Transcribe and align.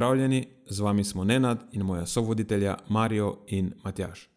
Pozdravljeni, 0.00 0.46
z 0.70 0.80
vami 0.80 1.04
smo 1.04 1.24
Nenad 1.24 1.58
in 1.72 1.82
moja 1.82 2.06
sovoditelja 2.06 2.76
Marijo 2.88 3.44
in 3.46 3.72
Matjaš. 3.84 4.30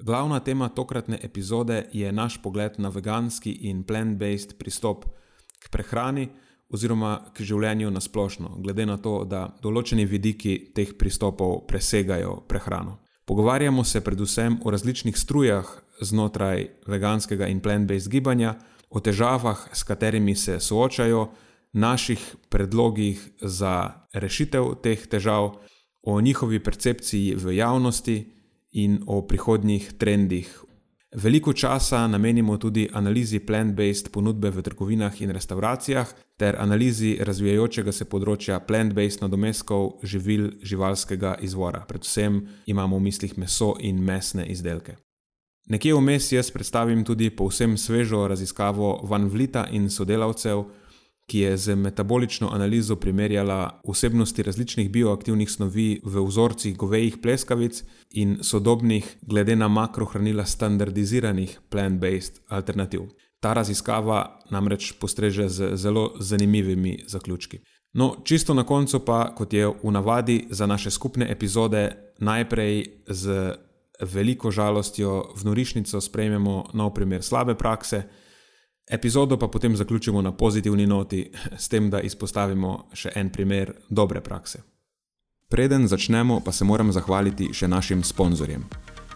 Glavna 0.00 0.40
tema 0.40 0.68
tokratne 0.68 1.18
epizode 1.22 1.88
je 1.92 2.12
naš 2.12 2.42
pogled 2.42 2.72
na 2.78 2.88
veganski 2.88 3.50
in 3.50 3.82
plant-based 3.84 4.54
pristop 4.58 5.04
k 5.58 5.70
prehrani 5.70 6.28
oziroma 6.68 7.24
k 7.34 7.42
življenju 7.42 7.90
na 7.90 8.00
splošno, 8.00 8.54
glede 8.62 8.86
na 8.86 8.96
to, 8.96 9.24
da 9.24 9.48
določeni 9.62 10.06
vidiki 10.06 10.70
teh 10.74 10.94
pristopov 10.98 11.66
presegajo 11.66 12.44
prehrano. 12.48 13.00
Pogovarjamo 13.26 13.84
se 13.84 14.00
predvsem 14.00 14.60
o 14.64 14.70
različnih 14.70 15.18
strujah 15.18 15.66
znotraj 16.00 16.68
veganskega 16.86 17.50
in 17.50 17.58
plant-based 17.60 18.08
gibanja, 18.08 18.60
o 18.90 19.00
težavah, 19.00 19.70
s 19.74 19.82
katerimi 19.82 20.36
se 20.36 20.60
soočajo 20.60 21.30
naših 21.72 22.36
predlogih 22.48 23.28
za 23.40 24.06
rešitev 24.12 24.74
teh 24.82 25.06
težav, 25.06 25.54
o 26.02 26.20
njihovi 26.20 26.62
percepciji 26.64 27.34
v 27.34 27.56
javnosti 27.56 28.24
in 28.72 29.02
o 29.06 29.22
prihodnjih 29.26 29.92
trendih. 29.98 30.64
Veliko 31.16 31.52
časa 31.52 32.06
namenimo 32.06 32.56
tudi 32.56 32.88
analizi 32.92 33.38
plant-based 33.38 34.12
ponudbe 34.12 34.50
v 34.50 34.62
trgovinah 34.62 35.22
in 35.22 35.30
restauracijah 35.30 36.12
ter 36.38 36.56
analizi 36.58 37.16
razvijajočega 37.20 37.92
se 37.92 38.04
področja 38.04 38.60
plant-based 38.62 39.20
nadomestkov 39.20 39.98
živil 40.06 40.52
živalskega 40.62 41.34
izvora. 41.42 41.82
Predvsem 41.88 42.38
imamo 42.66 42.96
v 42.96 43.08
mislih 43.08 43.34
meso 43.38 43.74
in 43.80 43.98
mesne 43.98 44.46
izdelke. 44.46 44.96
Nekje 45.70 45.94
vmes 45.94 46.32
jaz 46.32 46.50
predstavim 46.50 47.02
tudi 47.04 47.30
povsem 47.30 47.76
svežo 47.76 48.28
raziskavo 48.28 49.00
Van 49.02 49.26
Vlita 49.28 49.66
in 49.70 49.90
sodelavcev, 49.90 50.64
ki 51.30 51.38
je 51.38 51.56
z 51.56 51.76
metabolično 51.76 52.48
analizo 52.52 52.96
primerjala 52.96 53.80
vsebnosti 53.88 54.42
različnih 54.42 54.90
bioaktivnih 54.90 55.50
snovi 55.50 56.00
v 56.04 56.22
vzorcih 56.26 56.76
govejih 56.76 57.18
pleskavic 57.22 57.84
in 58.10 58.38
sodobnih, 58.42 59.16
glede 59.22 59.56
na 59.56 59.68
makrohranila, 59.68 60.44
standardiziranih 60.44 61.60
plant-based 61.70 62.42
alternativ. 62.48 63.00
Ta 63.40 63.52
raziskava 63.52 64.40
namreč 64.50 64.92
postreže 64.92 65.48
z 65.48 65.76
zelo 65.76 66.10
zanimivimi 66.18 67.04
zaključki. 67.06 67.60
No, 67.92 68.16
čisto 68.24 68.54
na 68.54 68.64
koncu 68.66 69.00
pa, 69.04 69.34
kot 69.34 69.52
je 69.52 69.66
v 69.66 69.90
navadi 69.90 70.46
za 70.50 70.66
naše 70.66 70.90
skupne 70.90 71.30
epizode, 71.30 71.92
najprej 72.18 72.84
z 73.06 73.54
veliko 74.00 74.50
žalostjo 74.50 75.30
v 75.36 75.44
norišnico 75.44 76.00
sprejmemo 76.00 76.64
nov 76.74 76.94
primer 76.94 77.22
slabe 77.22 77.54
prakse. 77.54 78.02
Epizodo 78.90 79.36
pa 79.38 79.48
potem 79.48 79.76
zaključimo 79.76 80.22
na 80.22 80.32
pozitivni 80.32 80.86
noti, 80.86 81.30
s 81.58 81.68
tem, 81.68 81.90
da 81.90 82.00
izpostavimo 82.00 82.88
še 82.92 83.12
en 83.14 83.30
primer 83.30 83.72
dobre 83.88 84.20
prakse. 84.20 84.62
Preden 85.50 85.88
začnemo, 85.88 86.40
pa 86.40 86.52
se 86.52 86.64
moram 86.64 86.92
zahvaliti 86.92 87.52
še 87.54 87.68
našim 87.68 88.02
sponzorjem. 88.02 88.64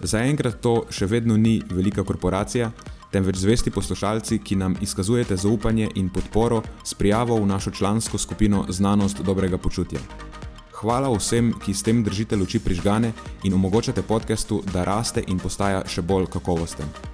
Zaenkrat 0.02 0.60
to 0.62 0.84
še 0.90 1.06
vedno 1.06 1.36
ni 1.36 1.60
velika 1.70 2.04
korporacija, 2.04 2.70
temveč 3.10 3.38
zvesti 3.42 3.70
poslušalci, 3.70 4.38
ki 4.38 4.58
nam 4.58 4.76
izkazujete 4.82 5.36
zaupanje 5.36 5.88
in 5.94 6.08
podporo 6.10 6.62
s 6.84 6.94
prijavo 6.94 7.38
v 7.38 7.46
našo 7.46 7.70
člansko 7.70 8.18
skupino 8.18 8.64
Znanost 8.68 9.22
dobrega 9.22 9.58
počutja. 9.58 10.02
Hvala 10.74 11.10
vsem, 11.14 11.52
ki 11.64 11.74
s 11.74 11.82
tem 11.82 12.02
držite 12.04 12.36
luči 12.36 12.58
prižgane 12.58 13.12
in 13.42 13.54
omogočate 13.54 14.02
podkastu, 14.02 14.62
da 14.72 14.84
raste 14.84 15.22
in 15.26 15.38
postaja 15.38 15.82
še 15.86 16.02
bolj 16.02 16.26
kakovosten. 16.30 17.13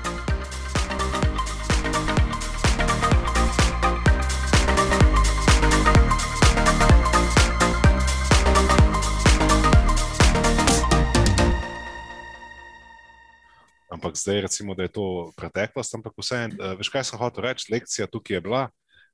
Ampak 14.01 14.17
zdaj 14.17 14.41
recimo, 14.41 14.73
da 14.75 14.83
je 14.83 14.95
to 14.97 15.05
preteklost. 15.37 15.93
Ampak 15.93 16.17
vseeno, 16.17 16.57
uh, 16.57 16.73
veš, 16.79 16.89
kaj 16.89 17.05
sem 17.05 17.21
hotel 17.21 17.45
reči, 17.45 17.69
lekcija 17.69 18.09
tukaj 18.09 18.39
je 18.39 18.41
bila, 18.41 18.63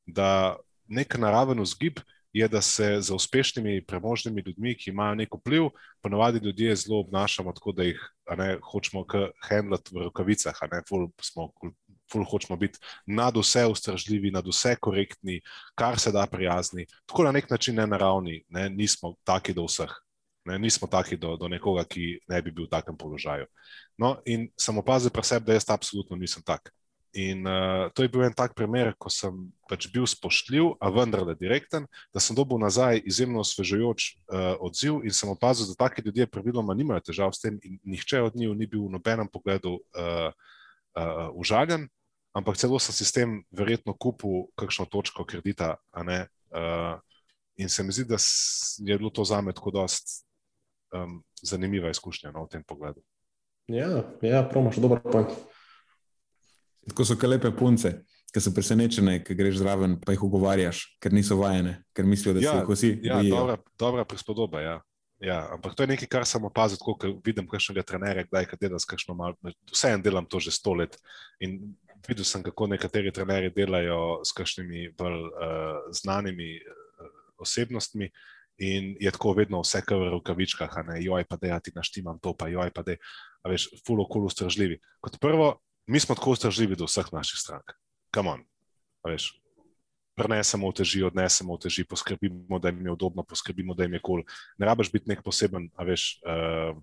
da 0.08 0.56
nek 0.88 1.18
naraven 1.20 1.60
vzgib 1.60 2.00
je, 2.34 2.48
da 2.48 2.62
se 2.62 3.02
za 3.02 3.16
uspešnimi, 3.16 3.86
premožnimi 3.86 4.44
ljudmi, 4.46 4.76
ki 4.78 4.90
imajo 4.90 5.16
nek 5.16 5.36
vpliv, 5.36 5.70
ponovadi 6.02 6.40
ljudje 6.46 6.76
zelo 6.76 7.00
obnašamo 7.00 7.52
tako, 7.52 7.72
da 7.72 7.84
jih 7.84 8.00
ne, 8.38 8.60
hočemo 8.64 9.06
handlati 9.50 9.92
v 9.96 10.08
rokavicah, 10.08 10.56
a 10.62 10.68
ne 10.72 10.82
ful 10.88 11.10
smo. 11.22 11.52
Ful 12.08 12.24
hočemo 12.24 12.56
biti 12.56 12.80
nad 13.06 13.36
vse 13.36 13.66
ustržljivi, 13.68 14.30
nad 14.32 14.46
vse 14.48 14.78
korektni, 14.80 15.42
kar 15.76 16.00
se 16.00 16.12
da 16.16 16.24
prijazni. 16.32 16.86
Tako 17.06 17.26
na 17.28 17.34
nek 17.36 17.50
način 17.50 17.76
ne 17.76 17.88
naravni, 17.88 18.44
ne, 18.48 18.70
nismo 18.70 19.18
taki 19.28 19.54
do 19.54 19.66
vseh. 19.68 19.92
Ne, 20.48 20.56
nismo 20.60 20.88
taki 20.88 21.18
do, 21.20 21.36
do 21.36 21.50
nekoga, 21.52 21.84
ki 21.84 22.22
ne 22.30 22.40
bi 22.42 22.54
bil 22.56 22.70
v 22.70 22.72
takem 22.72 22.96
položaju. 22.96 23.50
No, 24.00 24.16
in 24.24 24.48
sem 24.56 24.78
opazil 24.80 25.12
pri 25.12 25.26
sebi, 25.28 25.50
da 25.50 25.58
jaz 25.58 25.68
absolutno 25.68 26.16
nisem 26.16 26.44
tak. 26.46 26.72
In 27.18 27.48
uh, 27.48 27.88
to 27.92 28.06
je 28.06 28.12
bil 28.12 28.24
en 28.24 28.36
tak 28.36 28.54
primer, 28.56 28.94
ko 28.96 29.10
sem 29.12 29.34
pač 29.68 29.88
bil 29.92 30.06
spoštljiv, 30.08 30.78
a 30.80 30.92
vendarle 30.94 31.36
direkten, 31.36 31.88
da 32.14 32.24
sem 32.24 32.38
dobil 32.38 32.62
nazaj 32.62 33.02
izjemno 33.04 33.42
osvežujoč 33.44 34.06
uh, 34.14 34.54
odziv 34.64 35.02
in 35.04 35.16
sem 35.16 35.32
opazil, 35.32 35.68
da 35.72 35.88
taki 35.88 36.06
ljudje 36.06 36.30
praviloma 36.32 36.76
nimajo 36.78 37.04
težav 37.10 37.34
s 37.36 37.44
tem 37.44 37.58
in 37.66 37.80
nihče 37.84 38.22
od 38.30 38.38
njih 38.38 38.54
ni 38.56 38.70
bil 38.70 38.86
v 38.86 38.94
nobenem 38.96 39.28
pogledu 39.28 39.80
uh, 39.82 40.30
uh, 40.30 41.28
užaljen, 41.36 41.90
ampak 42.38 42.60
celo 42.62 42.80
sem 42.80 42.96
si 42.96 43.08
s 43.08 43.16
tem 43.16 43.42
verjetno 43.52 43.98
kupil 43.98 44.48
kakšno 44.56 44.86
točko 44.86 45.26
kredita. 45.26 45.76
Uh, 45.98 47.02
in 47.58 47.68
se 47.68 47.84
mi 47.84 47.92
zdi, 47.92 48.06
da 48.06 48.22
je 48.78 48.96
bilo 48.96 49.10
to 49.10 49.26
za 49.26 49.42
me 49.42 49.52
tako 49.58 49.74
dost 49.74 50.27
um, 51.04 51.20
zanimiva 51.44 51.92
izkušnja 51.94 52.34
no, 52.36 52.46
v 52.46 52.56
tem 52.56 52.66
pogledu. 52.68 53.04
Ja, 53.72 54.04
ja 54.24 54.44
promo 54.48 54.72
še 54.72 54.84
dober 54.84 55.02
point. 55.04 55.34
Tako 56.88 57.04
so 57.04 57.18
lepe 57.28 57.52
punce, 57.52 57.92
ki 58.32 58.42
so 58.44 58.54
presenečene, 58.56 59.20
ki 59.24 59.36
greš 59.36 59.60
zraven, 59.60 59.98
pa 60.00 60.16
jih 60.16 60.24
ugovarjaš, 60.24 60.84
ker 61.04 61.16
niso 61.16 61.36
vajene, 61.42 61.82
ker 61.96 62.08
mislijo, 62.08 62.38
da 62.38 62.44
ja, 62.44 62.54
si 62.62 62.72
vsi. 62.72 62.92
Ja, 63.04 63.20
dobra, 63.24 63.58
dobra 63.80 64.06
prispodoba. 64.08 64.64
Ja. 64.64 64.78
Ja, 65.20 65.40
ampak 65.50 65.74
to 65.74 65.82
je 65.82 65.90
nekaj, 65.90 66.08
kar 66.14 66.26
sem 66.30 66.44
opazil, 66.46 66.78
ko 66.78 66.94
vidim 67.26 67.48
kakšnega 67.50 67.82
trenerja, 67.90 68.28
kdaj 68.28 68.46
kaj 68.52 68.60
dela 68.62 68.78
s 68.78 68.86
kakšno 68.86 69.16
malo. 69.18 69.34
Vseeno 69.74 70.04
delam 70.06 70.28
to 70.30 70.40
že 70.40 70.54
sto 70.54 70.76
let. 70.78 70.94
In 71.42 71.74
videl 72.06 72.26
sem, 72.26 72.44
kako 72.46 72.68
nekateri 72.70 73.12
trenerji 73.12 73.50
delajo 73.56 74.22
s 74.22 74.36
kakšnimi 74.38 74.92
bolj 74.98 75.18
uh, 75.26 75.90
znanimi 75.90 76.60
uh, 76.62 77.10
osebnostmi. 77.42 78.12
In 78.58 78.96
je 79.00 79.12
tako 79.12 79.36
vedno 79.38 79.62
vse, 79.62 79.84
kar 79.86 80.00
v 80.02 80.10
rokavičkah, 80.16 80.78
a 80.80 80.84
ne, 80.84 80.98
joj, 81.04 81.28
pa 81.30 81.38
da 81.38 81.54
ja 81.54 81.60
ti 81.62 81.72
naštimam 81.76 82.18
to, 82.20 82.34
pa 82.34 82.48
joj, 82.50 82.72
pa 82.74 82.82
da 82.82 82.96
je, 82.96 83.02
veš, 83.46 83.68
fulo 83.86 84.08
kul 84.10 84.26
ustržljivi. 84.26 84.80
Kot 85.02 85.20
prvo, 85.22 85.60
mi 85.88 86.00
smo 86.00 86.16
tako 86.18 86.34
ustržljivi 86.34 86.76
do 86.76 86.88
vseh 86.90 87.12
naših 87.14 87.38
strank. 87.38 87.76
Kam 88.12 88.32
on, 88.34 88.42
veš, 89.06 89.30
prenesemo 90.18 90.72
v 90.72 90.80
teži, 90.82 91.04
odnesemo 91.06 91.54
v 91.54 91.68
teži, 91.68 91.86
poskrbimo, 91.86 92.58
da 92.60 92.74
jim 92.74 92.90
je 92.90 92.98
udobno, 92.98 93.24
poskrbimo, 93.24 93.78
da 93.78 93.86
jim 93.86 93.94
je 93.94 94.02
kul. 94.02 94.24
Cool. 94.26 94.58
Ne 94.58 94.66
rabiš 94.66 94.92
biti 94.92 95.14
nek 95.14 95.22
poseben, 95.22 95.70
a 95.78 95.86
veš, 95.86 96.10
uh, 96.26 96.74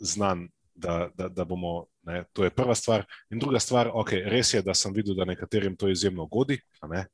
znan. 0.00 0.48
Da, 0.74 1.06
da, 1.14 1.28
da 1.30 1.44
bomo, 1.46 1.84
ne, 2.02 2.24
to 2.34 2.42
je 2.42 2.50
prva 2.50 2.74
stvar. 2.74 3.04
In 3.30 3.38
druga 3.38 3.60
stvar, 3.62 3.92
okay, 3.94 4.24
res 4.26 4.48
je, 4.56 4.62
da 4.66 4.74
sem 4.74 4.90
videl, 4.90 5.14
da 5.14 5.22
nekaterim 5.22 5.76
to 5.78 5.86
izjemno 5.86 6.26
godi, 6.26 6.56
Ne, 6.90 7.04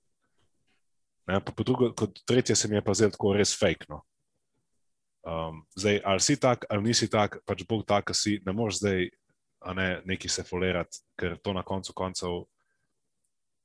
pa 1.39 1.53
po 1.55 1.63
drugo, 1.63 1.93
kot 1.95 2.19
tretje 2.27 2.57
se 2.57 2.69
mi 2.69 2.75
je 2.75 2.83
pa 2.85 2.95
zdelo 2.95 3.15
tako 3.15 3.33
res 3.39 3.55
fake. 3.55 3.87
No. 3.89 4.03
Um, 5.23 5.63
zdaj, 5.77 6.01
ali 6.05 6.21
si 6.21 6.37
tak, 6.41 6.67
ali 6.71 6.83
nisi 6.83 7.07
tak, 7.11 7.39
pač 7.47 7.63
Bog 7.69 7.87
tak, 7.87 8.11
si 8.17 8.41
ne 8.47 8.53
moreš 8.57 8.81
zdaj 8.83 9.11
ne, 9.77 10.03
neki 10.05 10.29
se 10.29 10.43
folerati, 10.43 11.03
ker 11.21 11.37
to 11.45 11.53
na 11.53 11.63
koncu 11.63 11.93
koncev, 11.97 12.45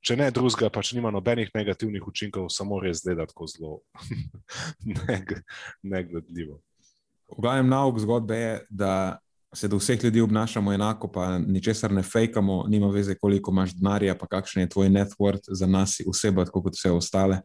če 0.05 0.17
ne 0.19 0.29
drugega, 0.31 0.69
pač 0.69 0.93
nima 0.93 1.11
nobenih 1.13 1.49
negativnih 1.55 2.03
učinkov, 2.07 2.49
samo 2.53 2.79
res 2.83 3.01
gleda 3.05 3.25
tako 3.25 3.47
zelo 3.49 3.75
negledljivo. 5.95 6.59
V 7.31 7.41
glavnem 7.41 7.71
nauk 7.71 7.97
zgodbe 8.03 8.37
je, 8.37 8.57
da 8.69 8.91
se 9.55 9.67
do 9.71 9.79
vseh 9.79 10.03
ljudi 10.03 10.21
obnašamo 10.21 10.73
enako, 10.73 11.07
pa 11.07 11.37
ničesar 11.39 11.91
ne 11.91 12.03
fejkamo, 12.03 12.65
nima 12.67 12.91
veze, 12.91 13.15
koliko 13.15 13.51
imaš 13.51 13.73
denarja, 13.73 14.17
pa 14.19 14.27
kakšen 14.27 14.65
je 14.65 14.69
tvoj 14.69 14.89
net 14.89 15.15
worth 15.19 15.47
za 15.47 15.67
nas 15.67 16.01
oseba, 16.07 16.45
tako 16.45 16.67
kot 16.67 16.75
vse 16.75 16.91
ostale. 16.91 17.39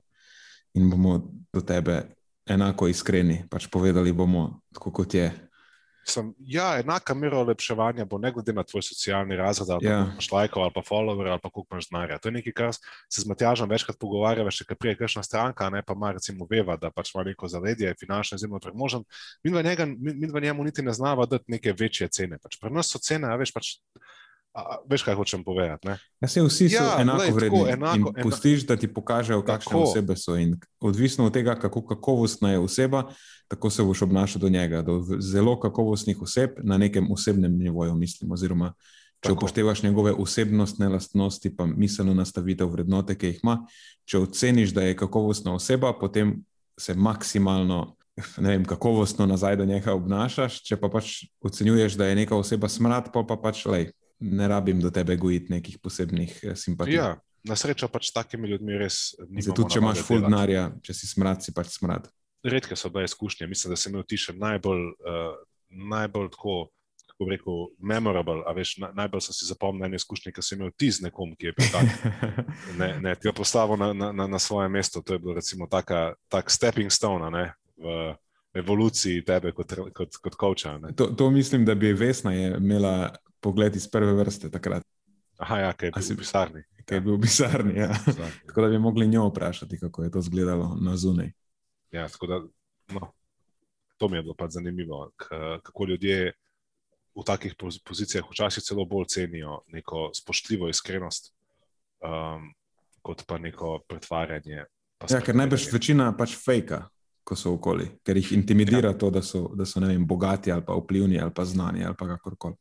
In 0.75 0.91
bomo 0.91 1.19
do 1.53 1.61
tebe 1.61 2.03
enako 2.47 2.89
iskreni, 2.89 3.45
pač 3.51 3.67
povedali 3.67 4.13
bomo 4.13 4.61
tako, 4.75 4.91
kot 4.93 5.15
je. 5.15 5.31
Sem, 6.07 6.31
ja, 6.41 6.79
enaka 6.81 7.15
mera 7.15 7.39
olepševanja 7.39 8.07
bo 8.09 8.19
ne 8.19 8.31
glede 8.33 8.53
na 8.57 8.63
tvoj 8.65 8.83
socialni 8.83 9.37
razred, 9.37 9.69
ali 9.71 9.87
Ja. 9.87 9.99
imaš 10.09 10.31
lajkov, 10.33 10.63
ali 10.63 10.73
pa 10.75 10.81
follower, 10.83 11.29
ali 11.29 11.41
pa 11.43 11.51
koliko 11.51 11.75
imaš 11.75 11.89
denarja. 11.91 12.19
To 12.19 12.29
je 12.29 12.33
nekaj, 12.33 12.53
kar 12.53 12.73
se 12.73 13.21
z 13.21 13.27
Matjažem 13.27 13.69
večkrat 13.69 13.99
pogovarjava, 14.01 14.51
še 14.51 14.65
prije, 14.65 14.97
kakšna 14.97 15.23
stranka, 15.23 15.69
ne 15.71 15.83
pa 15.83 15.93
ima 15.93 16.13
recimo 16.13 16.47
veva, 16.51 16.77
da 16.77 16.91
pač 16.91 17.13
ima 17.15 17.23
neko 17.25 17.49
zavedje, 17.49 17.95
finančno 18.01 18.37
izjemno 18.37 18.59
premožen. 18.59 19.05
Mi 19.45 19.51
v 19.51 19.63
njega- 19.63 19.87
mi- 19.87 20.15
mi 20.15 20.27
v 20.27 20.41
njemu 20.41 20.65
niti 20.65 20.83
ne 20.83 20.93
znava 20.93 21.27
dati 21.27 21.45
neke 21.49 21.73
večje 21.73 22.09
cene. 22.09 22.39
Pač 22.39 22.57
pri 22.59 22.71
nas 22.71 22.89
so 22.89 22.99
cene, 22.99 23.29
a 23.29 23.37
veš, 23.37 23.53
pač, 23.53 23.77
a, 24.53 24.77
veš 24.85 25.03
kaj 25.03 25.15
hočem 25.15 25.45
povedati. 25.45 25.89
Ne? 25.89 25.99
Ja, 26.21 26.29
se 26.29 26.43
vsi 26.43 26.69
so 26.69 26.75
Ja, 26.77 26.97
enako 26.99 27.19
tako, 27.21 27.35
vredni. 27.35 27.59
enako- 27.61 27.97
in 27.97 28.07
ena- 28.09 28.23
pustiš, 28.23 28.67
da 28.67 28.77
ti 28.77 28.89
pokažejo, 28.89 29.43
kakšne 29.43 29.71
Tako. 29.71 29.83
osebe 29.83 30.17
so. 30.17 30.37
In 30.37 30.57
odvisno 30.81 31.27
od 31.27 31.33
tega, 31.33 31.55
kako 31.55 31.83
kakovostna 31.85 32.51
je 32.51 32.59
oseba, 32.59 33.05
tako 33.49 33.71
se 33.71 33.83
boš 33.83 34.03
obnašal 34.03 34.41
do 34.41 34.49
njega. 34.49 34.83
Do 34.83 34.99
zelo 35.21 35.61
kakovostnih 35.61 36.23
oseb 36.23 36.51
na 36.59 36.79
nekem 36.79 37.13
osebnem 37.13 37.53
nivoju, 37.55 37.95
mislim. 37.95 38.33
Oziroma, 38.33 38.73
če 39.15 39.29
Tako. 39.29 39.35
upoštevaš 39.35 39.83
njegove 39.83 40.13
osebnostne 40.13 40.89
lastnosti, 40.89 41.57
pa 41.57 41.67
miselno 41.67 42.15
nastavitev 42.15 42.69
vrednote, 42.69 43.15
ki 43.15 43.27
jih 43.27 43.41
ima, 43.43 43.67
če 44.05 44.19
oceniš, 44.19 44.71
da 44.71 44.83
je 44.83 44.97
kakovostna 44.97 45.55
oseba, 45.55 45.93
potem 45.93 46.45
se 46.79 46.95
maksimalno. 46.95 47.97
Ne 48.37 48.49
vem, 48.51 48.65
kakovostno 48.65 49.27
nazaj 49.27 49.57
do 49.57 49.65
njega 49.65 49.95
obnašaš, 49.95 50.63
če 50.63 50.77
pa 50.77 50.89
pač 50.89 51.25
ocenjuješ, 51.41 51.95
da 51.95 52.07
je 52.07 52.17
neka 52.17 52.37
oseba 52.37 52.69
smrad, 52.69 53.13
pa, 53.13 53.23
pa 53.23 53.37
pač 53.37 53.65
lej, 53.67 53.91
ne 54.21 54.49
rabim 54.49 54.81
do 54.81 54.91
tebe 54.91 55.17
gojiti 55.17 55.53
nekih 55.53 55.79
posebnih 55.79 56.39
eh, 56.43 56.57
simpatij. 56.57 56.95
Ja, 56.95 57.15
na 57.45 57.57
srečo 57.57 57.89
pač 57.89 58.11
s 58.11 58.17
takimi 58.17 58.49
ljudmi 58.49 58.79
res 58.81 59.15
ni. 59.29 59.45
Tudi 59.45 59.77
če 59.77 59.81
imaš 59.81 60.03
full 60.05 60.25
denarja, 60.25 60.69
če 60.85 60.97
si 60.97 61.09
smrad, 61.09 61.45
si 61.45 61.55
pač 61.57 61.73
smrad. 61.79 62.11
redke 62.45 62.77
so 62.77 62.89
bile 62.89 63.05
izkušnje. 63.05 63.47
Mislim, 63.47 63.73
da 63.73 63.77
sem 63.77 63.93
imel 63.93 64.05
ti 64.09 64.17
še 64.17 64.33
najbolj, 64.33 64.85
uh, 65.05 65.35
najbolj 65.69 66.31
tako, 66.37 66.55
kako 67.11 67.27
bi 67.29 67.35
rekel, 67.35 67.59
memorable, 67.79 68.41
a 68.49 68.55
veš, 68.57 68.79
na, 68.81 68.89
najbolj 68.97 69.27
sem 69.27 69.37
si 69.37 69.49
zapomnil 69.49 69.89
ene 69.89 70.01
izkušnje, 70.01 70.33
ki 70.33 70.45
sem 70.45 70.61
imel 70.61 70.73
ti 70.73 70.89
z 70.89 71.05
nekom, 71.05 71.35
ki 71.37 71.51
je 71.51 71.55
bil 71.59 71.69
tak, 71.73 72.09
ne, 72.81 72.95
ne, 73.01 73.15
ti 73.17 73.29
ga 73.29 73.35
postavil 73.37 73.81
na, 73.81 73.93
na, 73.93 74.27
na, 74.27 74.41
svoje 74.41 74.69
mesto. 74.73 75.05
To 75.05 75.17
je 75.17 75.21
bilo 75.21 75.37
recimo 75.37 75.69
taka, 75.69 76.15
tak 76.33 76.49
stepping 76.53 76.93
stone, 76.93 77.29
ne, 77.33 77.53
v 77.77 78.17
evoluciji 78.55 79.25
tebe 79.25 79.53
kot, 79.53 79.75
kot, 79.95 80.17
kot 80.17 80.35
koča. 80.35 80.79
To, 80.97 81.07
to 81.09 81.31
mislim, 81.31 81.65
da 81.65 81.75
bi 81.75 81.93
Vesna 81.93 82.33
je 82.33 82.57
imela 82.57 83.15
pogled 83.41 83.77
iz 83.77 83.89
prve 83.89 84.13
vrste 84.15 84.51
takrat, 84.51 84.83
Aha, 85.39 85.57
ja, 85.59 85.73
kaj 85.73 85.87
je 85.87 85.93
bil 85.93 86.03
si- 86.03 86.15
v 86.15 86.19
pisarni. 86.19 86.63
ki 86.81 86.95
je 86.95 87.01
bil 87.01 87.15
v 87.15 87.21
pisarni. 87.21 87.75
Ja. 87.75 87.89
Ja, 88.09 88.29
Tako 88.47 88.61
da 88.61 88.69
bi 88.69 88.79
mogli 88.79 89.09
njo 89.09 89.27
vprašati, 89.27 89.79
kako 89.79 90.03
je 90.03 90.11
to 90.11 90.19
izgledalo 90.19 90.77
na 90.77 90.97
zunaj. 90.97 91.33
ja, 91.91 92.09
tako 92.09 92.27
da, 92.27 92.41
no, 92.91 93.13
to 93.97 94.09
mi 94.09 94.17
je 94.17 94.23
bilo 94.23 94.35
pač 94.35 94.51
zanimivo, 94.51 95.11
kako 95.63 95.85
ljudje 95.85 96.33
v 97.15 97.25
takih 97.25 97.55
poz- 97.55 97.81
pozicijah 97.85 98.25
včasih 98.27 98.63
celo 98.63 98.85
bolj 98.85 99.07
cenijo 99.07 99.61
neko 99.69 100.11
spoštljivo 100.15 100.69
iskrenost, 100.69 101.33
um, 102.01 102.53
kot 103.03 103.25
pa 103.27 103.39
neko 103.39 103.79
pretvarjanje. 103.89 104.65
pa 104.99 105.07
Ja, 105.11 105.21
ker 105.21 105.35
najbrž 105.35 105.73
večina 105.73 106.13
pač 106.13 106.37
fejka, 106.37 106.89
ko 107.31 107.37
so 107.39 107.55
okoli, 107.55 107.87
ker 108.03 108.19
jih 108.19 108.33
intimidira 108.35 108.91
ja. 108.91 108.99
to, 108.99 109.13
da 109.15 109.23
so, 109.23 109.45
da 109.55 109.67
so 109.67 109.81
vem, 109.85 110.03
bogati 110.07 110.51
ali 110.51 110.65
pa 110.67 110.75
vplivni 110.75 111.21
ali 111.23 111.31
pa 111.35 111.45
znani 111.47 111.85
ali 111.87 111.95
pa 111.99 112.09
kakorkoli. 112.09 112.59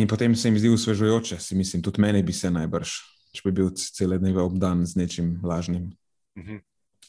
In 0.00 0.08
potem 0.08 0.36
se 0.36 0.48
jim 0.48 0.58
zdi 0.58 0.70
usvežujoče, 0.70 1.36
si 1.42 1.56
mislim, 1.58 1.82
tudi 1.82 2.00
meni 2.00 2.22
bi 2.22 2.32
se 2.32 2.50
najbrž, 2.50 2.94
če 3.34 3.42
bi 3.44 3.52
bil 3.58 3.70
cele 3.76 4.18
dneve 4.22 4.42
obdan 4.42 4.86
z 4.86 4.96
nečim 4.96 5.36
lažnim. 5.44 5.90
Mhm. 6.38 6.62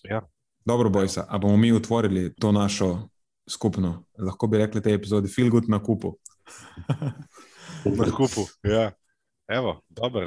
Ja, 0.10 0.26
Dobro, 0.66 0.90
Bojsa, 0.90 1.26
a 1.30 1.38
bomo 1.38 1.58
mi 1.58 1.72
utvorili 1.74 2.34
to 2.36 2.52
našo 2.52 3.10
skupno, 3.50 4.04
lahko 4.20 4.48
bi 4.48 4.58
rekli 4.58 4.82
tej 4.82 4.94
epizodi, 4.94 5.28
feel 5.28 5.50
good 5.50 5.70
na 5.70 5.80
kupu. 5.84 6.18
na 7.86 8.12
kupu. 8.18 8.46
Ja. 8.64 8.92
Evo, 9.52 9.82
dober, 9.90 10.24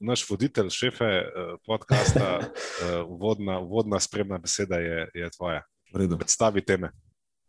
naš 0.00 0.24
voditelj, 0.30 0.70
šefe 0.70 1.04
eh, 1.04 1.54
podcasta, 1.66 2.38
eh, 2.40 3.02
uvodna, 3.06 3.58
uvodna 3.60 4.00
spremna 4.00 4.38
beseda 4.38 4.76
je, 4.76 5.08
je 5.14 5.30
tvoja. 5.36 5.62
Redu. 5.94 6.18
Predstavi 6.18 6.64
teme, 6.64 6.92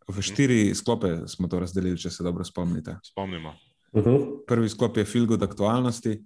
V 0.08 0.22
štiri 0.22 0.74
sklope 0.74 1.24
smo 1.26 1.48
to 1.48 1.58
razdelili, 1.60 1.98
če 1.98 2.10
se 2.10 2.22
dobro 2.22 2.44
spomnite. 2.44 2.96
spomnimo. 3.02 3.54
Mhm. 3.96 4.44
Prvi 4.46 4.68
sklop 4.68 4.96
je 4.96 5.06
good 5.26 5.42
aktualnosti. 5.42 6.24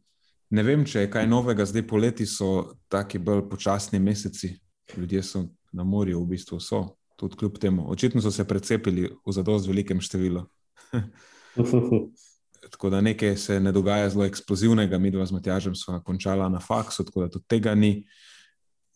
Ne 0.51 0.63
vem, 0.63 0.85
če 0.85 1.01
je 1.01 1.11
kaj 1.11 1.27
novega, 1.27 1.65
zdaj 1.65 1.87
poleti 1.87 2.27
so 2.27 2.75
taki 2.89 3.19
bolj 3.19 3.49
počasni 3.51 3.99
meseci, 3.99 4.59
ljudje 4.97 5.23
so 5.23 5.45
na 5.73 5.85
morju, 5.85 6.23
v 6.23 6.27
bistvu 6.27 6.61
so, 6.61 6.97
tudi 7.17 7.37
kljub 7.37 7.59
temu. 7.59 7.91
Očitno 7.91 8.21
so 8.21 8.31
se 8.31 8.49
precepili 8.49 9.11
v 9.27 9.33
zadost 9.33 9.69
velikem 9.69 10.01
številu. 10.01 10.47
Tako 12.71 12.91
da 12.91 13.01
nekaj 13.01 13.37
se 13.37 13.61
ne 13.61 13.73
dogaja 13.73 14.11
zelo 14.11 14.25
eksplozivnega, 14.25 14.99
mi 14.99 15.11
dva 15.11 15.27
z 15.27 15.33
Matjažem 15.33 15.75
sva 15.75 16.01
končala 16.01 16.49
na 16.49 16.61
faksu, 16.61 17.05
tako 17.05 17.21
da 17.21 17.29
tudi 17.31 17.45
tega 17.49 17.75
ni. 17.75 18.05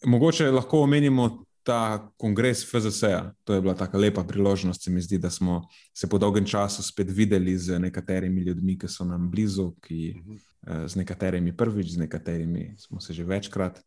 Mogoče 0.05 0.51
lahko 0.51 0.81
omenimo 0.83 1.45
ta 1.63 2.11
kongres 2.19 2.65
FZS-a. 2.67 3.33
To 3.45 3.55
je 3.55 3.61
bila 3.61 3.75
tako 3.75 3.99
lepa 3.99 4.25
priložnost, 4.25 4.83
se 4.83 4.91
mi 4.91 5.01
zdi, 5.01 5.19
da 5.19 5.31
smo 5.31 5.69
se 5.95 6.09
po 6.09 6.19
dolgem 6.19 6.47
času 6.47 6.83
spet 6.83 7.11
videli 7.11 7.59
z 7.59 7.79
nekaterimi 7.79 8.41
ljudmi, 8.43 8.79
ki 8.79 8.89
so 8.89 9.05
nam 9.05 9.31
blizu, 9.31 9.73
ki, 9.81 10.15
Mhm. 10.17 10.35
eh, 10.67 10.89
z 10.89 10.95
nekaterimi 10.97 11.57
prvič, 11.57 11.93
z 11.95 11.97
nekaterimi 11.97 12.75
smo 12.79 13.01
se 13.01 13.13
že 13.13 13.25
večkrat. 13.25 13.81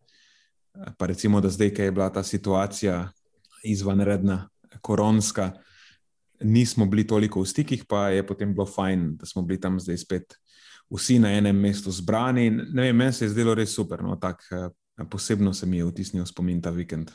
Pa 0.97 1.05
recimo, 1.05 1.41
da 1.41 1.49
zdaj, 1.49 1.73
ki 1.73 1.81
je 1.81 1.91
bila 1.91 2.09
ta 2.09 2.23
situacija 2.23 3.11
izvanredna, 3.63 4.49
koronska, 4.81 5.51
nismo 6.41 6.85
bili 6.85 7.07
toliko 7.07 7.41
v 7.41 7.47
stikih, 7.47 7.85
pa 7.85 8.09
je 8.09 8.25
potem 8.27 8.53
bilo 8.53 8.65
fajn, 8.65 9.15
da 9.17 9.25
smo 9.25 9.41
bili 9.41 9.59
tam 9.61 9.79
zdaj 9.79 9.97
spet 9.97 10.35
vsi 10.89 11.19
na 11.19 11.31
enem 11.37 11.57
mestu 11.57 11.91
zbrani. 11.91 12.49
Ne 12.49 12.81
vem, 12.81 12.95
meni 12.95 13.13
se 13.13 13.25
je 13.25 13.29
zdelo 13.29 13.55
res 13.55 13.73
super. 13.75 14.03
No, 14.03 14.15
tak, 14.15 14.43
eh, 14.51 14.69
posebno 15.09 15.53
se 15.53 15.65
mi 15.65 15.77
je 15.77 15.85
vtisnil 15.85 16.25
spomin 16.25 16.61
ta 16.61 16.69
vikend. 16.69 17.11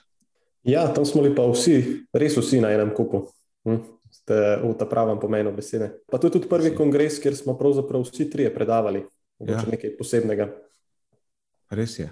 Ja, 0.63 0.89
tam 0.95 1.05
smo 1.07 1.23
bili 1.23 1.35
pa 1.35 1.47
vsi, 1.49 2.05
res 2.13 2.37
vsi 2.37 2.61
na 2.61 2.73
enem 2.75 2.91
kupu. 2.95 3.27
Hm? 3.65 3.81
Ste 4.11 4.35
v 4.65 4.75
ta 4.75 4.87
pravem 4.91 5.21
pomenu 5.23 5.53
besede. 5.55 5.93
Pa 6.11 6.19
to 6.19 6.27
je 6.27 6.35
tudi 6.35 6.49
prvi 6.49 6.75
kongres, 6.75 7.21
kjer 7.23 7.37
smo 7.37 7.55
pravzaprav 7.59 8.03
vsi 8.03 8.31
trije 8.31 8.55
predavali. 8.55 9.05
Mogoče 9.39 9.65
Ja. 9.67 9.71
nekaj 9.71 9.97
posebnega. 9.97 10.51
Res 11.71 11.99
je. 11.99 12.11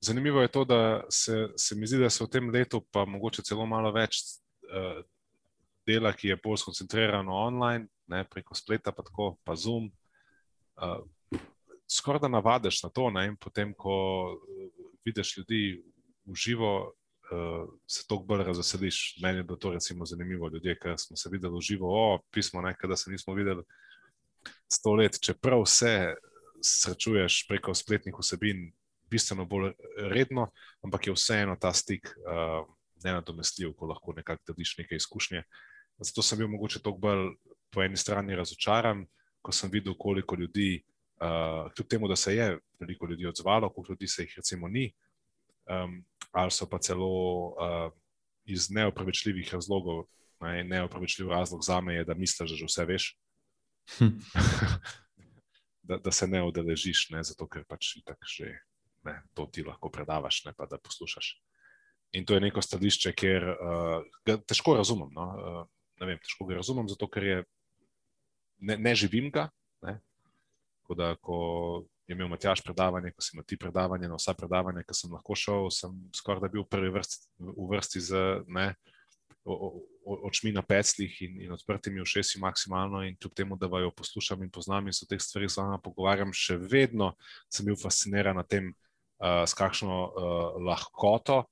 Zanimivo 0.00 0.40
je 0.42 0.48
to, 0.48 0.64
da 0.64 1.04
se, 1.10 1.48
se 1.56 1.74
mi 1.74 1.86
zdi, 1.86 1.98
da 1.98 2.10
se 2.10 2.24
v 2.24 2.28
tem 2.28 2.50
letu, 2.50 2.80
pa 2.90 3.04
mogoče 3.04 3.42
celo 3.42 3.66
malo 3.66 3.90
več 3.92 4.22
uh, 4.70 5.02
dela, 5.86 6.12
ki 6.12 6.28
je 6.32 6.40
bolj 6.42 6.62
skoncentrirano 6.64 7.34
online, 7.34 7.86
ne, 8.10 8.24
preko 8.30 8.54
spleta, 8.54 8.92
pa 8.92 9.04
tako, 9.06 9.36
pa 9.44 9.56
Zoom. 9.56 9.90
Uh, 10.76 11.00
Skoraj 11.86 12.24
da 12.24 12.28
navadiš 12.28 12.80
na 12.82 12.90
to, 12.90 13.10
ne, 13.14 13.28
in 13.30 13.36
potem, 13.38 13.74
ko 13.74 13.96
uh, 14.34 14.86
vidiš 15.06 15.36
ljudi 15.38 15.60
v 16.26 16.34
živo, 16.34 16.72
uh, 17.30 17.68
se 17.86 18.06
toliko 18.08 18.26
bolj 18.26 18.44
razveseliš. 18.48 19.18
Meni 19.22 19.38
je 19.38 19.44
bilo 19.44 19.58
to 19.62 19.72
recimo 19.72 20.06
zanimivo, 20.06 20.48
ljudje, 20.48 20.78
ki 20.78 20.96
smo 20.98 21.16
se 21.16 21.30
videli 21.32 21.54
v 21.54 21.62
živo, 21.62 21.90
o 21.90 22.18
pismo, 22.30 22.62
nekaj, 22.62 22.90
da 22.90 22.96
se 22.96 23.10
nismo 23.10 23.34
videli 23.34 23.62
sto 24.72 24.94
let, 24.94 25.18
čeprav 25.22 25.62
vse 25.62 26.14
srečuješ 26.62 27.46
preko 27.48 27.74
spletnih 27.74 28.14
vsebin, 28.18 28.72
bistveno 29.10 29.44
bolj 29.46 29.72
redno, 30.10 30.50
ampak 30.82 31.06
je 31.06 31.14
vseeno 31.14 31.56
ta 31.60 31.72
stik 31.72 32.08
uh, 32.08 32.66
nenadomestljiv, 33.04 33.74
ko 33.78 33.86
lahko 33.86 34.14
nekako 34.16 34.52
deliš 34.52 34.74
neke 34.78 34.96
izkušnje. 34.96 35.42
Zato 35.98 36.22
sem 36.22 36.38
bil 36.38 36.48
mogoče 36.48 36.82
toliko 36.82 37.00
bolj 37.00 37.28
po 37.70 37.82
eni 37.82 37.96
strani 37.96 38.36
razočaran, 38.36 39.04
ko 39.42 39.52
sem 39.52 39.70
videl, 39.72 39.94
koliko 39.98 40.36
ljudi, 40.36 40.82
uh, 41.20 41.72
kljub 41.72 41.88
temu, 41.88 42.08
da 42.08 42.16
se 42.16 42.34
je 42.36 42.58
veliko 42.80 43.06
ljudi 43.06 43.26
odzvalo, 43.26 43.70
koliko 43.72 43.92
ljudi 43.92 44.08
se 44.08 44.22
jih 44.22 44.34
recimo 44.36 44.68
ni, 44.68 44.90
um, 45.70 46.04
ali 46.32 46.50
so 46.50 46.68
pa 46.68 46.78
celo 46.78 47.08
uh, 47.54 47.92
iz 48.44 48.70
neopravičljivih 48.70 49.54
razlogov. 49.54 50.04
Ne, 50.40 50.64
neopravičljiv 50.64 51.28
razlog 51.28 51.62
za 51.64 51.80
me 51.80 51.94
je, 51.94 52.04
da 52.04 52.14
misliš, 52.14 52.50
da 52.50 52.56
že 52.56 52.66
vse 52.68 52.84
veš 52.84 53.06
Hm. 53.98 54.06
da, 55.88 55.96
da 55.96 56.10
se 56.10 56.26
ne 56.26 56.42
udeležiš, 56.42 57.10
ne, 57.10 57.22
zato 57.24 57.46
ker 57.48 57.64
pač 57.68 57.96
itak 58.00 58.18
že 58.26 58.50
ne, 59.06 59.20
to 59.34 59.46
ti 59.46 59.62
lahko 59.62 59.90
predavaš, 59.90 60.44
ne 60.44 60.52
pa 60.56 60.66
da 60.66 60.78
poslušaš. 60.82 61.36
In 62.12 62.26
to 62.26 62.34
je 62.34 62.42
neko 62.42 62.62
stališče, 62.62 63.12
kjer 63.12 63.44
uh, 63.54 64.02
ga 64.26 64.38
težko 64.42 64.76
razumem. 64.78 65.10
No? 65.14 65.26
Uh, 65.26 65.62
ne 66.00 66.06
vem, 66.10 66.18
težko 66.22 66.46
ga 66.48 66.58
razumem, 66.60 66.88
zato 66.88 67.08
ker 67.08 67.24
je, 67.24 67.36
ne, 68.58 68.76
ne 68.76 68.94
živim 68.94 69.30
ga. 69.32 69.48
Ne? 69.86 69.98
Da, 70.96 71.14
ko 71.18 71.86
je 72.06 72.14
imel 72.14 72.28
Matjaš 72.30 72.62
predavanje, 72.62 73.10
ko 73.10 73.24
si 73.24 73.34
imel 73.34 73.46
ti 73.48 73.58
predavanje, 73.58 74.08
na 74.08 74.18
vsa 74.18 74.36
predavanja, 74.38 74.84
ki 74.86 74.94
sem 74.94 75.12
lahko 75.12 75.34
šel, 75.34 75.70
sem 75.74 75.96
skoraj 76.14 76.44
da 76.44 76.52
bil 76.52 76.62
v 76.62 76.70
prvi 76.70 76.92
vrsti, 76.94 77.26
v 77.42 77.66
vrsti 77.72 78.02
za, 78.06 78.22
ne, 78.46 78.68
očmi 79.46 80.52
na 80.54 80.62
peclih 80.62 81.16
in, 81.22 81.40
in 81.46 81.52
odprtimi 81.54 82.00
ušesi 82.02 82.40
maksimalno 82.42 83.02
in 83.06 83.16
kljub 83.18 83.34
temu, 83.34 83.56
da 83.56 83.66
vajo 83.70 83.90
poslušam 83.94 84.42
in 84.42 84.50
poznam 84.50 84.86
in 84.86 84.94
se 84.94 85.04
o 85.06 85.10
teh 85.10 85.22
stvarih 85.22 85.50
z 85.50 85.62
vama 85.62 85.78
pogovarjam, 85.82 86.32
še 86.34 86.58
vedno 86.58 87.12
sem 87.50 87.66
bil 87.66 87.78
fasciniran 87.78 88.38
na 88.38 88.42
tem, 88.42 88.72
uh, 89.22 89.44
s 89.46 89.54
kakšno 89.54 89.98
uh, 90.06 90.62
lahkoto 90.66 91.44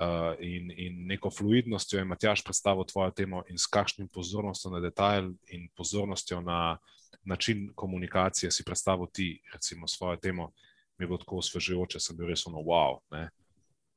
uh, 0.00 0.34
in, 0.40 0.70
in 0.76 1.06
neko 1.06 1.30
fluidnostjo 1.30 1.98
je 1.98 2.04
Matjaš 2.04 2.44
predstavil 2.44 2.84
tvojo 2.84 3.10
temo 3.10 3.42
in 3.48 3.58
s 3.58 3.66
kakšnim 3.66 4.08
pozornostjo 4.08 4.70
na 4.70 4.80
detajl 4.80 5.32
in 5.48 5.68
pozornostjo 5.76 6.40
na 6.40 6.78
način 7.24 7.70
komunikacije 7.74 8.50
si 8.50 8.64
predstavil 8.64 9.06
ti, 9.12 9.42
recimo, 9.52 9.88
svojo 9.88 10.16
temo, 10.16 10.50
mi 10.98 11.04
je 11.04 11.06
bilo 11.06 11.18
tako 11.18 11.36
osvežujoče, 11.36 12.00
sem 12.00 12.16
bil 12.16 12.26
res 12.26 12.46
ono 12.46 12.58
wow, 12.58 12.98
ne? 13.10 13.28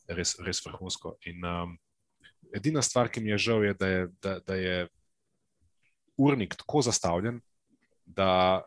res, 0.08 0.36
res 0.40 0.62
vrhunsko. 0.66 1.16
In, 1.26 1.46
um, 1.46 1.78
edina 2.56 2.82
stvar, 2.82 3.10
ki 3.10 3.22
mi 3.22 3.34
je 3.34 3.38
žal, 3.38 3.66
je, 3.66 3.74
da 3.74 3.88
je, 3.88 4.08
da, 4.22 4.40
da 4.40 4.56
je 4.56 4.88
urnik 6.18 6.56
tako 6.56 6.82
zastavljen, 6.86 7.42
da 8.06 8.64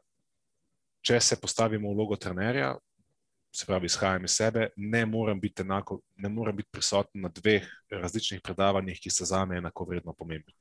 če 1.06 1.20
se 1.20 1.38
postavimo 1.40 1.90
v 1.90 1.97
vlogo 1.97 2.16
trenerja, 2.16 2.75
se 3.52 3.67
pravi, 3.67 3.87
izhajam 3.87 4.25
iz 4.25 4.31
sebe, 4.31 4.69
ne 4.76 5.07
morem 5.07 5.40
biti, 5.40 5.62
enako, 5.62 6.00
ne 6.17 6.28
morem 6.28 6.57
biti 6.57 6.69
prisoten 6.73 7.23
na 7.23 7.28
dveh 7.28 7.67
različnih 7.90 8.40
predavanjih, 8.45 9.00
ki 9.00 9.11
so 9.11 9.25
za 9.25 9.45
me 9.45 9.59
enako 9.59 9.85
vredno 9.85 10.12
pomembni. 10.12 10.55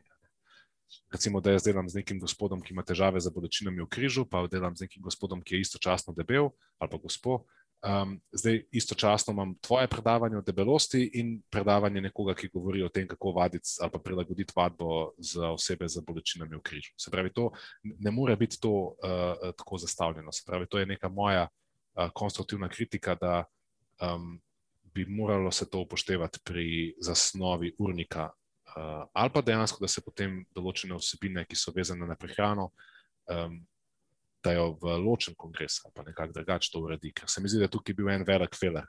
Recimo, 1.12 1.42
da 1.42 1.52
jaz 1.52 1.66
delam 1.68 1.90
z 1.90 2.00
nekim 2.00 2.20
gospodom, 2.20 2.62
ki 2.64 2.72
ima 2.74 2.84
težave 2.84 3.20
z 3.20 3.32
bolečinami 3.36 3.84
v 3.84 3.90
križu, 3.92 4.24
pa 4.26 4.46
delam 4.48 4.76
z 4.76 4.88
nekim 4.88 5.04
gospodom, 5.04 5.44
ki 5.44 5.56
je 5.56 5.68
istočasno 5.68 6.14
debel 6.16 6.50
ali 6.80 6.92
pa 6.92 6.98
gospod. 6.98 7.44
Um, 7.86 8.16
zdaj, 8.32 8.64
istočasno 8.72 9.34
imam 9.36 9.52
tvoje 9.62 9.88
predavanje 9.88 10.38
o 10.38 10.42
debelosti 10.42 11.04
in 11.20 11.36
predavanje 11.50 12.02
nekoga, 12.02 12.34
ki 12.34 12.50
govori 12.54 12.82
o 12.84 12.90
tem, 12.90 13.06
kako 13.08 13.36
vaditi 13.36 13.76
ali 13.82 13.92
pa 13.92 14.00
prilagoditi 14.00 14.54
vadbo 14.56 15.12
za 15.18 15.52
osebe 15.52 15.88
z 15.88 16.02
bolečinami 16.08 16.58
v 16.58 16.64
križu. 16.64 16.96
Se 16.98 17.12
pravi, 17.12 17.34
to 17.34 17.52
ne 17.84 18.12
more 18.12 18.36
biti 18.36 18.60
to 18.60 18.72
uh, 18.72 19.54
tako 19.58 19.78
zastavljeno. 19.78 20.32
Se 20.32 20.44
pravi, 20.48 20.66
to 20.68 20.80
je 20.80 20.86
neka 20.86 21.10
moja 21.10 21.44
uh, 21.44 21.67
konstruktivna 22.14 22.70
kritika, 22.70 23.16
da 23.16 23.44
um, 24.02 24.42
bi 24.94 25.06
moralo 25.06 25.52
se 25.52 25.70
to 25.70 25.80
upoštevati 25.80 26.40
pri 26.44 26.96
zasnovi 27.02 27.76
urnika, 27.80 28.30
uh, 28.30 29.08
ali 29.14 29.30
pa 29.34 29.42
dejansko, 29.42 29.82
da 29.82 29.88
se 29.88 30.02
potem 30.06 30.44
določene 30.56 30.98
vsebine, 30.98 31.46
ki 31.46 31.58
so 31.58 31.74
vezane 31.76 32.08
na 32.08 32.16
prehrano, 32.16 32.72
um, 33.32 33.60
dajo 34.44 34.78
v 34.82 35.00
ločen 35.02 35.36
kongres 35.36 35.82
ali 35.86 35.94
pa 35.96 36.06
nekako 36.06 36.34
drugače 36.34 36.70
to 36.72 36.84
uredi, 36.86 37.12
ker 37.12 37.30
se 37.30 37.42
mi 37.42 37.50
zdi, 37.50 37.64
da 37.66 37.72
tukaj 37.72 37.98
bil 37.98 38.10
en 38.14 38.26
velik 38.28 38.56
feler. 38.56 38.88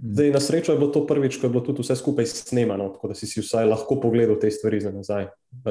Zdaj, 0.00 0.30
na 0.32 0.40
srečo 0.40 0.72
je 0.72 0.78
bilo 0.80 0.88
to 0.94 1.02
prvič, 1.04 1.36
ko 1.36 1.46
je 1.46 1.52
bilo 1.52 1.60
tudi 1.60 1.84
vse 1.84 1.96
skupaj 1.96 2.26
snemano, 2.26 2.88
tako 2.94 3.10
da 3.10 3.14
si 3.14 3.26
si 3.28 3.42
vsaj 3.44 3.66
lahko 3.68 3.98
pogledal 4.00 4.38
te 4.40 4.48
stvari 4.50 4.80
za 4.80 4.92
nazaj. 4.94 5.26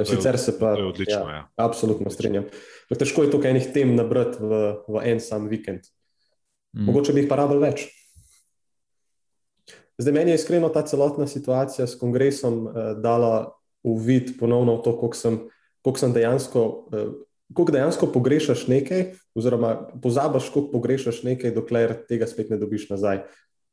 Sicer 0.06 0.38
se 0.38 0.54
pa. 0.60 0.76
Je 0.78 0.86
odlično, 0.86 1.24
ja. 1.30 1.36
ja. 1.36 1.48
Absolutno 1.56 2.12
strinjam. 2.14 2.46
Težko 2.94 3.26
je 3.26 3.32
tukaj 3.34 3.56
enih 3.56 3.72
tem 3.74 3.96
nabrati 3.98 4.38
v, 4.38 4.60
v 4.86 5.02
en 5.10 5.24
sam 5.24 5.50
vikend. 5.50 5.90
Mm. 6.74 6.90
Mogoče 6.90 7.14
bi 7.14 7.24
jih 7.24 7.30
pa 7.30 7.40
rabil 7.40 7.62
več. 7.64 7.88
Zdaj, 10.00 10.14
meni 10.16 10.32
je 10.32 10.40
iskreno 10.40 10.70
ta 10.72 10.86
celotna 10.88 11.28
situacija 11.28 11.88
s 11.88 11.98
kongresom 12.00 12.68
eh, 12.68 12.92
dala 13.04 13.56
uvid 13.84 14.38
ponovno 14.40 14.80
v 14.80 14.84
to, 14.86 14.94
koliko 15.00 15.18
sem, 15.18 15.42
koliko 15.82 16.00
sem 16.00 16.14
dejansko 16.14 16.68
eh, 16.94 17.10
koliko 17.54 17.72
dejansko 17.72 18.08
pogrešaš 18.14 18.68
nekaj, 18.68 19.06
oziroma 19.36 19.76
pozabiš, 20.02 20.50
koliko 20.54 20.72
pogrešaš 20.72 21.24
nekaj, 21.24 21.54
dokler 21.56 21.96
tega 22.10 22.28
spet 22.28 22.50
ne 22.50 22.58
dobiš 22.58 22.90
nazaj. 22.90 23.24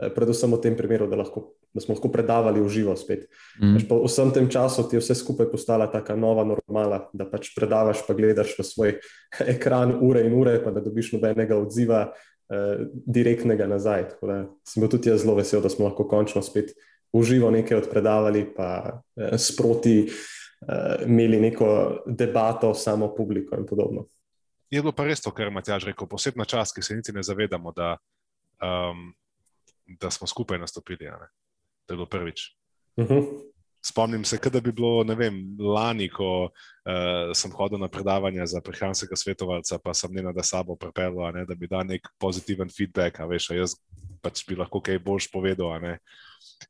Eh, 0.01 0.11
predvsem 0.13 0.53
v 0.53 0.61
tem 0.61 0.77
primeru, 0.77 1.09
da, 1.09 1.17
lahko, 1.17 1.57
da 1.75 1.81
smo 1.81 1.97
lahko 1.97 2.09
predavali 2.13 2.61
v 2.61 2.69
živo 2.69 2.97
spet. 2.97 3.29
Mm. 3.61 3.87
Po 3.89 4.01
vsem 4.05 4.33
tem 4.33 4.49
času 4.49 4.89
ti 4.89 4.97
je 4.97 5.01
vse 5.01 5.17
skupaj 5.17 5.51
postala 5.53 5.89
tako 5.93 6.17
nova 6.17 6.45
normala, 6.45 7.07
da 7.13 7.29
pač 7.29 7.53
predavaš, 7.57 8.05
pa 8.09 8.17
gledaš 8.17 8.57
v 8.59 8.65
svoj 8.65 8.97
ekran 9.57 9.97
ure 10.01 10.25
in 10.25 10.37
ure, 10.37 10.59
pa 10.65 10.73
da 10.73 10.81
dobiš 10.81 11.15
nobenega 11.17 11.57
odziva 11.61 12.13
eh, 12.51 12.87
direktnega 13.07 13.67
nazaj. 13.67 14.09
Tako 14.09 14.27
da 14.27 14.39
sem 14.65 14.81
bil 14.81 14.91
tudi 14.91 15.11
jaz 15.11 15.23
zelo 15.25 15.37
vesel, 15.39 15.63
da 15.63 15.69
smo 15.73 15.89
lahko 15.89 16.09
končno 16.09 16.43
spet 16.43 16.75
v 17.13 17.23
živo 17.23 17.51
nekaj 17.51 17.79
odpredavali, 17.85 18.45
pa 18.57 19.01
eh, 19.17 19.39
sproti 19.39 19.97
eh, 20.07 21.05
imeli 21.07 21.41
neko 21.41 21.69
debato, 22.07 22.75
samo 22.75 23.15
publiko 23.15 23.57
in 23.57 23.67
podobno. 23.67 24.07
Je 24.71 24.83
bilo 24.83 24.93
pa 24.93 25.05
res 25.07 25.23
to, 25.23 25.31
kar 25.31 25.47
je 25.47 25.55
Matjaž 25.55 25.85
rekel, 25.87 26.09
posebna 26.11 26.45
čas, 26.45 26.73
ki 26.75 26.83
se 26.83 26.97
niti 26.97 27.13
ne 27.15 27.23
zavedamo, 27.23 27.71
da, 27.73 27.97
um, 28.59 29.13
da 29.87 30.11
smo 30.11 30.27
skupaj 30.27 30.59
nastopili. 30.59 31.07
Da 31.07 31.95
je 31.95 31.97
bilo 31.97 32.07
prvič. 32.07 32.57
Uh 32.97 33.05
mhm. 33.05 33.15
-huh. 33.15 33.56
Spomnim 33.87 34.25
se, 34.25 34.39
da 34.53 34.61
bi 34.61 34.73
bilo 34.73 35.05
vem, 35.15 35.37
lani, 35.61 36.09
ko 36.11 36.49
uh, 36.49 37.33
sem 37.35 37.53
hodil 37.55 37.79
na 37.79 37.89
predavanja 37.89 38.47
za 38.47 38.61
prehranskega 38.61 39.17
svetovalca, 39.17 39.79
pa 39.79 39.95
sem 39.95 40.11
njena 40.15 40.33
da 40.33 40.43
sabo 40.43 40.75
pripeljal, 40.77 41.45
da 41.47 41.55
bi 41.55 41.69
dal 41.71 41.85
nek 41.87 42.09
pozitiven 42.19 42.71
feedback, 42.73 43.21
a 43.21 43.29
veš, 43.31 43.51
a 43.51 43.59
jaz 43.61 43.77
pač 44.23 44.43
bi 44.49 44.57
lahko 44.59 44.81
kaj 44.83 44.99
boljš 44.99 45.29
povedal. 45.31 45.77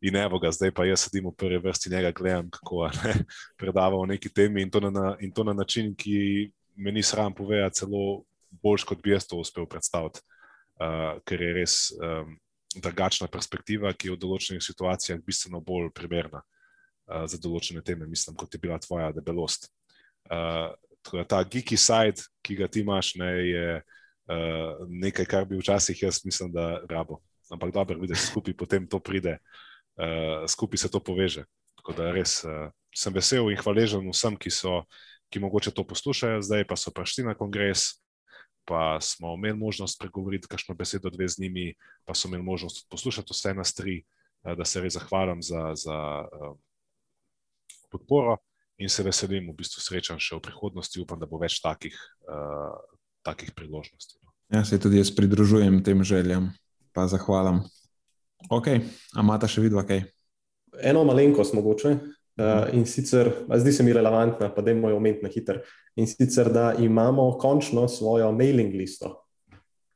In 0.05 0.17
evo 0.21 0.39
ga, 0.43 0.51
zdaj 0.53 0.75
pa 0.77 0.85
jaz 0.85 1.07
sedim 1.07 1.31
v 1.31 1.33
prvi 1.41 1.61
vrsti 1.65 1.93
njega, 1.95 2.11
gledam, 2.13 2.51
kako 2.53 2.91
ne, 2.99 3.15
predava 3.61 3.97
o 3.97 4.07
neki 4.07 4.29
temi 4.29 4.67
in 4.67 4.71
to, 4.71 4.83
na, 4.85 5.15
in 5.21 5.33
to 5.33 5.45
na 5.45 5.55
način, 5.57 5.95
ki 5.97 6.51
me 6.77 6.93
ni 6.93 7.03
sram 7.03 7.33
povedati, 7.35 7.81
celo 7.81 8.27
boljš, 8.51 8.85
kot 8.85 9.01
bi 9.03 9.15
jaz 9.15 9.25
to 9.31 9.39
uspel 9.41 9.65
predstaviti, 9.65 10.21
uh, 10.83 11.17
ker 11.25 11.47
je 11.47 11.55
res 11.63 11.79
um, 11.97 12.37
drugačna 12.77 13.31
perspektiva, 13.33 13.95
ki 13.97 14.11
je 14.11 14.19
v 14.19 14.21
določenih 14.21 14.61
situacijah 14.61 15.25
bistveno 15.25 15.63
bolj 15.65 15.89
primerna 15.97 16.45
uh, 17.07 17.25
za 17.31 17.39
določene 17.43 17.83
teme, 17.85 18.07
mislim, 18.07 18.37
kot 18.37 18.55
je 18.55 18.61
bila 18.63 18.79
tvoja 18.83 19.13
debelost. 19.15 19.71
Uh, 20.31 20.75
ta 21.29 21.43
geeky 21.47 21.79
side, 21.79 22.27
ki 22.43 22.59
ga 22.59 22.69
ti 22.69 22.83
imaš, 22.83 23.15
ne, 23.21 23.31
je 23.47 23.69
uh, 23.79 24.87
nekaj, 24.89 25.27
kar 25.31 25.47
bi 25.47 25.59
včasih 25.61 26.03
jaz 26.03 26.25
mislim, 26.27 26.53
da 26.55 26.83
rabo. 26.91 27.21
Ampak 27.51 27.73
dobro, 27.75 27.99
vidiš, 28.01 28.31
skupaj 28.31 28.57
potem 28.59 28.89
to 28.91 28.99
pride. 28.99 29.39
Uh, 29.97 30.45
skupaj 30.51 30.83
se 30.83 30.91
to 30.91 31.01
poveže. 31.01 31.47
Tako 31.79 31.95
da 31.97 32.11
res 32.13 32.43
uh, 32.45 32.73
sem 32.97 33.15
vesel 33.15 33.53
in 33.53 33.61
hvaležen 33.61 34.09
vsem, 34.11 34.35
ki 34.37 34.51
so, 34.51 34.83
ki 35.31 35.41
mogoče 35.43 35.73
to 35.75 35.85
poslušajo, 35.87 36.43
zdaj 36.43 36.67
pa 36.67 36.77
so 36.79 36.93
prišli 36.95 37.27
na 37.27 37.37
kongres, 37.39 38.01
pa 38.67 38.99
smo 39.01 39.35
imeli 39.39 39.59
možnost 39.59 40.01
pregovoriti 40.01 40.51
kakšno 40.51 40.75
besedo 40.75 41.11
dve 41.11 41.29
z 41.29 41.43
njimi, 41.43 41.75
pa 42.05 42.15
so 42.15 42.29
imeli 42.29 42.43
možnost 42.43 42.89
poslušati 42.91 43.31
vse 43.31 43.55
nas 43.55 43.75
tri, 43.75 44.03
da 44.43 44.65
se 44.65 44.81
res 44.81 44.95
zahvalim 44.95 45.43
za, 45.43 45.75
za 45.75 45.97
uh, 46.27 46.57
podporo 47.91 48.39
in 48.79 48.91
se 48.93 49.03
veselim, 49.03 49.49
v 49.51 49.57
bistvu 49.57 49.81
srečam 49.81 50.21
še 50.21 50.37
v 50.37 50.45
prihodnosti, 50.49 51.01
upam, 51.01 51.21
da 51.21 51.29
bo 51.29 51.41
več 51.41 51.61
takih, 51.65 51.97
uh, 52.29 52.77
takih 53.25 53.55
priložnosti. 53.57 54.19
No. 54.21 54.35
Ja, 54.53 54.65
se 54.65 54.79
tudi 54.79 55.01
jaz 55.01 55.11
pridružujem 55.17 55.81
tem 55.85 56.05
željam, 56.05 56.51
pa 56.93 57.07
zahvalim. 57.09 57.63
Ok, 58.53 58.69
a 59.17 59.25
imata 59.25 59.49
še 59.49 59.65
vidva 59.65 59.87
kaj? 59.89 60.05
Eno 60.85 61.07
malenkost 61.09 61.57
mogoče. 61.57 61.97
Uh, 62.37 62.69
in 62.77 62.85
sicer, 62.85 63.31
zdi 63.49 63.73
se 63.73 63.81
mi 63.81 63.95
relevantna, 63.97 64.51
pa 64.53 64.61
da 64.61 64.69
je 64.69 64.77
moj 64.77 64.93
oment 64.93 65.23
na 65.25 65.31
hiter. 65.33 65.63
In 65.97 66.05
sicer, 66.05 66.51
da 66.53 66.75
imamo 66.77 67.31
končno 67.41 67.87
svojo 67.89 68.29
mailing 68.37 68.77
listo. 68.77 69.15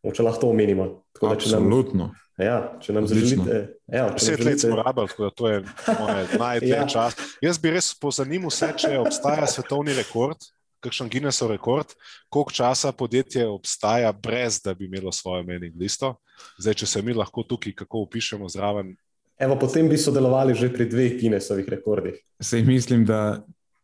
Če 0.00 0.25
lahko 0.25 0.47
to 0.47 0.50
omenimo. 0.54 0.87
Tako, 1.12 1.33
Absolutno. 1.35 2.07
Nam, 2.11 2.47
ja, 2.47 2.57
če 2.80 2.95
nam 2.97 3.09
želite. 3.11 3.59
Ja, 3.85 4.07
Deset 4.14 4.40
let 4.45 4.62
smo 4.62 4.78
rabili, 4.78 5.11
tako 5.12 5.26
da 5.26 5.30
to 5.30 5.50
je 5.50 5.64
najdlje 6.45 6.73
ja. 6.73 6.87
čas. 6.88 7.19
Jaz 7.45 7.61
bi 7.61 7.75
res 7.75 7.92
pozanimal 8.00 8.52
vse, 8.52 8.73
če 8.80 8.97
obstaja 9.02 9.47
svetovni 9.50 9.97
rekord 9.99 10.49
kakšen 10.80 11.11
Guinnessov 11.12 11.52
rekord, 11.52 11.92
koliko 12.28 12.52
časa 12.52 12.92
podjetje 12.92 13.47
obstaja, 13.49 14.12
brez 14.12 14.61
da 14.64 14.75
bi 14.75 14.88
imelo 14.88 15.12
svojo 15.12 15.45
mailing 15.45 15.76
listo. 15.76 16.14
Zdaj, 16.59 16.80
če 16.83 16.87
se 16.87 17.02
mi 17.02 17.14
lahko 17.14 17.45
tukaj 17.45 17.76
kako 17.83 18.07
upišemo 18.07 18.49
zraven. 18.49 18.95
Evo, 19.40 19.57
potem 19.61 19.88
bi 19.88 19.97
sodelovali 20.00 20.54
že 20.54 20.69
pri 20.73 20.88
dveh 20.88 21.16
Guinnessovih 21.21 21.69
rekordih. 21.69 22.16
Sej 22.40 22.64
mislim, 22.64 23.04
da 23.09 23.40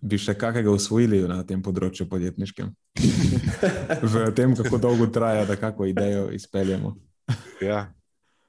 bi 0.06 0.18
še 0.20 0.36
kakega 0.38 0.72
usvojili 0.72 1.24
na 1.28 1.42
tem 1.46 1.62
področju 1.62 2.06
podjetniškem. 2.10 2.70
v 4.14 4.24
tem, 4.36 4.54
kako 4.56 4.80
dolgo 4.82 5.10
traja, 5.12 5.44
da 5.48 5.58
kako 5.58 5.88
idejo 5.90 6.30
izpeljemo. 6.34 6.94
ja. 7.64 7.86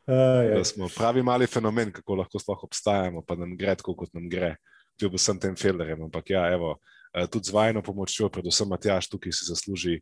Uh. 0.07 0.63
Smo 0.63 0.87
pravi 0.93 1.23
mali 1.25 1.49
fenomen, 1.51 1.91
kako 1.91 2.21
lahko 2.21 2.39
sploh 2.39 2.61
obstajamo, 2.69 3.25
pa 3.27 3.35
nam 3.35 3.57
gre 3.59 3.75
tako, 3.75 3.97
kot 4.03 4.13
nam 4.15 4.29
gre, 4.31 4.53
kljub 4.95 5.17
vsem 5.19 5.41
tem 5.41 5.57
filterjem. 5.59 6.05
Ampak 6.07 6.31
ja, 6.31 6.45
evo, 6.53 6.77
Eh, 7.17 7.27
tudi 7.27 7.49
z 7.49 7.53
vajno 7.53 7.81
pomočjo, 7.81 8.29
predvsem 8.29 8.69
Matjaš, 8.69 9.09
tukaj 9.09 9.33
si 9.33 9.47
zasluži 9.47 9.95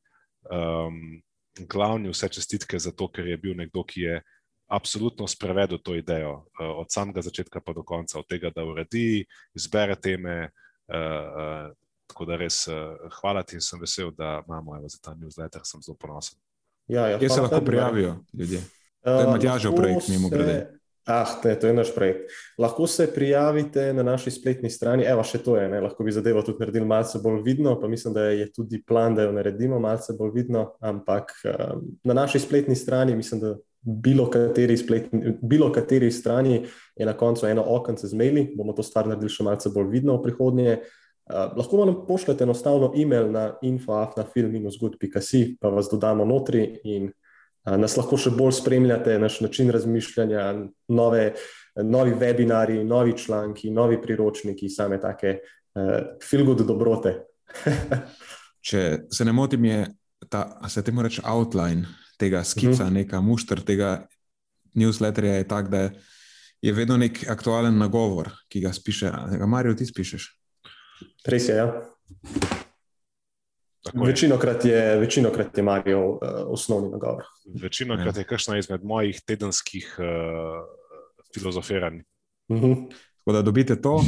um, 0.52 1.22
glavni 1.70 2.10
vse 2.10 2.28
čestitke 2.30 2.80
za 2.80 2.92
to, 2.92 3.08
ker 3.08 3.28
je 3.28 3.38
bil 3.38 3.56
nekdo, 3.56 3.86
ki 3.88 4.02
je 4.02 4.16
absolutno 4.68 5.28
sprevedel 5.28 5.80
to 5.80 5.96
idejo 5.96 6.34
uh, 6.34 6.74
od 6.82 6.92
samega 6.92 7.22
začetka 7.22 7.62
pa 7.62 7.74
do 7.74 7.86
konca, 7.88 8.20
od 8.20 8.28
tega, 8.28 8.52
da 8.56 8.66
uredi, 8.66 9.26
izbere 9.56 9.96
teme. 9.96 10.50
Uh, 10.88 10.96
uh, 10.96 11.74
tako 12.08 12.26
da 12.26 12.38
res 12.38 12.68
uh, 12.68 12.96
hvala 13.20 13.44
ti 13.44 13.58
in 13.58 13.62
sem 13.62 13.82
vesel, 13.82 14.12
da 14.12 14.42
imamo 14.48 14.78
evo, 14.78 14.90
za 14.90 15.02
ta 15.02 15.16
newsletter, 15.18 15.64
sem 15.64 15.82
zelo 15.82 15.98
ponosen. 15.98 16.40
Ja, 16.88 17.08
ja, 17.08 17.20
Kje 17.20 17.30
se 17.30 17.42
lahko 17.42 17.62
prijavijo 17.66 18.16
ljudje? 18.34 18.62
To 19.04 19.20
je 19.20 19.28
Matjažev 19.28 19.76
projekt, 19.76 20.08
mimo 20.08 20.30
grede. 20.30 20.76
Ah, 21.06 21.42
te, 21.42 21.54
to 21.60 21.68
je 21.68 21.74
naš 21.74 21.94
projekt. 21.96 22.32
Lahko 22.58 22.88
se 22.88 23.06
prijavite 23.14 23.94
na 23.94 24.04
naši 24.04 24.32
spletni 24.32 24.70
strani. 24.70 25.04
Evo, 25.06 25.22
še 25.24 25.38
to 25.46 25.54
je, 25.58 25.68
ne? 25.70 25.82
lahko 25.82 26.04
bi 26.04 26.14
zadevo 26.14 26.42
tudi 26.42 26.64
naredili 26.64 26.88
malce 26.90 27.22
bolj 27.22 27.44
vidno, 27.46 27.76
pa 27.82 27.88
mislim, 27.88 28.14
da 28.14 28.24
je 28.34 28.48
tudi 28.54 28.82
plan, 28.82 29.14
da 29.16 29.28
jo 29.28 29.36
naredimo 29.36 29.80
malce 29.80 30.16
bolj 30.18 30.32
vidno, 30.34 30.72
ampak 30.82 31.36
um, 31.46 31.84
na 32.04 32.18
naši 32.18 32.42
spletni 32.42 32.76
strani, 32.76 33.14
mislim, 33.16 33.42
da 33.44 33.54
bilo 33.86 34.30
kateri, 34.30 34.78
spletni, 34.78 35.38
bilo 35.42 35.72
kateri 35.72 36.12
strani 36.12 36.66
je 36.96 37.06
na 37.06 37.14
koncu 37.14 37.48
eno 37.48 37.64
okence 37.68 38.08
z 38.08 38.14
maili, 38.18 38.48
bomo 38.58 38.74
to 38.74 38.84
stvar 38.84 39.08
naredili 39.08 39.30
še 39.30 39.44
malce 39.46 39.70
bolj 39.70 39.92
vidno 39.94 40.18
v 40.18 40.24
prihodnje. 40.24 40.78
Uh, 41.26 41.54
lahko 41.58 41.86
nam 41.86 42.02
pošljete 42.08 42.44
enostavno 42.46 42.92
e-mail 42.98 43.32
na 43.32 43.48
info.afnafilm-good.si, 43.62 45.58
pa 45.62 45.70
vas 45.74 45.90
dodamo 45.92 46.26
notri 46.26 46.66
in 46.84 47.12
nas 47.66 47.96
lahko 47.98 48.18
še 48.18 48.30
bolj 48.38 48.60
spremljate, 48.60 49.18
naš 49.20 49.40
način 49.42 49.72
razmišljanja, 49.74 50.44
nove, 50.94 51.24
novi 51.82 52.14
webinari, 52.14 52.84
novi 52.86 53.18
članki, 53.18 53.72
novi 53.74 53.98
priročniki, 54.02 54.70
same 54.70 55.00
take 55.02 55.40
uh, 55.40 56.18
feel-good 56.22 56.62
dobrote. 56.68 57.16
Če 58.66 58.82
se 59.10 59.26
ne 59.26 59.34
motim, 59.34 59.66
je 59.66 59.86
ta, 60.30 60.46
se 60.70 60.84
temu 60.86 61.02
reče, 61.06 61.26
outline 61.26 62.05
tega 62.18 62.44
skica, 62.44 62.70
uh 62.70 62.80
mhm. 62.80 62.88
-huh. 62.88 62.94
neka 62.94 63.22
mušter 63.22 63.62
tega 63.62 64.08
newsletterja 64.74 65.34
je 65.34 65.48
tak, 65.48 65.70
da 65.70 65.90
je 66.62 66.74
vedno 66.74 66.98
nek 66.98 67.26
aktualen 67.30 67.78
nagovor, 67.78 68.30
ki 68.50 68.62
ga 68.62 68.74
spiše. 68.74 69.12
Marijo, 69.48 69.76
ti 69.76 69.86
spišeš? 69.86 70.30
Res 71.26 71.50
je, 71.50 71.56
ja. 71.56 71.68
Večinokrat 73.94 74.66
je, 74.66 74.98
večinokrat 75.00 75.58
je 75.58 75.64
Marijo 75.64 76.10
uh, 76.10 76.20
osnovni 76.48 76.90
nagovor. 76.92 77.24
Večinokrat 77.62 78.16
ja. 78.16 78.20
je 78.20 78.26
kakšna 78.26 78.58
izmed 78.58 78.84
mojih 78.84 79.22
tedenskih 79.26 79.96
uh, 80.00 80.06
filozofiranj. 81.34 82.02
Uh 82.48 82.58
mhm. 82.58 82.66
-huh. 82.66 82.90
Tako 83.26 83.34
da 83.34 83.42
dobite 83.42 83.82
to 83.82 84.04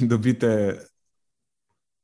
in 0.00 0.08
dobite 0.08 0.80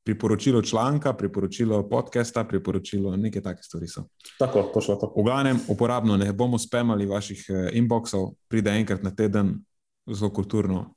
priporočilo 0.05 0.63
članka, 0.63 1.13
priporočilo 1.13 1.89
podcasta, 1.89 2.45
priporočilo 2.45 3.17
neke 3.17 3.41
take 3.41 3.63
stvari. 3.63 3.89
So. 3.89 4.05
Tako, 4.39 4.63
točno 4.75 4.95
to. 4.97 5.13
V 5.17 5.23
glavnem, 5.23 5.61
uporabno 5.69 6.17
ne 6.17 6.33
bomo 6.33 6.59
spemali 6.59 7.07
vaših 7.07 7.47
uh, 7.49 7.69
inboxov, 7.73 8.35
pride 8.49 8.71
enkrat 8.71 9.03
na 9.03 9.15
teden, 9.15 9.59
zelo 10.07 10.31
kulturno. 10.31 10.95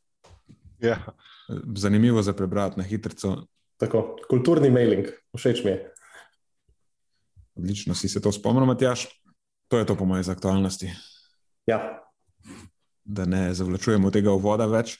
Ja. 0.79 0.97
Zanimivo 1.75 2.21
za 2.21 2.33
prebrati 2.33 2.79
na 2.79 2.83
hitro. 2.83 3.45
Tako, 3.77 4.15
kulturni 4.29 4.69
mailing, 4.69 5.07
všeč 5.37 5.63
mi 5.63 5.71
je. 5.71 5.91
Odlično 7.55 7.95
si 7.95 8.09
se 8.09 8.21
to 8.21 8.31
spomnil, 8.31 8.65
Matjaš. 8.65 9.07
To 9.67 9.77
je 9.77 9.85
to, 9.85 9.95
po 9.95 10.05
mojem, 10.05 10.21
iz 10.21 10.29
aktualnosti. 10.29 10.91
Ja. 11.65 12.01
Da 13.03 13.25
ne 13.25 13.53
zavlačujemo 13.53 14.11
tega 14.11 14.31
voda 14.31 14.65
več. 14.65 14.97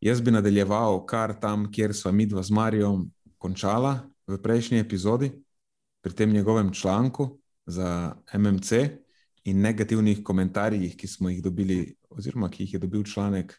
Jaz 0.00 0.20
bi 0.20 0.30
nadaljeval 0.30 1.00
kar 1.06 1.34
tam, 1.40 1.70
kjer 1.72 1.94
smo 1.94 2.12
mi 2.12 2.26
dva 2.26 2.42
z 2.42 2.52
Marijom 2.52 3.06
končala 3.38 4.00
v 4.26 4.38
prejšnji 4.42 4.78
epizodi, 4.78 5.30
pri 6.00 6.14
tem 6.14 6.32
njegovem 6.32 6.72
članku 6.74 7.38
za 7.66 8.16
MMC 8.34 8.72
in 9.44 9.60
negativnih 9.60 10.22
komentarjih, 10.24 10.96
ki 10.96 11.06
smo 11.06 11.30
jih 11.30 11.42
dobili, 11.42 11.96
oziroma 12.10 12.50
ki 12.50 12.62
jih 12.62 12.74
je 12.74 12.78
dobil 12.78 13.02
članek 13.04 13.54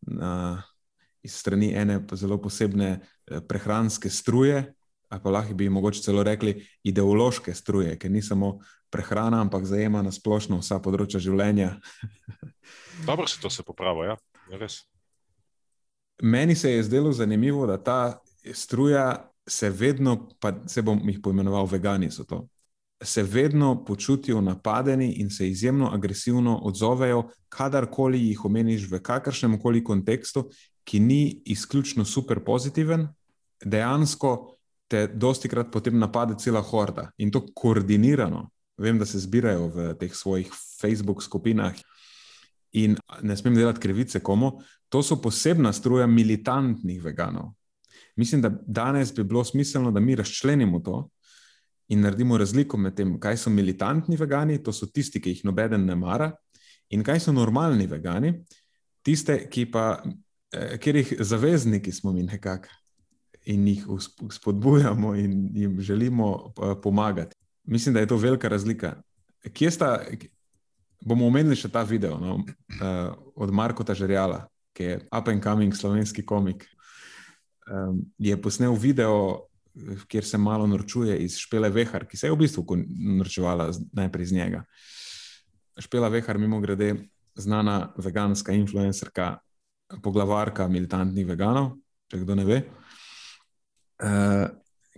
na, 0.00 0.62
iz 1.22 1.34
strani 1.34 1.72
ene 1.74 2.00
zelo 2.12 2.40
posebne 2.40 2.90
eh, 3.00 3.40
prehranske 3.48 4.10
struje, 4.10 4.74
ali 5.08 5.20
pa 5.22 5.30
lahko 5.30 5.54
bi 5.54 5.68
mogoče 5.68 6.02
celo 6.02 6.22
rekli 6.22 6.66
ideološke 6.82 7.54
struje, 7.54 7.98
ker 7.98 8.10
ni 8.10 8.22
samo 8.22 8.58
prehrana, 8.90 9.40
ampak 9.40 9.64
zajema 9.64 10.02
na 10.02 10.12
splošno 10.12 10.60
vsa 10.60 10.80
področja 10.80 11.20
življenja. 11.20 11.76
Dobro 13.08 13.26
se 13.28 13.40
to 13.40 13.50
se 13.50 13.62
popravlja, 13.62 14.16
ja, 14.16 14.58
res. 14.58 14.82
Meni 16.22 16.54
se 16.54 16.70
je 16.72 16.82
zdelo 16.82 17.12
zanimivo, 17.12 17.66
da 17.66 17.76
ta 17.82 18.18
struja 18.54 19.30
se 19.48 19.70
vedno, 19.70 20.28
pa 20.40 20.52
se 20.66 20.82
bom 20.82 21.00
jih 21.08 21.18
poimenoval, 21.22 21.66
vegani 21.66 22.10
so 22.10 22.24
to. 22.24 22.46
Se 23.02 23.22
vedno 23.22 23.84
počutijo 23.84 24.40
napadeni 24.40 25.12
in 25.12 25.30
se 25.30 25.48
izjemno 25.48 25.90
agresivno 25.92 26.56
odzovejo, 26.62 27.24
kadarkoli 27.48 28.20
jih 28.28 28.44
omeniš 28.44 28.86
v 28.90 29.00
kakršnem 29.02 29.58
koli 29.60 29.84
kontekstu, 29.84 30.44
ki 30.84 31.00
ni 31.00 31.42
izključno 31.44 32.04
super 32.04 32.44
pozitiven, 32.44 33.08
dejansko 33.64 34.54
te 34.88 35.06
dosti 35.06 35.48
krat 35.48 35.72
potem 35.72 35.98
napade 35.98 36.34
cela 36.38 36.60
horda 36.60 37.10
in 37.18 37.30
to 37.30 37.46
koordinirano. 37.54 38.48
Vem, 38.78 38.98
da 38.98 39.06
se 39.06 39.18
zbirajo 39.18 39.68
v 39.68 39.94
teh 39.98 40.14
svojih 40.14 40.50
Facebook 40.80 41.22
skupinah 41.22 41.74
in 42.72 42.96
ne 43.22 43.36
smem 43.36 43.54
delati 43.54 43.80
krivice 43.80 44.20
komu. 44.20 44.52
To 44.92 45.00
so 45.02 45.16
posebna 45.22 45.72
struja 45.72 46.06
militantnih 46.06 47.00
veganov. 47.04 47.52
Mislim, 48.16 48.42
da 48.42 48.50
danes 48.66 49.14
bi 49.14 49.24
bilo 49.24 49.44
smiselno, 49.44 49.90
da 49.90 50.00
mi 50.00 50.16
razčlenimo 50.16 50.80
to 50.80 51.08
in 51.88 52.00
naredimo 52.00 52.38
razliko 52.38 52.76
med 52.76 52.94
tem, 52.96 53.18
kaj 53.20 53.36
so 53.36 53.50
militantni 53.50 54.16
vegani, 54.16 54.62
to 54.62 54.72
so 54.72 54.86
tisti, 54.86 55.20
ki 55.20 55.32
jih 55.32 55.40
nobeden 55.44 55.84
ne 55.84 55.96
mara, 55.96 56.30
in 56.90 57.04
kaj 57.04 57.20
so 57.20 57.32
normalni 57.32 57.86
vegani, 57.86 58.32
tiste, 59.04 59.36
ki 59.50 59.66
pa, 59.72 60.02
eh, 60.52 60.78
kjer 60.78 60.96
jih 60.96 61.14
zavezniki 61.20 61.92
smo 61.92 62.12
mi 62.12 62.22
nekako 62.22 62.68
in 63.44 63.66
jih 63.68 63.84
spodbujamo 64.30 65.14
in 65.14 65.50
jim 65.54 65.80
želimo 65.80 66.52
eh, 66.56 66.74
pomagati. 66.82 67.36
Mislim, 67.64 67.94
da 67.94 68.00
je 68.00 68.06
to 68.06 68.16
velika 68.16 68.48
razlika. 68.48 69.02
Kje 69.52 69.70
sta, 69.70 69.98
bomo 71.00 71.26
omenili 71.26 71.56
še 71.56 71.68
ta 71.68 71.82
video 71.82 72.18
no, 72.18 72.34
uh, 72.34 73.14
od 73.34 73.50
Marka 73.54 73.84
Tažerjala, 73.84 74.46
ki 74.72 74.84
je 74.84 74.96
up 75.18 75.28
and 75.28 75.42
coming 75.42 75.74
slovenski 75.74 76.24
komik. 76.26 76.66
Um, 77.70 78.02
je 78.18 78.36
posnel 78.42 78.74
video, 78.74 79.46
kjer 80.08 80.24
se 80.24 80.38
malo 80.38 80.66
norčuje 80.66 81.16
iz 81.24 81.36
Špele 81.38 81.70
Vehar, 81.70 82.06
ki 82.06 82.16
se 82.16 82.26
je 82.26 82.32
v 82.32 82.40
bistvu 82.42 82.64
norčevala 83.18 83.70
najprej 83.92 84.22
iz 84.22 84.32
njega. 84.32 84.64
Špela 85.80 86.08
Vehar, 86.08 86.38
mimo 86.38 86.60
grede, 86.60 86.94
znana 87.34 87.92
veganska 87.96 88.52
influencerka, 88.52 89.38
poglavarka 90.02 90.68
militantnih 90.68 91.26
veganov, 91.26 91.72
če 92.10 92.20
kdo 92.24 92.36
ne 92.36 92.44
ve. 92.44 92.62
Uh, 94.02 94.48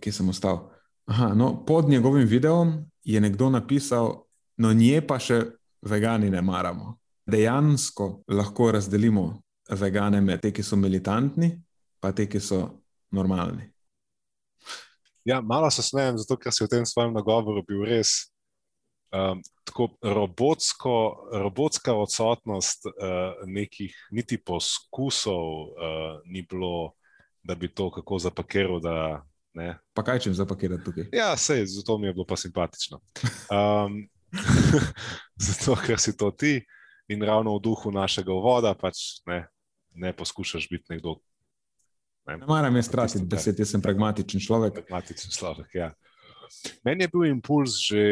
ki 0.00 0.12
sem 0.12 0.28
ostal. 0.28 0.70
Aha, 1.06 1.34
no, 1.34 1.64
pod 1.66 1.88
njegovim 1.88 2.26
videom 2.28 2.78
je 3.04 3.20
nekdo 3.20 3.50
napisal, 3.50 4.24
no, 4.56 4.72
nje 4.72 5.02
pa 5.06 5.18
še 5.20 5.42
vegani 5.84 6.30
ne 6.32 6.42
maramo. 6.42 6.96
Dejansko 7.26 8.24
lahko 8.28 8.70
razdelimo 8.72 9.26
vegane 9.70 10.20
med 10.20 10.42
te, 10.42 10.52
ki 10.52 10.62
so 10.62 10.76
militantni, 10.76 11.54
pa 12.00 12.12
te, 12.12 12.26
ki 12.28 12.40
so 12.40 12.60
normalni. 13.14 13.70
Ja, 15.24 15.40
malo 15.40 15.70
se 15.72 15.82
smejem, 15.82 16.18
zato 16.20 16.36
ker 16.36 16.52
si 16.52 16.64
v 16.66 16.68
tem 16.68 16.84
svojem 16.84 17.14
nagovoru 17.16 17.62
bil 17.64 17.84
res 17.88 18.26
um, 19.14 19.40
tako 19.64 19.88
robotsko, 20.04 20.96
robotska 21.46 21.94
odsotnost 21.96 22.90
uh, 22.90 23.40
nekih, 23.48 23.94
niti 24.12 24.36
poskusov 24.36 25.46
uh, 25.72 26.20
ni 26.28 26.44
bilo 26.44 26.92
da 27.44 27.54
bi 27.54 27.68
to 27.68 27.90
kako 27.90 28.18
zapakiral. 28.18 28.80
Da, 28.80 29.24
pa 29.92 30.02
kaj 30.04 30.18
če 30.18 30.30
jim 30.30 30.36
zapakirati 30.36 30.84
tukaj? 30.84 31.08
Ja, 31.12 31.36
sej, 31.36 31.66
zato 31.66 31.98
mi 31.98 32.06
je 32.08 32.14
bilo 32.16 32.26
pa 32.26 32.36
simpatično. 32.36 33.00
Um, 33.52 34.04
zato, 35.46 35.76
ker 35.86 36.00
si 36.00 36.16
to 36.16 36.30
ti 36.30 36.58
in 37.08 37.22
ravno 37.22 37.56
v 37.56 37.62
duhu 37.62 37.92
našega 37.92 38.32
voda, 38.32 38.72
pač 38.74 39.20
ne, 39.28 39.44
ne 39.94 40.12
poskušaš 40.16 40.68
biti 40.70 40.84
nekdo. 40.88 41.18
Ne, 42.26 42.38
ne 42.38 42.46
maram 42.46 42.76
jaz 42.76 42.88
stratiti 42.88 43.24
besed, 43.28 43.58
jaz 43.58 43.74
sem 43.74 43.82
pragmatičen 43.82 44.40
človek. 44.40 44.74
Pragmatičen 44.74 45.30
človek, 45.30 45.74
ja. 45.74 45.92
Meni 46.84 47.04
je 47.04 47.12
bil 47.12 47.30
impuls 47.30 47.78
že. 47.88 48.02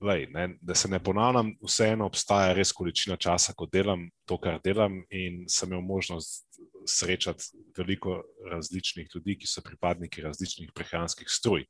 Lej, 0.00 0.30
ne, 0.32 0.46
da 0.64 0.72
se 0.74 0.88
ne 0.88 0.96
ponavljam, 0.96 1.50
vseeno 1.60 2.06
obstaja 2.08 2.54
res 2.56 2.70
količina 2.72 3.18
časa, 3.20 3.52
ko 3.52 3.66
delam 3.68 4.06
to, 4.24 4.38
kar 4.40 4.56
delam, 4.64 4.94
in 5.12 5.42
sem 5.44 5.68
imel 5.68 5.82
možnost 5.84 6.46
srečati 6.88 7.44
veliko 7.76 8.22
različnih 8.48 9.10
ljudi, 9.14 9.36
ki 9.42 9.50
so 9.50 9.60
pripadniki 9.60 10.24
različnih 10.24 10.72
prehranskih 10.72 11.28
struj. 11.28 11.66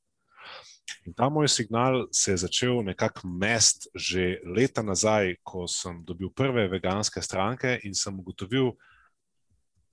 In 1.06 1.14
ta 1.14 1.28
moj 1.28 1.48
signal 1.48 2.06
se 2.12 2.32
je 2.32 2.36
začel 2.36 2.82
nekako 2.86 3.28
mest 3.28 3.88
že 3.94 4.38
leta 4.56 4.82
nazaj, 4.82 5.34
ko 5.42 5.66
sem 5.68 6.04
dobil 6.06 6.30
prve 6.30 6.68
veganske 6.68 7.22
stranke 7.22 7.78
in 7.84 7.94
sem 7.94 8.14
ugotovil, 8.14 8.72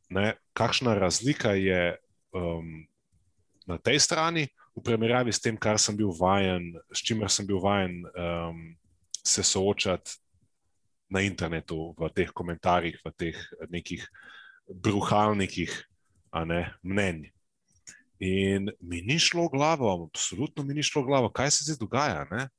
ne, 0.10 0.36
kakšna 0.54 0.94
razlika 0.98 1.52
je 1.52 1.98
um, 2.34 2.88
na 3.68 3.78
tej 3.78 4.00
strani 4.00 4.48
v 4.76 4.84
primerjavi 4.84 5.34
s 5.34 5.42
tem, 5.42 5.58
kar 5.58 5.80
sem 5.82 5.98
bil 5.98 6.14
vajen, 6.14 6.76
s 6.94 7.04
čimer 7.04 7.32
sem 7.34 7.48
bil 7.48 7.60
vajen 7.60 8.06
um, 8.14 8.78
se 9.26 9.44
soočati 9.44 10.20
na 11.10 11.24
internetu, 11.24 11.96
v 11.98 12.10
teh 12.12 12.32
komentarjih, 12.36 13.00
v 13.04 13.12
teh 13.16 13.38
nekih 13.72 14.04
bruhalnikih 14.68 15.72
ne, 16.46 16.62
mnenj. 16.84 17.32
In 18.20 18.72
mi 18.82 19.02
ni 19.02 19.20
šlo 19.22 19.48
v 19.48 19.56
glavo, 19.56 20.10
absolutno 20.10 20.64
mi 20.64 20.74
ni 20.74 20.84
šlo 20.84 21.06
v 21.06 21.14
glavo, 21.14 21.30
kaj 21.30 21.52
se 21.52 21.68
zdaj 21.68 21.80
dogaja. 21.80 22.26
Ne? 22.32 22.50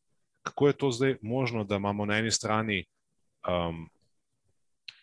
Kako 0.42 0.68
je 0.68 0.78
to 0.78 0.90
zdaj 0.90 1.16
možno, 1.22 1.64
da 1.64 1.76
imamo 1.76 2.06
na 2.06 2.18
eni 2.18 2.30
strani 2.30 2.84
um, 3.44 3.88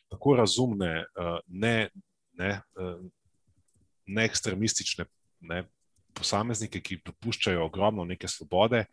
tako 0.09 0.35
razumne, 0.35 1.05
uh, 1.15 1.39
ne, 1.47 1.89
ne, 2.37 2.61
ne 4.05 4.25
ekstremistične 4.25 5.05
ne, 5.49 5.63
posameznike, 6.15 6.81
ki 6.81 7.01
dopuščajo 7.05 7.65
ogromno 7.65 8.05
neke 8.07 8.27
svobode 8.27 8.85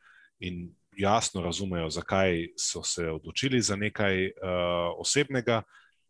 in 0.42 0.66
jasno 0.98 1.42
razumejo, 1.42 1.90
zakaj 1.90 2.48
so 2.58 2.82
se 2.82 3.06
odločili 3.10 3.60
za 3.62 3.76
nekaj 3.76 4.26
uh, 4.26 4.32
osebnega 4.98 5.62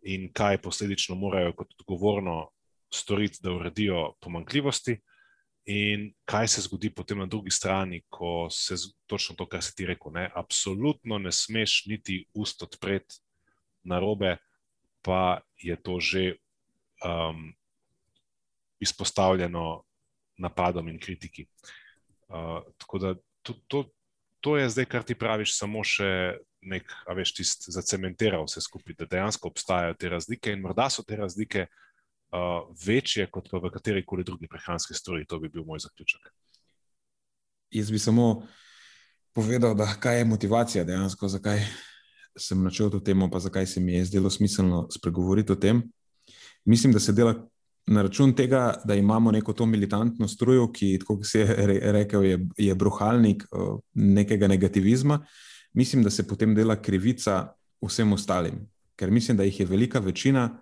in 0.03 0.33
kaj 0.33 0.59
posledično 0.63 1.15
morajo 1.15 1.53
kot 1.57 1.75
odgovorno 1.79 2.51
storiti, 2.93 3.39
da 3.43 3.53
uredijo 3.53 4.13
pomankljivosti. 4.21 4.99
In 5.65 6.09
kaj 6.25 6.49
se 6.49 6.61
zgodi 6.61 6.91
potem 6.91 7.19
na 7.19 7.27
drugi 7.27 7.51
strani, 7.51 8.03
ko 8.11 8.49
se 8.51 8.75
točno 9.07 9.37
to, 9.37 9.47
kar 9.47 9.63
si 9.63 9.77
ti 9.77 9.87
rekel, 9.87 10.13
ne, 10.13 10.31
absolutno 10.35 11.19
ne 11.19 11.33
smeš 11.33 11.85
niti 11.87 12.25
ust 12.35 12.63
odpreti 12.63 13.21
na 13.85 14.01
robe, 14.01 14.37
pa 15.03 15.41
je 15.57 15.77
to 15.83 16.01
že 16.01 16.35
um, 17.05 17.53
izpostavljeno 18.81 19.83
napadom 20.39 20.89
in 20.89 21.01
kritiki. 21.01 21.47
Uh, 22.29 22.63
tako 22.79 22.99
da 22.99 23.15
to, 23.43 23.55
to, 23.69 23.85
to 24.41 24.57
je 24.57 24.69
zdaj, 24.69 24.85
kar 24.85 25.03
ti 25.03 25.15
praviš, 25.15 25.57
samo 25.59 25.85
še 25.85 26.39
nek, 26.63 26.91
a 27.07 27.15
veš, 27.15 27.35
tist 27.37 27.71
zacementiral 27.75 28.47
vse 28.47 28.63
skupaj, 28.63 28.97
da 28.99 29.09
dejansko 29.11 29.51
obstajajo 29.51 29.99
te 29.99 30.09
razlike 30.09 30.55
in 30.55 30.63
morda 30.63 30.89
so 30.91 31.05
te 31.07 31.17
razlike 31.19 31.67
uh, 31.67 32.63
večje 32.87 33.27
kot 33.31 33.51
pa 33.51 33.61
v 33.63 33.71
kateri 33.75 34.05
koli 34.07 34.25
drugi 34.25 34.51
prehranski 34.51 34.95
stroji. 34.95 35.27
To 35.29 35.39
bi 35.43 35.51
bil 35.53 35.67
moj 35.67 35.83
zaključek. 35.87 36.31
Jaz 37.73 37.91
bi 37.91 37.99
samo 37.99 38.47
povedal, 39.33 39.75
da 39.75 39.89
kaj 40.01 40.19
je 40.19 40.29
motivacija 40.29 40.85
dejansko, 40.85 41.29
zakaj 41.29 41.65
sem 42.37 42.63
načel 42.65 42.91
to 42.91 43.01
temo, 43.01 43.31
pa 43.31 43.41
zakaj 43.41 43.67
se 43.67 43.81
mi 43.81 43.95
je 43.95 44.05
zdelo 44.05 44.31
smiselno 44.31 44.87
spregovoriti 44.91 45.53
o 45.53 45.57
tem. 45.57 45.83
Mislim, 46.65 46.93
da 46.93 47.01
se 47.01 47.13
dela 47.13 47.35
na 47.87 48.03
račun 48.03 48.35
tega, 48.37 48.75
da 48.85 48.95
imamo 48.95 49.31
neko 49.31 49.53
to 49.53 49.67
militantno 49.67 50.29
strujo, 50.29 50.73
ki, 50.73 50.99
kot 51.07 51.27
se 51.27 51.41
je 51.41 51.93
rekel, 51.93 52.25
je, 52.25 52.39
je 52.57 52.75
bruhalnik 52.75 53.45
uh, 53.51 53.81
nekega 53.95 54.49
negativizma. 54.49 55.27
Mislim, 55.73 56.03
da 56.03 56.11
se 56.11 56.29
potem 56.29 56.55
dela 56.55 56.77
krivica 56.83 57.53
vsem 57.83 58.13
ostalim, 58.13 58.69
ker 58.97 59.11
mislim, 59.11 59.37
da 59.37 59.43
jih 59.43 59.61
je 59.61 59.67
velika 59.67 59.99
večina 59.99 60.61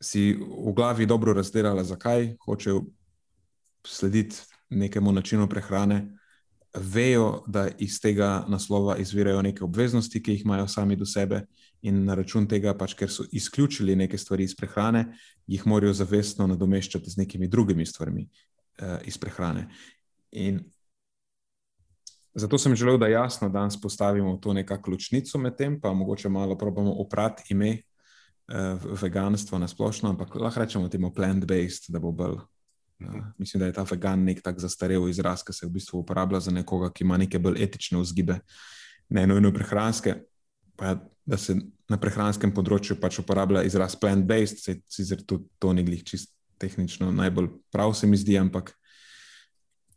si 0.00 0.32
v 0.32 0.72
glavi 0.72 1.06
dobro 1.06 1.32
razdelala, 1.32 1.84
zakaj 1.84 2.36
hočejo 2.44 2.82
slediti 3.86 4.36
nekemu 4.70 5.12
načinu 5.12 5.48
prehrane, 5.48 6.16
vejo, 6.74 7.44
da 7.46 7.68
iz 7.78 8.00
tega 8.00 8.44
naslova 8.48 8.96
izvirajo 8.96 9.42
neke 9.42 9.64
obveznosti, 9.64 10.22
ki 10.22 10.32
jih 10.32 10.44
imajo 10.44 10.68
sami 10.68 10.96
do 10.96 11.06
sebe, 11.06 11.46
in 11.82 12.04
na 12.04 12.14
račun 12.14 12.46
tega, 12.48 12.74
pač, 12.76 12.94
ker 12.94 13.10
so 13.10 13.24
izključili 13.32 13.96
neke 13.96 14.18
stvari 14.18 14.44
iz 14.44 14.54
prehrane, 14.56 15.06
jih 15.46 15.66
morajo 15.66 15.94
zavestno 15.96 16.46
nadomeščati 16.50 17.10
z 17.10 17.22
nekimi 17.22 17.48
drugimi 17.48 17.86
stvarmi 17.86 18.26
uh, 18.26 18.98
iz 19.04 19.18
prehrane. 19.18 19.68
In 20.32 20.60
zato 22.34 22.58
sem 22.58 22.76
želel, 22.76 22.98
da 22.98 23.08
jasno 23.08 23.48
danes 23.48 23.80
postavimo 23.80 24.36
to 24.36 24.52
nekakšno 24.52 24.92
ločnico 24.92 25.38
med 25.38 25.56
tem, 25.56 25.80
pa 25.80 25.92
mogoče 25.92 26.28
malo 26.28 26.58
probamo 26.58 26.92
oprati 27.00 27.48
ime 27.50 27.72
uh, 27.72 28.78
veganstva 29.02 29.58
na 29.58 29.68
splošno, 29.68 30.10
ampak 30.10 30.34
lahko 30.34 30.60
rečemo 30.60 30.88
temu 30.88 31.14
plant-based, 31.14 31.90
da 31.90 31.98
bo 31.98 32.12
bolj. 32.12 32.38
Uh, 33.00 33.24
mislim, 33.38 33.60
da 33.60 33.66
je 33.66 33.72
ta 33.72 33.86
vegan 33.90 34.24
nek 34.24 34.42
tak 34.44 34.60
zastarel 34.60 35.08
izraz, 35.08 35.42
ki 35.42 35.56
se 35.56 35.66
v 35.66 35.72
bistvu 35.80 36.04
uporablja 36.04 36.40
za 36.40 36.52
nekoga, 36.52 36.92
ki 36.92 37.04
ima 37.04 37.16
neke 37.16 37.38
bolj 37.38 37.62
etične 37.64 37.98
vzgibe, 37.98 38.42
ne 39.08 39.26
nujno 39.26 39.52
prehranske. 39.52 40.20
Pa, 40.80 40.96
da 41.28 41.36
se 41.36 41.54
na 41.90 41.98
prehranskem 42.00 42.52
področju 42.56 42.96
pač 43.00 43.20
uporablja 43.20 43.62
izraz 43.68 43.94
plant-based, 44.00 44.62
sicer 44.88 45.20
tudi 45.28 45.46
to 45.60 45.74
ni 45.76 45.84
glih 45.86 46.02
čist 46.06 46.32
tehnično 46.60 47.10
najbolj 47.12 47.50
prav, 47.72 47.92
se 47.96 48.08
mi 48.08 48.18
zdi, 48.20 48.38
ampak 48.40 48.72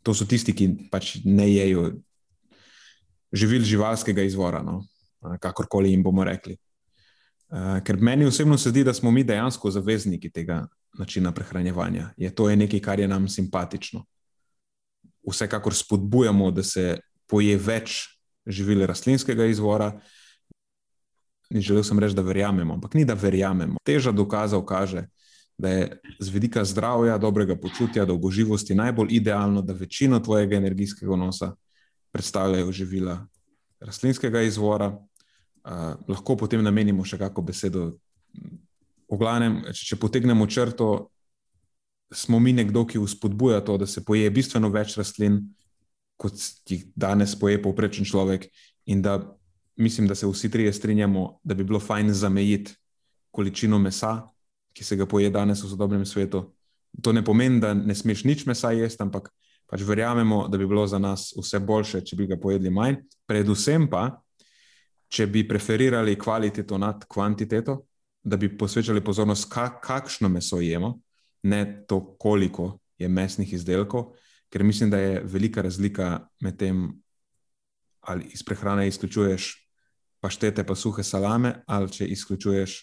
to 0.04 0.14
so 0.16 0.26
tisti, 0.28 0.52
ki 0.52 0.68
pač 0.92 1.16
ne 1.24 1.48
jejo 1.48 1.88
živil 3.34 3.64
živalskega 3.66 4.24
izvora, 4.28 4.62
no? 4.62 4.82
kakorkoli 5.40 5.90
jim 5.90 6.02
bomo 6.04 6.24
rekli. 6.24 6.58
Uh, 7.54 7.78
ker 7.84 7.96
meni 7.96 8.26
osebno 8.28 8.58
se 8.60 8.70
zdi, 8.70 8.84
da 8.84 8.92
smo 8.94 9.10
mi 9.10 9.24
dejansko 9.24 9.70
zavezniki 9.72 10.30
tega 10.32 10.66
načina 10.98 11.32
prehranjevanja. 11.32 12.10
Je 12.16 12.30
to 12.34 12.48
je 12.50 12.56
nekaj, 12.56 12.80
kar 12.80 13.00
je 13.00 13.08
nam 13.08 13.28
simpatično. 13.28 14.04
Vsekakor 15.24 15.74
spodbujamo, 15.74 16.50
da 16.50 16.62
se 16.62 16.98
poje 17.26 17.56
več 17.56 18.02
živil 18.46 18.84
rastlinskega 18.86 19.46
izvora. 19.48 19.94
In 21.50 21.60
želel 21.60 21.84
sem 21.84 21.98
reči, 21.98 22.16
da 22.16 22.22
verjamemo, 22.22 22.74
ampak 22.74 22.94
ni 22.94 23.04
da 23.04 23.14
verjamemo. 23.14 23.78
Teža 23.84 24.12
dokazov 24.12 24.64
kaže, 24.64 25.06
da 25.58 25.70
je 25.70 26.00
z 26.18 26.32
vidika 26.34 26.64
zdravja, 26.64 27.18
dobrega 27.18 27.56
počutja, 27.56 28.04
dolgoživosti 28.04 28.74
najbolj 28.74 29.12
idealno, 29.14 29.62
da 29.62 29.72
večino 29.72 30.18
tvojega 30.20 30.56
energijskega 30.56 31.12
vnosa 31.14 31.52
predstavljajo 32.12 32.72
živila 32.72 33.26
rastlinskega 33.80 34.42
izvora, 34.42 34.94
Uh, 35.64 35.96
lahko 36.12 36.36
potem 36.36 36.60
namenimo 36.60 37.06
še 37.08 37.16
kako 37.16 37.40
besedo. 37.48 37.94
V 39.08 39.16
glavnem, 39.16 39.62
če, 39.72 39.86
če 39.88 39.96
potegnemo 39.96 40.44
črto, 40.44 41.08
smo 42.12 42.36
mi 42.36 42.52
nekdo, 42.52 42.82
ki 42.84 43.00
vzpodbuja 43.00 43.62
to, 43.64 43.78
da 43.80 43.88
se 43.88 44.02
poje 44.04 44.28
bistveno 44.28 44.68
več 44.68 44.92
rastlin, 45.00 45.40
kot 46.20 46.36
jih 46.68 46.84
danes 46.92 47.32
poje 47.40 47.56
povprečen 47.64 48.04
človek, 48.04 48.44
in 48.92 49.00
da 49.00 49.16
mislim, 49.76 50.08
da 50.08 50.14
se 50.14 50.26
vsi 50.26 50.50
trije 50.50 50.72
strinjamo, 50.72 51.40
da 51.42 51.54
bi 51.54 51.64
bilo 51.64 51.80
fajn 51.80 52.12
zamejiti 52.12 52.74
količino 53.30 53.78
mesa, 53.78 54.22
ki 54.72 54.84
se 54.84 54.96
ga 54.96 55.06
poje 55.06 55.30
danes 55.30 55.62
v 55.62 55.68
sodobnem 55.68 56.06
svetu. 56.06 56.52
To 57.02 57.12
ne 57.12 57.24
pomeni, 57.24 57.60
da 57.60 57.74
ne 57.74 57.94
smeš 57.94 58.24
nič 58.24 58.46
mesa 58.46 58.70
jesti, 58.70 59.02
ampak 59.02 59.30
pač 59.66 59.82
verjamemo, 59.82 60.48
da 60.48 60.58
bi 60.58 60.66
bilo 60.66 60.86
za 60.86 60.98
nas 60.98 61.32
vse 61.36 61.58
boljše, 61.58 62.04
če 62.06 62.16
bi 62.16 62.26
ga 62.30 62.38
pojedli 62.40 62.70
manj. 62.70 63.00
Predvsem 63.26 63.88
pa, 63.90 64.08
če 65.08 65.26
bi 65.26 65.46
preferirali 65.48 66.18
kvaliteto 66.18 66.78
nad 66.78 67.04
kvantiteto, 67.10 67.80
da 68.24 68.36
bi 68.36 68.48
posvečali 68.58 69.02
pozornost, 69.04 69.50
kakšno 69.82 70.28
meso 70.28 70.60
jemo, 70.60 70.98
ne 71.42 71.64
to, 71.88 72.00
koliko 72.18 72.78
je 72.98 73.08
mesnih 73.08 73.52
izdelkov, 73.52 74.14
ker 74.50 74.62
mislim, 74.62 74.90
da 74.90 74.98
je 74.98 75.22
velika 75.24 75.62
razlika 75.62 76.28
med 76.40 76.56
tem, 76.58 76.86
ali 78.00 78.30
iz 78.32 78.42
prehrane 78.44 78.86
izključuješ 78.88 79.63
paštete, 80.24 80.64
pa 80.64 80.74
suhe 80.74 81.04
salame, 81.04 81.58
ali 81.68 81.92
če 81.92 82.08
izključuješ 82.16 82.78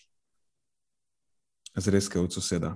zrezke 1.82 2.22
od 2.22 2.34
soseda. 2.34 2.76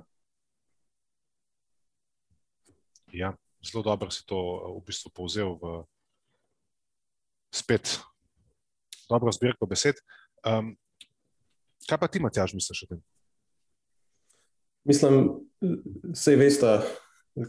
Ja, 3.13 3.35
zelo 3.63 3.83
dobro 3.85 4.09
si 4.11 4.25
to 4.25 4.41
v 4.73 4.81
bistvu 4.89 5.13
povzel 5.13 5.55
v 5.61 5.77
spet 7.53 7.99
dobro 9.09 9.31
zbirko 9.31 9.65
besed. 9.69 10.01
Um, 10.45 10.73
kaj 11.89 11.99
pa 12.01 12.07
ti, 12.07 12.19
Matjaž, 12.19 12.55
misliš 12.57 12.85
o 12.85 12.89
tem? 12.93 13.01
Mislim, 14.85 15.21
vse 16.13 16.35
veste, 16.37 16.73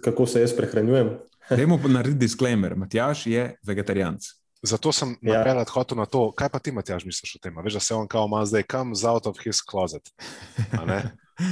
kako 0.04 0.26
se 0.26 0.40
jaz 0.40 0.54
prehranjujem. 0.56 1.16
Dajmo 1.50 1.78
narediti 1.88 2.24
disclaimer. 2.26 2.76
Matjaž 2.76 3.26
je 3.26 3.50
vegetarijanc. 3.66 4.28
Zato 4.66 4.92
sem 4.92 5.14
ja. 5.22 5.38
napeljal 5.38 5.64
hotel 5.70 5.98
na 5.98 6.06
to, 6.10 6.30
kaj 6.34 6.50
pa 6.50 6.58
ti, 6.58 6.72
Matjaž, 6.74 7.06
misliš 7.06 7.36
o 7.36 7.42
tem. 7.42 7.54
Veš, 7.62 7.78
da 7.78 7.80
se 7.80 7.94
on 7.94 8.08
kao 8.10 8.26
ima 8.26 8.42
zdaj, 8.46 8.66
kam 8.66 8.94
z 8.94 9.06
out 9.06 9.26
of 9.26 9.38
his 9.44 9.62
closet. 9.62 10.10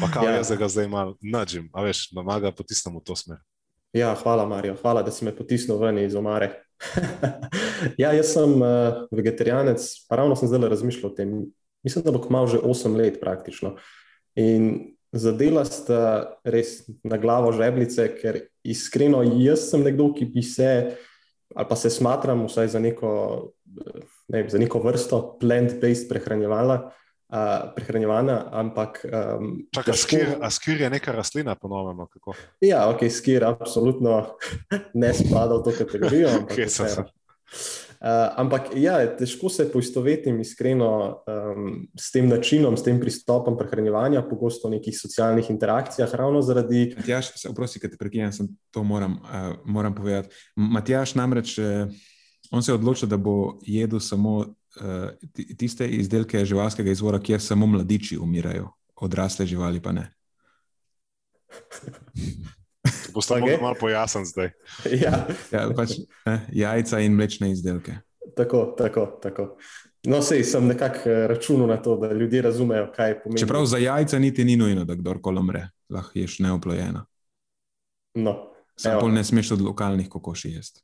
Pa 0.00 0.08
kao 0.12 0.24
ja. 0.28 0.36
jaz 0.36 0.50
ga 0.58 0.68
zdaj 0.68 0.88
malo 0.88 1.16
nađem, 1.22 1.68
a 1.72 1.82
veš, 1.82 2.08
da 2.10 2.22
maga 2.26 2.50
potisnem 2.52 2.96
v 2.96 3.04
to 3.04 3.16
smer. 3.16 3.38
Ja, 3.94 4.14
hvala, 4.22 4.46
Marijo. 4.46 4.74
Hvala, 4.82 5.04
da 5.06 5.12
si 5.14 5.24
me 5.24 5.30
potisnil 5.36 5.78
ven 5.78 5.98
iz 6.02 6.14
omare. 6.18 6.50
ja, 8.02 8.10
jaz 8.12 8.32
sem 8.34 8.56
uh, 8.58 9.04
vegetarijanec, 9.14 9.86
pa 10.08 10.18
ravno 10.18 10.36
sem 10.36 10.50
zdaj 10.50 10.68
razmišljal 10.72 11.12
o 11.12 11.14
tem. 11.14 11.36
Mislim, 11.86 12.04
da 12.04 12.10
bo 12.10 12.18
kmalo 12.24 12.50
že 12.50 12.58
8 12.58 12.96
let 12.96 13.20
praktično. 13.20 13.76
In 14.34 14.96
zadela 15.14 15.62
sta 15.64 16.34
res 16.42 16.88
na 17.06 17.20
glavo 17.22 17.52
žebljice, 17.54 18.08
ker 18.18 18.40
iskreno 18.66 19.22
jaz 19.22 19.68
sem 19.70 19.84
nekdo, 19.86 20.10
ki 20.16 20.26
bi 20.34 20.42
se, 20.42 20.96
ali 21.54 21.66
pa 21.68 21.76
se 21.76 21.90
smatram 21.90 22.46
vsaj 22.46 22.68
za 22.68 22.80
neko, 22.82 23.10
ne 24.28 24.42
vem, 24.42 24.50
za 24.50 24.58
neko 24.58 24.82
vrsto 24.84 25.38
plant-based 25.40 26.08
prehranjevala. 26.08 26.90
Uh, 27.34 27.72
prehranjevana, 27.74 28.48
ampak. 28.52 29.00
Um, 29.08 29.64
Čakaj, 29.74 29.96
skir, 29.98 30.28
a 30.38 30.50
skir 30.54 30.84
je 30.84 30.90
neka 30.92 31.12
rastlina, 31.12 31.56
ponovno? 31.58 32.06
Ja, 32.62 32.84
ok, 32.92 33.08
skir 33.10 33.42
absolutno 33.48 34.36
ne 35.02 35.10
spada 35.16 35.56
v 35.56 35.64
to 35.64 35.72
kategorijo. 35.74 36.28
Ampak, 36.28 36.52
okay, 36.52 36.68
uh, 38.00 38.34
ampak 38.40 38.70
ja, 38.76 38.96
težko 39.18 39.48
se 39.52 39.66
poistovetim 39.72 40.40
iskreno 40.40 40.88
um, 41.26 41.88
s 41.98 42.10
tem 42.14 42.28
načinom, 42.28 42.76
s 42.76 42.84
tem 42.86 43.00
pristopom 43.00 43.58
prehranjevanja, 43.58 44.24
pogosto 44.28 44.68
v 44.68 44.78
nekih 44.78 44.96
socialnih 44.98 45.50
interakcijah, 45.50 46.14
ravno 46.14 46.42
zaradi. 46.42 46.94
Matjaš, 46.96 47.32
se 47.40 47.48
oprosti, 47.50 47.82
ker 47.82 47.92
te 47.92 48.00
prekinem, 48.00 48.32
sem 48.32 48.48
to 48.74 48.84
moram, 48.84 49.18
uh, 49.22 49.54
moram 49.64 49.94
povedati. 49.94 50.34
Matjaš 50.56 51.14
namreč, 51.20 51.58
uh, 51.58 51.86
on 52.50 52.62
se 52.62 52.72
je 52.72 52.80
odločil, 52.80 53.08
da 53.08 53.16
bo 53.16 53.58
jedel 53.66 54.00
samo 54.00 54.38
uh, 54.40 54.48
tiste 55.58 55.88
izdelke 55.88 56.44
živalskega 56.44 56.90
izvora, 56.90 57.22
kjer 57.22 57.40
samo 57.40 57.66
mladiči 57.66 58.18
umirajo, 58.18 58.70
odrasle 58.96 59.46
živali 59.46 59.82
pa 59.82 59.92
ne. 59.92 60.10
Postavimo 63.14 63.46
okay. 63.46 63.62
malo 63.62 63.76
pojasnjen 63.80 64.26
zdaj. 64.26 64.50
ja. 65.04 65.26
ja, 65.52 65.68
pač, 65.76 65.96
eh, 66.26 66.46
jajca 66.52 67.00
in 67.00 67.16
mlečne 67.16 67.52
izdelke. 67.52 67.98
Tako, 68.36 68.74
tako. 68.78 69.06
tako. 69.22 69.48
No, 70.06 70.20
sej 70.22 70.42
sem 70.44 70.66
nekako 70.68 71.10
eh, 71.10 71.26
računal 71.30 71.68
na 71.70 71.76
to, 71.82 71.96
da 71.96 72.12
ljudje 72.12 72.42
razumejo, 72.42 72.90
kaj 72.96 73.20
pomeni. 73.22 73.40
Čeprav 73.40 73.66
za 73.66 73.78
jajca 73.78 74.18
niti 74.18 74.44
ni 74.44 74.56
nujno, 74.56 74.84
da 74.84 74.94
kdorkoli 74.94 75.40
umre, 75.40 75.68
lahko 75.88 76.18
ješ 76.18 76.38
neoplojena. 76.44 77.06
No, 78.14 78.34
Samo 78.76 79.08
ne 79.08 79.24
smeš 79.24 79.50
od 79.50 79.60
lokalnih 79.60 80.08
kokoši 80.08 80.50
jesti. 80.50 80.82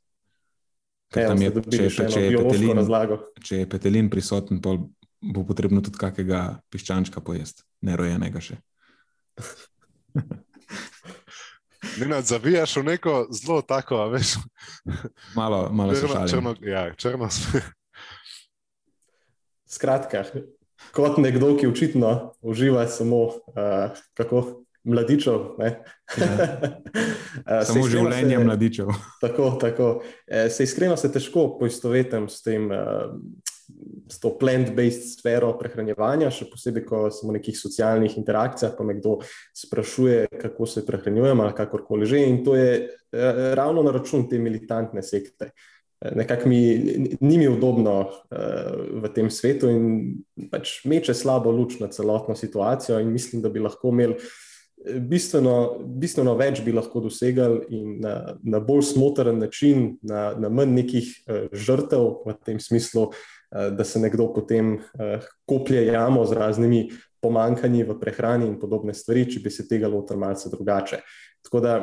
Ker 1.11 1.23
Evo, 1.23 1.33
tam 1.33 1.41
je, 1.41 1.51
če, 1.51 1.83
je, 1.83 1.89
če, 2.11 2.21
je 2.23 2.37
petelin, 2.37 2.77
razlago. 2.79 3.17
če 3.43 3.57
je 3.57 3.69
petelin 3.69 4.09
prisoten, 4.09 4.61
pol 4.63 4.85
bo 5.21 5.43
potrebno 5.45 5.83
tudi 5.85 5.99
kakega 6.01 6.61
piščančka 6.73 7.21
pojesti, 7.21 7.65
nerojenega 7.85 8.41
še. 8.41 8.57
Ne, 11.97 12.05
ne, 12.07 12.21
zavijaš 12.21 12.75
v 12.75 12.83
neko 12.85 13.27
zelo 13.31 13.61
tako, 13.61 13.95
a 13.97 14.07
veš, 14.07 14.35
Malo, 15.35 15.69
malo 15.71 15.95
se 15.95 16.01
črno, 16.01 16.27
črno, 16.27 16.55
ja, 16.61 16.93
črno. 16.95 17.29
Skratka, 19.65 20.23
kot 20.91 21.17
nekdo, 21.17 21.53
ki 21.57 21.67
očitno 21.67 22.11
uživa 22.41 22.87
samo 22.87 23.23
uh, 23.23 23.33
kako 24.13 24.43
mladičev. 24.83 25.55
ne. 25.57 25.83
Se 27.41 27.65
Samo 27.65 27.87
življenje 27.87 28.35
se- 28.35 28.43
mladičev. 28.43 28.87
Tako, 29.21 29.51
tako. 29.51 29.89
Eh, 30.27 30.49
Se 30.49 30.63
iskreno 30.63 30.97
se 30.97 31.11
težko 31.11 31.57
poistovetim 31.59 32.29
s 32.29 32.41
tem, 32.41 32.71
eh, 32.71 32.77
s 34.11 34.19
to 34.19 34.33
plant-based 34.35 35.15
sfero 35.15 35.53
prehranjevanja, 35.59 36.31
še 36.33 36.49
posebej, 36.51 36.83
ko 36.87 37.05
sem 37.13 37.29
v 37.29 37.37
nekih 37.37 37.55
socialnih 37.55 38.17
interakcijah, 38.19 38.75
pa 38.75 38.83
me 38.83 38.97
kdo 38.99 39.19
sprašuje, 39.55 40.27
kako 40.41 40.67
se 40.67 40.85
prehranjujem 40.87 41.39
ali 41.39 41.55
kakorkoli 41.55 42.09
že. 42.09 42.25
In 42.27 42.43
to 42.43 42.57
je 42.59 42.71
eh, 42.83 43.43
ravno 43.55 43.83
na 43.87 43.95
račun 43.95 44.27
te 44.29 44.39
militantne 44.39 45.03
sekte. 45.03 45.53
Eh, 46.03 46.11
Nekako 46.19 46.51
mi 46.51 46.61
ni 47.21 47.37
mi 47.37 47.47
udobno 47.47 47.95
uh, 48.03 49.01
v 49.01 49.13
tem 49.15 49.31
svetu 49.31 49.71
in 49.71 49.83
pač 50.51 50.81
meče 50.83 51.15
slabo 51.15 51.51
luč 51.51 51.79
na 51.79 51.87
celotno 51.87 52.35
situacijo, 52.35 52.99
in 52.99 53.13
mislim, 53.15 53.41
da 53.41 53.49
bi 53.49 53.63
lahko 53.63 53.95
imeli 53.95 54.17
eh, 54.19 54.99
bistveno, 54.99 55.79
bistveno 55.87 56.35
več 56.35 56.65
bi 56.65 56.75
lahko 56.75 56.99
dosegali 56.99 57.63
in 57.69 58.01
na, 58.03 58.35
na 58.43 58.59
bolj 58.59 58.91
smotren 58.91 59.39
način, 59.39 59.93
na, 60.01 60.33
na 60.35 60.49
manj 60.49 60.81
nekih 60.81 61.13
uh, 61.29 61.45
žrtev 61.53 62.25
v 62.27 62.41
tem 62.43 62.59
smislu, 62.59 63.07
uh, 63.07 63.29
da 63.51 63.83
se 63.83 63.99
nekdo 63.99 64.33
potem 64.33 64.73
uh, 64.73 65.23
koplje 65.45 65.85
jamo 65.85 66.25
z 66.25 66.33
raznimi 66.33 66.85
pomankanji 67.21 67.83
v 67.83 67.97
prehrani 67.99 68.47
in 68.47 68.57
podobne 68.59 68.93
stvari, 68.93 69.27
če 69.29 69.41
bi 69.43 69.51
se 69.51 69.67
tega 69.67 69.89
lotili 69.91 70.19
malce 70.19 70.49
drugače. 70.49 71.01
Tako 71.45 71.59
da, 71.61 71.75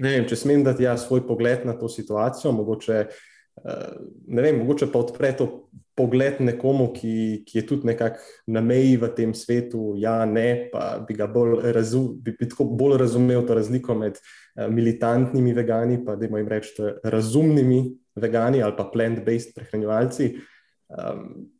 ne 0.00 0.14
vem, 0.16 0.24
če 0.26 0.38
smem 0.40 0.64
dati 0.66 0.86
ja, 0.86 0.96
svoj 0.98 1.26
pogled 1.28 1.66
na 1.68 1.76
to 1.78 1.88
situacijo, 1.88 2.54
mogoče. 2.56 3.04
Uh, 3.60 4.00
ne 4.32 4.42
vem, 4.42 4.62
mogoče 4.62 4.88
pa 4.88 5.02
odpre 5.02 5.34
to 5.36 5.48
pogled 5.98 6.38
nekomu, 6.40 6.86
ki, 6.94 7.42
ki 7.44 7.58
je 7.58 7.64
tudi 7.68 7.90
nekako 7.90 8.22
na 8.48 8.62
meji 8.64 8.94
v 8.96 9.10
tem 9.12 9.34
svetu, 9.36 9.92
ja, 10.00 10.22
ne, 10.24 10.70
pa 10.72 11.02
bi 11.04 11.18
ga 11.18 11.26
bolj, 11.28 11.58
razu, 11.76 12.06
bi, 12.16 12.32
bi 12.38 12.48
tako 12.48 12.70
bolj 12.78 12.96
razumel 13.02 13.44
to 13.44 13.58
razliko 13.58 13.98
med 13.98 14.16
uh, 14.16 14.70
militantnimi 14.72 15.52
vegani, 15.52 16.00
pa 16.06 16.16
da 16.16 16.30
jim 16.30 16.48
rečete 16.48 16.94
razumnimi 17.04 17.82
vegani 18.16 18.62
ali 18.64 18.74
pa 18.78 18.88
plant-based 18.88 19.52
prehranjevalci. 19.54 20.32
Um, 20.90 21.50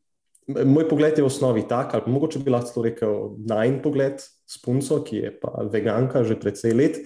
moj 0.51 0.89
pogled 0.91 1.19
je 1.19 1.23
v 1.23 1.31
osnovi 1.31 1.65
tak, 1.69 1.95
ali 1.95 2.13
mogoče 2.13 2.43
bi 2.43 2.51
lahko 2.51 2.73
celo 2.73 2.85
rekel 2.87 3.17
najn 3.47 3.81
pogled 3.85 4.23
s 4.23 4.61
punco, 4.63 5.03
ki 5.07 5.25
je 5.25 5.35
pa 5.41 5.67
veganka 5.71 6.25
že 6.27 6.39
precej 6.41 6.75
let. 6.75 7.03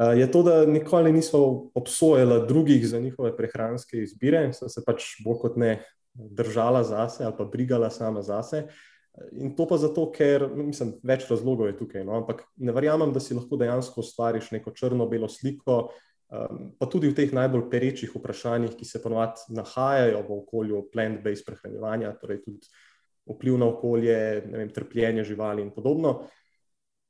Uh, 0.00 0.14
je 0.16 0.30
to, 0.30 0.42
da 0.46 0.66
nikoli 0.66 1.12
nismo 1.12 1.70
obsojali 1.74 2.46
drugih 2.48 2.86
za 2.88 3.00
njihove 3.00 3.36
prehranske 3.36 4.02
izbire, 4.02 4.52
so 4.52 4.68
se 4.68 4.84
pač 4.86 5.18
bolj 5.24 5.40
kot 5.42 5.58
ne 5.60 5.80
držala 6.14 6.82
zase 6.84 7.24
ali 7.24 7.34
pa 7.38 7.44
brigala 7.44 7.90
sama 7.90 8.22
zase. 8.22 8.66
In 9.32 9.56
to 9.56 9.66
pa 9.66 9.76
zato, 9.76 10.06
ker 10.14 10.46
mislim, 10.54 10.94
več 11.02 11.26
razlogov 11.30 11.68
je 11.68 11.76
tukaj. 11.80 12.04
No? 12.06 12.14
Ampak 12.22 12.44
ne 12.56 12.72
verjamem, 12.72 13.12
da 13.12 13.20
si 13.20 13.34
lahko 13.34 13.58
dejansko 13.58 14.00
ustvariš 14.00 14.52
neko 14.54 14.70
črno-belo 14.70 15.28
sliko, 15.28 15.90
um, 16.30 16.70
pa 16.78 16.86
tudi 16.86 17.10
v 17.10 17.16
teh 17.18 17.32
najbolj 17.36 17.68
perečih 17.70 18.14
vprašanjih, 18.14 18.76
ki 18.78 18.88
se 18.88 19.02
ponovadi 19.02 19.56
nahajajo 19.56 20.22
v 20.26 20.38
okolju 20.40 20.84
plant-based 20.94 21.46
prehranjevanja, 21.46 22.14
torej 22.22 22.42
tudi 22.46 22.70
vpliv 23.30 23.58
na 23.58 23.70
okolje, 23.70 24.20
vem, 24.50 24.70
trpljenje 24.74 25.24
živali 25.24 25.62
in 25.62 25.74
podobno. 25.74 26.20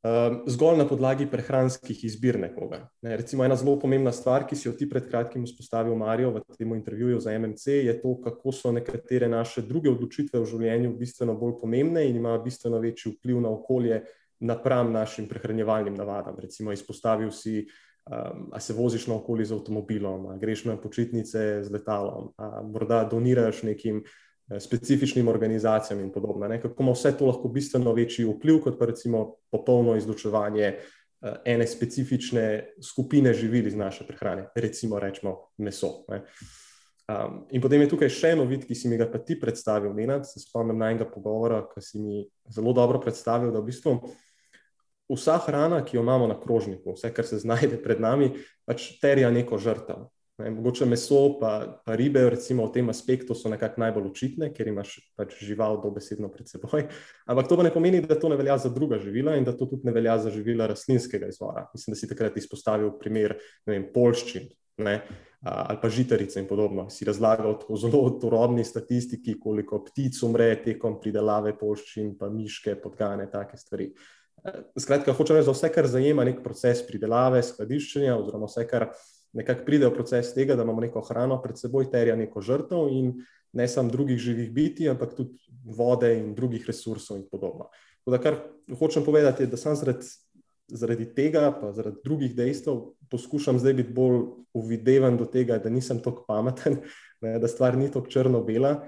Um, 0.00 0.38
zgolj 0.48 0.78
na 0.80 0.86
podlagi 0.88 1.26
prehranskih 1.28 1.98
izbir 2.08 2.38
nekoga. 2.40 2.86
Ne, 3.04 3.18
recimo, 3.20 3.44
ena 3.44 3.56
zelo 3.60 3.74
pomembna 3.76 4.14
stvar, 4.16 4.46
ki 4.48 4.56
si 4.56 4.64
jo 4.64 4.72
ti 4.72 4.86
pred 4.88 5.04
kratkim 5.10 5.44
izpostavil, 5.44 5.92
Marijo, 5.92 6.30
v 6.38 6.56
tem 6.56 6.72
intervjuju 6.72 7.18
za 7.20 7.34
MMC, 7.36 7.66
je 7.84 7.94
to, 8.00 8.14
kako 8.24 8.52
so 8.56 8.72
nekatere 8.72 9.28
naše 9.28 9.60
druge 9.68 9.92
odločitve 9.92 10.40
v 10.40 10.48
življenju 10.48 10.94
bistveno 10.96 11.34
bolj 11.36 11.58
pomembne 11.60 12.06
in 12.08 12.16
imajo 12.16 12.40
bistveno 12.46 12.80
večji 12.80 13.12
vpliv 13.18 13.42
na 13.44 13.52
okolje, 13.52 14.00
napram 14.40 14.88
našim 14.92 15.28
prehranjevalnim 15.28 16.00
navadam. 16.00 16.40
Recimo, 16.40 16.72
izpostavil 16.72 17.28
si, 17.28 17.66
um, 18.06 18.48
a 18.52 18.60
se 18.60 18.72
voziš 18.72 19.06
na 19.06 19.14
okolje 19.14 19.50
z 19.50 19.58
avtomobilom, 19.58 20.38
greš 20.40 20.64
na 20.64 20.76
počitnice 20.80 21.64
z 21.64 21.72
letalom, 21.72 22.32
morda 22.72 23.04
doniraš 23.04 23.62
nekim 23.62 24.04
specifičnim 24.58 25.28
organizacijam 25.28 26.00
in 26.00 26.12
podobno. 26.12 26.48
Ne? 26.48 26.60
Kako 26.62 26.82
ima 26.82 26.92
vse 26.92 27.12
to 27.18 27.26
lahko 27.26 27.48
bistveno 27.48 27.92
večji 27.92 28.24
vpliv, 28.26 28.60
kot 28.64 28.78
pa 28.78 28.86
recimo 28.90 29.36
popolno 29.50 29.94
izločevanje 29.96 30.72
uh, 30.74 30.90
ene 31.44 31.66
specifične 31.66 32.66
skupine 32.82 33.34
živil 33.34 33.66
iz 33.66 33.76
naše 33.76 34.06
prehrane, 34.06 34.48
recimo 34.54 34.98
rečemo 34.98 35.36
meso. 35.58 36.04
Ne? 36.08 36.24
Um, 37.10 37.46
in 37.50 37.62
potem 37.62 37.82
je 37.82 37.90
tukaj 37.90 38.10
še 38.14 38.32
eno 38.36 38.44
vid, 38.46 38.64
ki 38.66 38.74
si 38.74 38.88
mi 38.88 38.98
ga 38.98 39.08
pa 39.10 39.18
ti 39.18 39.34
predstavil, 39.40 39.94
Nenad, 39.94 40.28
se 40.28 40.40
spomnim 40.40 40.78
na 40.78 40.92
enega 40.92 41.08
pogovora, 41.10 41.64
ki 41.72 41.82
si 41.82 41.98
mi 41.98 42.22
zelo 42.54 42.72
dobro 42.76 43.00
predstavil, 43.02 43.50
da 43.50 43.58
v 43.58 43.66
bistvu 43.66 43.96
vsa 45.10 45.38
hrana, 45.46 45.82
ki 45.84 45.96
jo 45.96 46.04
imamo 46.04 46.28
na 46.30 46.38
krožniku, 46.40 46.94
vse, 46.96 47.12
kar 47.14 47.26
se 47.26 47.40
znajde 47.42 47.82
pred 47.84 48.00
nami, 48.00 48.32
pač 48.68 48.92
terja 49.02 49.30
neko 49.30 49.58
žrtev. 49.58 50.08
Ne, 50.40 50.50
mogoče 50.56 50.86
meso, 50.88 51.18
pa, 51.40 51.82
pa 51.84 51.94
ribe, 52.00 52.22
recimo 52.32 52.64
v 52.64 52.72
tem 52.78 52.88
aspektu, 52.88 53.34
so 53.36 53.50
nekako 53.52 53.82
najbolj 53.82 54.06
očitne, 54.08 54.48
ker 54.54 54.70
imaš 54.70 54.94
pač 55.18 55.34
žival 55.44 55.76
dobesedno 55.82 56.30
pred 56.32 56.48
seboj. 56.48 56.86
Ampak 57.28 57.50
to 57.50 57.58
pa 57.60 57.66
ne 57.66 57.72
pomeni, 57.74 58.00
da 58.00 58.16
to 58.16 58.30
ne 58.32 58.38
velja 58.40 58.56
za 58.64 58.70
druga 58.72 58.96
živila 59.02 59.36
in 59.36 59.44
da 59.44 59.52
to 59.52 59.68
tudi 59.68 59.84
ne 59.84 59.92
velja 59.92 60.16
za 60.24 60.32
živila 60.32 60.70
rastlinskega 60.70 61.28
izvora. 61.28 61.66
Mislim, 61.74 61.92
da 61.92 62.00
si 62.00 62.08
takrat 62.08 62.40
izpostavil 62.40 62.94
primer 63.02 63.36
vem, 63.68 63.84
polščin 63.92 64.48
ne, 64.80 65.00
ali 65.40 65.78
pa 65.82 65.88
žitarice 65.88 66.40
in 66.40 66.48
podobno. 66.48 66.88
Si 66.90 67.04
razlagal 67.04 67.58
o 67.68 67.76
zelo 67.76 68.10
turobni 68.20 68.64
statistiki, 68.64 69.38
koliko 69.40 69.82
ptic 69.84 70.22
umre 70.26 70.54
tekom 70.64 70.98
pridelave 71.00 71.54
polščin, 71.58 72.14
pa 72.18 72.28
miške, 72.32 72.76
podgane, 72.80 73.28
take 73.30 73.60
stvari. 73.60 73.90
Skratka, 74.78 75.12
hočem 75.12 75.36
reči, 75.36 75.46
da 75.48 75.54
vse, 75.54 75.68
kar 75.72 75.88
zajema 75.90 76.24
nek 76.24 76.40
proces 76.44 76.80
pridelave, 76.86 77.42
skladiščenja, 77.44 78.16
oziroma 78.16 78.48
vse, 78.48 78.64
kar 78.70 78.88
nekako 79.36 79.66
pride 79.66 79.88
v 79.88 79.94
proces 79.94 80.32
tega, 80.34 80.56
da 80.56 80.64
imamo 80.66 80.82
neko 80.86 81.02
hrano 81.06 81.38
pred 81.42 81.58
seboj, 81.60 81.90
terja 81.92 82.16
neko 82.18 82.42
žrtev 82.42 82.88
in 82.94 83.12
ne 83.52 83.68
samo 83.68 83.90
drugih 83.90 84.18
živih 84.18 84.50
biti, 84.54 84.88
ampak 84.90 85.14
tudi 85.16 85.38
vode 85.76 86.10
in 86.16 86.32
drugih 86.34 86.64
resursov 86.66 87.18
in 87.18 87.26
podobno. 87.30 87.68
Tako 88.00 88.16
da, 88.16 88.22
kar 88.22 88.38
hočem 88.78 89.04
povedati, 89.04 89.44
je, 89.44 89.50
da 89.52 89.58
sem 89.60 89.76
zaradi, 89.76 90.08
zaradi 90.70 91.08
tega, 91.14 91.50
pa 91.52 91.72
zaradi 91.76 92.00
drugih 92.04 92.34
dejstev, 92.36 92.80
poskušam 93.10 93.58
zdaj 93.58 93.74
biti 93.82 93.92
bolj 93.94 94.22
uvideven 94.56 95.18
do 95.18 95.26
tega, 95.26 95.58
da 95.58 95.70
nisem 95.70 96.00
tako 96.02 96.24
pameten, 96.28 96.80
ne, 97.22 97.36
da 97.38 97.48
stvar 97.48 97.78
ni 97.78 97.90
tako 97.90 98.10
črno-bela. 98.10 98.78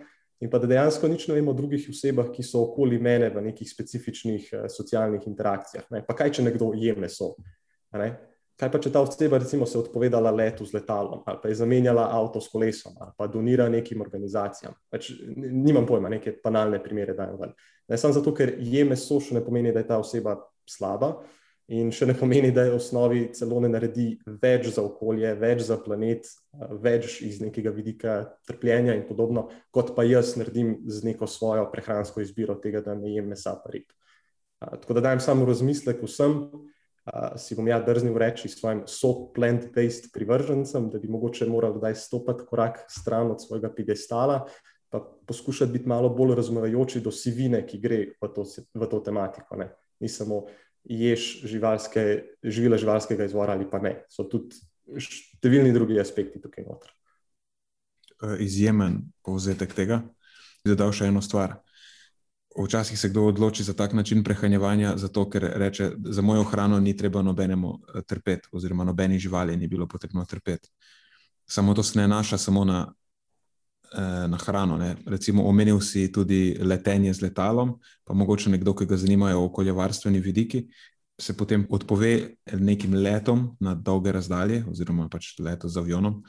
In 0.42 0.50
pa 0.50 0.58
da 0.58 0.66
dejansko 0.66 1.08
nič 1.08 1.28
ne 1.30 1.36
vemo 1.38 1.52
o 1.52 1.56
drugih 1.56 1.84
osebah, 1.92 2.32
ki 2.34 2.42
so 2.42 2.64
okoli 2.66 2.98
mene 2.98 3.30
v 3.30 3.44
nekih 3.46 3.68
specifičnih 3.70 4.48
uh, 4.52 4.66
socialnih 4.70 5.26
interakcijah. 5.30 5.86
Ne. 5.94 6.02
Pa 6.06 6.16
kaj, 6.18 6.34
če 6.38 6.46
nekdo 6.48 6.72
je 6.74 6.94
meso? 6.98 7.36
Kaj 7.92 8.70
pa, 8.70 8.78
če 8.78 8.92
ta 8.94 9.00
oseba 9.02 9.40
recimo 9.42 9.66
se 9.66 9.78
odpovedala 9.80 10.30
letu 10.34 10.66
z 10.68 10.76
letalom, 10.76 11.22
ali 11.26 11.38
pa 11.42 11.50
je 11.50 11.56
zamenjala 11.58 12.04
avto 12.14 12.40
s 12.40 12.50
kolesom, 12.52 12.94
ali 13.00 13.14
pa 13.18 13.26
donira 13.26 13.68
nekim 13.70 14.02
organizacijam. 14.04 14.74
Pač, 14.92 15.12
nimam 15.36 15.86
pojma, 15.88 16.10
neke 16.12 16.36
banalne 16.44 16.78
primere 16.82 17.14
dajem 17.18 17.38
ven. 17.40 17.54
Ne 17.88 17.98
samo 17.98 18.14
zato, 18.14 18.34
ker 18.34 18.54
je 18.58 18.84
meso, 18.86 19.18
še 19.22 19.38
ne 19.38 19.42
pomeni, 19.44 19.72
da 19.74 19.82
je 19.82 19.88
ta 19.88 19.98
oseba 20.02 20.36
slaba. 20.68 21.14
In 21.70 21.92
še 21.94 22.08
ne 22.10 22.14
pomeni, 22.18 22.50
da 22.50 22.64
je 22.66 22.72
v 22.72 22.78
osnovi 22.80 23.20
celo 23.36 23.60
ne 23.62 23.70
naredi 23.70 24.16
več 24.42 24.66
za 24.74 24.82
okolje, 24.82 25.30
več 25.38 25.62
za 25.68 25.78
planet, 25.80 26.26
več 26.82 27.20
iz 27.22 27.38
nekega 27.40 27.70
vidika 27.70 28.16
trpljenja 28.48 28.96
in 28.98 29.06
podobno, 29.06 29.46
kot 29.70 29.94
pa 29.96 30.04
jaz 30.04 30.34
naredim 30.36 30.80
z 30.90 31.06
neko 31.06 31.28
svojo 31.30 31.68
prehransko 31.72 32.20
izbiro 32.20 32.58
tega, 32.60 32.82
da 32.82 32.98
ne 32.98 33.14
jem 33.14 33.30
mesa 33.30 33.54
pa 33.62 33.72
rib. 33.72 33.86
Tako 34.58 34.98
da 34.98 35.06
dajem 35.06 35.22
samo 35.22 35.46
razmislek 35.46 36.02
vsem, 36.02 36.36
si 37.38 37.56
bom 37.58 37.66
ja 37.66 37.80
drznil 37.82 38.18
reči 38.18 38.50
svojim 38.50 38.84
so-plant-based 38.86 40.12
privržencem, 40.14 40.90
da 40.90 41.00
bi 41.02 41.10
mogoče 41.10 41.48
morali 41.50 41.80
kdaj 41.80 41.96
stopiti 41.98 42.46
korak 42.46 42.84
stran 42.90 43.32
od 43.32 43.42
svojega 43.42 43.72
pidestala 43.74 44.44
pa 44.92 45.00
poskušati 45.26 45.72
biti 45.72 45.88
malo 45.88 46.08
bolj 46.08 46.34
razumevajoči 46.34 47.00
do 47.00 47.10
sivine, 47.10 47.62
ki 47.66 47.78
gre 47.80 48.00
v 48.20 48.28
to, 48.34 48.44
v 48.74 48.88
to 48.90 48.98
tematiko. 49.00 49.56
Ne. 49.56 49.70
Ni 50.00 50.08
samo 50.08 50.42
ješ 50.84 51.42
živalske, 51.46 52.22
živila 52.42 52.78
živalskega 52.78 53.24
izvora 53.24 53.52
ali 53.52 53.68
pa 53.70 53.78
ne. 53.82 53.94
So 54.10 54.26
tudi 54.28 54.58
številni 54.98 55.72
drugi 55.74 56.00
aspekti 56.00 56.40
tukaj 56.42 56.66
noter. 56.66 56.90
E, 58.22 58.38
izjemen 58.44 59.00
povzetek 59.24 59.74
tega. 59.74 60.02
Zdaj, 60.66 60.94
še 60.94 61.10
eno 61.10 61.22
stvar. 61.22 61.58
Včasih 62.52 62.98
se 63.00 63.08
kdo 63.08 63.24
odloči 63.30 63.64
za 63.64 63.72
tak 63.74 63.94
način 63.96 64.20
prehranjevanja, 64.24 64.96
zato 65.00 65.24
ker 65.30 65.46
reče, 65.56 65.92
za 66.12 66.22
mojo 66.22 66.44
hrano 66.44 66.80
ni 66.80 66.96
treba 66.96 67.22
nobenemu 67.22 67.72
e, 67.72 68.02
trpeti, 68.02 68.50
oziroma 68.52 68.84
nobeni 68.84 69.18
živali 69.18 69.56
ni 69.56 69.68
bilo 69.68 69.86
potrebno 69.88 70.24
trpeti. 70.28 70.68
Samo 71.48 71.74
to 71.74 71.82
se 71.82 71.98
ne 71.98 72.08
nanaša 72.08 72.38
samo 72.38 72.64
na 72.64 72.84
na 74.28 74.38
hrano. 74.40 74.76
Ne. 74.78 74.96
Recimo, 75.06 75.44
omenil 75.48 75.80
si 75.80 76.06
tudi 76.12 76.56
letenje 76.60 77.14
z 77.14 77.26
letalom, 77.26 77.76
pa 78.04 78.14
mogoče 78.14 78.50
nekdo, 78.50 78.74
ki 78.74 78.86
ga 78.86 78.96
zanimajo 78.96 79.44
okoljevarstveni 79.50 80.20
vidiki, 80.20 80.66
se 81.20 81.36
potem 81.36 81.66
odpove 81.70 82.36
nekim 82.58 82.94
letom 82.94 83.56
na 83.60 83.74
dolge 83.74 84.12
razdalje, 84.12 84.64
oziroma 84.70 85.08
pač 85.12 85.34
leto 85.38 85.68
z 85.68 85.78
avionom, 85.78 86.22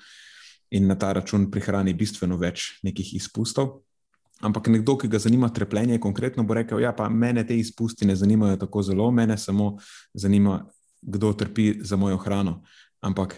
in 0.74 0.88
na 0.88 0.96
ta 1.00 1.14
račun 1.14 1.50
prihrani 1.52 1.94
bistveno 1.94 2.38
več 2.38 2.80
nekih 2.84 3.14
izpustov. 3.16 3.84
Ampak 4.44 4.68
nekdo, 4.68 4.98
ki 5.00 5.08
ga 5.08 5.22
zanima 5.22 5.48
trpljenje, 5.54 6.02
konkretno 6.04 6.44
bo 6.44 6.58
rekel: 6.58 6.82
Ja, 6.84 6.92
pa 6.92 7.08
mene 7.10 7.46
te 7.48 7.56
izpusti 7.56 8.06
ne 8.06 8.16
zanimajo 8.16 8.58
tako 8.66 8.82
zelo, 8.84 9.12
mene 9.12 9.38
samo 9.38 9.78
zanima, 10.14 10.66
kdo 11.02 11.34
trpi 11.34 11.80
za 11.84 11.96
mojo 11.96 12.18
hrano. 12.18 12.62
Ampak 13.02 13.38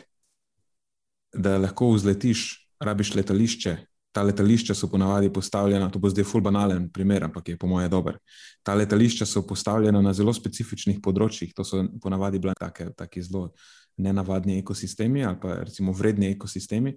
da 1.33 1.57
lahko 1.57 1.91
vzletiš, 1.93 2.69
rabiš 2.79 3.13
letališče, 3.15 3.75
ta 4.15 4.23
letališča 4.23 4.73
so 4.75 4.87
ponavadi 4.87 5.27
postavljena, 5.33 5.89
to 5.91 5.99
bo 5.99 6.09
zdaj 6.09 6.23
ful 6.23 6.41
banalen 6.41 6.87
primer, 6.93 7.23
ampak 7.27 7.49
je 7.49 7.57
po 7.59 7.67
moje 7.67 7.89
dober. 7.91 8.15
Ta 8.63 8.73
letališča 8.73 9.25
so 9.27 9.41
postavljena 9.47 9.99
na 10.01 10.13
zelo 10.15 10.31
specifičnih 10.33 11.01
področjih, 11.03 11.51
to 11.55 11.65
so 11.67 11.81
ponavadi 12.01 12.39
bile 12.39 12.53
take, 12.55 12.93
take 12.95 13.23
zelo 13.25 13.49
nenavadni 13.99 14.61
ekosistemi 14.61 15.25
ali 15.25 15.39
pa 15.41 15.57
recimo 15.67 15.91
vredni 15.91 16.29
ekosistemi. 16.31 16.95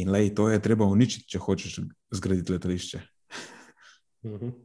In 0.00 0.12
lej, 0.12 0.30
to 0.34 0.48
je 0.48 0.62
treba 0.64 0.88
uničiti, 0.88 1.28
če 1.34 1.42
hočeš 1.44 1.76
zgraditi 2.16 2.56
letališče. 2.56 3.02
Mhm. 4.24 4.56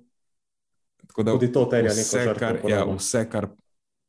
Tako 1.09 1.23
da 1.27 1.35
tudi 1.35 1.51
to 1.51 1.65
terja 1.67 1.91
vse, 1.99 2.23
kar, 2.39 2.61
ja, 2.69 2.85
vse, 2.87 3.25
kar 3.27 3.49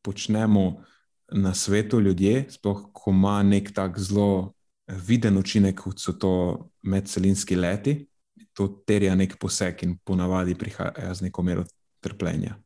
počnemo 0.07 0.85
na 1.33 1.55
svetu, 1.55 1.98
ljudje, 2.00 2.44
sploh 2.55 2.87
ko 2.94 3.11
ima 3.11 3.40
nek 3.42 3.74
tak 3.74 3.98
zelo 3.98 4.53
viden 4.90 5.38
učinek, 5.38 5.79
kot 5.81 6.00
so 6.00 6.12
to 6.18 6.33
medcelinski 6.83 7.57
leti, 7.57 7.96
to 8.57 8.68
terja 8.87 9.14
nek 9.14 9.37
poseg 9.40 9.85
in 9.87 9.96
ponavadi 10.05 10.57
prihaja 10.59 11.14
z 11.14 11.29
neko 11.29 11.42
mero 11.42 11.64
trpljenja. 12.00 12.57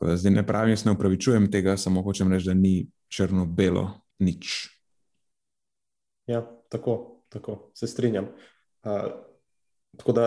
Zdaj 0.00 0.32
ne 0.32 0.44
pravim, 0.46 0.74
jaz 0.74 0.84
ne 0.84 0.92
upravičujem 0.92 1.48
tega, 1.52 1.76
samo 1.80 2.02
hočem 2.04 2.32
reči, 2.32 2.50
da 2.50 2.54
ni 2.54 2.74
črno-belo 3.08 3.88
nič. 4.18 4.68
Ja, 6.28 6.42
tako, 6.68 7.22
tako 7.32 7.70
se 7.74 7.86
strinjam. 7.86 8.28
Uh, 8.84 9.08
tako 9.96 10.12
da, 10.12 10.26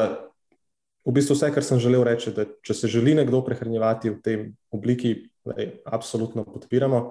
v 1.05 1.13
bistvu, 1.13 1.37
vse, 1.37 1.51
kar 1.53 1.63
sem 1.63 1.79
želel 1.79 2.03
reči, 2.07 2.33
da 2.33 2.47
če 2.65 2.73
se 2.73 2.89
želi 2.89 3.13
nekdo 3.19 3.43
prehranjevati 3.45 4.15
v 4.15 4.21
tej 4.25 4.37
obliki, 4.73 5.13
da 5.45 5.59
je 5.61 5.69
absolutno 5.85 6.43
podpiramo, 6.47 7.03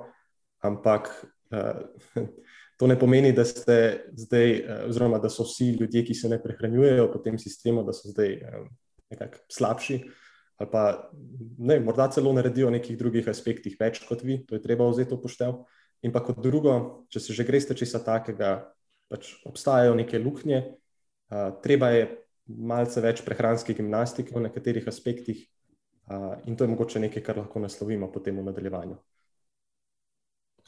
ampak 0.66 1.12
uh, 1.54 1.84
To 2.78 2.86
ne 2.86 2.94
pomeni, 2.98 3.32
da, 3.34 3.42
zdaj, 3.44 4.50
eh, 4.50 4.84
oziroma, 4.86 5.18
da 5.18 5.30
so 5.30 5.42
vsi 5.42 5.72
ljudje, 5.80 6.04
ki 6.06 6.14
se 6.14 6.28
ne 6.30 6.38
prehranjujejo 6.42 7.08
po 7.12 7.18
tem 7.18 7.38
sistemu, 7.38 7.82
da 7.82 7.92
so 7.92 8.12
zdaj 8.12 8.32
eh, 8.32 8.60
nekako 9.10 9.42
slabši. 9.50 9.98
Ali 10.58 10.70
pa 10.70 11.10
ne, 11.58 11.80
morda 11.80 12.08
celo 12.14 12.32
naredijo 12.32 12.68
v 12.70 12.76
nekih 12.78 12.98
drugih 12.98 13.28
aspektih 13.30 13.76
več 13.78 14.00
kot 14.06 14.22
vi, 14.26 14.40
to 14.46 14.58
je 14.58 14.62
treba 14.62 14.86
vzeti 14.90 15.14
upoštev. 15.14 15.58
In 16.06 16.14
pa 16.14 16.22
kot 16.22 16.38
drugo, 16.42 17.06
če 17.10 17.22
se 17.22 17.34
že 17.34 17.46
greste 17.46 17.74
česa 17.78 17.98
takega, 18.02 18.70
pač 19.10 19.32
obstajajo 19.46 19.94
neke 19.98 20.18
luknje, 20.18 20.58
uh, 21.30 21.54
treba 21.62 21.90
je 21.94 22.08
malce 22.46 23.02
več 23.02 23.22
prehranske 23.26 23.74
gimnastike 23.74 24.34
v 24.34 24.44
nekaterih 24.46 24.86
aspektih, 24.90 25.40
uh, 26.10 26.34
in 26.46 26.58
to 26.58 26.66
je 26.66 26.74
mogoče 26.74 27.02
nekaj, 27.06 27.22
kar 27.22 27.38
lahko 27.38 27.62
naslovimo 27.62 28.10
potem 28.14 28.38
v 28.38 28.46
nadaljevanju. 28.50 28.98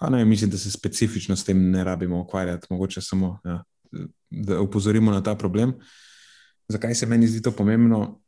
Ne, 0.08 0.24
mislim, 0.24 0.50
da 0.50 0.58
se 0.58 0.70
specifično 0.70 1.36
s 1.36 1.44
tem 1.44 1.70
ne 1.70 1.84
rabimo 1.84 2.20
ukvarjati, 2.20 2.66
mogoče 2.70 3.00
samo 3.00 3.38
ja, 3.44 3.62
da 4.30 4.60
upozorimo 4.60 5.10
na 5.10 5.22
ta 5.22 5.34
problem. 5.34 5.74
Zakaj 6.68 6.94
se 6.94 7.06
meni 7.06 7.28
zdi 7.28 7.42
to 7.42 7.52
pomembno? 7.52 8.20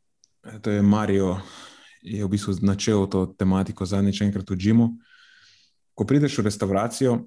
To 0.61 0.71
je 0.71 0.81
Marijo, 0.81 1.39
ki 2.01 2.17
je 2.17 2.25
v 2.25 2.29
bistvu 2.29 2.53
začel 2.53 3.07
to 3.09 3.25
tematiko 3.39 3.85
zadnjič 3.85 4.21
enkrat 4.21 4.49
v 4.49 4.57
Džimu. 4.59 4.89
Ko 5.95 6.05
prideš 6.05 6.37
v 6.37 6.49
restauracijo, 6.49 7.17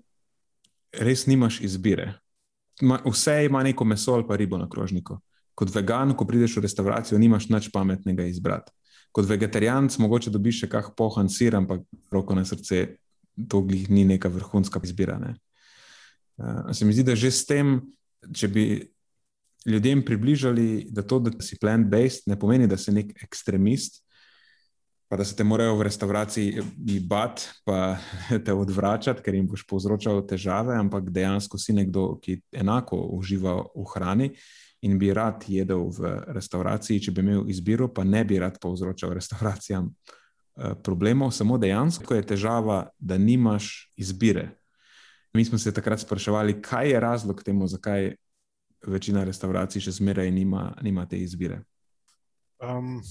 res 0.92 1.26
nimaš 1.26 1.60
izbire. 1.60 2.12
Vse 3.04 3.46
ima 3.46 3.62
neko 3.62 3.84
meso 3.84 4.14
ali 4.14 4.26
pa 4.28 4.36
ribo 4.36 4.58
na 4.58 4.68
krožniku. 4.68 5.18
Kot 5.54 5.72
vegan, 5.74 6.12
ko 6.14 6.26
prideš 6.28 6.58
v 6.58 6.66
restauracijo, 6.66 7.18
nimaš 7.18 7.48
nič 7.48 7.70
pametnega 7.72 8.26
izbrati. 8.28 8.72
Kot 9.12 9.24
vegetarijanc, 9.24 9.96
mogoče 9.98 10.30
dobiš 10.30 10.60
še 10.60 10.68
kak 10.68 10.92
pohan 10.96 11.30
sir, 11.32 11.56
ampak 11.56 11.80
roko 12.12 12.36
na 12.36 12.44
srce, 12.44 12.98
to 13.48 13.60
glih 13.60 13.90
ni 13.90 14.04
neka 14.04 14.28
vrhunska 14.28 14.80
izbira. 14.84 15.18
Ne. 15.18 15.34
Uh, 16.36 16.72
se 16.72 16.84
mi 16.84 16.92
zdi, 16.92 17.04
da 17.04 17.16
že 17.16 17.30
s 17.30 17.46
tem, 17.46 17.80
če 18.34 18.48
bi 18.48 18.64
ljudem 19.66 20.04
približali, 20.04 20.88
da 20.90 21.02
to, 21.02 21.20
da 21.20 21.32
si 21.42 21.58
plant-based, 21.58 22.28
ne 22.30 22.38
pomeni, 22.38 22.68
da 22.70 22.78
si 22.78 22.94
nek 22.94 23.12
ekstremist, 23.24 24.02
pa 25.08 25.18
da 25.18 25.24
se 25.24 25.36
te 25.38 25.44
morajo 25.44 25.76
v 25.78 25.86
restavraciji 25.86 26.62
bati, 27.06 27.48
pa 27.64 27.96
te 28.44 28.54
odvračati, 28.54 29.22
ker 29.22 29.34
jim 29.34 29.48
boš 29.50 29.66
povzročal 29.68 30.24
težave, 30.26 30.76
ampak 30.78 31.10
dejansko 31.14 31.58
si 31.58 31.76
nekdo, 31.76 32.14
ki 32.22 32.40
enako 32.52 33.00
uživa 33.18 33.60
v 33.74 33.88
hrani. 33.94 34.30
In 34.84 34.98
bi 35.00 35.08
rad 35.10 35.42
jedel 35.48 35.88
v 35.90 36.10
restavraciji, 36.36 37.06
če 37.06 37.12
bi 37.16 37.22
imel 37.24 37.48
izbiro, 37.50 37.88
pa 37.88 38.04
ne 38.04 38.20
bi 38.28 38.36
rad 38.38 38.58
povzročal 38.60 39.14
restauracijam 39.16 39.88
uh, 39.88 40.16
problemov, 40.56 41.30
samo 41.36 41.58
dejansko 41.58 42.14
je 42.14 42.26
težava, 42.26 42.88
da 42.98 43.18
nimaš 43.18 43.90
izbire. 43.96 44.48
Mi 45.34 45.44
smo 45.44 45.58
se 45.58 45.74
takrat 45.74 46.00
spraševali, 46.00 46.62
kaj 46.62 46.90
je 46.90 47.00
razlog 47.00 47.42
temu, 47.44 47.66
zakaj 47.68 48.14
večina 48.86 49.24
restauracij 49.24 49.84
še 49.84 49.98
zmeraj 49.98 50.30
nima, 50.30 50.70
nima 50.82 51.04
te 51.08 51.18
izbire. 51.20 51.60
Um, 52.62 53.02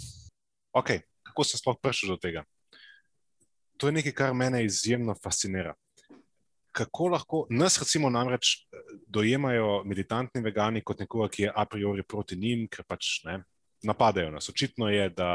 ok, 0.74 0.90
kako 1.24 1.44
se 1.44 1.58
sploh 1.62 1.78
prišel 1.82 2.16
do 2.16 2.18
tega? 2.18 2.44
To 3.78 3.88
je 3.88 3.98
nekaj, 4.00 4.14
kar 4.16 4.34
mene 4.34 4.64
izjemno 4.66 5.16
fascinira. 5.24 5.76
Kako 6.76 7.08
lahko 7.08 7.46
nas, 7.50 7.78
recimo, 7.80 8.10
namreč 8.10 8.56
eh, 8.56 8.80
dojemajo 9.08 9.84
militantni 9.86 10.42
vegani 10.42 10.82
kot 10.84 11.04
nekoga, 11.04 11.30
ki 11.30 11.44
je 11.44 11.54
a 11.56 11.66
priori 11.70 12.04
proti 12.04 12.40
njim, 12.40 12.66
ker 12.72 12.88
pač 12.88 13.20
ne, 13.28 13.42
napadajo 13.84 14.32
nas. 14.32 14.50
Očitno 14.50 14.90
je, 14.90 15.10
da 15.10 15.30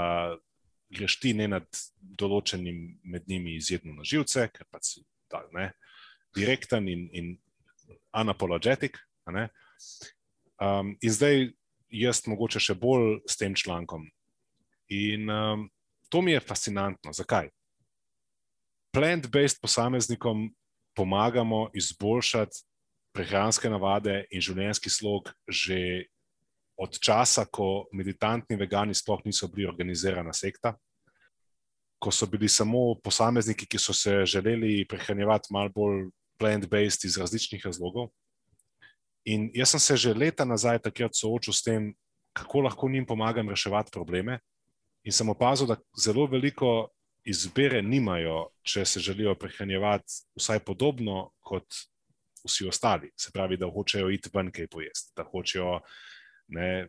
greš 0.91 1.19
ti 1.23 1.33
ne 1.35 1.47
nad 1.49 1.67
določenim 2.01 3.01
med 3.03 3.29
njimi 3.31 3.55
izjedno 3.57 3.95
na 3.95 4.05
živce, 4.07 4.49
ker 4.53 4.67
pa 4.71 4.81
si 4.83 5.05
ta, 5.31 5.45
ne, 5.55 5.71
direkten 6.37 6.89
in, 6.91 7.07
in 7.13 7.31
anapologetik. 8.11 8.99
Um, 10.61 10.97
in 11.01 11.15
zdaj 11.15 11.51
jaz 11.95 12.23
mogoče 12.27 12.63
še 12.63 12.77
bolj 12.79 13.21
s 13.29 13.39
tem 13.39 13.55
člankom. 13.55 14.09
In 14.91 15.31
um, 15.31 15.69
to 16.11 16.23
mi 16.23 16.35
je 16.35 16.43
fascinantno. 16.43 17.15
Zakaj? 17.15 17.51
Plant-based 18.91 19.61
posameznikom 19.63 20.49
pomagamo 20.99 21.69
izboljšati 21.79 22.65
prehranske 23.15 23.71
navade 23.71 24.25
in 24.31 24.43
življenjski 24.43 24.91
slog 24.91 25.31
že 25.47 26.07
od 26.81 26.97
časa, 26.99 27.45
ko 27.45 27.89
militantni 27.93 28.57
vegani 28.57 28.95
sploh 28.97 29.21
niso 29.25 29.49
bili 29.53 29.69
organizirana 29.69 30.33
sekta, 30.33 30.75
ko 32.01 32.11
so 32.11 32.27
bili 32.27 32.49
samo 32.49 32.95
posamezniki, 33.05 33.69
ki 33.69 33.79
so 33.79 33.93
se 33.93 34.25
želeli 34.25 34.87
prehranjevati 34.89 35.53
malo 35.53 35.69
bolj 35.75 36.07
plant-based 36.41 37.05
iz 37.05 37.19
različnih 37.21 37.67
razlogov. 37.67 38.09
In 39.29 39.51
jaz 39.55 39.75
sem 39.75 39.81
se 39.81 39.97
že 39.97 40.15
leta 40.15 40.45
nazaj 40.45 40.79
takrat 40.79 41.13
soočil 41.15 41.53
s 41.53 41.63
tem, 41.63 41.93
kako 42.33 42.65
lahko 42.65 42.89
njim 42.89 43.07
pomagam 43.07 43.51
reševati 43.51 43.93
probleme. 43.93 44.39
In 45.05 45.13
sem 45.13 45.29
opazil, 45.29 45.67
da 45.67 45.77
zelo 45.97 46.27
veliko 46.27 46.89
izbire 47.25 47.83
nimajo, 47.83 48.49
če 48.65 48.85
se 48.85 49.01
želijo 49.01 49.35
prehranjevati 49.35 50.23
vsaj 50.41 50.65
podobno 50.65 51.31
kot 51.45 51.67
vsi 52.45 52.69
ostali. 52.69 53.11
Se 53.17 53.33
pravi, 53.33 53.57
da 53.61 53.69
hočejo 53.69 54.09
iti 54.11 54.33
ven 54.33 54.49
kaj 54.53 54.69
pojesti, 54.73 55.13
da 55.17 55.25
hočejo 55.29 55.81
ne, 56.51 56.89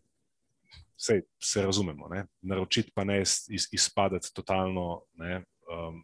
vse 0.98 1.22
se 1.42 1.64
razumemo, 1.66 2.10
ne, 2.10 2.26
naročiti 2.42 2.92
pa 2.96 3.04
ne 3.04 3.22
iz, 3.22 3.68
izpadati 3.72 4.34
totalno, 4.34 5.04
ne, 5.14 5.44
um, 5.72 6.04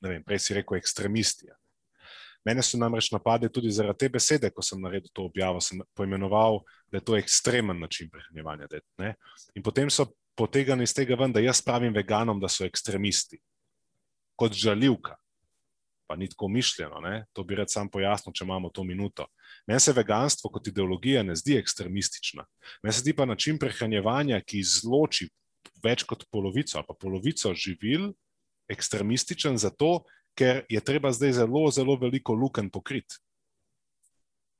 ne 0.00 0.14
vem, 0.14 0.24
prej 0.24 0.38
si 0.38 0.54
rekel 0.54 0.78
ekstremisti. 0.78 1.50
Mene 2.44 2.62
so 2.64 2.78
namreč 2.80 3.10
napadli 3.12 3.50
tudi 3.52 3.70
zaradi 3.70 3.98
te 4.00 4.08
besede, 4.08 4.50
ko 4.50 4.64
sem 4.64 4.80
naredil 4.80 5.12
to 5.12 5.26
objavo, 5.28 5.60
sem 5.60 5.82
poimenoval, 5.94 6.62
da 6.88 6.96
je 6.96 7.04
to 7.04 7.16
ekstremen 7.18 7.80
način 7.80 8.08
prehranjevanja. 8.10 8.68
Da, 8.70 9.12
in 9.54 9.62
potem 9.62 9.90
so 9.92 10.08
potegnili 10.34 10.88
iz 10.88 10.94
tega 10.96 11.18
ven, 11.20 11.34
da 11.36 11.42
jaz 11.44 11.60
pravim 11.62 11.92
veganom, 11.94 12.40
da 12.40 12.48
so 12.48 12.64
ekstremisti, 12.64 13.38
kot 14.40 14.56
žaljivka. 14.56 15.18
Pa 16.10 16.16
ni 16.18 16.26
tako 16.26 16.48
mišljeno, 16.50 16.98
ne? 17.00 17.24
to 17.32 17.44
bi 17.46 17.54
rad 17.54 17.70
sam 17.70 17.86
pojasnil, 17.86 18.34
če 18.34 18.42
imamo 18.42 18.72
to 18.74 18.82
minuto. 18.82 19.28
Meni 19.70 19.78
se 19.80 19.92
veganstvo 19.94 20.50
kot 20.50 20.66
ideologija 20.66 21.22
ne 21.22 21.36
zdi 21.38 21.54
ekstremistična. 21.60 22.42
Meni 22.82 22.94
se 22.96 23.04
zdi 23.04 23.14
pa 23.14 23.28
način 23.30 23.60
prehranjevanja, 23.62 24.40
ki 24.42 24.58
izloči 24.58 25.28
več 25.84 26.02
kot 26.10 26.24
polovico 26.34 26.80
ali 26.80 26.88
pa 26.88 26.96
polovico 26.98 27.54
živil, 27.54 28.08
ekstremističen 28.74 29.58
zato, 29.58 30.00
ker 30.34 30.64
je 30.68 30.82
treba 30.82 31.12
zdaj 31.14 31.36
zelo, 31.38 31.68
zelo 31.70 31.94
veliko 32.02 32.34
luken 32.34 32.72
pokriti. 32.74 33.22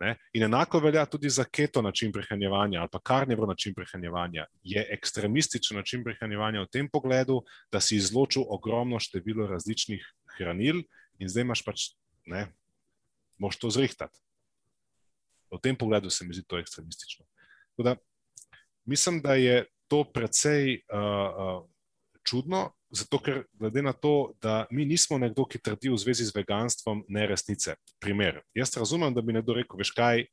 Ne? 0.00 0.14
In 0.32 0.46
enako 0.46 0.78
velja 0.80 1.02
tudi 1.10 1.28
za 1.30 1.44
keto 1.44 1.82
način 1.82 2.12
prehranjevanja 2.12 2.80
ali 2.80 2.88
pa 2.92 3.00
karnivro 3.04 3.46
način 3.46 3.74
prehranjevanja. 3.74 4.46
Je 4.62 4.86
ekstremističen 4.94 5.76
način 5.76 6.04
prehranjevanja 6.04 6.62
v 6.62 6.70
tem 6.72 6.88
pogledu, 6.88 7.42
da 7.72 7.80
si 7.80 7.96
izločil 7.96 8.46
ogromno 8.48 9.00
število 9.00 9.46
različnih 9.46 10.06
hranil 10.38 10.82
in 11.20 11.28
zdaj 11.28 11.46
imaš 11.46 11.62
pač, 11.66 11.86
ne, 12.26 12.48
moš 13.40 13.60
to 13.60 13.70
zrihtati. 13.70 14.16
V 15.50 15.58
tem 15.62 15.76
pogledu 15.76 16.10
se 16.10 16.24
mi 16.24 16.34
zdi 16.34 16.46
to 16.46 16.58
ekstremistično. 16.60 17.26
Da, 17.80 17.96
mislim, 18.88 19.20
da 19.22 19.34
je 19.34 19.64
to 19.90 20.04
precej 20.04 20.82
uh, 20.92 20.98
uh, 21.00 21.64
čudno, 22.24 22.70
Zato, 22.90 23.20
ker 23.22 23.44
glede 23.54 23.82
na 23.86 23.92
to, 23.92 24.34
da 24.42 24.66
mi 24.70 24.84
nismo 24.84 25.14
nekdo, 25.18 25.44
ki 25.46 25.60
trdi 25.62 25.92
v 25.92 25.98
zvezi 25.98 26.26
z 26.26 26.34
veganstvom 26.34 27.04
neresnice. 27.06 27.76
Primer. 28.02 28.40
Jaz 28.54 28.74
razumem, 28.74 29.14
da 29.14 29.22
bi 29.22 29.36
nekdo 29.36 29.54
rekel, 29.54 29.78
veš 29.78 29.92
kaj, 29.94 30.24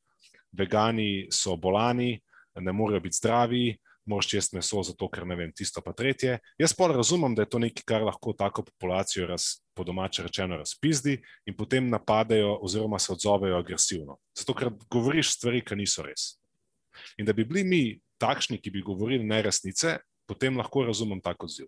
vegani 0.58 1.28
so 1.30 1.54
bolani, 1.54 2.18
ne 2.58 2.74
morejo 2.74 3.04
biti 3.06 3.20
zdravi, 3.20 3.78
moraš 4.08 4.34
jesti 4.34 4.58
meso, 4.58 4.82
zato 4.84 5.10
ker 5.12 5.26
ne 5.28 5.36
vem, 5.36 5.52
tisto 5.56 5.82
pa 5.84 5.94
tretje. 5.94 6.38
Jaz 6.60 6.74
pa 6.78 6.88
razumem, 6.92 7.36
da 7.36 7.46
je 7.46 7.52
to 7.54 7.60
nekaj, 7.60 7.86
kar 7.88 8.06
lahko 8.08 8.34
tako 8.38 8.64
populacijo, 8.70 9.28
raz, 9.28 9.60
po 9.76 9.84
domače 9.88 10.26
rečeno, 10.26 10.58
razpizdi 10.58 11.18
in 11.46 11.56
potem 11.58 11.90
napadejo 11.90 12.58
oziroma 12.66 13.00
se 13.00 13.12
odzovejo 13.14 13.60
agresivno. 13.60 14.18
Zato, 14.38 14.56
ker 14.58 14.72
govoriš 14.90 15.36
stvari, 15.38 15.62
ki 15.66 15.80
niso 15.80 16.06
res. 16.06 16.36
In 17.18 17.28
da 17.28 17.34
bi 17.34 17.46
bili 17.46 17.64
mi 17.64 17.82
takšni, 18.18 18.58
ki 18.62 18.74
bi 18.74 18.82
govorili 18.82 19.28
neresnice, 19.28 20.00
potem 20.28 20.58
lahko 20.58 20.88
razumem 20.88 21.22
tako 21.22 21.46
odziv 21.46 21.68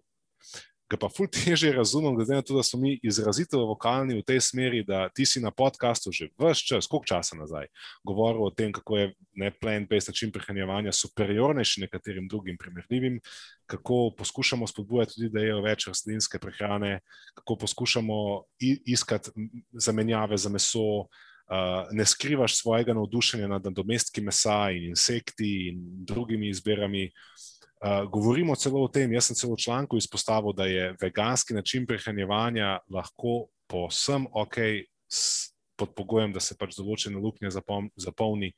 ga 0.89 0.97
pa 0.97 1.09
ful 1.09 1.27
teže 1.29 1.69
razumem, 1.71 2.15
glede 2.17 2.33
na 2.33 2.41
to, 2.41 2.55
da 2.57 2.63
smo 2.63 2.79
mi 2.81 2.95
izrazito 3.03 3.61
vokalni 3.69 4.17
v 4.17 4.25
tej 4.25 4.41
smeri, 4.41 4.81
da 4.83 5.05
ti 5.13 5.25
si 5.25 5.41
na 5.41 5.51
podkastu 5.51 6.11
že 6.11 6.29
vse 6.33 6.65
čas, 6.65 6.87
koliko 6.89 7.05
časa 7.05 7.37
nazaj, 7.37 7.69
govoril 8.03 8.47
o 8.47 8.49
tem, 8.49 8.73
kako 8.73 8.97
je 8.97 9.13
plant-based 9.61 10.09
način 10.09 10.33
prehranjevanja 10.33 10.91
superiornejši 10.91 11.85
nekaterim 11.85 12.27
drugim 12.27 12.57
primerljivim, 12.57 13.19
kako 13.69 14.15
poskušamo 14.17 14.67
spodbujati 14.67 15.15
tudi, 15.15 15.29
da 15.29 15.45
jejo 15.45 15.61
več 15.61 15.87
rastlinske 15.87 16.39
prehrane, 16.39 16.99
kako 17.37 17.55
poskušamo 17.65 18.43
iskati 18.85 19.29
zamenjave 19.73 20.37
za 20.37 20.49
meso. 20.49 21.05
Uh, 21.49 21.87
ne 21.97 22.05
skrivaš 22.05 22.59
svojega 22.59 22.93
navdušenja 22.93 23.47
nad 23.49 23.63
domestki 23.73 24.21
mesa 24.21 24.67
in 24.69 24.83
insekti 24.91 25.47
in 25.71 25.79
drugimi 26.05 26.49
izbirami. 26.49 27.07
Uh, 27.07 27.58
Uh, 27.79 28.03
govorimo 28.11 28.55
celo 28.59 28.83
o 28.83 28.87
tem, 28.91 29.13
jaz 29.15 29.29
sem 29.29 29.37
celo 29.39 29.55
v 29.55 29.63
članku 29.63 29.97
izpostavil, 29.97 30.51
da 30.53 30.65
je 30.67 30.95
veganski 31.01 31.55
način 31.55 31.85
prehranjevanja 31.87 32.79
lahko 32.91 33.47
povsem 33.71 34.25
ok, 34.31 34.57
pod 35.79 35.93
pogojem, 35.95 36.33
da 36.35 36.43
se 36.43 36.57
pač 36.59 36.75
določene 36.75 37.21
luknje 37.21 37.53
zapolni. 37.95 38.51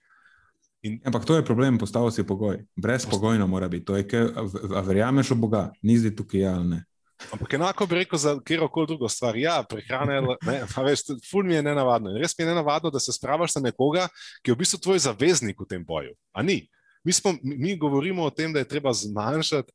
In... 0.82 0.98
Ampak 1.06 1.28
to 1.30 1.38
je 1.38 1.46
problem, 1.46 1.78
postavil 1.78 2.10
si 2.10 2.26
pogoj. 2.26 2.64
Brezpogojno 2.74 3.46
mora 3.48 3.70
biti. 3.70 3.86
To 3.86 4.00
je, 4.00 4.06
a 4.74 4.82
verjameš 4.82 5.36
v 5.36 5.38
Boga, 5.44 5.68
ni 5.86 6.00
zdaj 6.02 6.16
tukaj 6.18 6.42
ja 6.42 6.56
ali 6.58 6.72
ne. 6.72 6.82
Ampak 7.30 7.54
enako 7.54 7.86
bi 7.86 7.96
rekel 7.96 8.18
za 8.18 8.34
kjerkoli 8.42 8.88
drugo 8.88 9.10
stvar. 9.10 9.38
Ja, 9.38 9.64
prehrana 9.70 10.14
je, 10.56 10.66
veš, 10.84 11.04
ful 11.30 11.46
mi 11.46 11.54
je 11.54 11.62
nenavadno. 11.62 12.10
In 12.10 12.18
res 12.18 12.34
mi 12.38 12.42
je 12.42 12.50
nenavadno, 12.50 12.90
da 12.90 13.00
se 13.00 13.14
spravaš 13.14 13.56
na 13.56 13.68
nekoga, 13.70 14.08
ki 14.42 14.52
je 14.52 14.56
v 14.56 14.62
bistvu 14.64 14.82
tvoj 14.82 15.04
zaveznik 15.06 15.62
v 15.62 15.70
tem 15.70 15.86
boju. 15.86 16.16
A 16.34 16.42
ni? 16.42 16.64
Mi, 17.04 17.14
smo, 17.14 17.34
mi 17.44 17.78
govorimo 17.78 18.24
o 18.24 18.30
tem, 18.30 18.54
da 18.54 18.60
je 18.60 18.68
treba 18.68 18.94
zmanjšati, 18.94 19.74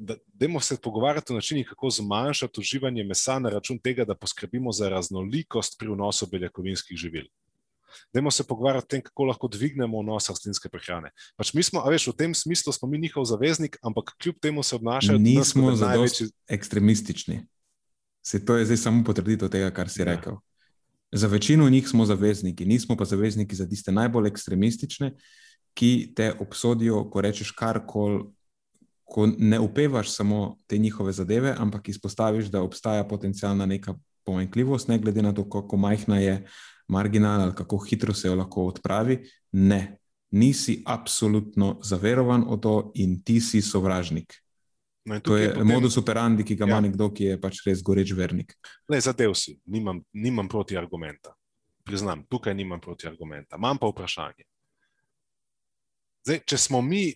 da 0.00 0.16
dajmo 0.26 0.60
se 0.60 0.76
pogovarjati 0.82 1.32
o 1.32 1.36
načinih, 1.36 1.66
kako 1.68 1.90
zmanjšati 1.90 2.60
uživanje 2.60 3.04
mesa 3.04 3.38
na 3.38 3.50
račun 3.50 3.78
tega, 3.78 4.04
da 4.04 4.14
poskrbimo 4.14 4.72
za 4.72 4.88
raznolikost 4.88 5.78
pri 5.78 5.88
vnosu 5.88 6.26
beljakovinskih 6.26 6.96
živil. 6.96 7.26
Dajmo 8.14 8.30
se 8.30 8.44
pogovarjati 8.44 8.84
o 8.84 8.88
tem, 8.88 9.02
kako 9.02 9.24
lahko 9.24 9.48
dvignemo 9.48 10.00
vnos 10.00 10.28
rastlinske 10.28 10.68
prehrane. 10.68 11.10
Pač 11.36 11.52
mi 11.54 11.62
smo, 11.62 11.82
a 11.84 11.90
veš, 11.92 12.06
v 12.08 12.16
tem 12.16 12.34
smislu 12.34 12.72
smo 12.72 12.88
mi 12.88 12.98
njihov 12.98 13.24
zaveznik, 13.28 13.76
ampak 13.82 14.14
kljub 14.22 14.40
temu 14.40 14.62
se 14.62 14.76
obnašajo 14.76 15.18
nismo 15.18 15.70
največji 15.70 16.30
ekstremistični. 16.48 17.42
Se 18.22 18.44
to 18.44 18.56
je 18.56 18.64
zdaj 18.64 18.76
samo 18.76 19.04
potrditev 19.04 19.50
tega, 19.52 19.70
kar 19.70 19.90
si 19.90 20.00
ja. 20.00 20.14
rekel. 20.14 20.40
Za 21.12 21.28
večino 21.28 21.68
njih 21.68 21.88
smo 21.88 22.06
zavezniki, 22.06 22.64
nismo 22.64 22.96
pa 22.96 23.04
zavezniki 23.04 23.54
za 23.54 23.68
tiste 23.68 23.92
najbolj 23.92 24.28
ekstremistične, 24.28 25.12
ki 25.74 26.12
te 26.16 26.32
obsodijo, 26.40 27.04
ko 27.10 27.20
rečeš 27.20 27.50
karkoli, 27.56 28.24
ko 29.04 29.26
ne 29.38 29.60
upevaš 29.60 30.10
samo 30.10 30.56
te 30.66 30.78
njihove 30.78 31.12
zadeve, 31.12 31.54
ampak 31.58 31.88
izpostaviš, 31.88 32.46
da 32.52 32.62
obstaja 32.62 33.04
potencijalna 33.04 33.66
neka 33.66 33.94
pomanjkljivost, 34.24 34.88
ne 34.88 34.98
glede 34.98 35.22
na 35.22 35.34
to, 35.34 35.48
kako 35.50 35.76
majhna 35.76 36.18
je 36.18 36.46
marginal 36.88 37.40
ali 37.40 37.54
kako 37.54 37.78
hitro 37.78 38.14
se 38.14 38.28
jo 38.28 38.34
lahko 38.34 38.66
odpravi. 38.66 39.18
Ne, 39.52 39.98
nisi 40.30 40.82
absolutno 40.86 41.78
zaverovan 41.84 42.44
v 42.48 42.60
to 42.60 42.92
in 42.94 43.22
ti 43.24 43.40
si 43.40 43.62
sovražnik. 43.62 44.34
No, 45.04 45.20
to 45.20 45.36
je 45.36 45.50
potem, 45.50 45.66
modus 45.66 45.96
operandi, 45.98 46.44
ki 46.44 46.54
ga 46.56 46.64
ima 46.64 46.78
ja. 46.78 46.80
nekdo, 46.80 47.10
ki 47.10 47.24
je 47.24 47.38
pač 47.40 47.64
res 47.66 47.82
goreč 47.82 48.12
vernik. 48.14 48.54
Le, 48.88 49.00
zadev 49.02 49.34
si, 49.34 49.56
nimam, 49.66 49.98
nimam 50.14 50.48
proti 50.48 50.78
argumenta. 50.78 51.34
Priznam, 51.82 52.22
tukaj 52.30 52.54
nimam 52.54 52.80
proti 52.80 53.08
argumenta. 53.10 53.58
Imam 53.58 53.80
pa 53.82 53.90
vprašanje. 53.90 54.46
Zdaj, 56.22 56.38
če 56.46 56.58
smo 56.58 56.82
mi 56.82 57.10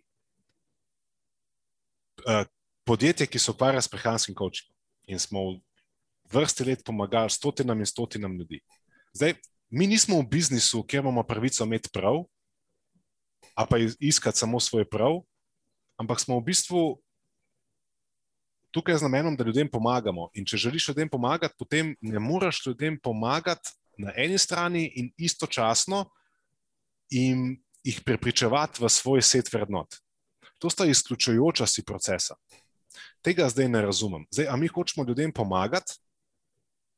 uh, 2.27 2.43
podjetje, 2.87 3.27
ki 3.31 3.39
se 3.39 3.51
ukvarja 3.53 3.83
s 3.83 3.91
prehranskim 3.91 4.35
kočem 4.35 4.67
in 5.07 5.21
smo 5.23 5.41
v 5.53 5.61
vrsti 6.35 6.65
let 6.67 6.83
pomagali 6.85 7.31
stotinam 7.31 7.79
in 7.79 7.87
stotinam 7.87 8.35
ljudi, 8.35 8.59
zdaj, 9.15 9.37
mi 9.71 9.87
nismo 9.87 10.19
v 10.19 10.27
biznisu, 10.31 10.83
kjer 10.83 11.05
imamo 11.05 11.23
pravico 11.23 11.65
imeti 11.65 11.91
prav, 11.95 12.25
a 13.55 13.67
pa 13.67 13.79
iskati 13.79 14.39
samo 14.39 14.61
svoj 14.61 14.89
prav, 14.91 15.21
ampak 15.97 16.21
smo 16.21 16.39
v 16.41 16.45
bistvu 16.51 16.83
tukaj 18.75 18.99
z 18.99 19.07
namenom, 19.07 19.37
da 19.37 19.45
ljudem 19.45 19.71
pomagamo. 19.71 20.29
In 20.35 20.45
če 20.45 20.59
želiš 20.67 20.89
ljudem 20.89 21.09
pomagati, 21.09 21.55
potem 21.59 21.95
ne 22.01 22.21
moreš 22.21 22.67
ljudem 22.67 22.99
pomagati 23.01 23.71
na 23.99 24.13
eni 24.17 24.39
strani 24.39 24.85
in 25.01 25.13
istočasno 25.17 26.05
jim 27.09 27.55
jih 27.87 28.01
prepričevati 28.05 28.83
v 28.83 28.89
svoj 28.91 29.23
set 29.23 29.53
vrednot. 29.53 29.95
To 30.59 30.71
sta 30.71 30.87
izključujoča 30.87 31.67
si 31.67 31.85
procesa. 31.85 32.35
Tega 33.23 33.49
zdaj 33.49 33.69
ne 33.69 33.83
razumem. 33.83 34.27
Zdaj, 34.31 34.49
a 34.49 34.57
mi 34.57 34.69
hočemo 34.69 35.07
ljudem 35.07 35.33
pomagati, 35.33 35.99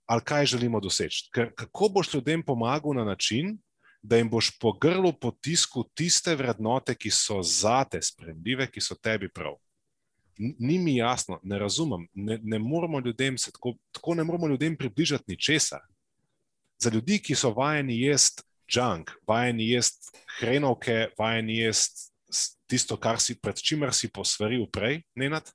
ali 0.06 0.24
kaj 0.24 0.46
želimo 0.46 0.80
doseči? 0.80 1.28
Ker 1.34 1.52
kako 1.54 1.88
boš 1.88 2.14
ljudem 2.14 2.42
pomagal 2.42 2.94
na 2.94 3.04
način, 3.04 3.58
da 4.02 4.16
jim 4.16 4.30
boš 4.30 4.58
po 4.58 4.72
grlu 4.72 5.12
potisku 5.12 5.84
tiste 5.94 6.36
vrednote, 6.36 6.94
ki 6.94 7.10
so 7.10 7.42
zate 7.42 8.02
spremljive, 8.02 8.70
ki 8.70 8.80
so 8.80 8.94
tebi 8.94 9.28
prav? 9.28 9.58
Ni 10.38 10.78
mi 10.78 10.96
jasno, 10.96 11.40
ne 11.42 11.58
razumem. 11.58 12.06
Ne, 12.14 12.38
ne 12.42 12.58
moramo 12.58 13.00
ljudem 13.00 13.38
se 13.38 13.52
tako, 13.52 13.74
tako 13.92 14.14
ne 14.14 14.24
moramo 14.24 14.48
ljudem 14.48 14.76
približati 14.76 15.24
ničesar. 15.26 15.80
Za 16.78 16.90
ljudi, 16.90 17.18
ki 17.18 17.34
so 17.34 17.50
vajeni 17.50 18.00
jesti 18.00 18.42
junk, 18.68 19.10
vajeni 19.26 19.70
jesti 19.70 20.12
hrenovke, 20.38 21.08
vajeni 21.18 21.58
jesti 21.58 22.08
tisto, 22.68 22.98
si 23.18 23.38
pred 23.40 23.56
čimer 23.56 23.94
si 23.94 24.12
posvaril 24.12 24.66
prej, 24.70 25.02
nenad. 25.16 25.48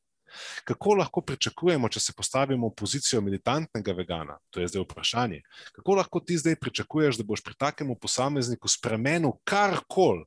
Kako 0.66 0.95
lahko 0.97 1.22
pričakujemo, 1.22 1.89
če 1.89 1.99
se 1.99 2.14
postavimo 2.18 2.72
v 2.72 2.76
pozicijo 2.76 3.22
militantnega 3.22 3.93
vegana? 3.93 4.39
To 4.49 4.61
je 4.61 4.68
zdaj 4.72 4.82
vprašanje. 4.82 5.41
Kako 5.76 5.95
lahko 5.99 6.20
ti 6.26 6.38
zdaj 6.41 6.57
pričakuješ, 6.57 7.20
da 7.22 7.28
boš 7.28 7.43
pri 7.45 7.53
takem 7.53 7.93
posamezniku 8.01 8.68
spremenil 8.68 9.38
karkoli 9.45 10.26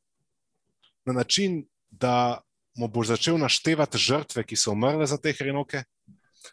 na 1.07 1.13
način, 1.13 1.65
da 1.91 2.41
mu 2.77 2.89
boš 2.89 3.17
začel 3.17 3.39
naštevati 3.39 3.99
žrtve, 3.99 4.45
ki 4.47 4.57
so 4.57 4.77
umrle 4.77 5.07
za 5.07 5.19
te 5.19 5.33
hrenovke, 5.33 5.83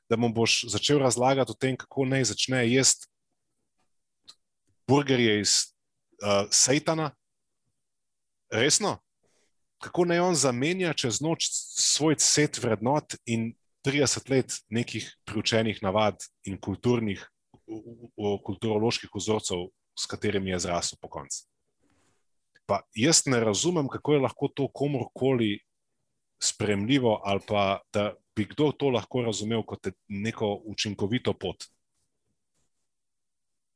da 0.09 0.17
mu 0.17 0.31
boš 0.33 0.63
začel 0.73 0.97
razlagati 1.03 1.51
o 1.51 1.57
tem, 1.59 1.77
kako 1.77 2.05
naj 2.09 2.31
začne 2.33 2.65
jesti 2.71 3.05
burgerje 4.87 5.39
iz 5.41 5.72
uh, 6.23 6.47
Sejtana, 6.51 7.11
resno, 8.51 8.97
kako 9.83 10.05
naj 10.05 10.19
on 10.19 10.35
zamenja 10.35 10.93
čez 10.93 11.19
noč 11.21 11.49
svoj 11.51 12.15
set 12.19 12.57
vrednot 12.63 13.17
in 13.25 13.51
30 13.83 14.29
let 14.31 14.55
nekih 14.71 15.09
priučenih 15.27 15.81
navad 15.83 16.23
in 16.47 16.55
kulturnih, 16.57 17.25
kulturoloških 18.45 19.11
vzorcev 19.15 19.67
s 19.99 20.07
katerimi 20.07 20.53
je 20.53 20.59
zrasel 20.59 20.97
po 21.01 21.09
koncu. 21.11 21.43
Pa 22.65 22.79
jaz 22.95 23.25
ne 23.25 23.39
razumem, 23.43 23.89
kako 23.91 24.13
je 24.13 24.23
lahko 24.23 24.47
to 24.47 24.67
komorkoli 24.71 25.59
spremljivo, 26.43 27.19
ali 27.23 27.41
pa 27.47 27.81
da 27.93 28.13
bi 28.35 28.45
kdo 28.45 28.71
to 28.71 28.89
lahko 28.89 29.21
razumel 29.21 29.63
kot 29.67 29.87
neko 30.07 30.61
učinkovito 30.65 31.33
pot. 31.33 31.67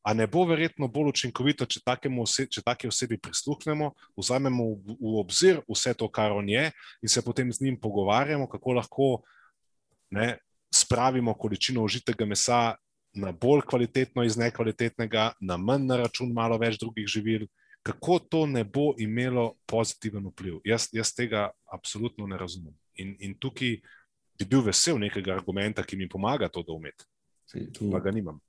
A 0.07 0.13
ne 0.15 0.23
bo 0.27 0.45
verjetno 0.47 0.87
bolj 0.87 1.09
učinkovito, 1.11 1.65
če, 1.67 1.81
ose, 2.21 2.45
če 2.47 2.61
take 2.63 2.87
osebi 2.87 3.17
prisluhnemo, 3.19 3.91
vzamemo 4.15 4.67
v, 4.79 4.95
v 5.01 5.15
obzir 5.19 5.59
vse 5.67 5.91
to, 5.99 6.07
kar 6.07 6.31
on 6.31 6.47
je, 6.47 6.69
in 7.03 7.11
se 7.11 7.21
potem 7.21 7.51
z 7.51 7.65
njim 7.65 7.75
pogovarjamo, 7.75 8.47
kako 8.47 8.77
lahko 8.79 9.07
ne, 10.15 10.37
spravimo 10.71 11.33
količino 11.33 11.83
užitega 11.83 12.25
mesa 12.25 12.77
na 13.19 13.31
bolj 13.31 13.65
kvalitetno 13.67 14.23
iz 14.23 14.37
nekvalitetnega, 14.37 15.33
na 15.41 15.57
manj 15.57 15.89
na 15.89 15.99
račun 16.05 16.31
malo 16.31 16.55
več 16.57 16.79
drugih 16.79 17.07
živil, 17.07 17.47
kako 17.83 18.19
to 18.19 18.45
ne 18.47 18.63
bo 18.63 18.93
imelo 18.97 19.57
pozitiven 19.67 20.31
vpliv. 20.31 20.61
Jaz, 20.63 20.87
jaz 20.95 21.11
tega 21.15 21.49
absolutno 21.71 22.27
ne 22.27 22.37
razumem. 22.37 22.75
In, 22.95 23.15
in 23.19 23.35
tukaj 23.35 23.77
bi 24.37 24.45
bil 24.45 24.63
vesel 24.63 24.99
nekega 25.03 25.35
argumenta, 25.35 25.83
ki 25.83 25.97
mi 25.99 26.09
pomaga 26.09 26.47
to 26.47 26.63
doumeti. 26.63 27.07
Pa 27.91 27.99
ga 28.03 28.11
nimam. 28.11 28.39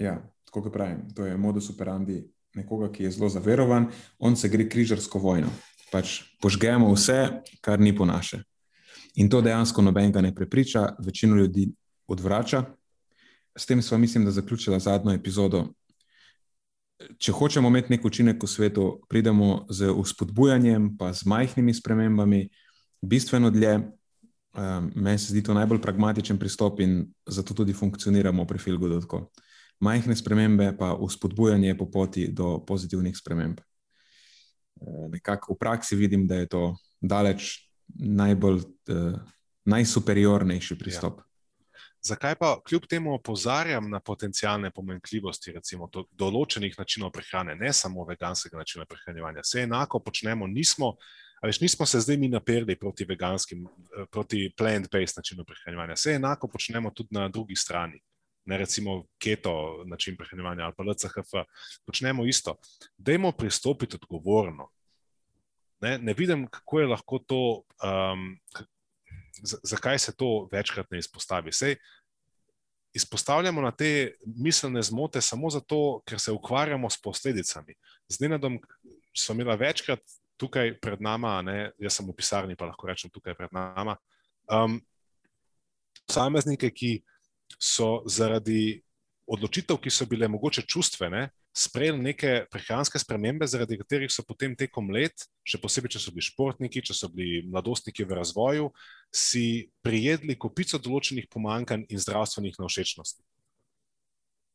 Ja, 0.00 0.20
tako 0.44 0.62
kot 0.62 0.72
pravim, 0.72 1.04
to 1.14 1.26
je 1.26 1.36
modus 1.36 1.70
operandi 1.70 2.22
nekoga, 2.54 2.90
ki 2.92 3.04
je 3.04 3.10
zelo 3.10 3.28
zaverovan, 3.28 3.88
on 4.18 4.36
se 4.36 4.48
gre 4.48 4.68
križarsko 4.68 5.18
vojno. 5.18 5.50
Pač 5.92 6.22
požgemo 6.40 6.88
vse, 6.92 7.42
kar 7.60 7.80
ni 7.80 7.92
po 7.96 8.04
naše. 8.08 8.42
In 9.20 9.28
to 9.28 9.42
dejansko 9.44 9.82
nobenega 9.82 10.20
ne 10.20 10.34
prepriča, 10.34 10.94
večino 11.04 11.36
ljudi 11.36 11.68
odvrača. 12.08 12.64
S 13.56 13.66
tem 13.66 13.82
smo, 13.82 13.98
mislim, 13.98 14.24
da 14.24 14.30
zaključila 14.30 14.78
zadnjo 14.78 15.12
epizodo. 15.12 15.66
Če 17.18 17.32
hočemo 17.32 17.68
imeti 17.68 17.92
nek 17.92 18.04
učinek 18.04 18.42
v 18.42 18.48
svetu, 18.48 18.86
pridemo 19.10 19.66
z 19.68 19.90
uspodbujanjem, 19.90 20.94
pa 20.96 21.12
z 21.12 21.26
majhnimi 21.28 21.74
spremembami, 21.74 22.46
bistveno 23.02 23.50
dlje. 23.50 23.80
Um, 24.52 24.90
meni 24.94 25.18
se 25.18 25.32
zdi 25.32 25.42
to 25.42 25.54
najbolj 25.56 25.80
pragmatičen 25.80 26.38
pristop 26.38 26.80
in 26.80 27.06
zato 27.26 27.54
tudi 27.54 27.72
funkcioniramo 27.72 28.44
pri 28.46 28.58
Filgodu. 28.58 29.00
Majhne 29.82 30.14
spremembe, 30.16 30.70
pa 30.78 30.92
uspodbujanje 30.94 31.74
po 31.78 31.88
poti 31.90 32.28
do 32.30 32.60
pozitivnih 32.66 33.16
sprememb. 33.18 33.58
Uh, 34.78 35.10
nekako 35.10 35.54
v 35.54 35.58
praksi 35.58 35.98
vidim, 35.98 36.26
da 36.26 36.38
je 36.38 36.48
to 36.54 36.62
daleč 37.00 37.56
najbolj, 37.98 38.62
uh, 38.94 39.18
najsuperiornejši 39.66 40.78
pristop. 40.78 41.20
Ja. 41.20 41.32
Zakaj 42.02 42.34
pa 42.34 42.60
kljub 42.68 42.86
temu 42.90 43.14
opozarjam 43.14 43.90
na 43.90 44.00
potencijalne 44.00 44.70
pomenkljivosti, 44.70 45.52
recimo 45.54 45.86
do 45.86 46.02
določenih 46.18 46.74
načinov 46.78 47.12
prehrane, 47.14 47.54
ne 47.54 47.70
samo 47.72 48.02
veganskega 48.08 48.58
načina 48.58 48.86
prehranevanja? 48.90 49.44
Vse 49.46 49.62
enako 49.68 50.00
počnemo, 50.02 50.48
nismo, 50.50 50.96
veš, 51.44 51.60
nismo 51.62 51.86
se 51.86 52.00
zdaj 52.02 52.18
mi 52.18 52.30
naperli 52.32 52.74
proti 52.78 53.06
veganskim, 53.06 53.68
eh, 53.68 54.08
proti 54.10 54.48
plant-based 54.58 55.22
načinu 55.22 55.46
prehranevanja. 55.46 55.94
Vse 55.94 56.16
enako 56.18 56.50
počnemo 56.50 56.90
tudi 56.90 57.14
na 57.14 57.28
drugi 57.28 57.56
strani. 57.56 58.02
Ne 58.44 58.58
recimo 58.58 59.04
keto 59.18 59.84
način 59.86 60.16
prehranevanja 60.16 60.64
ali 60.64 60.74
pa 60.76 60.84
LCHF, 60.84 61.46
počnemo 61.86 62.24
isto. 62.26 62.56
Dajmo 62.96 63.32
pristopiti 63.32 63.96
odgovorno, 63.96 64.70
Ne, 65.82 65.98
ne 65.98 66.14
vidim, 66.14 66.46
kako 66.46 66.80
je 66.80 66.86
lahko 66.86 67.18
to, 67.18 67.62
um, 67.82 68.38
zakaj 69.62 69.98
se 69.98 70.16
to 70.16 70.48
večkrat 70.52 70.90
ne 70.90 70.98
izpostavi. 70.98 71.52
Sej, 71.52 71.76
izpostavljamo 72.94 73.62
na 73.62 73.70
te 73.70 74.14
miselne 74.26 74.82
zmote 74.82 75.20
samo 75.20 75.50
zato, 75.50 76.02
ker 76.06 76.20
se 76.20 76.32
ukvarjamo 76.32 76.90
s 76.90 77.00
posledicami. 77.02 77.74
Z 78.08 78.20
Nenadom 78.20 78.60
smo 79.18 79.34
imeli 79.34 79.56
večkrat 79.58 80.00
tukaj 80.36 80.78
pred 80.80 81.02
nami, 81.02 81.72
jaz 81.78 81.98
sem 81.98 82.06
v 82.06 82.14
pisarni, 82.14 82.56
pa 82.56 82.70
lahko 82.70 82.86
rečem 82.86 83.10
tukaj 83.10 83.34
pred 83.34 83.50
nami, 83.52 83.96
um, 84.54 84.78
posameznike, 86.06 86.70
ki 86.70 87.00
so 87.60 88.02
zaradi 88.06 88.82
odločitev, 89.26 89.78
ki 89.80 89.90
so 89.90 90.06
bile 90.08 90.28
mogoče 90.28 90.64
čustvene, 90.68 91.28
sprejeli 91.52 92.00
neke 92.00 92.46
prehranske 92.50 92.98
spremembe, 92.98 93.46
zaradi 93.46 93.78
katerih 93.80 94.10
so 94.12 94.24
potem 94.26 94.54
tekom 94.56 94.90
let, 94.92 95.26
še 95.44 95.60
posebej, 95.60 95.94
če 95.94 96.02
so 96.02 96.14
bili 96.14 96.24
športniki, 96.26 96.82
če 96.84 96.96
so 96.96 97.10
bili 97.12 97.42
mladostniki 97.48 98.06
v 98.08 98.18
razvoju, 98.18 98.70
si 99.12 99.68
prijedli 99.84 100.38
kopico 100.40 100.80
določenih 100.80 101.28
pomankanj 101.32 101.86
in 101.92 102.00
zdravstvenih 102.00 102.58
navšečnosti. 102.60 103.22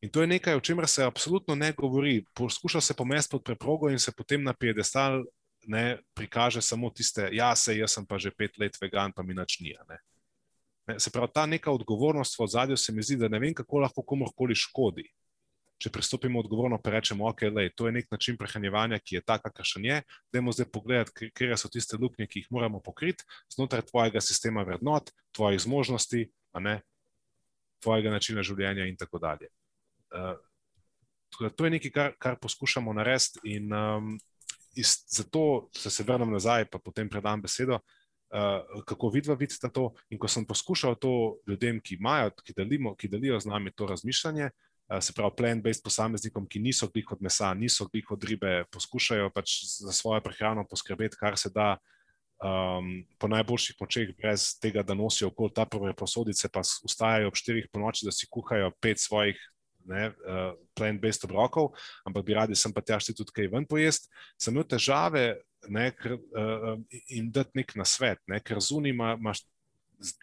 In 0.06 0.14
to 0.14 0.22
je 0.22 0.30
nekaj, 0.30 0.58
o 0.58 0.62
čemer 0.62 0.86
se 0.88 1.06
absolutno 1.06 1.56
ne 1.56 1.72
govori. 1.74 2.22
Poskuša 2.38 2.82
se 2.82 2.93
pomesti 2.93 3.32
pod 3.34 3.43
preprogo 3.43 3.89
in 3.89 4.00
se 4.00 4.14
potem 4.14 4.43
na 4.43 4.54
piedestal 4.54 5.24
ne 5.68 5.98
prikaže 6.14 6.62
samo 6.62 6.89
tiste, 6.89 7.30
ja, 7.34 7.56
se 7.56 7.78
jaz 7.78 7.98
sem 7.98 8.06
pa 8.06 8.18
že 8.18 8.32
pet 8.32 8.58
let 8.58 8.78
vegan, 8.82 9.12
pa 9.12 9.24
mi 9.24 9.34
nič 9.34 9.60
ni. 9.60 9.74
Se 10.88 11.12
pravi, 11.12 11.28
ta 11.34 11.46
neka 11.46 11.72
odgovornost 11.72 12.38
v 12.40 12.44
ozadju 12.44 12.78
se 12.78 12.94
mi 12.96 13.04
zdi, 13.04 13.18
da 13.20 13.28
ne 13.28 13.40
vem, 13.44 13.54
kako 13.54 13.84
lahko 13.84 14.04
komorkoli 14.08 14.56
škodi 14.56 15.04
če 15.82 15.92
pristopimo 15.94 16.42
odgovorno, 16.42 16.80
pa 16.82 16.96
rečemo, 16.96 17.28
ok, 17.30 17.48
lej, 17.54 17.72
to 17.78 17.88
je 17.88 17.96
nek 18.00 18.10
način 18.12 18.38
prehranjevanja, 18.38 19.00
ki 19.00 19.20
je 19.20 19.24
tak, 19.26 19.44
kakršen 19.46 19.86
je. 19.86 19.98
Dajmo 20.34 20.54
zdaj 20.56 20.70
pogledati, 20.74 21.30
kje 21.38 21.58
so 21.60 21.70
tiste 21.74 22.00
luknje, 22.02 22.28
ki 22.28 22.42
jih 22.42 22.50
moramo 22.54 22.82
pokriti 22.84 23.26
znotraj 23.54 23.86
tvojega 23.92 24.22
sistema 24.22 24.66
vrednot, 24.66 25.12
tvojih 25.38 25.62
zmožnosti, 25.62 26.24
ne, 26.66 26.80
tvojega 27.84 28.16
načina 28.16 28.46
življenja 28.46 28.88
in 28.90 28.98
tako 28.98 29.22
dalje. 29.22 29.52
Uh, 30.10 30.34
to 31.54 31.68
je 31.68 31.76
nekaj, 31.76 31.94
kar, 31.94 32.18
kar 32.18 32.40
poskušamo 32.42 32.96
narediti, 32.98 33.44
in 33.54 33.70
um, 33.74 34.16
iz, 34.74 34.96
zato 35.14 35.68
se, 35.78 35.94
se 35.94 36.06
vrnem 36.08 36.34
nazaj, 36.34 36.66
pa 36.74 36.82
potem 36.82 37.10
predam 37.10 37.44
besedo. 37.46 37.78
Uh, 37.78 38.07
kako 38.86 39.10
vidva 39.10 39.36
vidite 39.40 39.70
to? 39.74 39.92
In 40.10 40.20
ko 40.20 40.28
sem 40.28 40.46
poskušal 40.46 40.96
to 41.00 41.38
ljudem, 41.48 41.80
ki 41.80 41.96
imajo, 41.96 42.32
ki, 42.44 42.54
delimo, 42.58 42.96
ki 42.96 43.08
delijo 43.08 43.40
z 43.40 43.48
nami 43.48 43.72
to 43.72 43.88
razmišljanje, 43.88 44.50
uh, 44.52 44.68
se 45.00 45.14
pravi, 45.14 45.36
plant-based 45.38 45.84
posameznikom, 45.84 46.48
ki 46.48 46.62
niso 46.64 46.88
glih 46.92 47.12
od 47.12 47.22
mesa, 47.22 47.54
niso 47.54 47.88
glih 47.92 48.12
od 48.12 48.24
ribe, 48.24 48.64
poskušajo 48.72 49.30
pač 49.36 49.60
za 49.82 49.92
svojo 49.92 50.22
prehrano 50.24 50.66
poskrbeti, 50.68 51.20
kar 51.20 51.38
se 51.38 51.52
da 51.54 51.76
um, 52.44 53.04
po 53.20 53.28
najboljših 53.28 53.76
močeh, 53.82 54.14
brez 54.18 54.54
tega, 54.62 54.84
da 54.84 54.96
nosijo 54.96 55.32
okoli 55.32 55.54
ta 55.56 55.66
prve 55.66 55.94
posodice, 55.94 56.50
pa 56.54 56.64
ustajajo 56.64 57.28
ob 57.28 57.36
štirih 57.36 57.68
po 57.72 57.84
noči, 57.84 58.08
da 58.08 58.16
si 58.16 58.30
kuhajo 58.32 58.72
pet 58.82 59.02
svojih 59.04 59.40
ne, 59.88 60.10
uh, 60.12 60.54
plant-based 60.76 61.28
obrokov, 61.28 61.74
ampak 62.08 62.26
bi 62.28 62.36
radi 62.36 62.56
sem 62.56 62.74
pa 62.74 62.84
tjašti 62.84 63.16
tudi 63.16 63.36
kaj 63.36 63.52
ven 63.52 63.68
pojesti. 63.68 64.12
Sem 64.40 64.56
imel 64.56 64.68
težave 64.68 65.30
ne, 65.74 65.91
ker, 65.95 66.18
uh, 66.18 66.74
in 67.13 67.32
dati 67.32 67.61
nek 67.61 67.76
nasvet, 67.80 68.22
ne, 68.28 68.41
ker 68.43 68.61
zunaj 68.63 68.95
imaš 68.95 69.45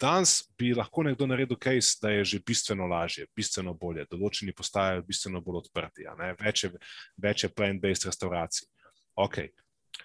Danes 0.01 0.45
bi 0.59 0.70
lahko 0.74 1.03
nekdo 1.03 1.26
naredil 1.26 1.59
case, 1.59 1.99
da 2.03 2.11
je 2.11 2.24
že 2.24 2.38
bistveno 2.47 2.86
lažje, 2.86 3.26
bistveno 3.36 3.74
bolje, 3.74 4.05
določeni 4.11 4.55
postajajo 4.55 5.03
bistveno 5.03 5.40
bolj 5.42 5.64
odprti, 5.64 6.07
več 6.38 6.64
je, 6.64 6.70
več 7.18 7.45
je 7.45 7.51
plant-based 7.51 8.07
restauracij. 8.07 8.68
Okay. 9.18 9.51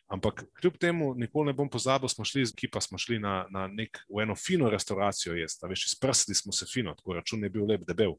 Ampak 0.10 0.44
kljub 0.58 0.78
temu, 0.82 1.12
nikoli 1.18 1.50
ne 1.50 1.54
bom 1.58 1.70
pozabil, 1.70 2.10
smo 2.10 2.26
šli 2.26 2.48
z 2.50 2.54
ekipa, 2.54 2.82
smo 2.82 2.98
šli 2.98 3.20
na, 3.22 3.44
na 3.54 3.68
nek, 3.70 4.02
v 4.10 4.24
eno 4.26 4.36
fino 4.38 4.70
restauracijo 4.70 5.38
jesti, 5.38 5.70
veš, 5.70 5.86
izprsili 5.92 6.38
smo 6.38 6.54
se 6.54 6.66
fino, 6.70 6.96
tako 6.98 7.18
račun 7.18 7.46
je 7.46 7.50
bil 7.54 7.70
lep, 7.70 7.86
debel. 7.86 8.18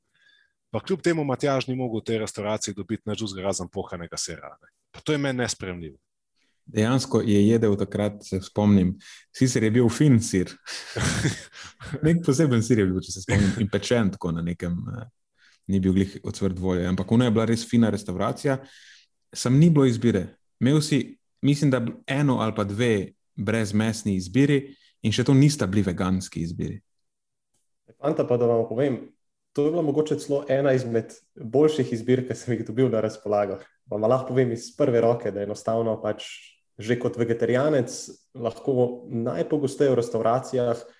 Pa 0.70 0.78
kljub 0.82 1.02
temu 1.02 1.24
Matjaž 1.26 1.66
ni 1.66 1.74
mogel 1.74 1.98
v 1.98 2.06
tej 2.06 2.20
restauraciji 2.22 2.76
dobiti 2.78 3.10
nič 3.10 3.24
drugega 3.24 3.48
razen 3.48 3.70
pohanega 3.70 4.18
sera. 4.18 4.54
Ne. 4.62 4.70
Pa 4.94 5.02
to 5.02 5.14
je 5.14 5.18
meni 5.18 5.42
nespremljivo. 5.42 5.98
Dejansko 6.66 7.20
je 7.26 7.40
jedel 7.48 7.76
takrat, 7.76 8.20
se 8.24 8.40
spomnim, 8.42 8.92
sicer 9.34 9.64
je 9.66 9.70
bil 9.74 9.88
fin 9.90 10.20
sir. 10.22 10.52
Nek 12.06 12.22
poseben 12.26 12.62
sir 12.62 12.82
je 12.82 12.86
bil, 12.86 13.00
če 13.02 13.14
se 13.14 13.24
spomnim, 13.24 13.56
in 13.64 13.70
pečen 13.70 14.12
tako 14.14 14.34
na 14.36 14.44
nekem, 14.46 14.76
uh, 14.86 15.06
ni 15.70 15.80
bil 15.80 15.96
glih 15.96 16.18
odsvrt 16.22 16.58
volje. 16.58 16.86
Ampak 16.86 17.12
ona 17.12 17.26
je 17.26 17.34
bila 17.34 17.48
res 17.50 17.64
fina 17.66 17.90
restauracija, 17.90 18.60
sam 19.34 19.58
ni 19.58 19.70
bilo 19.70 19.88
izbire. 19.88 20.26
Imel 20.60 20.78
si, 20.84 21.00
mislim, 21.42 21.72
da 21.72 21.82
eno 22.06 22.38
ali 22.44 22.54
pa 22.54 22.64
dve 22.64 23.12
brezmesni 23.34 24.14
izbiri, 24.20 24.60
in 25.02 25.14
še 25.14 25.24
to 25.24 25.34
nista 25.36 25.66
bili 25.66 25.84
veganski 25.86 26.42
izbiri. 26.44 26.78
Fanta 28.00 28.26
pa 28.28 28.36
da 28.40 28.48
vam 28.48 28.66
povem, 28.68 29.00
to 29.56 29.64
je 29.66 29.72
bila 29.72 29.82
mogoče 29.82 30.18
celo 30.20 30.44
ena 30.48 30.72
izmed 30.76 31.14
boljših 31.34 31.92
izbir, 31.96 32.22
ki 32.28 32.36
sem 32.36 32.54
jih 32.54 32.64
dobil 32.68 32.90
na 32.92 33.02
razpolago. 33.04 33.58
Vam 33.90 34.06
lahko 34.06 34.30
povem 34.30 34.54
iz 34.54 34.70
prve 34.76 35.02
roke, 35.02 35.32
da 35.34 35.42
enostavno 35.42 35.98
pač 36.02 36.28
že 36.80 36.96
kot 36.96 37.18
vegetarijanec 37.20 37.92
lahko 38.40 39.04
najpogosteje 39.12 39.92
v 39.92 39.98
restauracijah 39.98 40.78
uh, 40.80 40.94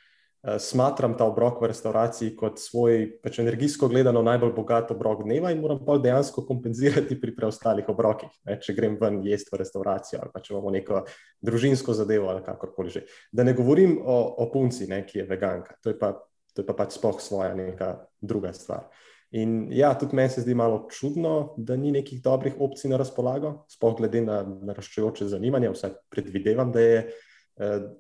smatram 0.61 1.15
ta 1.17 1.25
obrok 1.25 1.61
v 1.61 1.69
restauraciji 1.69 2.35
kot 2.37 2.61
svoj, 2.61 3.21
pač 3.25 3.39
energijsko 3.41 3.89
gledano, 3.89 4.23
najbolj 4.25 4.53
bogat 4.57 4.91
obrok 4.93 5.25
dneva 5.25 5.53
in 5.53 5.61
moram 5.61 5.83
pa 5.85 5.99
dejansko 6.01 6.45
kompenzirati 6.49 7.19
pri 7.21 7.35
preostalih 7.37 7.89
obrokih, 7.93 8.33
ne, 8.49 8.57
če 8.61 8.75
grem 8.77 8.97
ven 9.01 9.21
jesti 9.25 9.53
v 9.53 9.61
restauracijo 9.61 10.23
ali 10.23 10.33
pa 10.33 10.41
če 10.41 10.55
imamo 10.55 10.73
neko 10.77 11.03
družinsko 11.45 11.97
zadevo 11.97 12.29
ali 12.33 12.45
kakorkoli 12.47 12.93
že. 12.93 13.05
Da 13.33 13.45
ne 13.45 13.53
govorim 13.57 13.99
o, 14.01 14.19
o 14.41 14.49
punci, 14.53 14.89
ne, 14.89 15.03
ki 15.05 15.23
je 15.23 15.29
veganka, 15.29 15.77
to 15.85 15.93
je 15.93 15.99
pa, 16.01 16.15
to 16.55 16.65
je 16.65 16.67
pa 16.67 16.77
pač 16.77 16.97
spoh 16.97 17.21
svoja 17.21 17.53
neka 17.57 17.95
druga 18.21 18.53
stvar. 18.57 18.89
In 19.31 19.69
ja, 19.71 19.93
tudi 19.95 20.17
meni 20.19 20.31
se 20.33 20.43
zdi 20.43 20.55
malo 20.59 20.89
čudno, 20.91 21.55
da 21.57 21.77
ni 21.77 21.93
nekih 21.95 22.23
dobrih 22.23 22.57
opcij 22.59 22.91
na 22.91 22.99
razpolago, 22.99 23.61
sploh 23.71 23.95
glede 23.99 24.25
na 24.27 24.43
naraščajoče 24.43 25.29
zanimanje. 25.31 25.71
Vse 25.71 25.93
predvidevam, 26.11 26.73
da 26.75 26.81
je 26.81 27.03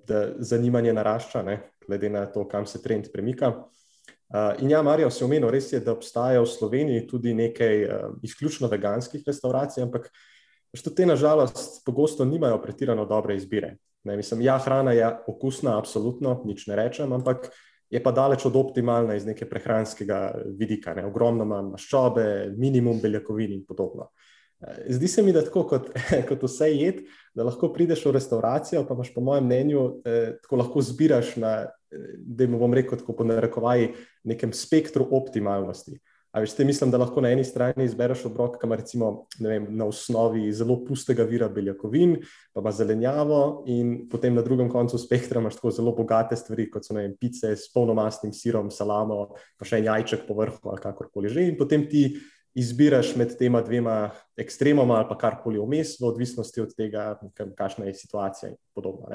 da 0.06 0.28
zanimanje 0.38 0.92
narašča, 0.92 1.42
ne, 1.42 1.60
glede 1.86 2.08
na 2.08 2.26
to, 2.26 2.48
kam 2.48 2.66
se 2.66 2.82
trend 2.82 3.12
premika. 3.12 3.52
In 4.58 4.70
ja, 4.70 4.82
Marijo, 4.82 5.10
se 5.10 5.24
omenil, 5.24 5.50
res 5.50 5.72
je, 5.72 5.80
da 5.84 5.92
obstaja 5.92 6.40
v 6.40 6.46
Sloveniji 6.48 7.06
tudi 7.10 7.34
nekaj 7.34 7.86
izključno 8.22 8.68
veganskih 8.70 9.24
restauracij, 9.26 9.82
ampak 9.82 10.06
tudi 10.84 10.96
te, 10.96 11.06
nažalost, 11.06 11.82
pogosto 11.84 12.24
nimajo 12.24 12.60
pretirano 12.62 13.04
dobre 13.04 13.36
izbire. 13.36 13.76
Ne, 14.04 14.16
mislim, 14.16 14.40
ja, 14.46 14.56
hrana 14.58 14.94
je 14.96 15.08
okusna, 15.28 15.76
absolutno, 15.78 16.40
nič 16.46 16.66
ne 16.70 16.78
rečem, 16.78 17.12
ampak 17.12 17.50
je 17.90 18.02
pa 18.02 18.12
daleč 18.14 18.46
od 18.46 18.56
optimalna 18.56 19.16
iz 19.18 19.26
neke 19.26 19.48
prehranskega 19.48 20.20
vidika. 20.58 20.94
Ne. 20.94 21.06
Ogromno 21.06 21.44
ima 21.44 21.62
maščobe, 21.72 22.54
minimum 22.56 23.00
beljakovin 23.02 23.52
in 23.52 23.64
podobno. 23.66 24.10
Zdi 24.88 25.08
se 25.08 25.22
mi, 25.22 25.32
da 25.32 25.42
tako 25.44 25.64
kot, 25.68 25.88
kot 26.28 26.42
vse 26.44 26.68
jed, 26.70 27.02
da 27.34 27.46
lahko 27.48 27.72
prideš 27.72 28.04
v 28.06 28.14
restauracijo, 28.18 28.84
pa 28.86 28.94
imaš, 28.94 29.14
po 29.14 29.24
mojem 29.24 29.48
mnenju, 29.48 29.84
eh, 30.04 30.32
tako 30.42 30.60
lahko 30.60 30.82
zbiraš 30.84 31.36
na, 31.40 31.54
da 32.16 32.44
jim 32.44 32.58
bom 32.60 32.74
rekel, 32.76 33.00
tako 33.00 33.16
po 33.16 33.24
narekovaji, 33.24 33.94
nekem 34.28 34.52
spektru 34.52 35.08
optimalnosti. 35.16 35.98
A 36.30 36.40
veš, 36.40 36.52
te 36.54 36.64
mislim, 36.64 36.92
da 36.94 36.98
lahko 37.02 37.20
na 37.24 37.32
eni 37.34 37.42
strani 37.44 37.84
izbereš 37.88 38.22
obrok, 38.28 38.60
ki 38.60 38.68
ima 38.68 38.76
recimo 38.78 39.08
vem, 39.42 39.66
na 39.74 39.88
osnovi 39.90 40.44
zelo 40.54 40.76
pustega 40.86 41.24
vira 41.26 41.48
beljakovin, 41.50 42.16
pa 42.54 42.62
ima 42.62 42.72
zelenjavo, 42.72 43.40
in 43.66 43.96
potem 44.10 44.36
na 44.38 44.44
drugem 44.46 44.70
koncu 44.70 44.98
spektra 44.98 45.42
imaš 45.42 45.58
tako 45.58 45.72
zelo 45.74 45.94
bogate 45.96 46.38
stvari, 46.38 46.68
kot 46.70 46.86
so 46.86 46.94
vem, 46.94 47.16
pice 47.18 47.50
s 47.58 47.66
polnomastnim 47.74 48.32
sirom, 48.36 48.70
salamo, 48.70 49.24
pa 49.58 49.66
še 49.66 49.80
en 49.80 49.90
jajček 49.90 50.22
po 50.28 50.38
vrhu 50.38 50.70
ali 50.70 50.84
kakorkoli 50.84 51.34
že. 51.34 51.48
In 51.50 51.58
potem 51.58 51.88
ti 51.90 52.04
izbiraš 52.54 53.14
med 53.16 53.36
tema 53.38 53.60
dvema 53.62 54.10
ekstremoma 54.38 54.94
ali 54.98 55.08
pa 55.08 55.18
karkoli 55.18 55.60
vmes, 55.60 55.94
v 56.00 56.08
odvisnosti 56.08 56.60
od 56.60 56.72
tega, 56.76 57.04
kakšna 57.58 57.86
je 57.86 57.94
situacija 57.94 58.50
in 58.50 58.56
podobno. 58.74 59.06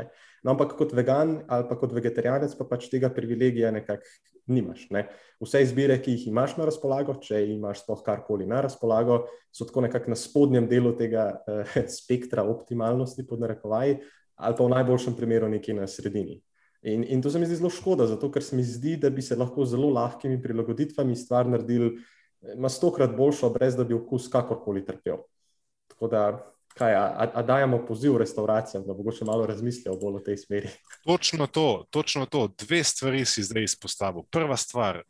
No, 0.43 0.53
ampak 0.53 0.77
kot 0.77 0.93
vegan 0.93 1.41
ali 1.47 1.67
pa 1.69 1.77
kot 1.79 1.93
vegetarijanec 1.93 2.55
pa 2.55 2.67
pač 2.69 2.87
tega 2.91 3.09
privilegija 3.09 3.71
nekako 3.75 4.07
nimaš. 4.47 4.87
Ne? 4.93 5.07
Vse 5.41 5.63
izbire, 5.65 5.97
ki 6.01 6.13
jih 6.15 6.27
imaš 6.29 6.55
na 6.57 6.67
razpolago, 6.69 7.17
če 7.21 7.41
imaš 7.55 7.81
sploh 7.83 8.03
karkoli 8.05 8.45
na 8.47 8.61
razpolago, 8.65 9.23
so 9.51 9.65
tako 9.65 9.87
nekako 9.87 10.13
na 10.13 10.17
spodnjem 10.19 10.67
delu 10.69 10.93
tega 10.97 11.31
eh, 11.47 11.77
spektra 11.99 12.45
optimalnosti, 12.45 13.25
pod 13.27 13.41
narekovaji, 13.41 13.97
ali 14.35 14.57
pa 14.57 14.63
v 14.67 14.75
najboljšem 14.75 15.15
primeru 15.17 15.49
nekje 15.49 15.77
na 15.77 15.87
sredini. 15.89 16.41
In, 16.85 17.01
in 17.09 17.21
to 17.21 17.31
se 17.33 17.39
mi 17.41 17.47
zdi 17.49 17.57
zelo 17.57 17.71
škoda, 17.73 18.05
zato 18.05 18.29
ker 18.29 18.43
se 18.45 18.55
mi 18.55 18.63
zdi, 18.63 18.93
da 19.01 19.09
bi 19.09 19.23
se 19.25 19.35
lahko 19.35 19.65
z 19.65 19.73
zelo 19.73 19.89
lahkimi 19.95 20.37
prilagoditvami 20.41 21.15
stvar 21.17 21.49
naredili 21.49 21.95
ima 22.53 22.69
stokrat 22.69 23.15
boljšo, 23.15 23.49
brez 23.49 23.75
da 23.75 23.83
bi 23.83 23.93
okus 23.93 24.27
kakorkoli 24.31 24.85
trpel. 24.85 25.17
Tako 25.87 26.07
da, 26.07 26.21
kaj, 26.77 26.95
a, 26.95 27.31
a 27.33 27.43
dajemo 27.43 27.85
poziv 27.87 28.17
restauracijam, 28.17 28.83
da 28.87 28.93
mogoče 28.93 29.25
malo 29.25 29.45
razmislijo 29.45 29.95
bolj 29.95 30.15
o 30.15 30.19
tej 30.19 30.37
smeri. 30.37 30.69
Točno 31.05 31.47
to, 31.47 31.85
točno 31.89 32.25
to. 32.25 32.47
Dve 32.57 32.83
stvari 32.83 33.25
si 33.25 33.43
zdaj 33.43 33.63
izpostavil. 33.63 34.23
Prva 34.31 34.57
stvar. 34.57 35.03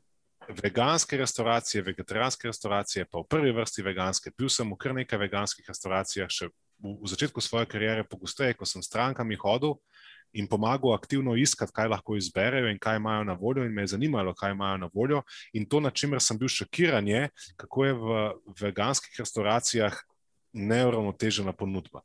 Veganske 0.64 1.18
restauracije, 1.18 1.82
vegetarijanske 1.82 2.48
restauracije, 2.48 3.06
pa 3.12 3.20
v 3.20 3.26
prvi 3.30 3.52
vrsti 3.52 3.82
veganske. 3.82 4.32
Bil 4.38 4.50
sem 4.50 4.70
v 4.70 4.78
kar 4.78 4.94
nekaj 4.94 5.20
veganskih 5.20 5.66
restauracijah, 5.68 6.30
še 6.30 6.52
v, 6.52 6.92
v 7.02 7.10
začetku 7.10 7.42
svoje 7.42 7.66
kariere, 7.66 8.04
pogosteje, 8.06 8.54
ko 8.54 8.68
sem 8.70 8.84
strankami 8.86 9.40
hodil, 9.42 9.80
in 10.36 10.48
pomagal 10.48 10.94
aktivno 10.94 11.36
iskati, 11.40 11.74
kaj 11.74 11.88
lahko 11.88 12.16
izberejo 12.20 12.70
in 12.70 12.80
kaj 12.80 13.00
imajo 13.00 13.24
na 13.24 13.34
voljo, 13.34 13.64
in 13.66 13.74
me 13.74 13.84
je 13.84 13.94
zanimalo, 13.96 14.34
kaj 14.34 14.52
imajo 14.52 14.78
na 14.78 14.90
voljo. 14.94 15.22
In 15.54 15.66
to, 15.66 15.80
na 15.80 15.90
čemer 15.90 16.22
sem 16.22 16.38
bil 16.38 16.52
šokiran, 16.52 17.08
je, 17.08 17.30
kako 17.56 17.86
je 17.86 17.94
v 17.94 18.26
veganskih 18.62 19.16
restauracijah 19.20 19.96
neuravnotežena 20.54 21.54
ponudba. 21.54 22.02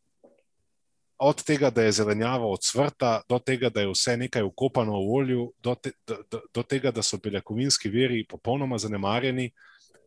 Od 1.20 1.42
tega, 1.44 1.70
da 1.70 1.82
je 1.82 1.92
zelenjava 1.92 2.46
odsvrta, 2.46 3.20
do 3.28 3.38
tega, 3.38 3.68
da 3.68 3.82
je 3.82 3.90
vse 3.90 4.16
nekaj 4.16 4.42
ukopano 4.42 4.92
v 4.92 5.16
olju, 5.18 5.42
do, 5.62 5.74
te, 5.74 5.92
do, 6.06 6.16
do, 6.30 6.40
do 6.54 6.62
tega, 6.62 6.90
da 6.90 7.02
so 7.02 7.18
beljakovinski 7.20 7.90
veri 7.92 8.24
popolnoma 8.28 8.78
zanemarjeni. 8.78 9.50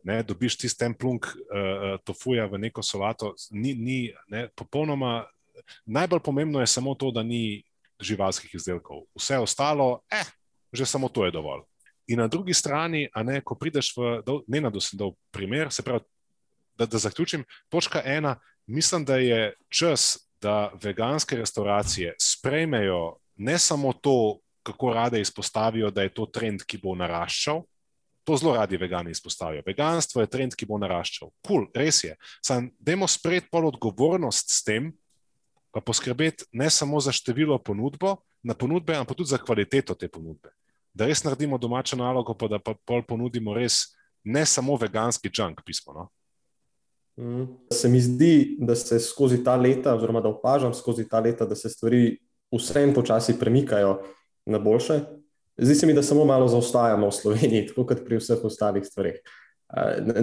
Ne, 0.04 0.22
dobiš 0.22 0.56
tisti 0.58 0.82
templunk 0.82 1.28
uh, 1.30 1.94
tofuja 2.04 2.48
v 2.50 2.58
neko 2.66 2.82
solato, 2.82 3.34
ni, 3.50 3.72
ni 3.74 3.98
ne, 4.28 4.48
popolnoma. 4.56 5.22
Najbolj 5.86 6.20
pomembno 6.20 6.60
je 6.60 6.66
samo 6.66 6.94
to, 6.94 7.12
da 7.14 7.22
ni 7.22 7.62
živalskih 8.00 8.54
izdelkov. 8.54 9.04
Vse 9.14 9.38
ostalo, 9.38 10.00
eh, 10.12 10.24
že 10.72 10.86
samo 10.86 11.08
to 11.08 11.24
je 11.24 11.30
dovolj. 11.30 11.62
In 12.06 12.18
na 12.18 12.28
drugi 12.28 12.54
strani, 12.54 13.08
ne, 13.24 13.40
ko 13.40 13.54
prideš 13.54 13.94
v 13.96 14.20
ne 14.46 14.60
na 14.60 14.70
dosledov 14.70 15.14
primer, 15.32 15.72
se 15.72 15.82
pravi, 15.82 16.04
da, 16.76 16.86
da 16.86 16.98
zaključim, 16.98 17.44
točka 17.68 18.02
ena, 18.04 18.36
mislim, 18.66 19.04
da 19.04 19.16
je 19.16 19.54
čas, 19.68 20.18
da 20.40 20.72
veganske 20.82 21.36
restauracije 21.36 22.14
sprejmejo 22.20 23.16
ne 23.36 23.58
samo 23.58 23.92
to, 23.92 24.38
kako 24.62 24.92
rade 24.92 25.20
izpostavijo, 25.20 25.90
da 25.90 26.02
je 26.02 26.14
to 26.14 26.26
trend, 26.26 26.64
ki 26.66 26.78
bo 26.82 26.94
naraščal. 26.94 27.62
To 28.24 28.36
zelo 28.36 28.54
radi 28.56 28.76
vegani 28.76 29.10
izpostavijo. 29.10 29.62
Veganstvo 29.66 30.20
je 30.20 30.30
trend, 30.32 30.54
ki 30.56 30.66
bo 30.66 30.78
naraščal. 30.80 31.28
Kul, 31.44 31.66
cool, 31.66 31.66
res 31.76 32.04
je. 32.04 32.16
Sam, 32.44 32.70
dajmo 32.80 33.08
sprejeti 33.08 33.50
pol 33.52 33.68
odgovornost 33.68 34.50
s 34.50 34.64
tem, 34.64 34.92
pa 35.74 35.80
poskrbeti 35.80 36.44
ne 36.52 36.70
samo 36.70 37.00
za 37.00 37.12
število 37.12 37.58
ponudbo, 37.58 38.16
na 38.42 38.54
ponudbe, 38.54 38.94
ampak 38.94 39.16
tudi 39.16 39.32
za 39.34 39.38
kvaliteto 39.38 39.94
te 39.94 40.08
ponudbe. 40.08 40.52
Da 40.94 41.08
res 41.10 41.24
naredimo 41.24 41.58
domačo 41.58 41.96
nalogo, 41.96 42.36
pa 42.38 42.48
da 42.48 42.60
pa 42.62 42.76
pol 42.86 43.02
ponudimo 43.02 43.54
res 43.54 43.96
ne 44.24 44.44
samo 44.46 44.76
veganski 44.78 45.32
junk 45.34 45.64
pismo. 45.66 45.92
No? 45.92 46.04
Mm. 47.18 47.48
Se 47.72 47.88
mi 47.88 48.00
zdi, 48.00 48.56
da 48.60 48.76
se 48.78 49.00
skozi 49.00 49.42
ta 49.44 49.56
leta, 49.56 49.96
oziroma 49.96 50.20
da 50.20 50.30
opažam 50.30 50.74
skozi 50.74 51.08
ta 51.08 51.20
leta, 51.20 51.46
da 51.46 51.58
se 51.58 51.68
stvari 51.68 52.18
vsem 52.54 52.94
počasi 52.94 53.38
premikajo 53.40 53.98
na 54.46 54.58
boljše. 54.58 55.00
Zdi 55.58 55.74
se 55.74 55.86
mi, 55.86 55.94
da 55.94 56.02
samo 56.02 56.24
malo 56.24 56.48
zaostajamo 56.48 57.10
v 57.10 57.18
Sloveniji, 57.18 57.66
tako 57.72 57.88
kot 57.90 58.06
pri 58.06 58.22
vseh 58.22 58.44
ostalih 58.44 58.86
stvareh. 58.86 59.18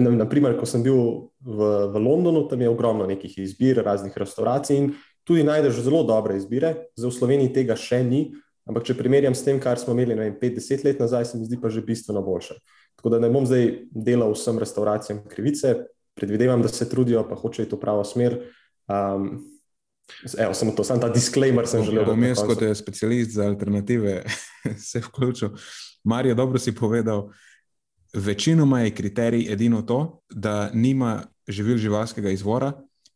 Naprimer, 0.00 0.56
ko 0.56 0.64
sem 0.68 0.84
bil 0.84 0.96
v, 1.44 1.70
v 1.92 2.00
Londonu, 2.00 2.46
tam 2.48 2.60
je 2.60 2.72
ogromno 2.72 3.06
nekih 3.08 3.38
izbir, 3.44 3.82
raznih 3.84 4.16
restauracij 4.16 4.76
in 4.76 4.92
tudi 5.24 5.44
najdeš 5.46 5.82
zelo 5.86 6.02
dobre 6.06 6.36
izbire, 6.36 6.74
zdaj 6.96 7.10
v 7.10 7.18
Sloveniji 7.18 7.52
tega 7.54 7.76
še 7.78 8.02
ni, 8.06 8.22
ampak 8.68 8.86
če 8.86 8.98
primerjam 8.98 9.34
s 9.34 9.44
tem, 9.46 9.60
kar 9.62 9.78
smo 9.78 9.94
imeli 9.94 10.16
5-10 10.40 10.84
let 10.86 11.02
nazaj, 11.02 11.30
se 11.30 11.38
mi 11.38 11.46
zdi 11.46 11.58
pa 11.62 11.70
že 11.70 11.84
bistveno 11.86 12.22
boljše. 12.22 12.58
Tako 12.98 13.14
da 13.14 13.22
ne 13.22 13.30
bom 13.32 13.46
zdaj 13.46 13.88
delal 13.90 14.34
vsem 14.36 14.58
restauracijam 14.62 15.22
krivice, 15.28 15.74
predvidevam, 16.14 16.62
da 16.62 16.68
se 16.68 16.88
trudijo, 16.88 17.24
pa 17.28 17.38
hočejo 17.38 17.66
iti 17.66 17.76
v 17.76 17.80
pravo 17.80 18.04
smer. 18.04 18.38
Um, 18.90 19.40
Evo, 20.38 20.54
samo 20.54 20.72
to, 20.76 20.84
samo 20.84 21.00
ta 21.00 21.08
disclaimer 21.08 21.66
sem 21.66 21.84
želel. 21.86 22.04
Vmes, 22.12 22.40
kot 22.46 22.62
je 22.62 22.74
specialist 22.74 23.30
za 23.38 23.46
alternative, 23.48 24.22
se 24.90 24.98
je 24.98 25.02
vključil. 25.02 25.54
Marijo, 26.04 26.34
dobro 26.34 26.58
si 26.58 26.74
povedal, 26.74 27.30
večinoma 28.12 28.80
je 28.80 28.94
kriterij 28.94 29.46
edino 29.52 29.82
to, 29.82 30.20
da 30.30 30.70
nima 30.74 31.22
živil 31.48 31.78
živalskega 31.78 32.30
izvora, 32.30 32.72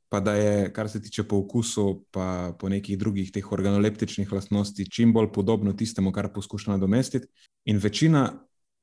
pa 0.08 0.20
da 0.20 0.34
je, 0.34 0.72
kar 0.72 0.88
se 0.88 1.02
tiče 1.02 1.24
po 1.24 1.36
okusu, 1.36 2.04
pa 2.10 2.54
po 2.58 2.68
nekih 2.68 2.98
drugih 2.98 3.32
teh 3.32 3.52
organoleptičnih 3.52 4.32
lastnostih, 4.32 4.88
čim 4.90 5.12
bolj 5.12 5.32
podobno 5.34 5.72
tistemu, 5.72 6.12
kar 6.12 6.30
poskuša 6.34 6.70
nadomestiti. 6.70 7.26
In 7.64 7.78
večina 7.82 8.30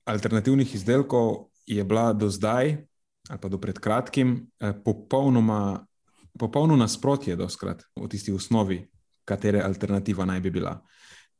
alternativnih 0.05 0.75
izdelkov 0.75 1.47
je 1.67 1.83
bila 1.83 2.13
do 2.13 2.29
zdaj, 2.29 2.77
ali 3.29 3.39
pa 3.39 3.49
do 3.49 3.57
pred 3.57 3.79
kratkim, 3.79 4.47
eh, 4.59 4.73
popolnoma, 4.85 5.85
popolno 6.39 6.75
nasprotje, 6.75 7.35
doskrat 7.35 7.83
v 7.95 8.07
tisti 8.07 8.31
osnovi, 8.31 8.83
katere 9.25 9.61
alternativa 9.61 10.25
naj 10.25 10.39
bi 10.39 10.51
bila. 10.51 10.81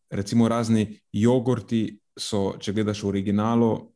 Recimo 0.10 0.48
razni 0.48 1.00
jogurti 1.12 2.00
so, 2.18 2.54
če 2.60 2.74
gledaš 2.74 3.04
v 3.04 3.08
originalu, 3.08 3.94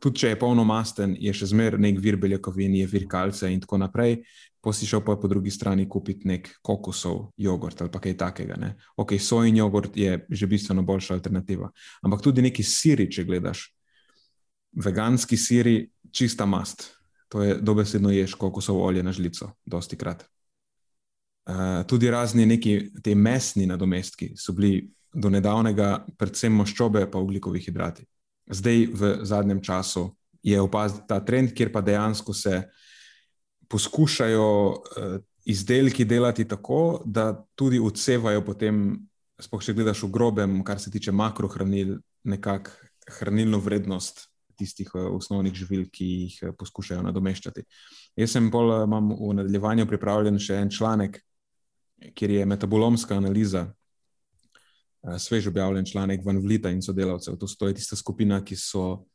tudi 0.00 0.22
če 0.22 0.32
je 0.32 0.38
polnomasten, 0.40 1.16
je 1.20 1.32
še 1.32 1.50
zmeraj 1.52 1.80
nek 1.80 2.00
vir 2.02 2.18
beljakovin, 2.20 2.74
je 2.80 2.86
vir 2.90 3.06
kalce 3.08 3.50
in 3.52 3.60
tako 3.60 3.78
naprej. 3.78 4.18
Pa 4.60 4.70
je 4.70 5.00
po 5.04 5.28
drugi 5.28 5.50
strani 5.50 5.88
kupiti 5.88 6.28
nek 6.28 6.48
kokosov 6.62 7.32
jogurt 7.36 7.80
ali 7.80 7.90
kaj 7.90 8.16
takega. 8.16 8.56
Ne? 8.56 8.74
Ok, 8.96 9.12
sojin 9.20 9.56
jogurt 9.56 9.96
je 9.96 10.26
že 10.30 10.46
bistveno 10.46 10.82
boljša 10.82 11.14
alternativa. 11.14 11.70
Ampak 12.02 12.22
tudi 12.22 12.42
neki 12.42 12.62
siri, 12.62 13.10
če 13.10 13.24
gledaš, 13.24 13.74
veganski 14.72 15.36
siri, 15.36 15.90
čista 16.10 16.46
mast. 16.46 16.90
To 17.28 17.42
je 17.42 17.54
dobesedno 17.60 18.10
ješ 18.10 18.34
kokosovo 18.34 18.84
olje 18.84 19.02
na 19.02 19.12
žlico, 19.12 19.52
dosti 19.64 19.96
krat. 19.96 20.24
Uh, 21.48 21.84
tudi 21.86 22.10
razni 22.10 22.46
neki 22.46 22.90
te 23.02 23.14
mesni 23.14 23.66
nadomestki 23.66 24.34
so 24.36 24.52
bili 24.52 24.90
do 25.14 25.30
nedavnega, 25.30 26.04
predvsem 26.18 26.52
maščobe, 26.52 27.06
pa 27.10 27.18
ugljikovih 27.18 27.64
hidrati 27.64 28.04
zdaj 28.50 28.86
v 28.92 29.02
zadnjem 29.22 29.60
času 29.62 30.16
je 30.42 30.60
opaziti 30.60 31.06
ta 31.08 31.20
trend, 31.20 31.52
kjer 31.54 31.72
pa 31.72 31.80
dejansko 31.80 32.34
se 32.34 32.62
poskušajo 33.68 34.48
uh, 34.68 35.18
izdelki 35.44 36.04
delati 36.04 36.48
tako, 36.48 37.02
da 37.04 37.44
tudi 37.54 37.80
odsevajo 37.80 38.44
potem, 38.44 38.98
spoh 39.40 39.62
če 39.64 39.74
gledaš 39.76 40.02
v 40.04 40.12
grobem, 40.12 40.58
kar 40.64 40.80
se 40.80 40.90
tiče 40.90 41.12
makrohranil, 41.12 41.96
nekako 42.28 42.74
hranilno 43.18 43.60
vrednost 43.64 44.26
tistih 44.58 44.90
uh, 44.94 45.06
osnovnih 45.16 45.54
živil, 45.54 45.86
ki 45.92 46.06
jih 46.06 46.38
uh, 46.42 46.54
poskušajo 46.58 47.02
nadomeščati. 47.06 47.64
Jaz 48.18 48.36
sem 48.36 48.50
pol, 48.50 48.72
uh, 48.74 48.84
imam 48.88 49.12
v 49.14 49.34
nadaljevanju 49.40 49.86
pripravljen 49.88 50.40
še 50.42 50.60
en 50.64 50.72
članek, 50.74 51.20
kjer 52.14 52.30
je 52.30 52.46
metabolomska 52.46 53.16
analiza, 53.18 53.66
svež 55.18 55.48
objavljen 55.48 55.86
članek 55.86 56.24
Van 56.26 56.38
Vlita 56.42 56.70
in 56.70 56.82
sodelavcev. 56.82 57.38
To 57.38 57.68
je 57.68 57.74
tista 57.74 57.96
skupina, 57.96 58.40
ki 58.44 58.56
so 58.58 59.06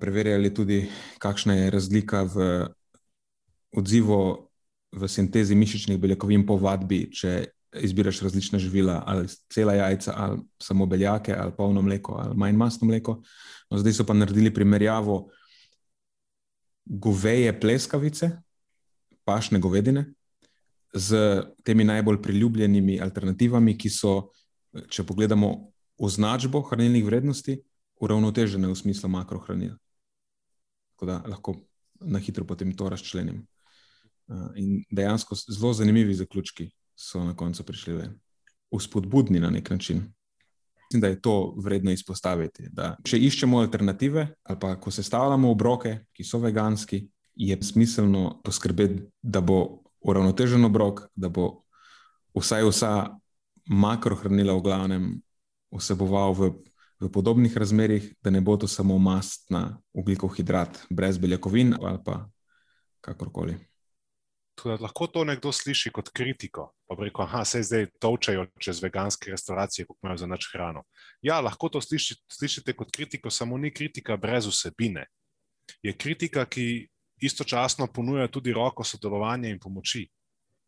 preverjali 0.00 0.54
tudi, 0.54 0.80
kakšna 1.18 1.54
je 1.54 1.70
razlika 1.70 2.22
v 2.22 2.46
odzivu 3.76 4.50
v 4.92 5.08
sintezi 5.08 5.54
mišičnih 5.54 5.98
beljakovin 6.00 6.46
po 6.46 6.56
vadbi, 6.58 7.04
če 7.14 7.50
izbiraš 7.78 8.20
različna 8.26 8.58
živila, 8.58 9.02
ali 9.06 9.28
cela 9.52 9.74
jajca, 9.74 10.14
ali 10.16 10.40
samo 10.62 10.86
beljake, 10.86 11.34
ali 11.38 11.52
polno 11.56 11.82
mleko, 11.82 12.16
ali 12.18 12.36
manj 12.36 12.56
masno 12.56 12.88
mleko. 12.88 13.20
No, 13.70 13.78
zdaj 13.78 13.92
so 13.92 14.06
pa 14.06 14.14
naredili 14.14 14.54
primerjavo 14.54 15.28
goveje 16.84 17.52
pleskavice, 17.60 18.30
pašne 19.24 19.60
govedine, 19.62 20.08
z 20.94 21.42
temi 21.62 21.84
najbolj 21.84 22.18
priljubljenimi 22.22 22.98
alternativami, 23.00 23.76
ki 23.78 23.90
so, 23.90 24.32
če 24.90 25.04
pogledamo 25.06 25.52
označbo 26.02 26.64
hranilnih 26.66 27.04
vrednosti, 27.06 27.60
uravnotežene 28.00 28.66
v 28.66 28.74
smislu 28.74 29.10
makrohranil. 29.12 29.76
Tako 30.94 31.06
da 31.06 31.22
lahko 31.28 31.54
na 32.00 32.18
hitro 32.18 32.44
potem 32.44 32.72
to 32.76 32.88
razčlenim. 32.88 33.44
In 34.56 34.84
dejansko 34.90 35.34
zelo 35.34 35.72
zanimivi 35.72 36.14
zaključki 36.14 36.70
so 36.94 37.24
na 37.24 37.36
koncu 37.36 37.64
prišli 37.64 37.94
ven. 37.94 38.18
Uspodbudni 38.70 39.40
na 39.40 39.50
nek 39.50 39.70
način. 39.70 40.04
Mislim, 40.90 41.00
da 41.00 41.06
je 41.06 41.20
to 41.20 41.54
vredno 41.58 41.90
izpostaviti. 41.90 42.68
Da, 42.72 42.96
če 43.04 43.18
iščemo 43.18 43.58
alternative, 43.58 44.28
ali 44.42 44.58
pa 44.60 44.74
ko 44.80 44.90
sestavljamo 44.90 45.50
obroke, 45.50 45.98
ki 46.12 46.24
so 46.24 46.38
veganski, 46.38 47.04
je 47.34 47.56
smiselno 47.62 48.40
poskrbeti, 48.44 49.02
da 49.22 49.40
bo 49.40 49.82
uravnotežen 50.00 50.64
obrok, 50.64 51.04
da 51.14 51.28
bo 51.28 51.62
vsaj 52.34 52.66
vsa 52.68 52.92
makrohranila 53.70 54.54
v 54.58 54.64
glavnem 54.66 55.06
vseboval 55.70 56.34
v, 56.34 56.50
v 57.00 57.10
podobnih 57.12 57.56
razmerah, 57.56 58.02
da 58.22 58.30
ne 58.30 58.42
bo 58.42 58.56
to 58.56 58.68
samo 58.68 58.98
mastna 58.98 59.78
ugljikov 59.94 60.34
hidrat, 60.34 60.82
brez 60.90 61.18
beljakovin 61.18 61.74
ali 61.78 61.98
pa 62.04 62.24
kakorkoli. 63.00 63.56
Tudi, 64.60 64.82
lahko 64.82 65.06
to 65.06 65.24
nekdo 65.24 65.52
sliši 65.52 65.90
kot 65.94 66.10
kritiko. 66.12 66.70
Pa 66.88 66.96
reko, 66.98 67.24
da 67.32 67.44
se 67.44 67.62
zdaj 67.62 67.86
točajo 68.00 68.46
čez 68.60 68.82
veganske 68.82 69.30
restauracije, 69.30 69.86
kot 69.86 69.96
imajo 70.02 70.16
za 70.20 70.26
noč 70.26 70.50
hrano. 70.52 70.82
Ja, 71.22 71.40
lahko 71.40 71.68
to 71.68 71.80
sliši, 71.80 72.18
slišite 72.32 72.74
kot 72.76 72.92
kritiko, 72.92 73.30
samo 73.30 73.58
ni 73.58 73.72
kritika 73.72 74.16
brez 74.16 74.46
vsebine. 74.46 75.06
Je 75.82 75.92
kritika, 75.96 76.44
ki 76.44 76.88
istočasno 77.20 77.86
ponuja 77.86 78.28
tudi 78.28 78.52
roko 78.52 78.84
sodelovanja 78.84 79.48
in 79.48 79.58
pomoči. 79.60 80.06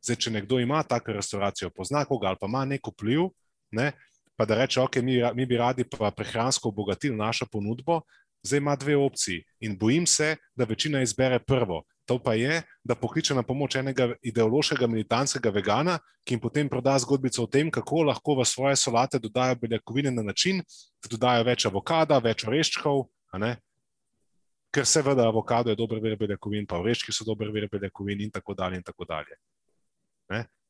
Zdaj, 0.02 0.16
če 0.16 0.30
nekdo 0.30 0.58
ima 0.60 0.82
tako 0.82 1.12
restauracijo, 1.12 1.70
pozna 1.70 2.04
koga 2.04 2.32
ali 2.32 2.40
pa 2.40 2.48
ima 2.50 2.64
nek 2.64 2.88
vpliv, 2.88 3.28
ne, 3.70 3.92
pa 4.36 4.46
da 4.48 4.56
reče, 4.58 4.80
ok, 4.80 4.96
mi, 5.04 5.20
mi 5.34 5.46
bi 5.46 5.56
radi 5.56 5.84
pa 5.84 6.10
prehransko 6.10 6.68
obogatili 6.72 7.16
našo 7.16 7.46
ponudbo, 7.46 8.00
zdaj 8.42 8.58
ima 8.58 8.76
dve 8.76 8.96
opciji 8.96 9.44
in 9.60 9.76
bojim 9.78 10.06
se, 10.06 10.36
da 10.56 10.64
večina 10.64 11.02
izbere 11.02 11.38
prvo. 11.38 11.84
To 12.06 12.18
pa 12.18 12.34
je, 12.34 12.62
da 12.84 12.94
pokliče 12.94 13.34
na 13.34 13.42
pomoč 13.46 13.76
enega 13.78 14.08
ideološkega 14.26 14.86
militantskega 14.90 15.50
vegana, 15.54 15.98
ki 16.26 16.34
jim 16.34 16.40
potem 16.42 16.68
proda 16.68 16.96
zgodbico 16.98 17.44
o 17.44 17.46
tem, 17.46 17.70
kako 17.70 18.02
lahko 18.10 18.34
v 18.40 18.46
svoje 18.46 18.76
solate 18.76 19.18
dodajo 19.22 19.54
beljakovine 19.60 20.10
na 20.10 20.22
način, 20.22 20.62
da 21.02 21.12
dodajo 21.14 21.44
več 21.46 21.66
avokada, 21.66 22.18
več 22.18 22.44
oreščkov. 22.46 23.04
Ker 24.72 24.88
seveda 24.88 25.28
avokado 25.28 25.70
je 25.70 25.78
dober 25.78 26.00
vir 26.02 26.16
beljakovin, 26.18 26.66
pa 26.66 26.80
oreščki 26.82 27.14
so 27.14 27.24
dober 27.28 27.52
vir 27.54 27.68
beljakovin, 27.70 28.20
in 28.20 28.34
tako 28.34 28.54
dalje. 28.58 28.82
In 28.82 28.82
tako 28.82 29.06
dalje. 29.06 29.38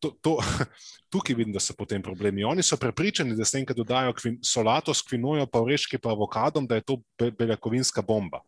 To, 0.03 0.11
to, 0.21 0.37
tukaj 1.13 1.37
vidim, 1.39 1.53
da 1.55 1.61
so 1.63 1.77
potem 1.79 2.03
problemi. 2.03 2.45
Oni 2.45 2.63
so 2.63 2.77
prepričani, 2.77 3.37
da 3.39 3.45
s 3.45 3.55
tem, 3.55 3.65
ko 3.65 3.77
dodajo 3.79 4.13
kvin, 4.19 4.41
solato 4.45 4.93
s 4.95 5.05
kvinojo, 5.07 5.47
pa 5.47 5.63
oreščki, 5.63 6.01
pa 6.03 6.13
avokadom, 6.13 6.67
da 6.67 6.77
je 6.77 6.89
to 6.91 7.01
beljakovinska 7.39 8.03
bomba. 8.03 8.43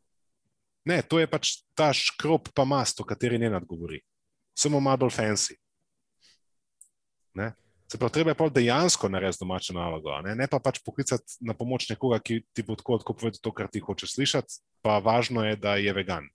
Ne, 0.84 1.00
to 1.02 1.18
je 1.20 1.28
pač 1.30 1.64
ta 1.72 1.88
škrob, 1.96 2.50
pa 2.52 2.66
mast, 2.68 3.00
o 3.00 3.06
kateri 3.08 3.38
ne 3.40 3.48
nadgovori. 3.52 4.02
Samo 4.56 4.80
malo 4.84 5.04
bolj 5.04 5.14
fancy. 5.16 5.56
Ne? 7.34 7.54
Se 7.88 7.98
pravi, 7.98 8.12
treba 8.12 8.32
je 8.32 8.38
pa 8.38 8.48
dejansko 8.48 9.08
narediti 9.08 9.42
domačo 9.42 9.74
nalogo, 9.76 10.14
ne? 10.24 10.34
ne 10.36 10.46
pa 10.50 10.60
pač 10.60 10.80
poklicati 10.84 11.40
na 11.44 11.56
pomoč 11.56 11.88
nekoga, 11.90 12.20
ki 12.20 12.40
ti 12.52 12.64
bo 12.66 12.76
tako 12.76 12.98
odpovedal 13.00 13.40
to, 13.40 13.52
kar 13.52 13.68
ti 13.68 13.80
hočeš 13.80 14.14
slišati, 14.16 14.60
pa 14.84 14.98
važno 15.04 15.44
je, 15.44 15.56
da 15.60 15.76
je 15.80 15.92
vegan. 15.96 16.28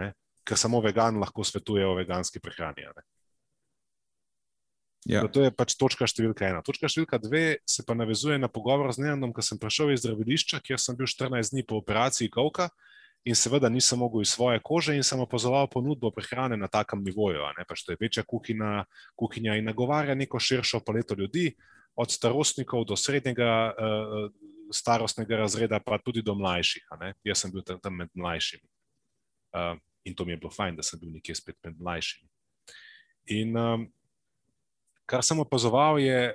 Ne? 0.00 0.12
Ker 0.44 0.60
samo 0.60 0.80
vegan 0.84 1.20
lahko 1.20 1.44
svetuje 1.44 1.86
o 1.88 1.96
veganski 1.96 2.40
prehrani. 2.40 2.88
Ja. 5.04 5.24
To 5.28 5.44
je 5.44 5.52
pač 5.52 5.76
točka 5.76 6.08
številka 6.08 6.48
ena. 6.48 6.62
Točka 6.64 6.88
številka 6.88 7.20
dve 7.20 7.60
se 7.68 7.84
pa 7.84 7.96
navezuje 7.96 8.38
na 8.40 8.48
pogovor 8.48 8.92
z 8.96 9.04
Neandom, 9.04 9.34
ko 9.36 9.44
sem 9.44 9.60
prišel 9.60 9.92
iz 9.92 10.04
zdravilišča, 10.04 10.62
kjer 10.64 10.80
sem 10.80 10.96
bil 10.96 11.08
14 11.08 11.52
dni 11.52 11.64
po 11.68 11.76
operaciji 11.80 12.32
Kovka 12.32 12.70
in 13.24 13.34
seveda 13.34 13.68
nisem 13.68 13.98
mogel 13.98 14.22
iz 14.22 14.34
svoje 14.34 14.60
kože 14.62 14.96
in 14.96 15.02
sem 15.02 15.20
opazoval 15.20 15.66
ponudbo 15.72 16.10
prehrane 16.10 16.56
na 16.56 16.68
takem 16.68 17.00
nivoju. 17.04 17.40
Pač 17.68 17.84
to 17.84 17.92
je 17.92 18.00
večja 18.00 18.22
kuhina, 18.22 18.84
kuhinja 19.16 19.56
in 19.56 19.64
nagovarja 19.64 20.14
neko 20.14 20.38
širšo 20.38 20.80
paleto 20.84 21.14
ljudi, 21.14 21.54
od 21.96 22.10
starostnikov 22.10 22.84
do 22.84 22.96
srednjega 22.96 23.72
uh, 23.72 24.30
starostnega 24.72 25.36
razreda, 25.36 25.80
pa 25.80 25.98
tudi 25.98 26.22
do 26.22 26.34
mlajših. 26.34 26.86
Jaz 27.24 27.44
sem 27.44 27.52
bil 27.52 27.62
tam, 27.62 27.80
tam 27.80 27.96
med 27.96 28.10
mlajšimi. 28.14 28.66
Uh, 29.54 29.78
in 30.04 30.14
to 30.14 30.24
mi 30.24 30.32
je 30.32 30.40
bilo 30.42 30.50
fajn, 30.50 30.76
da 30.76 30.82
sem 30.82 31.00
bil 31.00 31.12
nekje 31.14 31.36
spet 31.38 31.56
med 31.64 31.78
mlajšimi. 31.80 32.28
In 33.38 33.56
um, 33.56 33.86
kar 35.06 35.24
sem 35.24 35.38
opazoval, 35.40 36.00
je, 36.02 36.34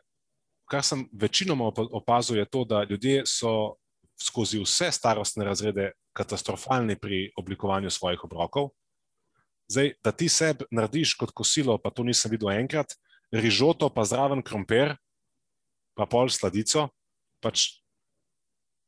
kar 0.70 0.86
sem 0.86 1.06
večinoma 1.12 1.70
opazil, 1.76 2.40
je 2.40 2.46
to, 2.46 2.64
da 2.66 2.84
ljudje 2.90 3.26
so 3.26 3.76
skozi 4.22 4.60
vse 4.60 4.92
starostne 4.92 5.46
razrede 5.46 5.92
katastrofalni 6.14 7.00
pri 7.00 7.32
oblikovanju 7.38 7.90
svojih 7.90 8.24
obrokov. 8.24 8.70
Zdaj, 9.70 9.94
da 10.04 10.12
ti 10.12 10.30
sebi 10.30 10.66
narediš 10.72 11.14
kot 11.14 11.32
kosilo, 11.32 11.78
pa 11.78 11.92
to 11.94 12.04
nisem 12.04 12.32
videl 12.32 12.52
enkrat, 12.52 12.96
rižoto, 13.32 13.90
pa 13.94 14.04
zraven 14.06 14.42
krompir, 14.42 14.96
pa 15.94 16.10
pol 16.10 16.32
sladico. 16.34 16.90
Pač, 17.40 17.80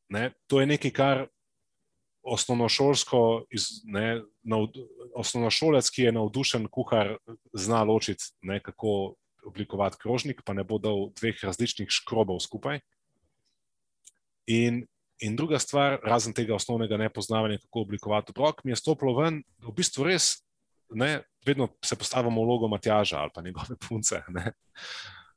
ne, 0.10 0.34
to 0.50 0.60
je 0.60 0.68
nekaj, 0.68 0.92
kar 0.92 1.24
osnovnošolsko, 2.22 3.46
ne, 3.94 4.22
navd, 4.44 4.82
osnovnošolec, 5.18 5.90
ki 5.90 6.10
je 6.10 6.16
navdušen 6.18 6.68
kuhar, 6.74 7.16
zna 7.54 7.84
ločiti, 7.88 8.34
ne, 8.42 8.60
kako 8.60 9.16
oblikovati 9.46 9.98
krožnik, 10.02 10.42
pa 10.46 10.54
ne 10.54 10.66
bo 10.68 10.78
dal 10.78 11.10
dveh 11.18 11.40
različnih 11.44 11.90
škrobov 11.90 12.42
skupaj. 12.44 12.82
In 14.50 14.84
In 15.22 15.36
druga 15.36 15.60
stvar, 15.60 16.00
razen 16.04 16.34
tega 16.34 16.56
osnovnega 16.56 16.98
nepoznavanja, 16.98 17.60
kako 17.62 17.82
oblikovati 17.86 18.34
obrok, 18.34 18.64
mi 18.64 18.72
je 18.72 18.76
stopilo 18.76 19.14
ven, 19.20 19.44
da 19.62 19.70
v 19.70 19.76
bistvu 19.78 20.08
res, 20.08 20.32
ne, 20.90 21.22
vedno 21.46 21.68
se 21.86 21.96
postavimo 21.96 22.42
v 22.42 22.46
vlogo 22.46 22.68
Matjaža 22.68 23.20
ali 23.22 23.32
pa 23.36 23.42
njegove 23.42 23.78
punce. 23.88 24.24
Ne. 24.28 24.54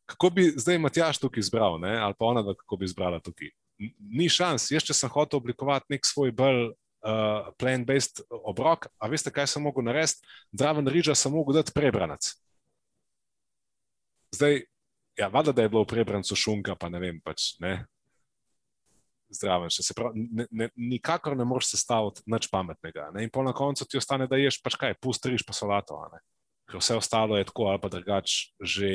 Kako 0.06 0.30
bi 0.30 0.46
zdaj 0.56 0.78
Matjaž 0.78 1.20
tukaj 1.20 1.40
izbral, 1.40 1.78
ne, 1.80 1.98
ali 1.98 2.16
pa 2.18 2.24
ona, 2.24 2.42
da 2.42 2.54
kako 2.54 2.76
bi 2.80 2.88
izbrala 2.88 3.20
tukaj? 3.20 3.52
Ni 3.98 4.28
šans. 4.28 4.70
Jaz, 4.70 4.84
če 4.88 4.96
sem 4.96 5.12
hotel 5.12 5.40
oblikovati 5.40 5.92
nek 5.92 6.06
svoj 6.06 6.32
bolj 6.32 6.66
uh, 6.70 7.52
plant-based 7.60 8.24
obrok, 8.30 8.88
a 8.96 9.08
veste, 9.12 9.32
kaj 9.34 9.50
sem 9.52 9.64
mogel 9.64 9.84
narediti? 9.84 10.24
Zraven 10.52 10.88
riža 10.88 11.16
sem 11.18 11.32
mogel 11.32 11.60
dati 11.60 11.76
prebranac. 11.76 12.30
Zdaj, 14.32 14.62
ja, 15.18 15.28
vada, 15.28 15.52
da 15.52 15.62
je 15.62 15.72
bilo 15.72 15.84
v 15.84 15.92
prebrancu 15.92 16.36
šunka, 16.36 16.76
pa 16.76 16.88
ne 16.88 17.00
vem, 17.02 17.20
pač 17.24 17.54
ne 17.60 17.82
zdraven. 19.34 19.72
Se 19.72 19.94
pravi, 19.96 20.26
ne, 20.30 20.46
ne, 20.50 20.68
nikakor 20.76 21.36
ne 21.36 21.46
moreš 21.48 21.74
sestaviti 21.74 22.24
nič 22.30 22.48
pametnega. 22.52 23.10
Ne? 23.14 23.26
In 23.26 23.32
pol 23.34 23.46
na 23.48 23.54
koncu 23.56 23.86
ti 23.88 23.98
ostane, 24.00 24.28
da 24.30 24.38
ješ 24.40 24.60
pač 24.62 24.78
kaj, 24.80 24.96
pusti 25.02 25.34
riž 25.34 25.44
pa 25.46 25.56
solato. 25.56 25.98
Ker 26.70 26.80
vse 26.80 26.96
ostalo 26.98 27.38
je 27.38 27.48
tako 27.50 27.68
ali 27.72 27.82
pa 27.82 27.92
drugače 27.92 28.54
že. 28.60 28.90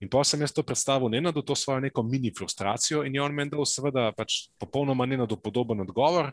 In 0.00 0.08
pa 0.08 0.22
sem 0.24 0.40
jaz 0.40 0.52
to 0.56 0.64
predstavil, 0.64 1.10
ne 1.12 1.20
na 1.20 1.28
to 1.32 1.54
svojo 1.54 1.80
neko 1.84 2.02
mini 2.02 2.32
frustracijo, 2.32 3.02
in 3.04 3.14
je 3.14 3.20
on 3.20 3.34
meni 3.36 3.52
dal, 3.52 3.66
seveda, 3.68 4.06
pač 4.16 4.48
popolnoma 4.56 5.04
ne 5.04 5.18
na 5.20 5.26
to 5.28 5.36
podoben 5.36 5.84
odgovor, 5.84 6.30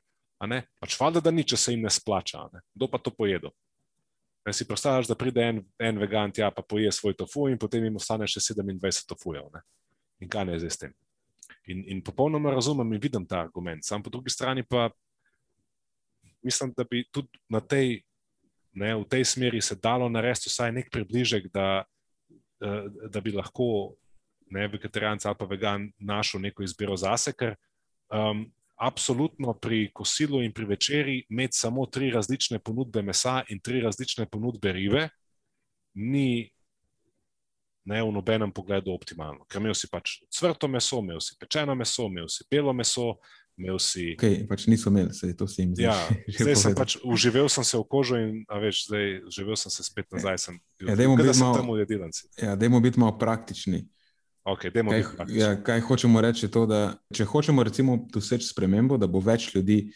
ne? 0.48 0.62
pač 0.80 0.96
valjda, 0.96 1.20
da 1.20 1.34
ni, 1.36 1.44
če 1.44 1.60
se 1.60 1.74
jim 1.76 1.84
ne 1.84 1.92
splača, 1.92 2.46
ne? 2.54 2.64
kdo 2.72 2.88
pa 2.88 3.02
to 3.04 3.12
pojedo. 3.12 3.52
Ne 4.48 4.54
si 4.56 4.64
predstavljaš, 4.64 5.10
da 5.12 5.18
pride 5.20 5.44
en, 5.44 5.60
en 5.84 6.00
vegan 6.00 6.32
tja, 6.32 6.48
pa 6.56 6.64
poje 6.64 6.92
svoj 6.96 7.18
tofu, 7.20 7.50
in 7.52 7.60
potem 7.60 7.84
jim 7.84 8.00
ostane 8.00 8.24
še 8.32 8.40
27 8.40 9.04
tofujev. 9.12 9.52
In 10.24 10.32
kaj 10.32 10.48
ne 10.48 10.56
je 10.56 10.64
zdaj 10.64 10.72
s 10.72 10.82
tem? 10.86 10.96
In, 11.68 11.84
in 11.88 12.02
popolnoma 12.02 12.52
razumem 12.52 12.94
in 12.94 13.02
vidim 13.04 13.26
ta 13.28 13.42
argument. 13.44 13.84
Sam 13.86 14.04
po 14.04 14.10
drugi 14.10 14.30
strani 14.30 14.64
pa 14.64 14.90
mislim, 16.44 16.74
da 16.78 16.84
bi 16.84 17.04
tudi 17.12 17.40
na 17.50 17.60
tej, 17.60 18.02
ne, 18.74 18.96
v 18.96 19.06
tej 19.10 19.26
smeri 19.26 19.62
se 19.62 19.76
dalo 19.76 20.10
narediti 20.10 20.50
vsaj 20.50 20.72
nek 20.72 20.92
približek, 20.92 21.50
da, 21.54 21.84
eh, 22.62 22.86
da 23.12 23.22
bi 23.22 23.32
lahko 23.36 23.96
ne, 24.50 24.68
vegetarijanc 24.68 25.26
ali 25.26 25.36
pa 25.40 25.46
vegan 25.46 25.92
našel 26.00 26.42
neko 26.42 26.64
izbiro 26.64 26.96
zase, 26.96 27.34
ker 27.34 27.56
um, 28.14 28.46
absolutno 28.78 29.54
pri 29.54 29.90
kosilu 29.94 30.42
in 30.44 30.54
pri 30.54 30.66
večerji 30.66 31.26
imeti 31.30 31.58
samo 31.58 31.86
tri 31.86 32.12
različne 32.12 32.60
ponudbe 32.60 33.02
mesa 33.02 33.42
in 33.50 33.60
tri 33.60 33.82
različne 33.82 34.26
ponudbe 34.30 34.72
ribe, 34.72 35.10
ni 35.94 36.52
ne, 37.88 38.04
v 38.04 38.12
nobenem 38.12 38.52
pogledu 38.54 38.92
optimalno. 38.94 39.48
Ker 39.48 39.62
imel 39.62 39.76
si 39.78 39.90
pač 39.92 40.20
cvrto 40.34 40.70
meso, 40.72 41.00
imel 41.04 41.22
si 41.24 41.38
pečeno 41.40 41.76
meso, 41.76 42.08
imel 42.12 42.30
si 42.32 42.48
belo 42.52 42.76
meso. 42.76 43.16
Si... 43.82 44.12
Okay, 44.14 44.44
pač 44.46 44.68
niso 44.70 44.92
imeli, 44.92 45.16
se 45.18 45.32
to 45.34 45.48
vsi 45.50 45.64
jim 45.64 45.72
zdi. 45.74 45.88
Ja, 45.88 45.96
zdaj 46.38 46.58
sem 46.62 46.76
pač 46.78 46.94
uživel 47.02 47.48
sem 47.50 47.66
se 47.66 47.80
v 47.80 47.88
kožo 47.90 48.20
in 48.22 48.44
veš, 48.46 48.84
zdaj 48.86 49.08
živel 49.34 49.58
sem 49.58 49.74
se 49.74 49.82
spet 49.82 50.06
nazaj. 50.14 50.38
Sem 50.44 50.60
bil, 50.78 50.92
ja, 50.92 50.98
dajmo 51.00 51.16
biti 51.18 51.42
malo, 51.42 51.78
ja, 52.38 52.54
biti 52.86 53.02
malo 53.02 53.16
praktični. 53.18 53.82
Okay, 54.46 54.70
kaj, 54.70 55.02
ja, 55.34 55.50
kaj 55.58 55.82
hočemo 55.90 56.22
reči? 56.22 56.52
To, 56.54 56.68
da, 56.70 57.00
če 57.10 57.26
hočemo 57.26 57.66
doseči 58.14 58.46
spremembo, 58.46 59.02
da 59.02 59.10
bo 59.10 59.20
več 59.26 59.50
ljudi 59.56 59.88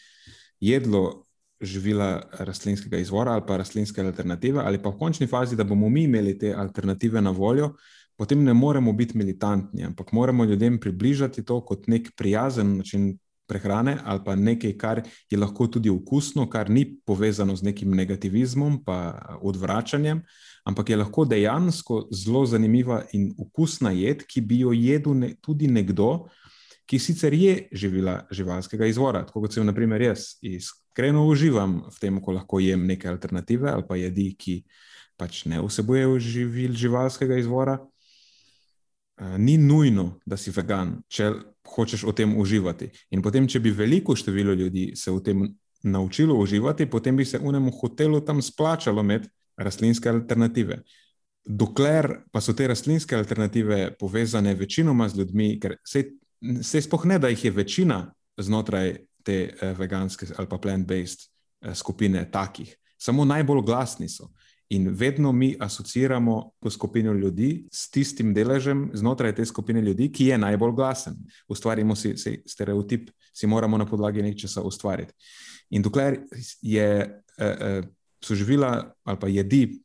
jedlo 0.58 1.22
živila 1.62 2.22
rastlinskega 2.38 2.98
izvora 2.98 3.32
ali 3.32 3.46
pa 3.46 3.56
rastlinske 3.56 4.02
alternative, 4.02 4.62
ali 4.64 4.82
pa 4.82 4.90
v 4.90 4.98
končni 4.98 5.26
fazi, 5.26 5.56
da 5.56 5.64
bomo 5.64 5.88
mi 5.88 6.04
imeli 6.04 6.38
te 6.38 6.54
alternative 6.54 7.20
na 7.20 7.30
voljo, 7.30 7.72
potem 8.16 8.44
ne 8.44 8.54
moremo 8.54 8.92
biti 8.92 9.18
militantni, 9.18 9.84
ampak 9.84 10.12
moramo 10.12 10.44
ljudem 10.44 10.78
približati 10.80 11.44
to 11.44 11.60
kot 11.64 11.86
nek 11.86 12.12
prijazen 12.16 12.76
način 12.76 13.18
prehrane 13.48 13.98
ali 14.04 14.20
pa 14.24 14.36
nekaj, 14.36 14.76
kar 14.78 15.02
je 15.30 15.38
lahko 15.38 15.66
tudi 15.66 15.90
okusno, 15.90 16.48
kar 16.50 16.70
ni 16.70 16.86
povezano 17.06 17.56
z 17.56 17.62
nekim 17.62 17.94
negativizmom 17.94 18.84
pa 18.84 19.18
odvračanjem 19.42 20.22
ampak 20.64 20.90
je 20.90 20.96
lahko 20.96 21.24
dejansko 21.24 22.06
zelo 22.10 22.44
zanimiva 22.46 23.02
in 23.12 23.32
okusna 23.38 23.90
jed, 23.90 24.24
ki 24.26 24.40
bi 24.40 24.62
jo 24.62 24.72
jedel 24.72 25.18
ne, 25.18 25.34
tudi 25.42 25.66
nekdo, 25.66 26.28
ki 26.86 26.98
sicer 26.98 27.34
je 27.34 27.68
živila 27.72 28.22
živalskega 28.30 28.86
izvora. 28.86 29.24
Tako 29.26 29.44
kot 29.46 29.54
sem, 29.54 29.66
na 29.66 29.74
primer, 29.74 30.02
jaz 30.02 30.36
iskreno 30.92 31.24
uživam 31.26 31.82
v 31.88 31.98
tem, 32.00 32.20
ko 32.20 32.32
lahko 32.36 32.60
jem 32.60 32.84
neke 32.86 33.08
alternative 33.08 33.70
ali 33.70 33.84
pa 33.88 33.96
jedi, 33.96 34.34
ki 34.36 34.62
pač 35.16 35.46
ne 35.48 35.60
vsebujejo 35.62 36.18
živil 36.20 36.74
živalskega 36.76 37.38
izvora. 37.40 37.78
Ni 39.38 39.56
nujno, 39.56 40.18
da 40.26 40.36
si 40.36 40.50
vegan, 40.50 41.00
če 41.08 41.30
hočeš 41.64 42.04
o 42.04 42.12
tem 42.12 42.36
uživati. 42.36 42.90
In 43.12 43.22
potem, 43.22 43.46
če 43.48 43.60
bi 43.60 43.70
veliko 43.70 44.16
število 44.16 44.52
ljudi 44.52 44.92
se 44.96 45.10
v 45.10 45.22
tem 45.22 45.44
naučilo 45.82 46.34
uživati, 46.36 46.90
potem 46.90 47.16
bi 47.16 47.24
se 47.24 47.38
unemu 47.38 47.70
hotelu 47.70 48.20
tam 48.20 48.42
splačalo 48.42 49.00
imeti 49.00 49.30
rastlinske 49.56 50.10
alternative. 50.10 50.82
Dokler 51.44 52.26
pa 52.32 52.40
so 52.40 52.52
te 52.52 52.66
rastlinske 52.68 53.16
alternative 53.16 53.94
povezane 53.98 54.54
večinoma 54.54 55.08
z 55.08 55.22
ljudmi, 55.22 55.56
ker 55.60 55.78
se, 55.86 56.04
se 56.62 56.82
spohne, 56.82 57.18
da 57.18 57.32
jih 57.32 57.44
je 57.44 57.50
večina 57.50 58.02
znotraj 58.36 58.96
te 59.24 59.38
eh, 59.52 59.74
veganske 59.78 60.26
ali 60.36 60.48
pa 60.48 60.58
plant-based 60.58 61.26
eh, 61.26 61.74
skupine 61.74 62.24
takih, 62.30 62.76
samo 62.98 63.24
najbolj 63.24 63.62
glasni 63.66 64.08
so. 64.08 64.30
In 64.72 64.88
vedno 64.88 65.32
mi 65.32 65.56
asociramo 65.60 66.50
to 66.60 66.70
skupino 66.70 67.12
ljudi 67.12 67.68
s 67.72 67.90
tistim 67.90 68.34
deležem 68.34 68.90
znotraj 68.94 69.34
te 69.34 69.44
skupine 69.44 69.80
ljudi, 69.80 70.08
ki 70.12 70.26
je 70.26 70.38
najbolj 70.38 70.72
glasen. 70.72 71.18
Ustvarimo 71.48 71.96
si, 71.96 72.16
si 72.16 72.42
stereotip, 72.46 73.10
si 73.36 73.46
moramo 73.46 73.78
na 73.78 73.86
podlagi 73.86 74.22
nečesa 74.22 74.62
ustvariti. 74.62 75.12
In 75.70 75.82
dokler 75.82 76.22
je 76.62 76.88
eh, 77.38 77.44
eh, 77.60 77.82
so 78.24 78.34
živila 78.34 78.94
ali 79.04 79.20
pa 79.20 79.28
jedi, 79.28 79.82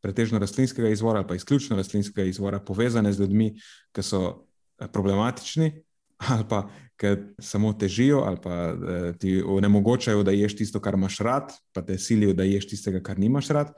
pretežno 0.00 0.38
rastlinskega 0.38 0.88
izvora 0.88 1.18
ali 1.18 1.28
pa 1.28 1.34
izključno 1.34 1.76
rastlinskega 1.76 2.28
izvora, 2.28 2.60
povezane 2.60 3.12
z 3.12 3.20
ljudmi, 3.20 3.52
ki 3.92 4.02
so 4.02 4.46
problematični 4.92 5.72
ali 6.16 6.44
pa 6.48 6.68
ki 6.96 7.06
samo 7.38 7.72
težijo 7.72 8.22
ali 8.26 8.38
pa 8.42 8.54
eh, 8.54 9.12
ti 9.18 9.42
onemogočajo, 9.46 10.22
da 10.22 10.30
ješ 10.30 10.56
tisto, 10.56 10.80
kar 10.80 10.94
imaš 10.94 11.18
rad, 11.18 11.52
pa 11.72 11.82
te 11.82 11.98
silijo, 11.98 12.32
da 12.32 12.44
ješ 12.44 12.68
tistega, 12.68 13.02
kar 13.02 13.18
nimaš 13.18 13.48
rad. 13.48 13.72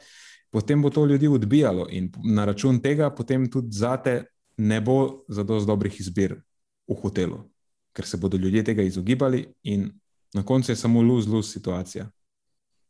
Potem 0.50 0.82
bo 0.82 0.90
to 0.90 1.04
ljudi 1.04 1.28
odbijalo, 1.28 1.88
in 1.90 2.12
na 2.24 2.44
račun 2.44 2.80
tega, 2.80 3.10
potem 3.10 3.50
tudi 3.50 3.76
zate 3.76 4.24
ne 4.56 4.80
bo 4.80 5.24
za 5.28 5.42
dosti 5.42 5.66
dobrih 5.66 6.00
izbir 6.00 6.38
v 6.88 6.94
hotelu, 7.02 7.42
ker 7.92 8.06
se 8.06 8.16
bodo 8.16 8.36
ljudje 8.36 8.64
tega 8.64 8.82
izogibali, 8.82 9.44
in 9.62 9.90
na 10.34 10.42
koncu 10.42 10.72
je 10.72 10.76
samo 10.76 11.02
luz-luz 11.02 11.52
situacija 11.52 12.08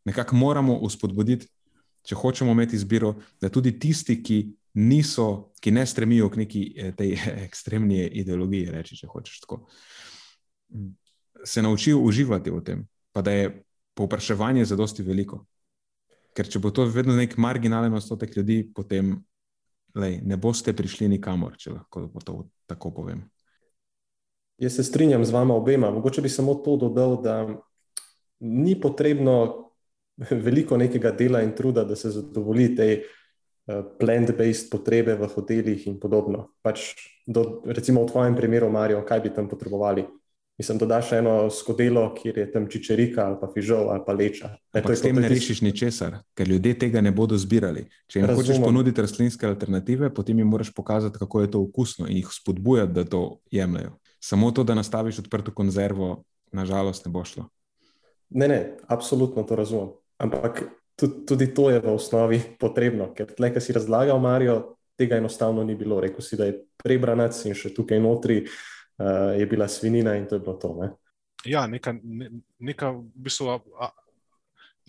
nekako 0.08 0.36
moramo 0.36 0.76
uspodbuditi, 0.88 1.48
če 2.06 2.16
hočemo 2.16 2.52
imeti 2.52 2.76
izbiro, 2.76 3.14
da 3.40 3.50
tudi 3.52 3.74
tisti, 3.80 4.16
ki 4.22 4.38
niso, 4.74 5.52
ki 5.60 5.70
ne 5.70 5.86
stremijo 5.86 6.28
k 6.30 6.36
neki 6.36 6.62
eh, 6.76 6.92
tej 6.96 7.16
ekstremni 7.46 8.04
ideologiji, 8.20 8.70
reči, 8.72 8.96
če 8.96 9.10
hočeš 9.10 9.40
tako, 9.44 9.62
se 11.44 11.62
naučijo 11.62 12.00
uživati 12.04 12.50
v 12.50 12.62
tem, 12.64 12.84
pa 13.12 13.22
da 13.22 13.32
je 13.32 13.62
povpraševanje 13.96 14.64
za 14.64 14.76
dosti 14.76 15.02
veliko. 15.02 15.44
Ker 16.36 16.46
če 16.46 16.60
bo 16.62 16.70
to 16.70 16.84
vedno 16.86 17.16
nek 17.16 17.36
marginalen 17.40 17.94
odstotek 17.94 18.36
ljudi, 18.36 18.60
potem 18.74 19.16
lej, 19.98 20.20
ne 20.22 20.36
boste 20.36 20.74
prišli 20.76 21.08
nikamor, 21.08 21.56
če 21.58 21.72
lahko 21.74 22.06
to 22.24 22.36
tako 22.68 22.92
povem. 22.94 23.24
Jaz 24.58 24.76
se 24.76 24.84
strinjam 24.84 25.24
z 25.24 25.34
vama 25.34 25.54
obema. 25.54 25.90
Mogoče 25.94 26.22
bi 26.22 26.30
samo 26.30 26.54
to 26.62 26.76
dodal, 26.76 27.16
da 27.22 27.46
ni 28.40 28.74
potrebno 28.80 29.70
veliko 30.46 30.76
nekega 30.76 31.10
dela 31.14 31.42
in 31.42 31.54
truda, 31.56 31.84
da 31.84 31.96
se 31.96 32.10
zadovolji 32.10 32.74
te 32.76 32.88
uh, 32.98 33.17
plant-based 33.68 34.70
potrebe 34.72 35.14
v 35.14 35.28
hotelih 35.28 35.86
in 35.86 35.98
podobno. 36.00 36.48
Pač 36.64 36.96
do, 37.26 37.60
recimo 37.68 38.04
v 38.04 38.10
tvojem 38.10 38.36
primeru, 38.36 38.70
Marijo, 38.72 39.04
kaj 39.04 39.20
bi 39.20 39.34
tam 39.34 39.48
potrebovali? 39.48 40.06
Mislim, 40.58 40.78
da 40.78 40.86
daš 40.86 41.12
eno 41.12 41.50
skodelo, 41.50 42.14
kjer 42.14 42.38
je 42.38 42.52
tam 42.52 42.66
čičerika 42.66 43.26
ali 43.26 43.36
pa 43.40 43.46
fižol 43.54 43.90
ali 43.90 44.00
pa 44.06 44.12
leča. 44.12 44.48
E, 44.74 44.82
s 44.94 45.02
tem 45.02 45.16
ne 45.16 45.28
rešiš 45.28 45.60
ničesar, 45.62 46.16
ker 46.34 46.48
ljudje 46.48 46.78
tega 46.78 47.00
ne 47.00 47.12
bodo 47.14 47.38
zbirali. 47.38 47.84
Če 48.06 48.18
jim 48.18 48.26
Razumem. 48.26 48.46
hočeš 48.46 48.64
ponuditi 48.64 49.04
rastlinske 49.04 49.46
alternative, 49.46 50.10
potem 50.14 50.38
jim 50.38 50.48
moraš 50.48 50.72
pokazati, 50.74 51.18
kako 51.18 51.40
je 51.40 51.50
to 51.50 51.60
okusno 51.62 52.08
in 52.08 52.16
jih 52.16 52.32
spodbujati, 52.32 52.92
da 52.92 53.04
to 53.04 53.38
jemljajo. 53.50 53.92
Samo 54.20 54.50
to, 54.50 54.64
da 54.64 54.74
nastaviš 54.74 55.18
odprto 55.18 55.54
konzervo, 55.54 56.24
nažalost 56.52 57.06
ne 57.06 57.12
bo 57.12 57.24
šlo. 57.24 57.46
Ne, 58.30 58.48
ne, 58.48 58.76
absolutno 58.86 59.42
to 59.42 59.56
razumem. 59.56 59.94
Ampak 60.18 60.64
tudi, 60.98 61.24
tudi 61.26 61.46
to 61.54 61.70
je 61.70 61.80
v 61.80 61.94
osnovi 61.94 62.40
potrebno, 62.58 63.12
ker 63.14 63.30
tle, 63.36 63.52
ki 63.54 63.62
si 63.62 63.76
razlagal, 63.76 64.18
Marijo, 64.18 64.58
tega 64.98 65.16
enostavno 65.16 65.62
ni 65.64 65.78
bilo. 65.78 66.00
Rekl 66.02 66.22
si, 66.24 66.36
da 66.36 66.48
je 66.48 66.58
prebranac 66.82 67.38
in 67.46 67.54
še 67.54 67.70
tukaj 67.74 68.00
notri 68.02 68.42
uh, 68.42 69.38
je 69.38 69.46
bila 69.46 69.68
svinina 69.70 70.16
in 70.18 70.26
to 70.26 70.38
je 70.38 70.42
bilo 70.42 70.56
to. 70.58 70.74
Ne? 70.80 70.90
Ja, 71.46 71.66
neka, 71.70 71.94
ne, 72.02 72.32
neka 72.58 72.90
v 72.96 73.04
bistvu, 73.28 73.52
a, 73.54 73.86
a, 73.86 73.92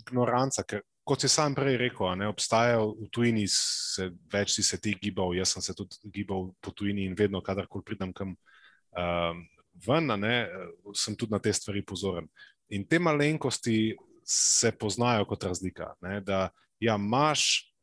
ignoranca, 0.02 0.66
ker 0.66 0.82
kot 1.06 1.22
si 1.22 1.30
sam 1.30 1.56
prej 1.58 1.78
rekel, 1.78 2.10
ne, 2.18 2.28
obstajajo 2.30 2.92
v 2.98 3.08
tujini, 3.14 3.46
se, 3.50 4.10
več 4.34 4.58
si 4.58 4.66
se 4.66 4.78
ti 4.82 4.96
gibal, 5.02 5.34
jaz 5.38 5.56
sem 5.56 5.66
se 5.66 5.78
tudi 5.78 5.98
gibal 6.14 6.52
po 6.62 6.74
tujini 6.74 7.06
in 7.10 7.16
vedno, 7.18 7.42
kadarkoli 7.46 7.86
pridem 7.86 8.14
kam 8.14 8.34
um, 8.34 9.42
ven, 9.86 10.14
ne, 10.22 10.36
sem 10.94 11.18
tudi 11.18 11.34
na 11.34 11.42
te 11.42 11.54
stvari 11.54 11.82
pozoren. 11.86 12.30
In 12.78 12.86
te 12.86 13.00
malenkosti 13.02 13.96
se 14.30 14.72
poznajo 14.72 15.26
kot 15.26 15.44
razlika. 15.44 15.94
Ne, 16.02 16.22
da 16.22 16.50
ja, 16.80 16.96
imaš 16.96 17.74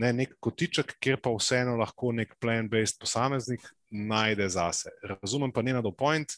ne, 0.00 0.12
nek 0.12 0.32
kotiček, 0.40 0.94
kjer 1.02 1.20
pa 1.20 1.34
vseeno 1.34 1.76
lahko 1.76 2.12
nek 2.16 2.32
plan-based 2.40 2.96
posameznik 3.00 3.66
najde 3.90 4.48
zase. 4.48 4.94
Razumem 5.02 5.52
pa 5.52 5.62
njena 5.62 5.82
do 5.84 5.92
point, 5.92 6.32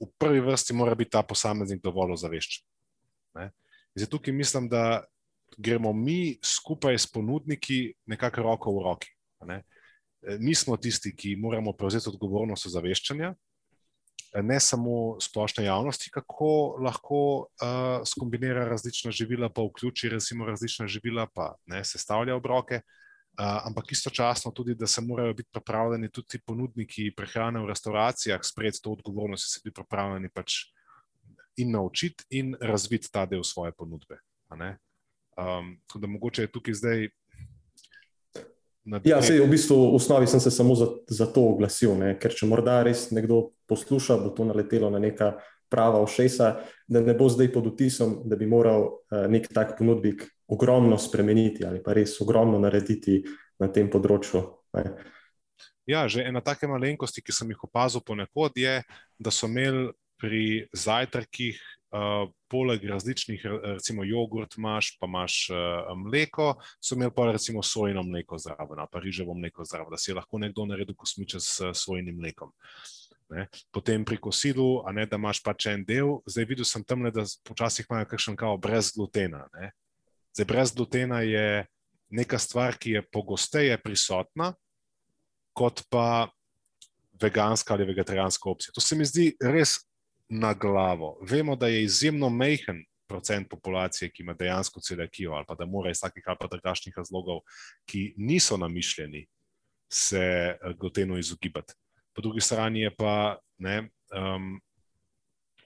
v 0.00 0.08
prvi 0.18 0.40
vrsti 0.40 0.74
mora 0.78 0.94
biti 0.94 1.10
ta 1.10 1.22
posameznik 1.22 1.82
dovolj 1.84 2.14
ozaveščen. 2.16 2.64
Zdaj 3.98 4.10
tukaj 4.10 4.34
mislim, 4.34 4.68
da 4.68 5.04
gremo 5.58 5.92
mi 5.92 6.38
skupaj 6.44 6.98
s 6.98 7.06
ponudniki 7.12 7.92
nekako 8.06 8.46
roko 8.46 8.72
v 8.78 8.84
roki. 8.84 9.12
Ne. 9.44 9.62
Mi 10.38 10.54
smo 10.54 10.76
tisti, 10.76 11.12
ki 11.16 11.36
moramo 11.36 11.72
prevzeti 11.76 12.08
odgovornost 12.08 12.66
ozaveščanja 12.70 13.34
ne 14.34 14.60
samo 14.60 15.20
splošne 15.20 15.64
javnosti, 15.64 16.10
kako 16.10 16.78
lahko 16.84 17.20
uh, 17.38 18.06
skombinira 18.06 18.64
različna 18.68 19.10
živila, 19.10 19.48
pa 19.48 19.62
vključi 19.62 20.08
različna 20.46 20.86
živila, 20.86 21.26
pa 21.34 21.54
ne 21.66 21.84
sestavlja 21.84 22.36
obroke, 22.36 22.74
uh, 22.74 23.66
ampak 23.66 23.92
istočasno 23.92 24.52
tudi, 24.52 24.74
da 24.74 24.86
se 24.86 25.00
morajo 25.00 25.34
biti 25.34 25.48
pripravljeni 25.52 26.10
tudi 26.10 26.40
ponudniki 26.46 27.12
prehrane 27.16 27.60
v 27.60 27.68
restauracijah 27.68 28.40
sprejeti 28.44 28.82
to 28.82 28.92
odgovornost 28.92 29.48
in 29.48 29.52
se 29.54 29.60
biti 29.64 29.74
pripravljeni 29.74 30.28
pač 30.34 30.54
in 31.56 31.72
naučiti 31.72 32.24
in 32.30 32.54
razviti 32.60 33.10
ta 33.12 33.26
del 33.26 33.42
svoje 33.42 33.72
ponudbe. 33.72 34.20
Um, 34.50 35.80
tako 35.86 35.98
da 35.98 36.06
mogoče 36.06 36.42
je 36.42 36.52
tukaj 36.52 36.74
zdaj 36.74 37.08
Ja, 39.04 39.20
sej, 39.20 39.42
v 39.44 39.50
bistvu 39.52 39.76
v 39.76 39.98
osnovi 39.98 40.26
sem 40.30 40.40
se 40.40 40.50
samo 40.50 40.74
za, 40.78 40.88
za 41.10 41.26
to 41.28 41.44
oglasil, 41.52 41.92
ne? 41.98 42.14
ker 42.20 42.32
če 42.32 42.48
morda 42.48 42.80
res 42.86 43.08
nekdo 43.12 43.52
posluša, 43.68 44.16
bo 44.22 44.32
to 44.32 44.46
naletelo 44.48 44.88
na 44.90 45.00
neka 45.02 45.36
prava 45.68 46.00
ošesa, 46.00 46.48
da 46.88 47.02
ne 47.04 47.12
bo 47.14 47.28
zdaj 47.28 47.52
pod 47.52 47.68
vtisom, 47.74 48.22
da 48.24 48.38
bi 48.40 48.48
moral 48.48 48.88
uh, 48.88 49.26
nek 49.28 49.50
tak 49.52 49.76
ponudnik 49.78 50.24
ogromno 50.48 50.96
spremeniti 50.96 51.66
ali 51.68 51.82
pa 51.84 51.92
res 51.92 52.16
ogromno 52.24 52.56
narediti 52.62 53.20
na 53.60 53.68
tem 53.68 53.90
področju. 53.92 54.40
Ne? 54.78 54.96
Ja, 55.88 56.04
že 56.08 56.24
ena 56.24 56.40
take 56.44 56.68
malenkosti, 56.68 57.24
ki 57.24 57.32
sem 57.32 57.52
jih 57.52 57.64
opazil 57.64 58.04
ponekod, 58.04 58.56
je, 58.56 58.80
da 59.20 59.32
so 59.32 59.48
imeli 59.48 59.90
pri 60.20 60.68
zajtrkih, 60.76 61.60
uh, 61.90 62.30
poleg 62.48 62.84
različnih, 62.84 63.44
recimo 63.62 64.04
jogurt, 64.04 64.56
imaš, 64.58 64.94
pa 65.00 65.06
imaš 65.06 65.38
uh, 65.50 65.92
mleko, 65.96 66.54
so 66.80 66.94
imeli 66.94 67.12
pa 67.16 67.32
recimo 67.32 67.62
sojino 67.62 68.02
mleko 68.02 68.38
zraven, 68.38 68.84
pa 68.92 69.00
riževo 69.00 69.34
mleko 69.34 69.64
zraven, 69.64 69.90
da 69.90 69.98
si 69.98 70.10
je 70.10 70.16
lahko 70.18 70.38
nekdo 70.38 70.66
naredil 70.66 70.96
kosmiče 70.96 71.40
s 71.40 71.72
svojim 71.74 72.14
mlekom. 72.16 72.52
Ne. 73.28 73.48
Potem 73.70 74.04
pri 74.04 74.16
kosilu, 74.16 74.82
a 74.88 74.92
ne 74.92 75.04
da 75.06 75.18
imaš 75.20 75.42
pač 75.44 75.66
en 75.68 75.84
del, 75.84 76.16
zdaj 76.24 76.46
videl 76.48 76.64
sem 76.64 76.84
tam, 76.84 77.04
da 77.12 77.26
počasih 77.44 77.86
imajo 77.90 78.08
kakšen 78.08 78.38
kao 78.40 78.56
brez 78.56 78.94
glutena. 78.96 79.44
Ne. 79.52 79.72
Zdaj, 80.32 80.46
brez 80.48 80.72
glutena 80.72 81.20
je 81.20 81.66
neka 82.08 82.38
stvar, 82.40 82.78
ki 82.80 82.96
je 82.96 83.04
pogosteje 83.12 83.76
prisotna, 83.82 84.54
kot 85.52 85.82
pa 85.90 86.30
veganska 87.20 87.74
ali 87.74 87.84
vegetarijanska 87.84 88.50
opcija. 88.50 88.72
To 88.74 88.80
se 88.80 88.96
mi 88.96 89.04
zdi 89.04 89.32
res 89.42 89.76
na 90.28 90.54
glavo. 90.54 91.18
Vemo, 91.22 91.56
da 91.56 91.68
je 91.68 91.82
izjemno 91.82 92.28
majhen 92.28 92.84
procent 93.08 93.48
populacije, 93.50 94.10
ki 94.12 94.22
ima 94.22 94.34
dejansko 94.34 94.80
celiakijo 94.80 95.32
ali 95.32 95.44
pa 95.48 95.54
da 95.54 95.66
mora 95.66 95.90
iz 95.90 96.00
takih 96.00 96.22
ali 96.26 96.36
pa 96.40 96.46
drugačnih 96.46 96.94
razlogov, 96.96 97.40
ki 97.86 98.14
niso 98.16 98.56
namišljeni, 98.56 99.26
se 99.92 100.20
eh, 100.20 100.74
glutenu 100.78 101.18
izogibati. 101.18 101.74
Po 102.12 102.22
drugi 102.22 102.40
strani 102.40 102.80
je 102.80 102.94
pa 102.96 103.38
ne, 103.58 103.88
um, 104.12 104.60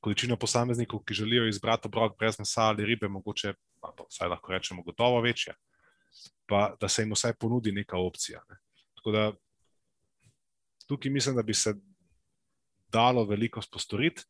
količina 0.01 0.37
posameznikov, 0.37 1.03
ki 1.05 1.15
želijo 1.15 1.49
izbrati 1.49 1.89
obrok 1.89 2.19
brez 2.19 2.39
mesa 2.39 2.63
ali 2.63 2.87
ribe, 2.87 3.09
mogoče, 3.09 3.55
pa 3.81 3.93
vsaj 4.09 4.29
lahko 4.29 4.53
rečemo, 4.53 4.83
gotovo 4.83 5.21
večja. 5.21 5.55
Pa 6.47 6.77
da 6.81 6.89
se 6.89 7.03
jim 7.03 7.13
vsaj 7.13 7.33
ponudi 7.41 7.73
neka 7.73 7.99
opcija. 7.99 8.43
Ne. 8.51 8.57
Tako 8.95 9.11
da 9.11 9.33
tukaj 10.89 11.11
mislim, 11.11 11.37
da 11.37 11.43
bi 11.43 11.55
se 11.55 11.75
dalo 12.93 13.25
veliko 13.25 13.61
postoriti 13.73 14.23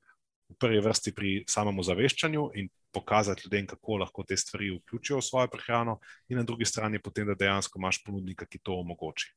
v 0.52 0.58
prvi 0.60 0.80
vrsti 0.84 1.12
pri 1.16 1.32
samem 1.48 1.78
ozaveščanju 1.82 2.48
in 2.60 2.68
pokazati 2.92 3.46
ljudem, 3.46 3.66
kako 3.66 4.02
lahko 4.04 4.24
te 4.28 4.36
stvari 4.36 4.70
vključijo 4.76 5.18
v 5.18 5.26
svojo 5.26 5.48
prehrano, 5.52 5.98
in 6.28 6.38
na 6.38 6.44
drugi 6.44 6.68
strani 6.68 7.00
potem, 7.02 7.26
da 7.26 7.38
dejansko 7.38 7.80
imaš 7.80 8.02
ponudnika, 8.04 8.46
ki 8.46 8.60
to 8.62 8.76
omogoči. 8.80 9.32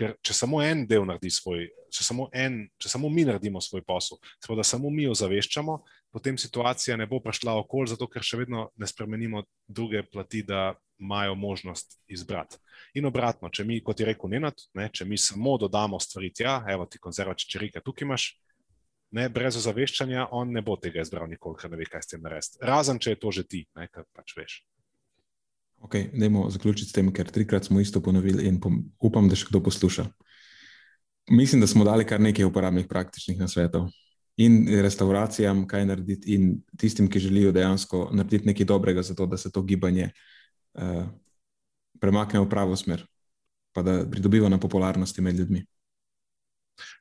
Ker 0.00 0.14
če 0.24 0.32
samo 0.32 0.62
en 0.64 0.86
del 0.88 1.04
naredi 1.04 1.28
svoj, 1.34 1.66
če 1.92 2.04
samo, 2.06 2.30
en, 2.32 2.62
če 2.80 2.88
samo 2.88 3.10
mi 3.12 3.26
naredimo 3.28 3.60
svoj 3.60 3.82
posel, 3.84 4.16
tako 4.40 4.56
da 4.56 4.64
samo 4.64 4.88
mi 4.90 5.04
ozaveščamo, 5.10 5.74
potem 6.14 6.38
situacija 6.40 6.96
ne 6.96 7.06
bo 7.10 7.20
prišla 7.20 7.58
okol, 7.60 7.90
zato 7.90 8.08
ker 8.08 8.24
še 8.24 8.40
vedno 8.40 8.70
ne 8.80 8.88
spremenimo 8.88 9.44
druge 9.68 10.02
plati, 10.08 10.40
da 10.46 10.72
imajo 11.00 11.34
možnost 11.34 11.98
izbrati. 12.08 12.56
In 12.94 13.06
obratno, 13.08 13.48
če 13.48 13.64
mi, 13.64 13.80
kot 13.84 14.00
je 14.00 14.08
rekel 14.08 14.30
Nenad, 14.30 14.60
ne, 14.76 14.88
če 14.92 15.04
mi 15.08 15.18
samo 15.18 15.56
dodamo 15.58 16.00
stvari 16.00 16.32
tja, 16.32 16.60
evo 16.68 16.86
ti 16.86 17.00
konzerva 17.00 17.34
čečerika, 17.34 17.80
tukaj 17.84 18.06
imaš, 18.06 18.26
ne, 19.16 19.28
brez 19.32 19.56
ozaveščanja, 19.58 20.28
on 20.36 20.52
ne 20.54 20.62
bo 20.62 20.76
tega 20.80 21.02
izbral 21.04 21.28
nikoli, 21.30 21.58
ker 21.60 21.70
ne 21.72 21.78
ve, 21.80 21.86
kaj 21.90 22.04
s 22.04 22.12
tem 22.12 22.22
narediti. 22.24 22.60
Razen, 22.66 23.00
če 23.02 23.14
je 23.14 23.20
to 23.22 23.32
že 23.34 23.46
ti, 23.48 23.64
ne, 23.78 23.88
kar 23.92 24.06
pač 24.16 24.34
veš. 24.38 24.58
Ok, 25.80 25.96
dajmo 26.12 26.44
zaključiti 26.52 26.90
s 26.90 26.92
tem, 26.92 27.08
ker 27.12 27.30
trikrat 27.32 27.64
smo 27.64 27.80
isto 27.80 28.02
ponovili 28.04 28.46
in 28.48 28.60
upam, 29.00 29.30
da 29.30 29.38
še 29.38 29.48
kdo 29.48 29.62
posluša. 29.64 30.04
Mislim, 31.30 31.62
da 31.62 31.68
smo 31.70 31.86
dali 31.88 32.04
kar 32.04 32.20
nekaj 32.20 32.44
uporabnih 32.44 32.88
praktičnih 32.90 33.38
nasvetov. 33.40 33.88
In 34.40 34.62
restauracijam, 34.84 35.64
kaj 35.68 35.86
narediti, 35.88 36.36
in 36.36 36.60
tistim, 36.80 37.08
ki 37.10 37.20
želijo 37.20 37.52
dejansko 37.52 38.08
narediti 38.12 38.48
nekaj 38.48 38.68
dobrega, 38.68 39.02
zato 39.04 39.26
da 39.28 39.36
se 39.40 39.52
to 39.52 39.62
gibanje 39.62 40.10
uh, 40.10 41.08
premakne 42.00 42.40
v 42.40 42.48
pravo 42.48 42.76
smer, 42.76 43.04
pa 43.72 43.84
da 43.84 44.00
pridobiva 44.10 44.48
na 44.48 44.60
popularnosti 44.60 45.24
med 45.24 45.38
ljudmi. 45.38 45.64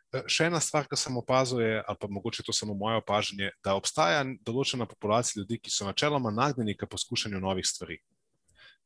Eh, 0.10 0.26
še 0.26 0.48
ena 0.50 0.58
stvar, 0.64 0.88
ki 0.90 0.98
sem 0.98 1.18
opazil, 1.20 1.62
je, 1.62 1.82
ali 1.86 2.00
pa 2.02 2.08
mogoče 2.10 2.44
to 2.46 2.54
samo 2.56 2.74
moje 2.74 2.98
opažanje, 2.98 3.52
da 3.66 3.76
obstaja 3.78 4.24
določena 4.46 4.88
populacija 4.90 5.38
ljudi, 5.42 5.60
ki 5.62 5.74
so 5.74 5.86
načeloma 5.86 6.32
nagnjeni 6.34 6.74
k 6.78 6.90
poskušanju 6.90 7.42
novih 7.44 7.68
stvari. 7.68 8.00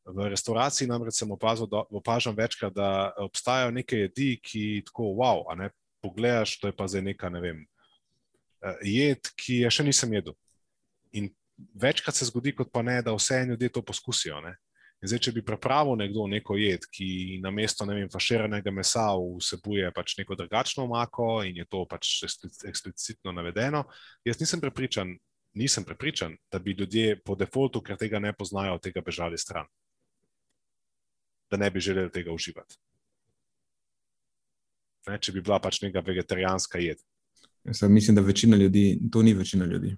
V 0.04 0.28
restauraciji 0.28 0.90
namreč 0.90 1.22
sem 1.22 1.32
opazil, 1.32 1.70
da 1.72 1.86
opažam 1.96 2.36
večkrat, 2.36 2.76
da 2.76 3.14
obstajajo 3.24 3.72
neke 3.72 4.02
jedi, 4.02 4.34
ki 4.44 4.84
tako 4.90 5.14
wow, 5.16 5.46
a 5.48 5.56
ne 5.56 5.70
pogledaš, 6.04 6.58
to 6.60 6.68
je 6.68 6.76
pa 6.76 6.90
zdaj 6.92 7.06
neka, 7.08 7.32
ne 7.32 7.40
vem, 7.40 7.64
eh, 8.60 8.84
jed, 8.92 9.32
ki 9.40 9.64
je 9.64 9.72
še 9.72 9.88
nisem 9.88 10.12
jedel. 10.20 10.36
In 11.16 11.32
večkrat 11.80 12.20
se 12.20 12.28
zgodi, 12.28 12.52
kot 12.52 12.68
pa 12.74 12.84
ne, 12.84 13.00
da 13.00 13.16
vse 13.16 13.46
ljudje 13.48 13.72
to 13.72 13.86
poskusijo. 13.86 14.44
Ne? 14.44 14.58
In 15.04 15.10
zdaj, 15.12 15.20
če 15.20 15.32
bi 15.36 15.42
pripravil 15.44 15.98
nekdo 16.00 16.24
neko 16.32 16.56
jed, 16.56 16.86
ki 16.88 17.42
na 17.44 17.52
mesto 17.52 17.84
faširanega 17.84 18.72
mesa 18.72 19.10
vsebuje 19.20 19.90
pač 19.92 20.16
neko 20.18 20.38
drugačno 20.40 20.86
omako 20.86 21.44
in 21.44 21.58
je 21.60 21.66
to 21.66 21.84
pač 21.86 22.24
eksplicitno 22.64 23.34
navedeno, 23.36 23.84
jaz 24.24 24.40
nisem 24.40 24.62
prepričan, 24.64 25.12
nisem 25.60 25.84
prepričan, 25.84 26.38
da 26.52 26.60
bi 26.60 26.72
ljudje 26.72 27.20
po 27.20 27.36
defaultu, 27.36 27.82
ker 27.84 28.00
tega 28.00 28.20
ne 28.24 28.32
poznajo, 28.32 28.78
od 28.80 28.82
tega 28.88 29.04
bežali 29.04 29.38
stran. 29.38 29.68
Da 31.52 31.60
ne 31.60 31.70
bi 31.70 31.84
želeli 31.84 32.10
tega 32.10 32.32
uživati. 32.32 32.80
Ne, 35.12 35.20
če 35.20 35.36
bi 35.36 35.44
bila 35.44 35.60
pač 35.60 35.82
neka 35.84 36.00
vegetarijanska 36.00 36.80
jed. 36.80 37.04
Jaz 37.68 37.84
mislim, 37.92 38.16
da 38.16 38.24
večina 38.24 38.56
ljudi, 38.56 39.02
to 39.12 39.22
ni 39.22 39.36
večina 39.36 39.66
ljudi 39.68 39.98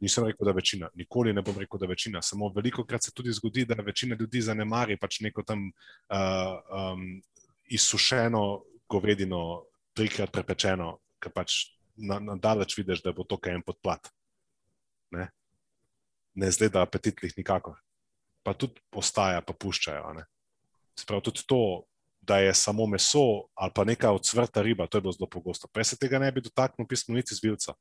nisem 0.00 0.26
rekel, 0.26 0.44
da 0.46 0.52
večina, 0.52 0.88
nikoli 0.94 1.32
ne 1.32 1.42
bom 1.42 1.58
rekel, 1.58 1.80
da 1.80 1.86
večina. 1.86 2.22
Samo 2.22 2.50
veliko 2.54 2.84
krat 2.84 3.04
se 3.04 3.12
tudi 3.14 3.32
zgodi, 3.32 3.64
da 3.64 3.74
večina 3.74 4.16
ljudi 4.20 4.40
zanemari 4.40 4.98
pač 5.00 5.20
neko 5.20 5.42
tam 5.42 5.68
uh, 5.68 6.92
um, 6.92 7.22
izsušeno 7.64 8.62
govedino, 8.88 9.64
trikrat 9.96 10.32
prepečeno, 10.32 10.98
ki 11.22 11.32
pač 11.34 11.56
na, 11.96 12.20
na 12.20 12.36
daleč 12.36 12.76
vidiš, 12.78 13.02
da 13.02 13.12
bo 13.16 13.24
to 13.24 13.38
kaj 13.40 13.56
en 13.56 13.64
podplat. 13.64 14.10
Ne, 15.16 15.30
ne 16.34 16.50
zgleda 16.52 16.84
apetitlih 16.84 17.34
nikakor. 17.38 17.80
Pa 18.44 18.54
tudi 18.54 18.82
postaja, 18.92 19.40
pa 19.42 19.56
puščajo. 19.56 20.14
Sprav 20.98 21.24
tudi 21.24 21.46
to. 21.48 21.84
Da 22.26 22.40
je 22.42 22.50
samo 22.58 22.88
meso 22.90 23.46
ali 23.54 23.70
pa 23.70 23.84
neka 23.86 24.10
odsvrta 24.10 24.62
riba, 24.62 24.88
to 24.90 24.98
je 24.98 25.02
bilo 25.04 25.12
zelo 25.14 25.28
pogosto. 25.30 25.68
Prej 25.70 25.84
se 25.92 25.96
tega 25.96 26.18
ne 26.18 26.32
bi 26.34 26.42
dotaknil, 26.42 26.88
pismo, 26.90 27.14
niti 27.14 27.36
zvilca. 27.38 27.76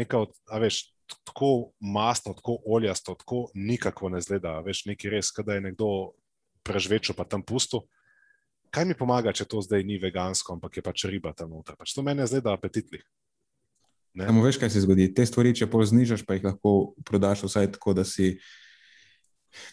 Neka 0.00 0.16
od, 0.16 0.32
veš, 0.48 0.78
tako 1.24 1.72
masno, 1.80 2.34
tako 2.34 2.58
oljasto, 2.66 3.14
tako 3.18 3.46
nikako 3.54 4.08
ne 4.12 4.20
zgleda. 4.20 4.58
Veš, 4.66 4.84
nekaj 4.90 5.10
res, 5.10 5.32
da 5.46 5.56
je 5.58 5.64
nekdo 5.68 5.88
prežvečil, 6.66 7.16
pa 7.18 7.24
tam 7.24 7.42
pusto. 7.42 7.86
Kaj 8.72 8.86
mi 8.88 8.96
pomaga, 8.96 9.34
če 9.36 9.44
to 9.44 9.60
zdaj 9.60 9.84
ni 9.84 9.98
vegansko, 10.00 10.56
ampak 10.56 10.78
je 10.78 10.84
pač 10.84 11.04
riba 11.10 11.34
tam 11.36 11.52
noter? 11.52 11.76
Pač 11.76 11.92
to 11.92 12.04
meni 12.06 12.24
zgleda 12.26 12.54
apetitlih. 12.56 13.04
Samo 14.16 14.44
veš, 14.44 14.58
kaj 14.60 14.70
se 14.72 14.82
zgodi. 14.84 15.08
Te 15.14 15.24
stvari, 15.28 15.54
če 15.56 15.68
pol 15.72 15.84
znižaš, 15.88 16.24
pa 16.28 16.36
jih 16.36 16.44
lahko 16.44 16.92
prodaš 17.08 17.46
vsaj 17.46 17.70
tako, 17.76 17.94
da 17.96 18.04
si 18.04 18.34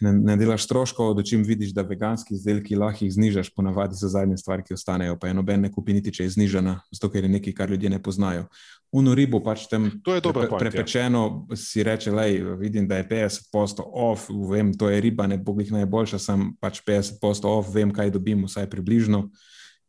ne, 0.02 0.14
ne 0.14 0.36
delaš 0.38 0.66
stroškov, 0.66 1.14
da 1.18 1.24
čim 1.24 1.44
vidiš, 1.44 1.74
da 1.76 1.84
veganski 1.88 2.34
izdelki 2.36 2.76
lahko 2.76 3.06
jih 3.06 3.14
znižaš, 3.14 3.52
ponavadi 3.56 3.98
so 4.00 4.10
zadnje 4.12 4.38
stvari, 4.38 4.64
ki 4.68 4.74
ostanejo. 4.74 5.18
Pa 5.20 5.30
eno 5.30 5.44
ben 5.44 5.62
ne 5.62 5.72
kupi 5.72 5.94
niti, 5.94 6.14
če 6.16 6.28
je 6.28 6.36
znižena, 6.38 6.80
zato 6.94 7.10
ker 7.14 7.26
je 7.26 7.34
nekaj, 7.36 7.56
kar 7.58 7.72
ljudje 7.72 7.90
ne 7.90 8.02
poznajo. 8.04 8.48
Uno 8.92 9.14
ribo 9.14 9.42
pač 9.46 9.68
tam 9.70 9.86
pre, 10.06 10.48
prepečeno 10.50 11.24
ja. 11.50 11.58
si 11.60 11.84
reče, 11.86 12.12
lej, 12.12 12.40
vidim, 12.58 12.88
da 12.90 12.98
je 12.98 13.08
50% 13.10 13.86
off, 13.86 14.30
vem, 14.50 14.74
to 14.74 14.90
je 14.90 15.02
riba, 15.02 15.28
ne 15.30 15.38
bo 15.38 15.54
jih 15.60 15.72
najboljša, 15.78 16.20
sem 16.20 16.50
pač 16.62 16.82
50% 16.88 17.50
off, 17.50 17.70
vem, 17.74 17.94
kaj 17.94 18.16
dobim, 18.18 18.48
vsaj 18.50 18.70
približno. 18.72 19.28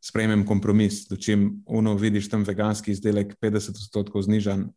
Sprejmem 0.01 0.47
kompromis, 0.49 1.03
da 1.09 1.17
čim 1.21 1.63
uno 1.69 1.93
vidiš 2.01 2.31
tam 2.33 2.45
veganski 2.45 2.93
izdelek 2.93 3.35
50% 3.41 4.23
znižan, 4.25 4.71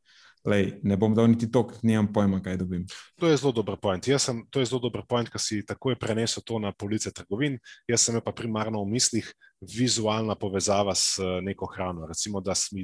Lej, 0.44 0.74
ne 0.84 0.98
bom 1.00 1.14
dal 1.16 1.30
niti 1.32 1.48
to, 1.48 1.62
ker 1.70 1.80
nimam 1.88 2.10
pojma, 2.12 2.42
kaj 2.44 2.58
dobim. 2.60 2.84
To 3.22 3.30
je 3.30 3.38
zelo 3.40 3.54
dober 3.56 3.78
point. 3.80 4.04
Jaz 4.08 4.26
sem, 4.28 4.42
to 4.52 4.60
je 4.60 4.68
zelo 4.68 4.82
dober 4.84 5.06
point, 5.08 5.30
ker 5.32 5.40
si 5.40 5.62
takoj 5.64 5.96
prenesel 5.96 6.44
to 6.44 6.60
na 6.60 6.74
police 6.76 7.14
trgovin. 7.16 7.56
Jaz 7.88 8.10
sem 8.10 8.20
pa 8.20 8.34
primarno 8.36 8.84
v 8.84 8.92
mislih 8.92 9.30
vizualna 9.64 10.36
povezava 10.36 10.92
s 11.00 11.16
neko 11.48 11.72
hrano. 11.72 12.10
Recimo, 12.12 12.44
da 12.44 12.56
si, 12.60 12.84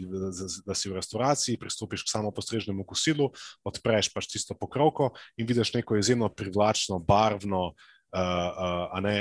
da 0.64 0.76
si 0.76 0.88
v 0.88 0.96
restauraciji, 1.02 1.60
pristopiš 1.60 2.08
k 2.08 2.14
samopostrežnemu 2.16 2.88
kosilu, 2.88 3.28
odpreš 3.68 4.14
pač 4.16 4.32
tisto 4.32 4.56
pokrovko 4.56 5.12
in 5.36 5.50
vidiš 5.50 5.76
neko 5.76 6.00
izjemno 6.00 6.32
privlačno, 6.32 7.02
barvno, 7.04 7.74
uh, 7.76 8.20
uh, 8.24 8.88
a 8.96 9.04
ne. 9.04 9.18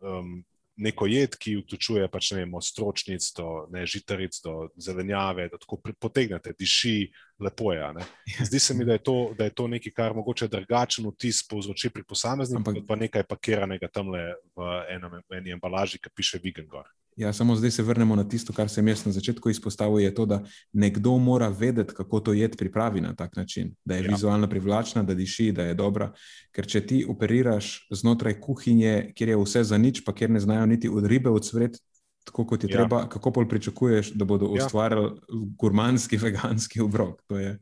Um, 0.00 0.38
neko 0.78 1.08
jed, 1.10 1.34
ki 1.38 1.56
vključuje 1.58 2.06
pač, 2.10 2.32
vem, 2.36 2.52
od 2.54 2.64
stročnic 2.64 3.24
do 3.36 3.66
ne, 3.74 3.84
žitaric, 3.86 4.38
do 4.44 4.68
zelenjave, 4.78 5.48
da 5.50 5.58
tako 5.58 5.80
potegnete, 5.98 6.54
diši, 6.58 7.10
lepo 7.40 7.72
je. 7.72 7.78
Ja. 7.78 7.94
Zdi 8.44 8.58
se 8.58 8.74
mi, 8.74 8.84
da 8.84 8.92
je, 8.92 8.98
to, 8.98 9.34
da 9.38 9.44
je 9.44 9.54
to 9.54 9.66
nekaj, 9.68 9.92
kar 9.92 10.14
mogoče 10.14 10.48
drugačen 10.48 11.06
vtis 11.06 11.42
povzroči 11.48 11.90
pri 11.90 12.02
posamezniku, 12.04 12.70
Ampak... 12.70 12.86
pa 12.88 12.96
nekaj 12.96 13.22
pakiranega 13.28 13.88
tam 13.88 14.10
le 14.14 14.34
v 14.56 14.70
enem, 14.94 15.20
eni 15.30 15.54
embalaži, 15.56 15.98
ki 15.98 16.10
piše 16.14 16.40
Vegan 16.44 16.66
Gor. 16.66 16.88
Ja, 17.18 17.32
samo 17.32 17.56
zdaj 17.56 17.70
se 17.70 17.82
vrnemo 17.82 18.16
na 18.16 18.22
tisto, 18.28 18.52
kar 18.54 18.68
sem 18.70 18.88
jaz 18.88 19.00
na 19.06 19.12
začetku 19.12 19.50
izpostavil. 19.50 19.98
Je 19.98 20.14
to, 20.14 20.26
da 20.26 20.36
nekdo 20.72 21.16
mora 21.18 21.48
vedeti, 21.48 21.94
kako 21.94 22.20
to 22.20 22.32
jed 22.32 22.54
pripravi 22.56 23.00
na 23.00 23.14
tak 23.14 23.36
način, 23.36 23.74
da 23.84 23.96
je 23.96 24.04
ja. 24.04 24.10
vizualno 24.10 24.46
privlačna, 24.48 25.02
da 25.02 25.14
diši, 25.14 25.50
da 25.52 25.66
je 25.66 25.74
dobra. 25.74 26.12
Ker 26.54 26.66
če 26.66 26.84
ti 26.86 27.00
operiraš 27.08 27.88
znotraj 27.90 28.38
kuhinje, 28.40 29.12
kjer 29.18 29.34
je 29.34 29.40
vse 29.42 29.64
za 29.64 29.78
nič, 29.78 30.04
pa 30.06 30.14
kjer 30.14 30.30
ne 30.30 30.40
znajo 30.40 30.66
niti 30.66 30.88
od 30.88 31.06
ribe 31.06 31.30
odsvreti, 31.30 31.82
tako 32.28 32.46
kot 32.46 32.64
je 32.64 32.70
Ja. 32.70 32.76
treba, 32.76 33.06
kako 33.08 33.32
pol 33.32 33.48
pričakuješ, 33.48 34.12
da 34.14 34.24
bodo 34.24 34.52
Ja. 34.54 34.64
ustvarjali 34.66 35.20
gurmanski, 35.58 36.16
veganski 36.26 36.80
obrok. 36.80 37.22
To 37.26 37.38
je, 37.38 37.58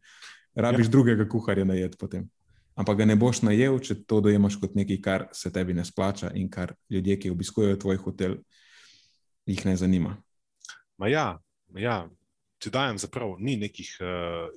rabiš 0.55 0.87
Ja. 0.87 0.91
drugega 0.91 1.29
kuharja 1.29 1.65
najet 1.65 1.97
potem. 1.99 2.29
Ampak 2.77 2.99
ga 2.99 3.05
ne 3.09 3.17
boš 3.17 3.41
najel, 3.43 3.79
če 3.81 4.03
to 4.05 4.21
dojemaš 4.21 4.59
kot 4.61 4.75
nekaj, 4.77 4.99
kar 5.01 5.23
se 5.33 5.49
tebi 5.53 5.73
ne 5.75 5.85
splača 5.85 6.31
in 6.37 6.51
kar 6.53 6.75
ljudje, 6.93 7.17
ki 7.19 7.31
obiskujejo 7.33 7.77
tvoj 7.77 7.97
hotel, 7.97 8.35
jih 9.47 9.63
ne 9.67 9.77
zanima. 9.77 10.17
Ma 10.99 11.09
ja, 11.09 11.39
ja, 11.75 12.09
ti 12.59 12.71
dajem 12.71 12.99
zaprav, 12.99 13.37
ni 13.39 13.57
nekih 13.57 13.97
uh, 14.01 14.49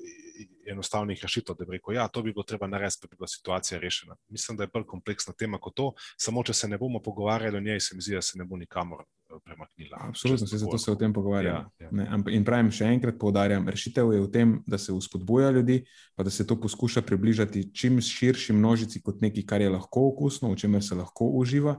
enostavnih 0.72 1.20
rešitev, 1.24 1.55
da 1.55 1.66
bi 1.66 1.78
rekel, 1.78 1.93
ja, 1.95 2.07
to 2.07 2.22
bi 2.22 2.34
bilo 2.34 2.43
treba 2.43 2.68
narediti, 2.68 2.99
da 3.01 3.07
bi 3.07 3.16
bila 3.18 3.28
situacija 3.28 3.80
rešena. 3.80 4.16
Mislim, 4.28 4.57
da 4.57 4.64
je 4.64 4.72
bolj 4.74 4.84
kompleksna 4.88 5.34
tema 5.34 5.57
kot 5.60 5.76
to, 5.76 5.93
samo 6.18 6.43
če 6.43 6.53
se 6.53 6.68
ne 6.68 6.78
bomo 6.78 6.99
pogovarjali 7.01 7.57
o 7.57 7.62
njej, 7.62 7.80
se 7.80 7.95
mi 7.95 8.01
zdi, 8.01 8.16
da 8.16 8.22
se 8.22 8.38
ne 8.38 8.45
bo 8.45 8.57
nikamor 8.57 9.03
premaknila. 9.45 9.97
Absolutno, 10.01 10.47
se 10.47 10.57
zato 10.57 10.77
se 10.77 10.91
o 10.91 10.95
tem 10.95 11.13
pogovarjamo. 11.13 11.69
Ja, 11.80 11.89
ja. 11.91 12.17
In 12.34 12.45
pravim 12.45 12.71
še 12.73 12.88
enkrat, 12.89 13.19
poudarjam, 13.21 13.67
rešitev 13.69 14.13
je 14.15 14.21
v 14.23 14.30
tem, 14.34 14.55
da 14.67 14.80
se 14.82 14.93
uspodbuja 14.95 15.51
ljudi, 15.53 15.84
pa 16.17 16.25
da 16.25 16.34
se 16.34 16.47
to 16.47 16.57
poskuša 16.59 17.03
približati 17.05 17.67
čim 17.73 18.01
širši 18.01 18.55
množici 18.57 19.01
kot 19.05 19.21
nekaj, 19.21 19.45
kar 19.45 19.61
je 19.61 19.69
lahko 19.69 20.07
okusno, 20.13 20.49
v 20.49 20.57
čemer 20.57 20.84
se 20.86 20.97
lahko 20.97 21.30
uživa, 21.38 21.77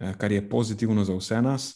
eh, 0.00 0.14
kar 0.18 0.32
je 0.32 0.42
pozitivno 0.48 1.04
za 1.04 1.14
vse 1.14 1.42
nas. 1.42 1.70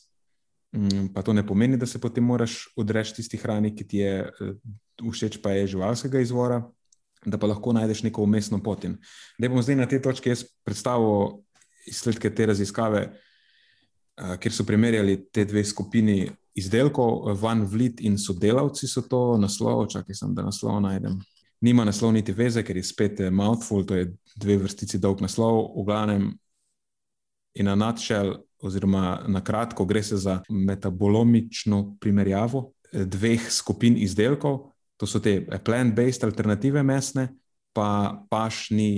Mm, 0.72 1.12
Pa 1.14 1.22
to 1.22 1.32
ne 1.32 1.46
pomeni, 1.46 1.78
da 1.78 1.86
se 1.86 2.00
potem 2.00 2.24
moraš 2.24 2.66
odreči 2.76 3.14
tisti 3.14 3.38
hrani, 3.38 3.70
ki 3.76 3.86
ti 3.88 4.02
je 4.02 4.18
eh, 4.26 4.52
všeč, 4.98 5.38
pa 5.42 5.54
je 5.54 5.70
živalskega 5.76 6.20
izvora, 6.20 6.64
da 7.24 7.38
pa 7.38 7.46
lahko 7.46 7.72
najdeš 7.72 8.02
neko 8.02 8.22
umestno 8.22 8.58
pot. 8.62 8.84
Da 9.38 9.48
bom 9.48 9.62
zdaj 9.62 9.76
na 9.76 9.86
tej 9.86 10.02
točki 10.02 10.34
jaz 10.34 10.44
predstavil 10.66 11.40
izsledke 11.86 12.34
te 12.34 12.46
raziskave, 12.46 13.06
eh, 13.06 13.27
kjer 14.40 14.52
so 14.52 14.64
primerjali 14.66 15.16
te 15.32 15.44
dve 15.44 15.64
skupini 15.64 16.26
izdelkov, 16.58 17.32
Van 17.40 17.62
Vliet 17.66 18.00
in 18.00 18.18
sodelavci 18.18 18.88
so 18.88 19.02
to 19.06 19.36
naslov, 19.38 19.86
čakaj 19.92 20.16
sem, 20.16 20.34
da 20.34 20.42
naslov 20.46 20.80
najdem. 20.82 21.18
Nima 21.60 21.84
naslov 21.86 22.12
niti 22.14 22.34
veze, 22.34 22.62
ker 22.66 22.78
je 22.78 22.86
spet 22.86 23.20
eh, 23.20 23.30
mouthful, 23.30 23.84
to 23.86 23.98
je 23.98 24.10
dve 24.38 24.58
vrstici 24.62 25.00
dolg 25.02 25.22
naslov, 25.22 25.72
v 25.76 25.86
glavnem 25.86 26.28
in 27.58 27.66
na 27.66 27.74
nutshell, 27.78 28.36
oziroma 28.62 29.20
na 29.30 29.42
kratko, 29.44 29.86
gre 29.86 30.02
se 30.02 30.18
za 30.18 30.40
metabolomično 30.48 31.98
primerjavo 32.02 32.68
eh, 32.92 33.04
dveh 33.04 33.50
skupin 33.50 33.98
izdelkov, 33.98 34.68
to 34.98 35.06
so 35.06 35.22
te 35.22 35.40
eh, 35.42 35.62
plant-based 35.62 36.26
alternative 36.26 36.82
mesne, 36.82 37.28
pa 37.74 38.18
pašni, 38.30 38.90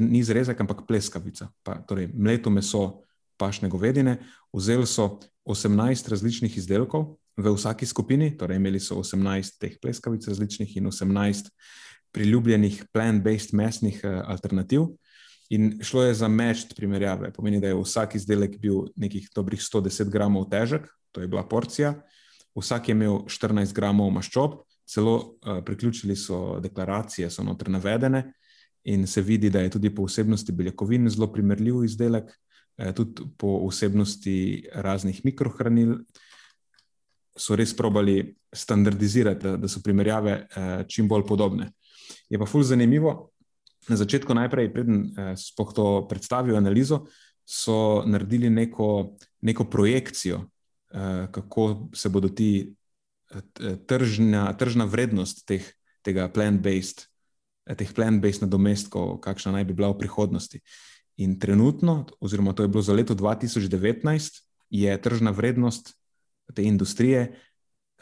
ni 0.00 0.22
zrezek, 0.24 0.60
ampak 0.60 0.86
pleskavica, 0.88 1.50
pa, 1.62 1.80
torej 1.84 2.08
mleto 2.14 2.50
meso 2.50 3.02
pašne 3.38 3.68
govedine. 3.68 4.18
Vzeli 4.52 4.86
so 4.86 5.20
18 5.44 6.10
različnih 6.10 6.56
izdelkov 6.56 7.16
v 7.36 7.54
vsaki 7.54 7.86
skupini, 7.86 8.32
torej 8.36 8.58
imeli 8.58 8.80
so 8.80 8.98
18 8.98 9.58
teh 9.60 9.78
pleskavic 9.82 10.26
različnih 10.28 10.76
in 10.76 10.90
18 10.90 11.50
priljubljenih 12.12 12.84
plant-based 12.92 13.54
mesnih 13.54 14.00
eh, 14.04 14.20
alternativ. 14.26 14.88
In 15.50 15.78
šlo 15.82 16.02
je 16.04 16.14
za 16.14 16.28
matched 16.28 16.74
primerjave, 16.76 17.32
pomeni, 17.32 17.60
da 17.60 17.70
je 17.70 17.78
vsak 17.80 18.14
izdelek 18.14 18.58
bil 18.60 18.90
nekih 18.96 19.30
dobrih 19.34 19.60
110 19.60 20.10
gramov 20.12 20.50
težek, 20.50 20.88
to 21.12 21.20
je 21.24 21.28
bila 21.28 21.46
porcija, 21.48 21.94
vsak 22.56 22.88
je 22.88 22.96
imel 22.96 23.22
14 23.24 23.72
gramov 23.72 24.10
maščob, 24.12 24.58
celo 24.88 25.14
uh, 25.16 25.62
priključili 25.64 26.16
so 26.16 26.58
deklaracije, 26.60 27.30
so 27.30 27.44
noter 27.44 27.70
navedene 27.70 28.32
in 28.84 29.06
se 29.06 29.22
vidi, 29.22 29.50
da 29.50 29.60
je 29.60 29.70
tudi 29.70 29.94
po 29.94 30.04
vsebnosti 30.04 30.52
beljakovin 30.52 31.08
zelo 31.08 31.32
primerljiv 31.32 31.84
izdelek, 31.84 32.30
tudi 32.94 33.26
po 33.38 33.58
vsebnosti 33.68 34.68
raznih 34.74 35.24
mikrohranil. 35.24 35.96
So 37.38 37.56
res 37.56 37.74
probali 37.76 38.34
standardizirati, 38.52 39.42
da, 39.42 39.56
da 39.56 39.68
so 39.68 39.82
primerjave 39.84 40.34
eh, 40.34 40.84
čim 40.88 41.08
bolj 41.08 41.26
podobne. 41.26 41.70
Je 42.30 42.38
pa 42.38 42.46
fulj 42.46 42.70
zanimivo, 42.72 43.30
na 43.88 43.96
začetku, 43.96 44.34
najprej, 44.34 44.72
preden 44.72 45.02
eh, 45.12 45.34
sploh 45.36 45.72
to 45.74 45.86
predstavijo 46.10 46.56
analizo, 46.56 47.04
so 47.48 48.02
naredili 48.06 48.50
neko, 48.50 49.16
neko 49.40 49.64
projekcijo, 49.64 50.42
eh, 50.90 51.28
kako 51.32 51.88
se 51.94 52.08
bodo 52.08 52.28
ti 52.28 52.74
eh, 53.30 53.76
tržna, 53.86 54.52
tržna 54.56 54.84
vrednost 54.84 55.46
teh, 55.46 55.64
tega 56.02 56.28
plant-based, 56.28 57.06
eh, 57.66 57.74
teh 57.76 57.94
plant-based 57.94 58.44
nadomestkov, 58.44 59.20
kakšna 59.20 59.52
naj 59.52 59.64
bi 59.64 59.76
bila 59.76 59.92
v 59.92 59.98
prihodnosti. 60.04 60.60
In 61.18 61.38
trenutno, 61.38 62.06
oziroma 62.20 62.52
to 62.52 62.62
je 62.62 62.68
bilo 62.68 62.82
za 62.82 62.94
leto 62.94 63.14
2019, 63.14 64.42
je 64.70 65.02
tržna 65.02 65.30
vrednost 65.30 65.94
te 66.54 66.62
industrije 66.62 67.20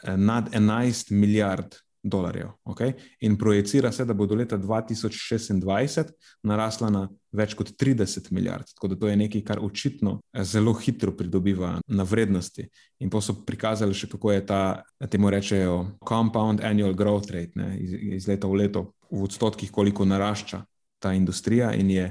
eh, 0.03 0.17
nad 0.17 0.53
11 0.53 1.11
milijard 1.11 1.75
dolarjev. 2.03 2.47
Okay? 2.63 2.93
In 3.19 3.37
projicira 3.37 3.91
se, 3.91 4.05
da 4.05 4.13
bo 4.13 4.25
do 4.25 4.35
leta 4.35 4.57
2026 4.57 6.11
narasla 6.43 6.89
na 6.89 7.07
več 7.31 7.53
kot 7.57 7.71
30 7.79 8.31
milijard. 8.31 8.69
Tako 8.75 8.87
da 8.87 8.95
to 8.95 9.07
je 9.07 9.17
nekaj, 9.17 9.41
kar 9.41 9.59
očitno 9.61 10.19
eh, 10.33 10.43
zelo 10.43 10.73
hitro 10.73 11.11
pridobiva 11.17 11.79
na 11.87 12.03
vrednosti. 12.03 12.67
In 12.99 13.09
pa 13.09 13.21
so 13.21 13.39
prikazali 13.45 13.97
še, 13.97 14.11
kako 14.13 14.31
je 14.31 14.45
ta, 14.45 14.61
temu 15.09 15.29
rečejo, 15.33 15.97
compound 16.07 16.61
annual 16.61 16.93
growth 16.93 17.33
rate, 17.33 17.51
ne, 17.55 17.73
iz, 17.81 17.97
iz 18.21 18.29
leta 18.29 18.47
v 18.47 18.63
leto, 18.63 18.91
v 19.11 19.25
odstotkih, 19.25 19.71
koliko 19.71 20.05
narašča 20.05 20.63
ta 20.99 21.13
industrija, 21.13 21.73
in 21.73 21.89
je 21.89 22.07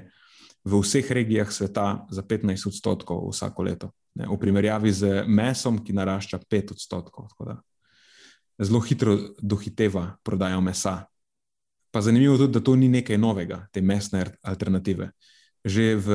v 0.66 0.80
vseh 0.82 1.06
regijah 1.10 1.52
sveta 1.52 2.06
za 2.10 2.22
15 2.22 2.66
odstotkov 2.66 3.30
vsako 3.30 3.62
leto. 3.62 3.90
Ne, 4.18 4.26
v 4.26 4.38
primerjavi 4.40 4.90
z 4.92 5.22
mesom, 5.28 5.78
ki 5.84 5.94
narašča 5.94 6.42
5 6.42 6.74
odstotkov. 6.74 7.30
Zelo 8.58 8.80
hitro 8.80 9.14
dohiteva 9.38 10.16
prodajo 10.24 10.60
mesa. 10.60 11.06
Pa 11.92 12.00
zanimivo 12.02 12.34
je 12.34 12.38
tudi, 12.38 12.52
da 12.52 12.64
to 12.64 12.76
ni 12.76 12.88
nekaj 12.88 13.18
novega, 13.18 13.66
te 13.72 13.80
mesne 13.80 14.24
alternative. 14.42 15.12
Že 15.66 15.84
v, 15.96 16.08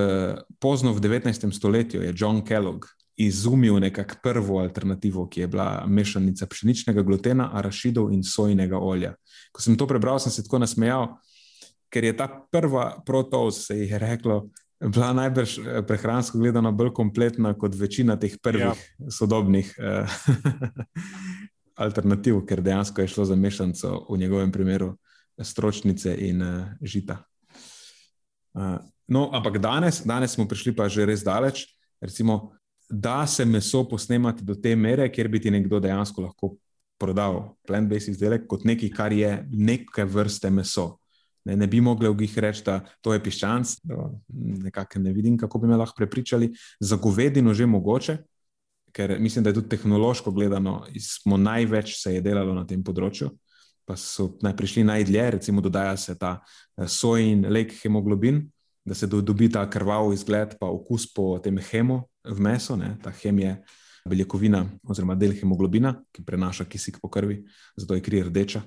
pozno 0.60 0.92
v 0.94 1.00
19. 1.00 1.32
stoletju 1.52 2.04
je 2.04 2.14
John 2.16 2.44
Kellogg 2.44 2.86
izumil 3.16 3.80
nekako 3.80 4.16
prvo 4.24 4.60
alternativo, 4.60 5.28
ki 5.30 5.46
je 5.46 5.48
bila 5.48 5.86
mešanica 5.88 6.48
pšeničnega 6.48 7.02
glutena, 7.02 7.52
arašidov 7.54 8.12
in 8.12 8.24
sojnega 8.24 8.80
olja. 8.80 9.14
Ko 9.52 9.62
sem 9.62 9.78
to 9.78 9.88
prebral, 9.88 10.20
sem 10.20 10.32
se 10.32 10.44
tako 10.44 10.60
nasmejal, 10.60 11.16
ker 11.92 12.08
je 12.08 12.16
ta 12.18 12.28
prva 12.52 13.02
protos, 13.06 13.66
se 13.68 13.78
je 13.84 14.00
reklo, 14.00 14.46
bila 14.82 15.14
najbrž 15.14 15.58
eh, 15.60 15.82
prehransko 15.88 16.40
gledano 16.40 16.72
bolj 16.72 16.94
kompletna 16.98 17.54
kot 17.54 17.76
večina 17.76 18.18
teh 18.20 18.38
prvih 18.42 18.72
ja. 18.72 19.12
sodobnih 19.12 19.76
eh, 19.78 20.06
alternativ, 21.86 22.42
ker 22.48 22.62
dejansko 22.62 23.02
je 23.02 23.08
šlo 23.08 23.26
za 23.26 23.36
mešanico 23.36 24.06
v 24.10 24.18
njegovem 24.18 24.52
primeru 24.52 24.96
stročnice 25.42 26.16
in 26.20 26.42
uh, 26.42 26.68
žita. 26.82 27.24
Uh, 28.54 28.78
no, 29.08 29.30
ampak 29.34 29.58
danes, 29.58 30.02
danes 30.06 30.36
smo 30.36 30.46
prišli 30.46 30.76
pa 30.76 30.90
že 30.90 31.06
res 31.06 31.24
daleč. 31.24 31.66
Recimo, 32.02 32.52
da 32.90 33.28
se 33.28 33.46
meso 33.46 33.88
posnemati 33.90 34.44
do 34.44 34.56
te 34.56 34.76
mere, 34.76 35.10
kjer 35.10 35.28
bi 35.28 35.40
ti 35.40 35.52
nekdo 35.52 35.80
dejansko 35.80 36.22
lahko 36.22 36.56
prodal 37.00 37.56
plant-based 37.66 38.12
izdelek 38.12 38.46
kot 38.48 38.66
nekaj, 38.68 38.90
kar 38.94 39.14
je 39.14 39.32
neke 39.50 40.06
vrste 40.06 40.52
meso. 40.54 41.01
Ne, 41.46 41.56
ne 41.58 41.68
bi 41.68 41.82
mogli 41.82 42.10
v 42.10 42.18
njih 42.22 42.38
reči, 42.38 42.62
da 42.66 42.80
to 43.02 43.14
je 43.14 43.24
piščanc, 43.24 43.74
nekako 44.66 45.00
ne 45.00 45.14
vidim, 45.14 45.38
kako 45.42 45.60
bi 45.60 45.68
me 45.72 45.78
lahko 45.78 45.98
prepričali. 45.98 46.52
Za 46.80 47.00
govedino 47.02 47.54
že 47.54 47.66
mogoče, 47.66 48.18
ker 48.94 49.16
mislim, 49.20 49.44
da 49.44 49.50
je 49.50 49.58
tudi 49.58 49.70
tehnološko 49.70 50.32
gledano, 50.32 50.86
smo 51.00 51.38
največ 51.38 51.96
se 52.04 52.16
je 52.16 52.22
delalo 52.22 52.54
na 52.54 52.66
tem 52.68 52.84
področju, 52.84 53.32
pa 53.86 53.98
so 53.98 54.30
prišli 54.38 54.84
najdlje, 54.84 55.30
recimo 55.38 55.62
dodaja 55.62 55.98
se 55.98 56.18
ta 56.20 56.40
sojin 56.88 57.46
lek 57.50 57.74
hemoglobin, 57.82 58.44
da 58.86 58.96
se 58.96 59.08
do, 59.08 59.22
dobi 59.22 59.50
ta 59.52 59.64
krvav 59.70 60.14
izgled, 60.14 60.58
pa 60.60 60.70
okus 60.70 61.08
po 61.14 61.40
tem 61.40 61.58
hemu 61.58 62.02
v 62.26 62.40
meso, 62.42 62.76
ne? 62.76 62.96
ta 63.02 63.14
hem 63.24 63.40
je 63.40 63.56
beljakovina 64.10 64.66
oziroma 64.90 65.16
del 65.16 65.36
hemoglobina, 65.38 65.96
ki 66.14 66.26
prenaša 66.26 66.66
kisik 66.66 66.98
po 67.02 67.10
krvi, 67.10 67.44
zato 67.78 67.98
je 67.98 68.02
kri 68.02 68.24
rdeča. 68.30 68.64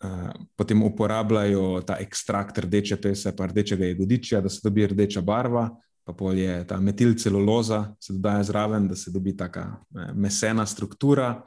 Uh, 0.00 0.30
potem 0.56 0.82
uporabljajo 0.82 1.82
ta 1.84 1.98
ekstrakt 2.00 2.58
rdeče 2.58 2.96
pese, 2.96 3.34
pa 3.36 3.46
rdečega 3.50 3.84
jagodičja, 3.84 4.40
da 4.40 4.48
se 4.48 4.60
dobi 4.64 4.86
rdeča 4.88 5.20
barva, 5.20 5.66
pa 6.04 6.14
pol 6.16 6.38
je 6.38 6.54
ta 6.66 6.78
metilceluloza, 6.80 7.82
se 8.00 8.12
dodaja 8.16 8.44
zraven, 8.48 8.88
da 8.88 8.96
se 8.96 9.10
dobi 9.10 9.36
taka 9.36 9.66
mesena 10.14 10.66
struktura. 10.66 11.42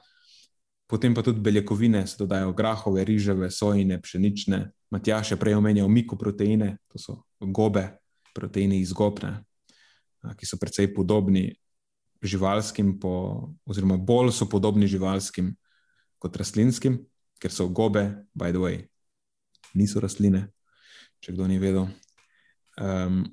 Potem 0.87 1.15
pa 1.15 1.23
tudi 1.25 1.41
beljakovine 1.41 2.05
se 2.07 2.15
dodajo 2.19 2.53
grahove, 2.53 3.03
riževe, 3.03 3.49
sojine, 3.51 3.97
pšenične. 4.01 4.59
Matjaš 4.93 5.31
je 5.31 5.37
prej 5.41 5.57
omenjal 5.57 5.89
mikoproteine, 5.89 6.77
to 6.87 7.01
so 7.01 7.17
gobe, 7.39 7.87
proteini 8.35 8.77
iz 8.81 8.93
gobne, 8.93 9.39
ki 10.37 10.45
so 10.45 10.59
precej 10.61 10.91
podobni 10.93 11.47
živalskim, 12.23 12.99
po, 12.99 13.49
oziroma 13.65 13.97
bolj 13.97 14.31
so 14.31 14.45
podobni 14.49 14.87
živalskim 14.87 15.55
kot 16.21 16.37
rastlinskim, 16.37 17.01
ker 17.43 17.51
so 17.51 17.67
gobe, 17.67 18.07
by 18.31 18.51
the 18.55 18.61
way, 18.63 18.79
niso 19.75 19.99
rastline, 19.99 20.45
če 21.19 21.33
kdo 21.35 21.47
ni 21.49 21.59
vedel. 21.59 21.89
Um, 22.79 23.25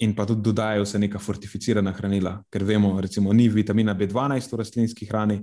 in 0.00 0.14
pa 0.16 0.24
tudi 0.28 0.44
dodajajo 0.44 0.86
se 0.88 1.00
neka 1.00 1.20
fortificirana 1.20 1.92
hranila, 1.96 2.38
ker 2.52 2.64
vemo, 2.64 2.94
recimo, 3.00 3.32
ni 3.36 3.48
vitamina 3.52 3.94
B12 3.96 4.52
v 4.52 4.60
rastlinski 4.60 5.08
hrani, 5.08 5.42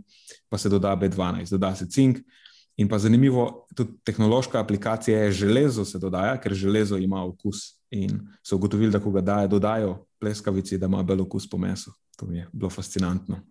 pa 0.49 0.57
se 0.57 0.71
doda 0.73 0.95
B12, 0.97 1.53
doda 1.53 1.75
se 1.77 1.89
cink. 1.89 2.23
In 2.81 2.89
pa 2.89 2.97
zanimivo, 2.97 3.67
tudi 3.77 3.99
tehnološka 4.01 4.57
aplikacija 4.57 5.19
je 5.27 5.35
železo, 5.43 5.85
se 5.85 5.99
dodaja, 6.01 6.39
ker 6.41 6.55
železo 6.57 6.97
ima 6.97 7.21
okus. 7.21 7.75
In 7.93 8.17
so 8.41 8.57
ugotovili, 8.57 8.89
da 8.89 8.97
ko 9.01 9.11
ga 9.13 9.21
dajo, 9.21 9.51
dodajo 9.51 9.91
pleskavici, 10.17 10.79
da 10.81 10.89
ima 10.89 11.03
bel 11.05 11.21
okus 11.21 11.45
po 11.49 11.59
mesu. 11.61 11.93
To 12.17 12.25
mi 12.25 12.39
je 12.41 12.47
bilo 12.53 12.69
fascinantno. 12.73 13.43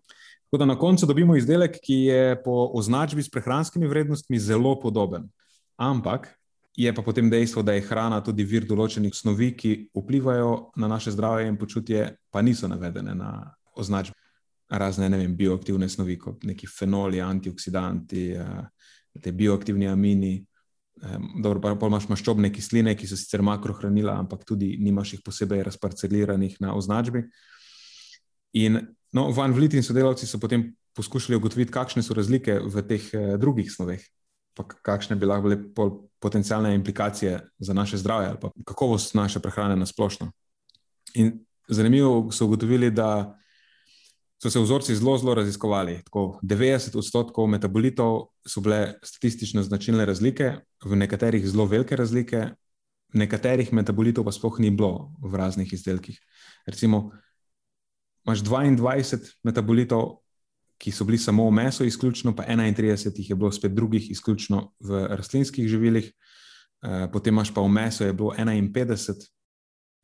Tako 0.53 0.57
da 0.57 0.65
na 0.65 0.79
koncu 0.79 1.05
dobimo 1.05 1.35
izdelek, 1.35 1.79
ki 1.81 1.93
je 1.93 2.43
po 2.43 2.69
označbi 2.73 3.23
s 3.23 3.29
prehranskimi 3.29 3.87
vrednostmi 3.87 4.39
zelo 4.39 4.79
podoben. 4.79 5.23
Ampak 5.77 6.27
je 6.77 6.93
pa 6.95 7.01
potem 7.01 7.29
dejstvo, 7.29 7.63
da 7.63 7.73
je 7.73 7.81
hrana 7.81 8.19
tudi 8.21 8.45
vir 8.45 8.67
določenih 8.69 9.15
snovi, 9.17 9.49
ki 9.57 9.71
vplivajo 9.97 10.51
na 10.77 10.91
naše 10.93 11.15
zdravje 11.17 11.49
in 11.49 11.57
počutje, 11.57 12.05
pa 12.29 12.45
niso 12.45 12.69
navedene 12.69 13.17
na 13.17 13.31
označbi. 13.73 14.13
Razne 14.69 15.09
vem, 15.17 15.33
bioaktivne 15.33 15.89
snovi, 15.89 16.21
kot 16.21 16.45
neki 16.45 16.69
fenoli, 16.69 17.21
antioksidanti, 17.21 18.29
eh, 18.37 19.19
te 19.23 19.31
bioaktivni 19.31 19.89
amini. 19.89 20.35
Dobro, 21.41 21.73
pa 21.79 21.87
imaš 21.87 22.11
maščobne 22.13 22.53
kisline, 22.53 22.93
ki 22.95 23.07
so 23.09 23.17
sicer 23.17 23.41
makrohranila, 23.41 24.19
ampak 24.21 24.45
tudi 24.45 24.75
nimaš 24.77 25.17
jih 25.17 25.25
posebej 25.25 25.63
razparceliranih 25.65 26.61
na 26.61 26.77
označbi. 26.77 27.23
In 28.53 28.85
no, 29.13 29.29
Van 29.31 29.53
Vliet 29.53 29.73
in 29.73 29.83
sodelavci 29.83 30.27
so 30.27 30.39
potem 30.39 30.71
poskušali 30.97 31.37
ugotoviti, 31.37 31.71
kakšne 31.73 32.03
so 32.03 32.13
razlike 32.13 32.59
v 32.59 32.83
teh 32.89 33.09
eh, 33.13 33.37
drugih 33.37 33.71
snoveh 33.71 34.03
pa 34.53 34.65
kakšne 34.65 35.17
bi 35.17 35.25
lahko 35.25 35.49
bile 35.49 35.57
potencijalne 36.21 36.75
implikacije 36.75 37.39
za 37.59 37.73
naše 37.73 37.97
zdravje 37.97 38.27
ali 38.27 38.65
kakovost 38.65 39.13
naše 39.13 39.39
prehrane 39.39 39.75
na 39.75 39.85
splošno. 39.85 40.31
In 41.13 41.45
zanimivo 41.67 42.31
so 42.31 42.45
ugotovili, 42.45 42.91
da 42.91 43.37
so 44.41 44.49
se 44.49 44.59
vzorci 44.59 44.95
zelo, 44.95 45.17
zelo 45.17 45.33
raziskovali. 45.33 46.01
Tako 46.03 46.39
90 46.43 46.97
odstotkov 46.97 47.47
metabolitov 47.47 48.27
so 48.47 48.61
bile 48.61 48.93
statistično 49.03 49.63
značilne 49.63 50.05
razlike, 50.05 50.53
v 50.85 50.95
nekaterih 50.95 51.47
zelo 51.47 51.65
velike 51.65 51.95
razlike, 51.95 52.47
nekaterih 53.13 53.73
metabolitov 53.73 54.25
pa 54.25 54.31
sploh 54.31 54.59
ni 54.59 54.69
bilo 54.69 55.13
v 55.21 55.35
raznih 55.35 55.73
izdelkih. 55.73 56.19
Recimo, 56.65 57.11
imaš 58.25 58.43
22 58.43 59.35
metabolitov 59.43 60.23
ki 60.83 60.91
so 60.91 61.05
bili 61.07 61.17
samo 61.17 61.47
v 61.47 61.51
mesu, 61.51 61.85
izključno, 61.85 62.35
pa 62.35 62.43
31 62.43 63.19
jih 63.19 63.29
je 63.29 63.35
bilo 63.35 63.51
spet 63.51 63.71
drugih, 63.71 64.11
izključno 64.11 64.73
v 64.79 65.05
rastlinskih 65.15 65.67
živilih. 65.67 66.11
Eh, 66.83 67.07
potem 67.13 67.33
imaš 67.33 67.53
pa 67.53 67.61
v 67.61 67.69
mesu, 67.71 68.03
je 68.03 68.13
bilo 68.13 68.33
51 68.35 69.29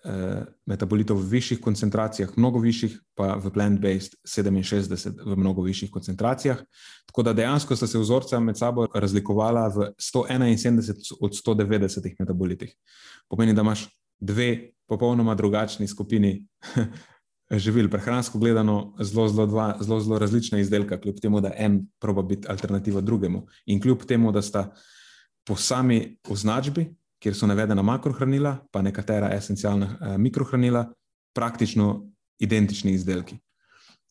eh, 0.06 0.46
metabolitov 0.66 1.20
v 1.20 1.28
višjih 1.36 1.60
koncentracijah, 1.60 2.32
mnogo 2.38 2.62
višjih, 2.64 2.96
pa 3.16 3.36
v 3.36 3.52
plant-based 3.52 4.16
67 4.24 5.20
v 5.26 5.36
mnogo 5.36 5.68
višjih 5.68 5.91
koncentracijah. 5.91 6.64
Tako 7.12 7.24
da 7.28 7.34
dejansko 7.34 7.76
sta 7.76 7.88
se 7.88 8.00
vzorca 8.00 8.40
med 8.40 8.58
sabo 8.58 8.88
razlikovala 8.96 9.68
v 9.68 9.91
171 10.00 11.18
od 11.20 11.36
190 11.36 12.16
metabolitih. 12.20 12.72
Pomeni, 13.28 13.54
da 13.54 13.68
imaš 13.68 13.90
dve 14.20 14.72
popolnoma 14.88 15.36
drugačni 15.36 15.88
skupini 15.88 16.46
živil, 17.57 17.89
prehransko 17.89 18.39
gledano, 18.39 18.93
zelo, 19.01 19.27
zelo, 19.27 19.45
dva, 19.45 19.77
zelo, 19.81 19.99
zelo 19.99 20.19
različna 20.19 20.59
izdelka, 20.59 20.99
kljub 21.01 21.19
temu, 21.21 21.41
da 21.41 21.51
en 21.57 21.88
proba 21.99 22.21
biti 22.21 22.47
alternativa 22.47 23.01
drugemu. 23.01 23.47
In 23.65 23.81
kljub 23.81 24.05
temu, 24.05 24.31
da 24.31 24.41
sta 24.41 24.69
po 25.47 25.55
sami 25.55 26.17
označbi, 26.30 26.85
kjer 27.19 27.35
so 27.35 27.47
navedena 27.47 27.81
makrohranila, 27.81 28.57
pa 28.71 28.81
nekatera 28.81 29.31
esencialna 29.35 29.85
eh, 30.01 30.17
mikrohranila, 30.17 30.85
praktično 31.35 32.05
identični 32.39 32.91
izdelki. 32.91 33.39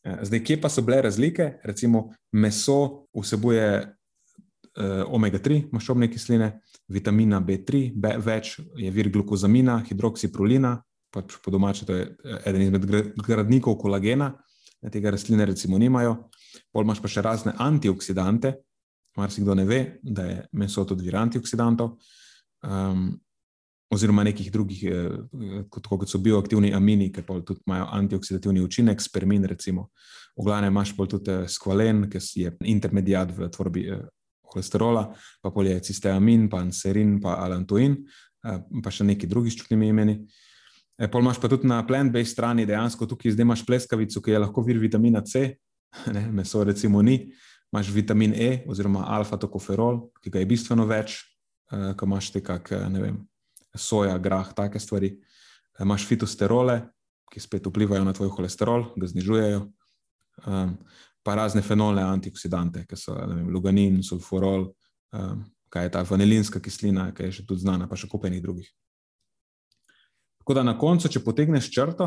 Eh, 0.04 0.18
zdaj, 0.22 0.44
kje 0.44 0.60
pa 0.60 0.68
so 0.68 0.82
bile 0.82 1.02
razlike? 1.02 1.52
Recimo, 1.64 2.08
meso 2.32 3.06
vsebuje 3.14 3.68
eh, 3.68 5.04
omega-3 5.06 5.68
maščobne 5.72 6.10
kisline, 6.10 6.52
vitamina 6.88 7.40
B3, 7.40 7.90
B, 7.94 8.16
več 8.24 8.58
je 8.76 8.90
vir 8.90 9.10
glukozamina, 9.12 9.78
hidroksiprolina, 9.88 10.76
pač 11.14 11.38
po 11.44 11.50
domače, 11.50 11.86
to 11.86 11.96
je 11.96 12.06
eh, 12.06 12.42
eden 12.50 12.62
izmed 12.62 12.86
gradnikov 13.26 13.78
kolagena, 13.80 14.32
tega 14.92 15.10
rastline 15.10 15.46
recimo 15.48 15.78
nimajo. 15.78 16.28
Pol 16.72 16.86
imaš 16.86 17.00
pa 17.02 17.10
še 17.10 17.24
razne 17.24 17.54
antioksidante, 17.58 18.54
marsikdo 19.18 19.56
ne 19.58 19.64
ve, 19.66 19.80
da 20.02 20.26
je 20.26 20.42
meso 20.60 20.84
tudi 20.86 21.06
vir 21.08 21.16
antioksidantov, 21.18 21.96
um, 22.66 23.08
oziroma 23.90 24.22
nekih 24.28 24.52
drugih, 24.52 24.84
eh, 24.84 25.64
kot, 25.72 25.88
kot 25.88 26.10
so 26.10 26.20
bioaktivni 26.22 26.74
amini, 26.76 27.10
ki 27.12 27.24
pa 27.26 27.40
tudi 27.40 27.64
imajo 27.66 27.88
antioksidativni 27.98 28.62
učinek, 28.62 29.00
spermin 29.00 29.48
recimo. 29.48 29.88
V 30.38 30.44
glavnem 30.46 30.70
imaš 30.72 30.94
pa 30.96 31.08
tudi 31.10 31.34
eh, 31.34 31.48
skvalen, 31.48 32.06
ki 32.10 32.22
je 32.44 32.54
intermediat 32.68 33.32
v 33.34 33.50
tvorbi 33.50 33.88
holesterola, 34.48 35.08
pa 35.42 35.50
polje 35.52 35.80
cisteamin, 35.84 36.48
pa 36.48 36.62
anserin, 36.64 37.18
pa 37.20 37.34
alantoin, 37.44 37.98
pa 38.40 38.90
še 38.90 39.04
neki 39.04 39.28
drugi 39.28 39.50
s 39.52 39.58
čudnimi 39.60 39.90
imeni. 39.92 40.14
E, 40.98 41.06
pol 41.06 41.22
imaš 41.22 41.38
pa 41.38 41.48
tudi 41.48 41.68
na 41.70 41.78
plant-based 41.86 42.34
strani 42.34 42.66
dejansko 42.66 43.06
tukaj 43.06 43.36
zdaj 43.36 43.46
imaš 43.46 43.62
pleskavico, 43.66 44.22
ki 44.22 44.34
je 44.34 44.42
lahko 44.42 44.64
vir 44.66 44.80
vitamina 44.82 45.22
C, 45.22 45.52
ne, 46.14 46.24
meso 46.34 46.64
recimo 46.66 47.02
ni, 47.02 47.30
imaš 47.72 47.92
vitamin 47.94 48.34
E 48.34 48.50
oziroma 48.66 49.06
alfa-tokoferol, 49.18 50.08
ki 50.22 50.32
ga 50.34 50.42
je 50.42 50.50
bistveno 50.50 50.86
več, 50.90 51.20
uh, 51.72 51.92
ko 51.96 52.08
imaš 52.08 52.32
te 52.34 52.42
kak, 52.42 52.72
e, 52.74 52.84
ne 52.90 53.02
vem, 53.02 53.18
soja, 53.78 54.16
grah, 54.18 54.50
take 54.56 54.80
stvari. 54.82 55.12
E, 55.14 55.84
imaš 55.86 56.06
fitosterole, 56.08 56.80
ki 57.28 57.44
spet 57.44 57.68
vplivajo 57.68 58.02
na 58.04 58.16
tvoj 58.16 58.32
holesterol, 58.34 58.88
ga 58.96 59.10
znižujejo. 59.10 59.66
Um, 60.48 60.74
pa 61.26 61.34
razne 61.34 61.60
fenolne 61.66 62.02
antioksidante, 62.06 62.86
ki 62.88 62.96
so 62.96 63.14
vem, 63.18 63.48
luganin, 63.52 63.98
sulfurol, 64.06 64.68
um, 65.12 65.42
kaj 65.68 65.86
je 65.86 65.94
ta 65.94 66.02
vanilinska 66.08 66.62
kislina, 66.64 67.10
ki 67.14 67.28
je 67.28 67.38
še 67.38 67.46
tudi 67.46 67.66
znana, 67.66 67.88
pa 67.90 67.98
še 68.00 68.08
kupenih 68.08 68.40
drugih. 68.42 68.70
Tako 70.48 70.54
da 70.56 70.62
na 70.64 70.78
koncu, 70.80 71.10
če 71.12 71.20
potegneš 71.20 71.66
črto, 71.68 72.06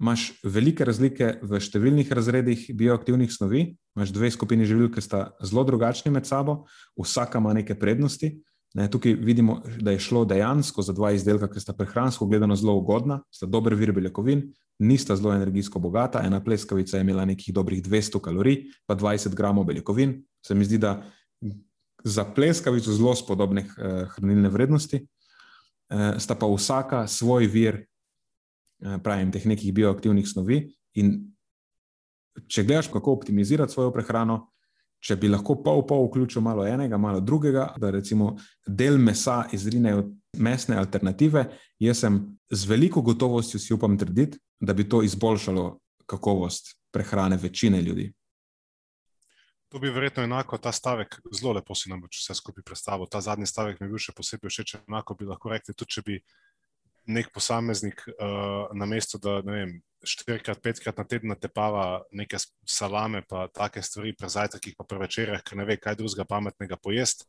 imaš 0.00 0.30
velike 0.40 0.86
razlike 0.88 1.26
v 1.44 1.58
številnih 1.60 2.08
razredih 2.16 2.62
bioaktivnih 2.72 3.28
snovi. 3.28 3.66
Imáš 3.92 4.14
dve 4.16 4.30
skupini 4.32 4.64
živil, 4.64 4.88
ki 4.88 5.04
sta 5.04 5.20
zelo 5.44 5.66
drugačni 5.68 6.08
med 6.14 6.24
sabo, 6.24 6.62
vsaka 6.96 7.42
ima 7.44 7.52
neke 7.52 7.76
prednosti. 7.76 8.32
Ne, 8.72 8.88
tukaj 8.88 9.18
vidimo, 9.20 9.58
da 9.84 9.92
je 9.92 10.00
šlo 10.00 10.24
dejansko 10.24 10.80
za 10.80 10.96
dva 10.96 11.12
izdelka, 11.12 11.50
ki 11.52 11.60
sta 11.60 11.76
prehransko 11.76 12.24
gledano 12.24 12.56
zelo 12.56 12.78
ugodna, 12.80 13.20
sta 13.28 13.44
dober 13.44 13.76
vir 13.76 13.92
beljakovin, 13.92 14.46
nista 14.80 15.20
zelo 15.20 15.36
energijsko 15.36 15.76
bogata. 15.76 16.24
Ena 16.24 16.40
pleskavica 16.40 16.96
je 16.96 17.04
imela 17.04 17.28
nekih 17.28 17.52
dobrih 17.52 17.84
200 17.84 18.24
kalorij, 18.24 18.62
pa 18.88 18.96
20 18.96 19.36
gramov 19.36 19.68
beljakovin. 19.68 20.22
Se 20.40 20.56
mi 20.56 20.64
zdi, 20.64 20.80
da 20.80 21.02
za 22.00 22.24
pleskavico 22.32 22.96
zelo 22.96 23.12
spodobne 23.12 23.68
eh, 23.68 24.06
hranilne 24.16 24.48
vrednosti. 24.48 25.04
Eh, 25.92 26.18
sta 26.18 26.34
pa 26.34 26.48
vsaka 26.48 27.06
svoj 27.06 27.46
vir, 27.46 27.84
eh, 28.80 28.98
pravim, 29.04 29.32
teh 29.32 29.44
nekih 29.46 29.74
bioaktivnih 29.74 30.28
snovi. 30.28 30.72
In 30.94 31.34
če 32.48 32.64
gledaš, 32.64 32.88
kako 32.88 33.12
optimizirati 33.12 33.72
svojo 33.72 33.92
prehrano, 33.92 34.48
če 35.02 35.16
bi 35.16 35.28
lahko 35.28 35.58
pol 35.62 35.82
pol 35.86 36.06
vključil 36.06 36.42
malo 36.42 36.64
enega, 36.64 36.96
malo 36.96 37.20
drugega, 37.20 37.74
da 37.76 37.90
recimo 37.90 38.36
del 38.66 38.96
mesa 38.98 39.42
izrinejo 39.52 40.06
mesne 40.38 40.76
alternative, 40.76 41.44
jaz 41.78 41.98
sem 41.98 42.38
z 42.50 42.68
veliko 42.70 43.02
gotovostjo 43.02 43.60
si 43.60 43.74
upam 43.74 43.98
trditi, 43.98 44.38
da 44.60 44.72
bi 44.72 44.88
to 44.88 45.02
izboljšalo 45.02 45.78
kakovost 46.06 46.76
prehrane 46.92 47.36
večine 47.36 47.82
ljudi. 47.82 48.12
To 49.72 49.78
bi 49.80 49.90
verjetno 49.90 50.22
enako 50.22 50.58
ta 50.58 50.72
stavek, 50.72 51.14
zelo 51.32 51.54
lepo 51.56 51.74
si 51.74 51.88
nam 51.88 52.02
bo 52.02 52.08
vse 52.12 52.34
skupaj 52.36 52.64
predstavil. 52.64 53.08
Ta 53.08 53.20
zadnji 53.24 53.46
stavek 53.48 53.80
mi 53.80 53.86
je 53.86 53.92
bil 53.94 54.02
še 54.04 54.12
posebej 54.12 54.52
všeč. 54.52 54.74
Enako 54.82 55.16
bi 55.16 55.24
lahko 55.24 55.48
rekli, 55.48 55.72
tudi 55.72 55.96
če 55.96 56.02
bi 56.04 56.16
nek 57.08 57.30
posameznik 57.32 58.04
uh, 58.12 58.68
na 58.76 58.86
mesto, 58.86 59.16
da 59.18 59.38
ne 59.46 59.54
vem, 59.56 59.72
štirikrat, 60.04 60.60
petkrat 60.60 61.00
na 61.00 61.06
teden 61.08 61.32
natepava 61.32 62.02
neke 62.12 62.36
salame, 62.68 63.22
pa 63.24 63.46
take 63.48 63.80
stvari, 63.82 64.12
pri 64.18 64.28
zajtrkih, 64.34 64.76
pa 64.76 64.84
pri 64.84 65.00
večerjah, 65.06 65.40
ker 65.40 65.58
ne 65.58 65.66
ve, 65.66 65.78
kaj 65.80 65.96
drugega 66.02 66.28
pametnega 66.28 66.76
pojesti, 66.76 67.24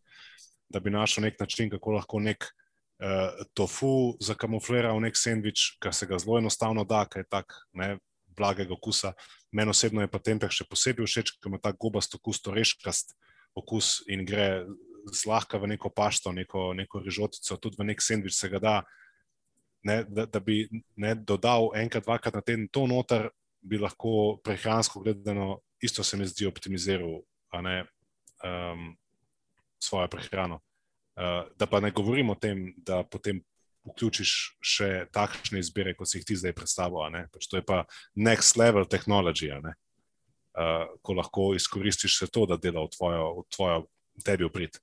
da 0.67 0.83
bi 0.83 0.91
našel 0.91 1.23
nek 1.29 1.39
način, 1.39 1.71
kako 1.71 1.95
lahko 1.95 2.19
nek 2.19 2.49
uh, 2.49 3.45
tofu 3.55 4.17
zakamuflira 4.19 4.91
v 4.97 5.07
nek 5.07 5.17
sendvič, 5.17 5.77
kar 5.79 5.95
se 5.95 6.11
ga 6.11 6.19
zelo 6.19 6.43
enostavno 6.43 6.83
da, 6.83 7.05
ker 7.07 7.23
je 7.23 7.31
tak 7.31 7.55
ne, 7.71 7.95
blagega 8.35 8.73
okusa. 8.73 9.13
Meni 9.51 9.73
osebno 9.73 10.01
je 10.03 10.11
pa 10.11 10.19
tempeh 10.19 10.51
še 10.51 10.67
posebej 10.69 11.07
všeč, 11.07 11.35
ker 11.37 11.51
ima 11.51 11.61
ta 11.61 11.71
gobast 11.71 12.15
okus, 12.17 12.41
to 12.41 12.53
reškast 12.55 13.15
okus 13.55 14.01
in 14.09 14.25
gre 14.25 14.65
zlahka 15.11 15.59
v 15.59 15.73
neko 15.75 15.91
pašto, 15.91 16.31
neko, 16.31 16.71
neko 16.73 17.03
rižotico, 17.03 17.57
tudi 17.59 17.79
v 17.79 17.91
nek 17.91 18.01
sendvič 18.01 18.35
se 18.37 18.49
ga 18.49 18.59
da. 18.59 18.75
Ne, 19.83 20.03
da, 20.07 20.23
da 20.25 20.39
bi 20.39 20.63
ne 20.95 21.11
dodal 21.15 21.73
enkrat, 21.75 22.05
dvakrat 22.05 22.37
na 22.37 22.41
teden 22.41 22.69
to 22.71 22.85
noter, 22.87 23.27
bi 23.59 23.75
lahko 23.79 24.39
prehransko 24.43 25.01
gledano, 25.03 25.59
isto 25.83 26.03
se 26.03 26.17
mi 26.17 26.27
zdi, 26.27 26.47
optimiziral 26.47 27.19
ne, 27.63 27.83
um, 28.43 28.93
svojo 29.83 30.07
prehrano. 30.07 30.61
Uh, 31.13 31.51
da 31.59 31.67
pa 31.67 31.79
ne 31.83 31.91
govorimo 31.91 32.33
o 32.33 32.39
tem, 32.39 32.71
da 32.77 33.03
potem 33.03 33.43
vključiš 33.87 34.33
še 34.63 34.89
takšne 35.13 35.61
izbire, 35.61 35.93
kot 35.97 36.09
si 36.09 36.19
jih 36.19 36.27
ti 36.27 36.37
zdaj 36.39 36.55
predstavlja. 36.57 37.25
Pač 37.33 37.49
to 37.49 37.59
je 37.59 37.65
pa 37.65 37.83
next 38.15 38.57
level 38.59 38.87
tehnologija, 38.89 39.59
uh, 39.63 40.87
ko 41.03 41.17
lahko 41.19 41.51
izkoristiš 41.57 42.17
vse 42.17 42.31
to, 42.31 42.47
da 42.49 42.57
dela 42.57 42.85
v 42.85 42.93
tvojo, 42.95 43.27
v 43.41 43.45
tvojo 43.53 43.85
tebi 44.23 44.47
uprit. 44.47 44.79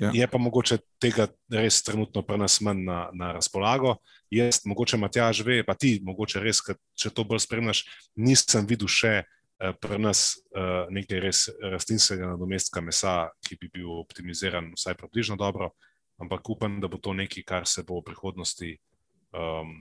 Ja. 0.00 0.08
Je 0.16 0.24
pa 0.24 0.40
mogoče 0.40 0.78
tega 1.02 1.26
res 1.52 1.82
trenutno 1.84 2.22
pri 2.24 2.38
nas 2.40 2.56
manj 2.64 2.80
na, 2.86 2.98
na 3.12 3.34
razpolago. 3.36 3.98
Jaz, 4.32 4.62
mogoče 4.64 4.96
Matjaž 4.96 5.42
ve, 5.44 5.60
pa 5.68 5.76
ti, 5.76 5.98
mogoče 6.00 6.40
res, 6.40 6.62
če 6.96 7.12
to 7.12 7.26
bolj 7.28 7.44
spremljaš, 7.44 7.84
nisem 8.16 8.64
videl 8.64 8.88
še 8.88 9.18
uh, 9.20 9.74
pri 9.76 10.00
nas 10.00 10.24
uh, 10.56 10.88
nekaj 10.88 11.20
res 11.20 11.44
rastlinskega 11.60 12.32
nadomestka 12.32 12.80
mesa, 12.80 13.28
ki 13.44 13.60
bi 13.60 13.68
bil 13.76 13.92
optimiziran 14.00 14.72
vsaj 14.72 14.96
približno 14.96 15.36
dobro 15.36 15.74
ampak 16.18 16.48
upam, 16.50 16.80
da 16.80 16.88
bo 16.88 16.98
to 16.98 17.14
nekaj, 17.14 17.44
kar 17.46 17.66
se 17.66 17.82
bo 17.86 18.00
v 18.00 18.06
prihodnosti 18.10 18.74
um, 19.32 19.78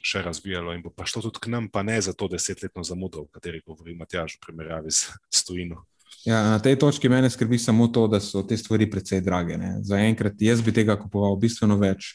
še 0.00 0.22
razvijalo 0.22 0.74
in 0.74 0.82
bo 0.82 0.92
prišlo 0.94 1.22
tudi 1.28 1.42
k 1.42 1.52
nam, 1.52 1.68
pa 1.68 1.82
ne 1.82 2.00
za 2.00 2.12
to 2.12 2.28
desetletno 2.28 2.84
zamudo, 2.86 3.26
o 3.26 3.30
kateri 3.32 3.62
govori 3.66 3.96
Matjaž, 3.96 4.36
v 4.36 4.44
primerjavi 4.46 4.92
s 4.92 5.10
Stojino. 5.32 5.84
Ja, 6.26 6.42
na 6.50 6.58
tej 6.60 6.76
točki 6.76 7.08
mene 7.08 7.30
skrbi 7.30 7.58
samo 7.58 7.88
to, 7.88 8.04
da 8.10 8.20
so 8.20 8.42
te 8.42 8.56
stvari 8.58 8.90
precej 8.90 9.22
drage. 9.24 9.56
Ne. 9.56 9.78
Za 9.86 10.00
enkrat 10.04 10.40
jaz 10.42 10.60
bi 10.62 10.74
tega 10.74 10.98
kupoval 11.00 11.38
bistveno 11.40 11.78
več, 11.80 12.12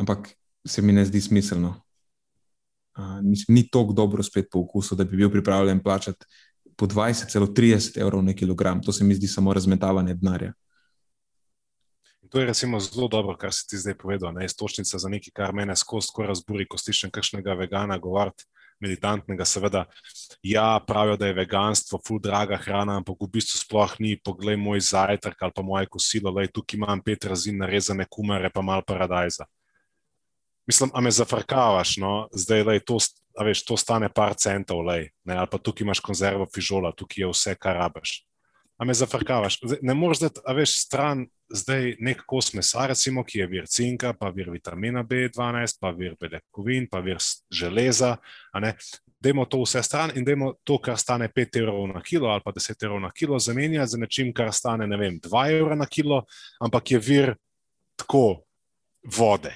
ampak 0.00 0.32
se 0.66 0.82
mi 0.82 0.94
ne 0.96 1.04
zdi 1.06 1.20
smiselno. 1.22 1.76
Uh, 2.96 3.20
mislim, 3.22 3.60
ni 3.60 3.66
tako 3.68 3.92
dobro 3.92 4.24
spet 4.24 4.48
po 4.50 4.64
okusu, 4.64 4.96
da 4.96 5.04
bi 5.04 5.20
bil 5.20 5.30
pripravljen 5.30 5.82
plačati 5.84 6.26
po 6.76 6.86
20, 6.86 7.30
celo 7.30 7.46
30 7.46 8.00
evrov 8.00 8.24
na 8.24 8.32
kilogram. 8.32 8.80
To 8.82 8.92
se 8.92 9.04
mi 9.04 9.14
zdi 9.14 9.28
samo 9.28 9.52
razmetavanje 9.54 10.14
denarja. 10.14 10.52
In 12.26 12.30
to 12.30 12.40
je 12.40 12.46
recimo 12.46 12.80
zelo 12.80 13.06
dobro, 13.08 13.36
kar 13.38 13.52
si 13.54 13.68
ti 13.70 13.78
zdaj 13.78 13.94
povedal. 13.94 14.32
Ne? 14.34 14.44
Istočnica 14.44 14.98
za 14.98 15.08
nekaj, 15.08 15.30
kar 15.30 15.52
mene 15.54 15.76
skozi 15.78 16.08
tako 16.10 16.24
razburi, 16.26 16.64
ko 16.66 16.74
slišim 16.78 17.12
kakšnega 17.14 17.54
vegana 17.54 18.00
govoriti, 18.02 18.48
meditantnega, 18.82 19.44
seveda. 19.46 19.84
Ja, 20.42 20.80
pravijo, 20.86 21.16
da 21.16 21.30
je 21.30 21.36
veganstvo 21.38 22.00
ful 22.02 22.18
draga 22.18 22.58
hrana, 22.58 22.96
ampak 22.98 23.22
v 23.22 23.30
bistvu 23.30 23.60
sploh 23.62 23.94
ni. 24.02 24.16
Poglej 24.18 24.58
moj 24.58 24.82
zajtrk 24.82 25.38
ali 25.38 25.54
pa 25.54 25.62
moje 25.62 25.86
kosilo, 25.86 26.34
le 26.34 26.48
tukaj 26.50 26.80
imam 26.80 27.02
pet 27.06 27.30
razin 27.30 27.62
narezane 27.62 28.08
kumare, 28.10 28.50
pa 28.50 28.62
mal 28.62 28.82
paradajza. 28.82 29.46
Mislim, 30.66 30.90
a 30.94 31.00
me 31.00 31.14
zafrkavaš, 31.14 31.96
no, 32.02 32.26
zdaj 32.34 32.66
le 32.66 32.80
to. 32.80 32.98
Veš, 33.36 33.66
to 33.68 33.76
stane 33.76 34.08
par 34.08 34.32
centov, 34.34 34.80
lej, 34.82 35.10
ne, 35.28 35.36
ali 35.36 35.46
pa 35.52 35.58
tukaj 35.60 35.84
imaš 35.84 36.00
konzervo 36.00 36.46
fižola, 36.54 36.90
tukaj 36.96 37.22
je 37.22 37.26
vse, 37.30 37.54
kar 37.60 37.76
rabiš. 37.76 38.22
A 38.76 38.84
me 38.84 38.94
zafrkavaš. 38.94 39.58
Ne 39.82 39.94
moreš 39.94 40.18
zdaj, 40.18 40.30
a 40.44 40.52
veš, 40.52 40.74
stran 40.84 41.24
zdaj 41.48 41.94
nek 42.00 42.22
kos 42.28 42.52
mesa, 42.54 42.86
recimo, 42.90 43.24
ki 43.24 43.38
je 43.38 43.46
vir 43.48 43.66
cinka, 43.70 44.12
pa 44.12 44.28
vir 44.34 44.50
vitamina 44.52 45.04
B12, 45.04 45.78
pa 45.80 45.94
vir 45.96 46.16
beljakovin, 46.20 46.88
pa 46.90 47.00
vir 47.00 47.20
železa. 47.50 48.16
Dajmo 49.22 49.46
to 49.48 49.62
vse 49.64 49.82
stran 49.82 50.12
in 50.14 50.26
dajmo 50.28 50.52
to, 50.64 50.76
kar 50.78 50.98
stane 51.00 51.30
5 51.32 51.60
evrov 51.62 51.86
na 51.88 52.02
kilo 52.04 52.28
ali 52.28 52.44
pa 52.44 52.52
10 52.52 52.84
evrov 52.84 53.00
na 53.00 53.10
kilo, 53.10 53.38
zamenjati 53.38 53.94
za 53.94 53.98
nečim, 53.98 54.32
kar 54.34 54.52
stane 54.52 54.96
vem, 54.96 55.20
2 55.24 55.46
evra 55.56 55.74
na 55.74 55.86
kilo, 55.86 56.24
ampak 56.60 56.90
je 56.90 56.98
vir 56.98 57.36
tako 57.96 58.42
vode 59.02 59.54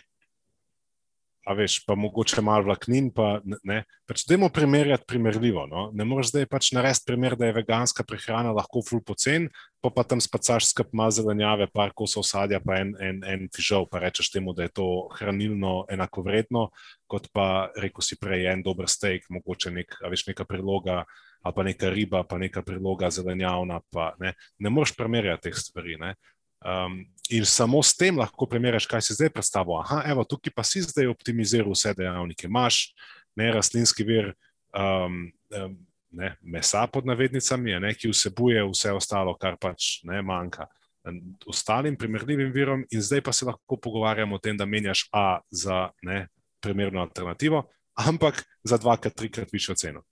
a 1.51 1.55
veš, 1.59 1.81
pa 1.87 1.97
mogoče 1.99 2.43
malo 2.47 2.69
vlaknin. 2.69 3.09
Pa, 3.15 3.41
ne, 3.67 3.83
pač 4.07 4.23
dajmo 4.29 4.49
primerjati 4.55 5.07
primerljivo. 5.09 5.65
No? 5.67 5.89
Ne 5.97 6.07
moreš 6.07 6.31
zdaj 6.31 6.47
pač 6.51 6.71
narediti 6.77 7.09
primer, 7.09 7.35
da 7.39 7.49
je 7.49 7.57
veganska 7.57 8.05
prehrana 8.07 8.53
lahko 8.55 8.85
ful 8.87 9.03
pocen, 9.03 9.49
pa 9.83 9.91
pa 9.91 10.05
tam 10.07 10.23
spacaš 10.23 10.71
skup 10.71 10.95
mazelenjave, 10.95 11.67
par 11.75 11.95
kosov 11.97 12.27
sadja, 12.29 12.61
pa 12.63 12.79
en, 12.85 12.95
en, 13.03 13.23
en 13.27 13.49
fižol, 13.55 13.89
pa 13.91 14.05
rečeš 14.05 14.31
temu, 14.31 14.55
da 14.55 14.69
je 14.69 14.75
to 14.79 14.87
hranilno 15.19 15.89
enakovredno, 15.91 16.69
kot 17.11 17.27
pa 17.35 17.49
rekel 17.75 18.07
si 18.07 18.21
prej 18.21 18.47
en 18.53 18.63
dober 18.63 18.87
steak, 18.91 19.27
mogoče 19.35 19.75
nek, 19.75 19.99
veš, 20.07 20.29
neka 20.31 20.47
priloga. 20.47 21.03
Ali 21.41 21.57
pa 21.57 21.63
neka 21.65 21.89
riba, 21.89 22.21
pa 22.29 22.37
neka 22.37 22.61
priloga 22.61 23.09
zelenjavna. 23.09 23.79
Pa, 23.89 24.11
ne. 24.21 24.35
ne 24.61 24.71
moreš 24.71 24.93
primerjati 24.93 25.49
teh 25.49 25.57
stvari. 25.57 25.97
Ne. 25.97 26.11
Um, 26.61 27.05
in 27.31 27.45
samo 27.49 27.83
s 27.83 27.95
tem 27.97 28.19
lahko 28.19 28.47
primerjaš, 28.47 28.87
kaj 28.91 29.05
si 29.07 29.17
zdaj 29.17 29.31
predstavljal. 29.33 29.81
Aha, 29.85 30.03
evo, 30.13 30.25
tukaj 30.29 30.53
pa 30.55 30.65
si 30.67 30.83
zdaj 30.85 31.09
optimiziral 31.09 31.73
vse 31.73 31.95
dejavnike. 31.97 32.49
Imáš 32.51 32.91
ne 33.39 33.53
rastlinski 33.55 34.05
vir 34.05 34.33
um, 34.77 35.23
um, 35.57 35.79
ne, 36.11 36.35
mesa 36.43 36.85
pod 36.91 37.07
navednicami, 37.07 37.79
ne, 37.81 37.95
ki 37.95 38.11
vsebuje 38.11 38.65
vse 38.73 38.93
ostalo, 38.93 39.35
kar 39.41 39.57
pač 39.61 40.01
ne 40.05 40.23
manjka. 40.23 40.69
Ostalim 41.49 41.97
primerljivim 41.97 42.53
virom, 42.53 42.85
in 42.93 43.03
zdaj 43.03 43.23
pa 43.25 43.33
se 43.33 43.47
lahko 43.49 43.79
pogovarjamo 43.81 44.37
o 44.37 44.43
tem, 44.43 44.57
da 44.57 44.67
menjaš 44.67 45.07
A 45.17 45.41
za 45.51 45.89
ne, 46.03 46.27
primerno 46.61 47.01
alternativo, 47.01 47.65
ampak 47.97 48.45
za 48.65 48.77
dvakrat, 48.77 49.15
trikrat 49.17 49.53
višjo 49.53 49.75
ceno. 49.75 50.05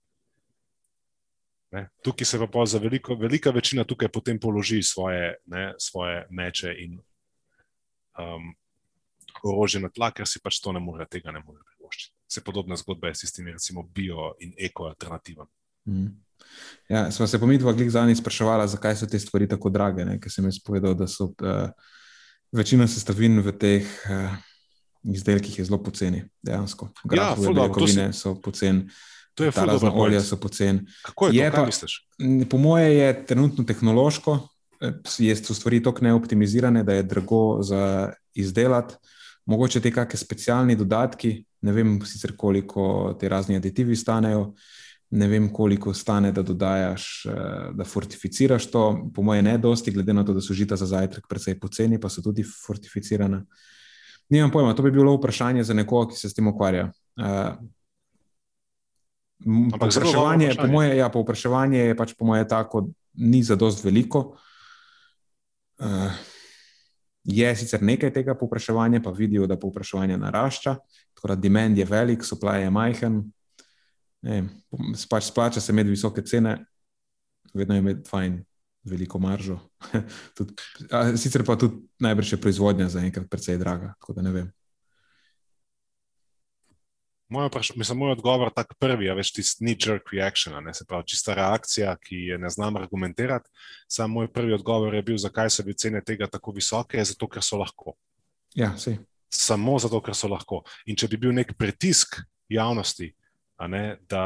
Ne. 1.71 1.89
Tukaj 2.03 2.25
se 2.25 2.39
pa 2.51 2.65
za 2.65 2.79
veliko, 2.81 3.15
velika 3.15 3.51
večina 3.51 3.83
tukaj 3.83 4.09
potem 4.09 4.39
položi 4.39 4.83
svoje, 4.83 5.35
ne, 5.45 5.73
svoje 5.77 6.25
meče 6.29 6.73
in 6.83 6.97
um, 8.17 8.55
orožje 9.43 9.81
na 9.81 9.89
tla, 9.89 10.09
ker 10.11 10.27
si 10.27 10.41
pač 10.43 10.59
to 10.63 10.73
ne 10.73 10.81
more, 10.81 11.05
tega 11.05 11.31
ne 11.31 11.43
more 11.45 11.61
privoščiti. 11.61 12.15
Se 12.29 12.41
podobna 12.45 12.75
zgodba 12.77 13.09
je 13.09 13.15
s 13.15 13.25
tistimi, 13.25 13.53
recimo, 13.53 13.83
bio 13.83 14.33
in 14.39 14.53
eko 14.57 14.89
alternativami. 14.89 15.49
Mm. 15.89 16.09
Ja, 16.89 17.11
smo 17.11 17.27
se 17.27 17.39
pomitva 17.39 17.73
glih 17.73 17.91
zadnji 17.91 18.15
spraševali, 18.15 18.67
zakaj 18.69 18.95
so 18.95 19.07
te 19.07 19.19
stvari 19.19 19.47
tako 19.47 19.69
drage, 19.69 20.05
ne? 20.05 20.17
ker 20.19 20.31
sem 20.31 20.45
jaz 20.45 20.59
povedal, 20.65 20.95
da 20.97 21.07
so 21.07 21.29
uh, 21.29 21.69
večina 22.55 22.87
sestavin 22.87 23.41
v 23.45 23.53
teh 23.61 23.93
uh, 24.09 24.37
izdelkih 25.03 25.61
zelo 25.63 25.81
poceni, 25.83 26.23
dejansko. 26.43 26.89
Grafove 27.03 27.51
ja, 27.51 27.53
beljakovine 27.53 28.09
so 28.13 28.35
poceni. 28.41 28.89
To 29.39 29.45
je 29.47 29.51
fajn, 29.51 29.69
da 29.81 29.91
olja 29.91 30.19
so 30.21 30.35
poceni. 30.35 30.81
Kako 31.05 31.27
je, 31.27 31.35
je 31.37 31.51
to, 31.51 31.55
pa, 31.55 31.65
misliš? 31.65 31.93
Po 32.49 32.57
moje 32.57 32.97
je 32.97 33.25
trenutno 33.25 33.63
tehnološko, 33.63 34.39
eh, 34.81 35.35
so 35.43 35.53
stvari 35.53 35.79
tako 35.83 36.03
neoptimizirane, 36.03 36.83
da 36.83 36.93
je 36.93 37.03
drago 37.03 37.63
za 37.63 38.11
izdelati. 38.35 38.95
Mogoče 39.45 39.79
te 39.79 39.93
kakšne 39.95 40.19
specialne 40.19 40.75
dodatki, 40.75 41.45
ne 41.61 41.71
vem 41.71 41.95
sicer 42.05 42.35
koliko 42.37 43.15
te 43.19 43.29
razni 43.29 43.55
aditivi 43.55 43.95
stanejo, 43.95 44.53
ne 45.09 45.27
vem 45.27 45.47
koliko 45.53 45.93
stane, 45.93 46.31
da 46.35 46.43
dodajaš, 46.43 47.25
eh, 47.25 47.71
da 47.79 47.87
fortificiraš 47.87 48.67
to. 48.71 48.83
Po 49.15 49.23
moje 49.23 49.41
ne 49.41 49.57
dosti, 49.57 49.95
glede 49.95 50.13
na 50.13 50.25
to, 50.25 50.35
da 50.35 50.43
so 50.43 50.53
žita 50.53 50.75
za 50.75 50.85
zajtrk 50.85 51.31
precej 51.31 51.59
poceni, 51.59 51.99
pa 51.99 52.11
so 52.11 52.21
tudi 52.21 52.43
fortificirana. 52.43 53.45
Nimam 54.29 54.51
pojma, 54.51 54.75
to 54.75 54.83
bi 54.83 54.91
bilo 54.91 55.15
vprašanje 55.15 55.63
za 55.63 55.73
nekoga, 55.73 56.11
ki 56.11 56.19
se 56.19 56.29
s 56.29 56.35
tem 56.35 56.47
ukvarja. 56.47 56.91
Uh, 59.45 59.71
Povpraševanje, 59.71 60.55
po 60.59 60.67
moje, 60.67 60.97
ja, 60.97 61.09
povpraševanje 61.09 61.79
je 61.79 61.95
pač 61.95 62.13
po 62.19 62.27
moje 62.27 62.47
tako, 62.47 62.89
ni 63.13 63.43
za 63.43 63.55
dost 63.55 63.83
veliko. 63.83 64.35
Uh, 65.79 66.11
je 67.23 67.55
sicer 67.55 67.83
nekaj 67.83 68.13
tega 68.13 68.35
povpraševanja, 68.35 69.01
pa 69.03 69.11
vidijo, 69.11 69.47
da 69.47 69.59
povpraševanje 69.59 70.17
narašča, 70.17 70.75
tako 71.15 71.27
da 71.27 71.35
demand 71.35 71.77
je 71.77 71.85
velik, 71.85 72.23
supply 72.23 72.65
je 72.65 72.69
majhen. 72.69 73.21
Ne, 74.21 74.43
pač 75.09 75.29
splača 75.29 75.61
se 75.61 75.71
imeti 75.71 75.89
visoke 75.89 76.21
cene, 76.21 76.57
vedno 77.53 77.75
je 77.75 77.79
imeti 77.79 78.09
fajn, 78.09 78.39
veliko 78.83 79.19
maržo. 79.19 79.59
Tud, 80.35 80.51
a, 80.91 81.05
sicer 81.17 81.45
pa 81.47 81.55
tudi 81.55 81.79
najbrž 81.99 82.33
je 82.33 82.41
proizvodnja 82.41 82.89
za 82.89 82.99
enkrat 82.99 83.29
precej 83.29 83.57
draga, 83.57 83.93
tako 83.99 84.19
da 84.19 84.27
ne 84.27 84.35
vem. 84.35 84.51
Moj, 87.29 87.49
mislim, 87.75 87.97
moj 87.97 88.11
odgovor 88.11 88.47
je 88.47 88.53
tak 88.55 88.73
prvi, 88.79 89.09
a 89.09 89.13
veš, 89.13 89.31
tisti 89.33 89.63
ni 89.63 89.75
jerk 89.77 90.13
reaction, 90.13 90.55
ne, 90.65 90.73
se 90.73 90.85
pravi, 90.85 91.05
čista 91.07 91.33
reakcija, 91.37 91.93
ki 92.01 92.15
je 92.15 92.37
ne 92.37 92.49
znam 92.49 92.75
argumentirati. 92.75 93.49
Sam 93.87 94.11
moj 94.11 94.31
prvi 94.33 94.53
odgovor 94.53 94.95
je 94.95 95.03
bil, 95.03 95.17
zakaj 95.17 95.49
so 95.53 95.63
bile 95.63 95.77
cene 95.77 96.01
tega 96.05 96.27
tako 96.27 96.55
visoke, 96.57 97.03
zato 97.05 97.29
ker 97.29 97.45
so 97.45 97.61
lahko. 97.61 97.93
Ja, 98.57 98.73
si. 98.77 98.97
Samo 99.29 99.77
zato, 99.79 100.01
ker 100.01 100.17
so 100.17 100.27
lahko. 100.27 100.63
In 100.89 100.97
če 100.97 101.07
bi 101.07 101.21
bil 101.21 101.35
nek 101.37 101.53
pritisk 101.57 102.17
javnosti, 102.49 103.11
ne, 103.69 103.83
da 104.09 104.23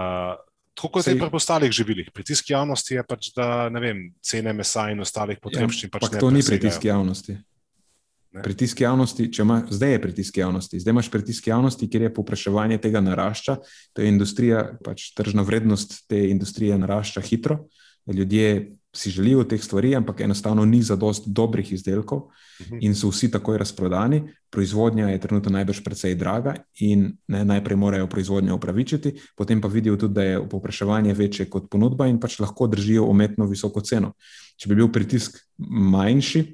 tako 0.73 0.99
kot 0.99 1.07
je 1.07 1.19
pri 1.19 1.29
ostalih 1.33 1.71
živilih, 1.71 2.07
pritisk 2.15 2.49
javnosti 2.49 2.95
je 2.95 3.03
pač, 3.03 3.33
da 3.35 3.67
ne 3.69 3.81
vem, 3.83 4.05
cene 4.23 4.53
mesa 4.55 4.87
in 4.95 5.03
ostalih 5.03 5.43
potrebščin 5.43 5.91
ja, 5.91 5.97
pač. 5.97 6.07
To 6.23 6.31
ni 6.31 6.43
pritisk 6.45 6.87
javnosti. 6.87 7.35
Pritisk 8.41 8.81
javnosti, 8.81 9.27
če 9.29 9.43
ima, 9.45 9.59
zdaj 9.69 9.91
je 9.91 10.01
pritisk 10.01 10.37
javnosti, 10.41 10.79
zdaj 10.81 10.95
imaš 10.95 11.09
pritisk 11.13 11.47
javnosti, 11.47 11.89
kjer 11.89 12.07
je 12.07 12.13
povpraševanje 12.13 12.79
tega 12.81 13.01
narašča. 13.05 13.57
To 13.93 14.01
je 14.01 14.09
industrija, 14.09 14.63
pač 14.85 15.11
tržna 15.13 15.45
vrednost 15.45 15.99
te 16.09 16.23
industrije 16.31 16.77
narašča 16.81 17.21
hitro. 17.21 17.59
Ljudje 18.09 18.73
si 18.95 19.09
želijo 19.09 19.43
teh 19.43 19.61
stvari, 19.63 19.95
ampak 19.95 20.21
enostavno 20.21 20.65
ni 20.65 20.81
za 20.81 20.95
dost 20.95 21.27
dobrih 21.27 21.71
izdelkov 21.73 22.21
mhm. 22.61 22.77
in 22.81 22.95
so 22.95 23.09
vsi 23.09 23.31
takoj 23.31 23.57
razprodani. 23.57 24.23
Proizvodnja 24.49 25.07
je 25.09 25.19
trenutno 25.19 25.51
najbrž 25.51 25.83
precej 25.83 26.15
draga 26.15 26.55
in 26.79 27.11
ne, 27.27 27.45
najprej 27.45 27.77
morajo 27.77 28.07
proizvodnjo 28.07 28.55
upravičiti, 28.55 29.13
potem 29.37 29.61
pa 29.61 29.67
vidijo 29.67 29.95
tudi, 29.97 30.13
da 30.13 30.23
je 30.23 30.49
povpraševanje 30.49 31.13
večje 31.13 31.49
kot 31.49 31.69
ponudba 31.69 32.07
in 32.07 32.19
pač 32.19 32.39
lahko 32.39 32.67
držijo 32.67 33.05
umetno 33.05 33.45
visoko 33.45 33.81
ceno. 33.81 34.13
Če 34.57 34.69
bi 34.69 34.75
bil 34.75 34.91
pritisk 34.91 35.37
manjši, 35.67 36.45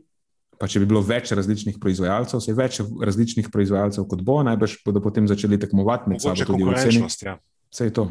Pa 0.59 0.67
če 0.67 0.81
bi 0.83 0.89
bilo 0.89 0.99
več 0.99 1.31
različnih 1.31 1.77
proizvajalcev, 1.79 2.41
se 2.43 2.51
je 2.51 2.55
več 2.57 2.81
različnih 2.83 3.47
proizvajalcev 3.47 4.03
kot 4.11 4.19
bo, 4.21 4.41
najbrž 4.43 4.81
bodo 4.83 4.99
potem 4.99 5.23
začeli 5.23 5.55
tekmovati 5.55 6.11
med 6.11 6.19
sabo 6.19 6.43
tudi 6.43 6.65
v 6.67 6.73
ceni. 6.75 6.99
ja. 7.23 7.37
Vse 7.71 7.87
je 7.87 7.93
to. 7.95 8.03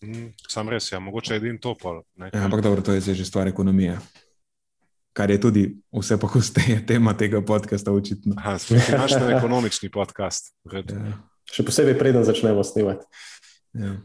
Mm, 0.00 0.30
sam 0.48 0.70
res, 0.72 0.88
ja, 0.88 0.98
mogoče 0.98 1.36
edin 1.36 1.58
to 1.60 1.74
pol. 1.76 2.00
ne. 2.16 2.30
Ja, 2.32 2.46
ampak 2.48 2.64
dobro, 2.64 2.80
to 2.80 2.96
je 2.96 3.00
že 3.14 3.24
stvar 3.28 3.46
ekonomije. 3.48 3.98
Kar 5.12 5.28
je 5.30 5.36
tudi 5.36 5.62
vse 5.92 6.16
pogosteje 6.16 6.80
tema 6.90 7.12
tega 7.12 7.44
podcasta, 7.44 7.92
očitno. 7.92 8.34
Aha, 8.40 8.56
smo 8.58 8.80
finančno-ekonomični 8.80 9.92
podcast. 9.92 10.56
v 10.64 10.80
redu. 10.80 10.96
Ja, 10.96 11.20
Še 11.52 11.60
posebej, 11.62 11.98
preden 12.00 12.24
začnemo 12.24 12.64
snemati. 12.64 13.04
ja. 13.76 14.00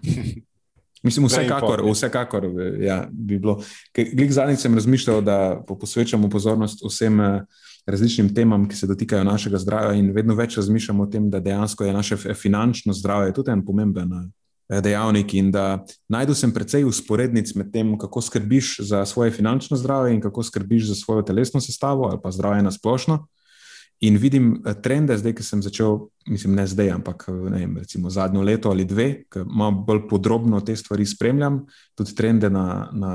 Mislim, 1.03 1.25
vsekakor, 1.31 1.79
vsekakor 1.87 2.51
ja, 2.83 3.07
bi 3.07 3.39
bilo. 3.39 3.61
Glik 3.95 4.31
zadnjič 4.35 4.59
sem 4.59 4.75
razmišljal, 4.75 5.21
da 5.23 5.63
po- 5.63 5.77
posvečamo 5.79 6.27
pozornost 6.29 6.83
vsem 6.83 7.15
eh, 7.21 7.45
različnim 7.87 8.33
temam, 8.35 8.67
ki 8.67 8.75
se 8.75 8.87
dotikajo 8.87 9.23
našega 9.23 9.57
zdravja, 9.57 9.93
in 9.95 10.11
vedno 10.11 10.35
več 10.35 10.57
razmišljamo 10.57 11.03
o 11.03 11.11
tem, 11.11 11.29
da 11.31 11.39
dejansko 11.39 11.85
je 11.85 11.93
naše 11.93 12.17
finančno 12.17 12.93
zdravje 12.93 13.33
tudi 13.33 13.51
en 13.51 13.63
pomemben 13.65 14.11
eh, 14.13 14.81
dejavnik. 14.81 15.33
In 15.33 15.51
da 15.51 15.85
najdu 16.11 16.35
sem 16.35 16.51
precej 16.53 16.83
usporednic 16.85 17.53
med 17.55 17.71
tem, 17.71 17.95
kako 17.97 18.21
skrbiš 18.21 18.75
za 18.89 19.05
svoje 19.05 19.31
finančno 19.31 19.77
zdravje 19.77 20.15
in 20.15 20.21
kako 20.21 20.43
skrbiš 20.43 20.91
za 20.91 20.95
svojo 20.95 21.21
telesno 21.21 21.61
sestavo 21.61 22.09
ali 22.11 22.19
pa 22.23 22.31
zdravje 22.31 22.63
na 22.63 22.71
splošno. 22.71 23.25
In 23.99 24.17
vidim 24.17 24.61
eh, 24.65 24.75
trende, 24.83 25.17
zdaj, 25.17 25.33
ki 25.39 25.43
sem 25.43 25.63
začel, 25.63 26.09
mislim, 26.27 26.59
ne 26.59 26.67
zdaj, 26.67 26.91
ampak 26.99 27.25
eh, 27.31 27.39
ne 27.49 27.63
vem, 27.63 27.77
recimo 27.77 28.09
zadnjo 28.09 28.43
leto 28.43 28.69
ali 28.69 28.85
dve, 28.85 29.07
ki 29.31 29.47
malo 29.47 29.87
bolj 29.87 30.03
podrobno 30.09 30.59
te 30.61 30.75
stvari 30.75 31.05
spremljam, 31.05 31.63
tudi 31.95 32.15
trende 32.15 32.49
na, 32.49 32.89
na 32.91 33.13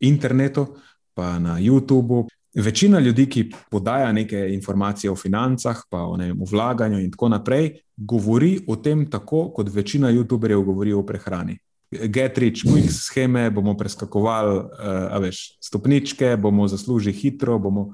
internetu, 0.00 0.66
pa 1.14 1.38
na 1.38 1.60
YouTubu. 1.60 2.24
Večina 2.54 2.98
ljudi, 2.98 3.26
ki 3.28 3.50
podaja 3.70 4.12
neke 4.12 4.48
informacije 4.54 5.10
o 5.10 5.16
financah, 5.16 5.82
pa 5.90 6.02
o 6.02 6.16
vem, 6.16 6.38
vlaganju 6.50 7.00
in 7.00 7.10
tako 7.12 7.28
naprej, 7.28 7.74
govori 7.96 8.58
o 8.66 8.76
tem 8.76 9.04
tako, 9.10 9.50
kot 9.52 9.68
večina 9.74 10.08
YouTuberjev 10.10 10.64
govori 10.64 10.92
o 10.92 11.02
prehrani. 11.06 11.58
Get 11.90 12.38
rich, 12.38 12.64
quick 12.64 12.90
scheme, 12.92 13.50
bomo 13.50 13.76
preskakovali, 13.76 14.56
uh, 14.58 14.64
a 15.10 15.18
veš, 15.18 15.58
stopničke, 15.60 16.36
bomo 16.36 16.68
zaslužili 16.68 17.16
hitro, 17.16 17.58
bomo. 17.58 17.92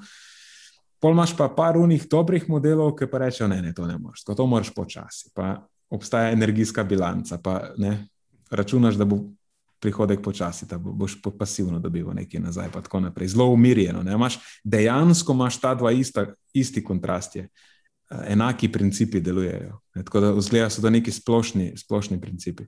Pol 0.98 1.12
imaš 1.12 1.36
pa 1.36 1.48
par 1.48 1.76
unih 1.78 2.06
dobrih 2.10 2.48
modelov, 2.48 2.94
ki 2.98 3.06
pa 3.10 3.18
rečejo, 3.26 3.48
ne, 3.48 3.60
ne, 3.62 3.74
to 3.74 3.86
ne 3.86 3.98
moreš, 3.98 4.24
to 4.24 4.46
moraš 4.46 4.70
počasi. 4.74 5.30
Pa 5.34 5.66
obstaja 5.90 6.32
energijska 6.32 6.84
bilanca, 6.84 7.38
pa 7.38 7.74
ne, 7.76 8.06
računaš, 8.50 8.94
da 8.94 9.04
bo 9.04 9.20
prihodek 9.84 10.22
počasi, 10.24 10.66
da 10.70 10.78
bo, 10.80 10.92
boš 10.96 11.18
po- 11.22 11.32
pasivno 11.36 11.78
dobival 11.78 12.16
nekaj 12.16 12.40
nazaj, 12.40 12.72
pa 12.72 12.80
tako 12.82 13.04
naprej. 13.04 13.34
Zelo 13.34 13.50
umirjeno. 13.52 14.02
Ne, 14.02 14.16
imaš, 14.16 14.38
dejansko 14.64 15.36
imaš 15.36 15.60
ta 15.60 15.74
dva 15.76 15.92
ista, 15.92 16.26
isti 16.56 16.84
kontrast, 16.84 17.36
je. 17.36 17.48
Eh, 18.10 18.32
enaki 18.32 18.68
principi 18.72 19.20
delujejo. 19.20 19.78
Ne, 19.94 20.04
tako 20.04 20.20
da 20.20 20.32
vzgleda 20.32 20.70
so 20.70 20.82
to 20.82 20.90
neki 20.90 21.12
splošni, 21.12 21.72
splošni 21.76 22.20
principi. 22.20 22.66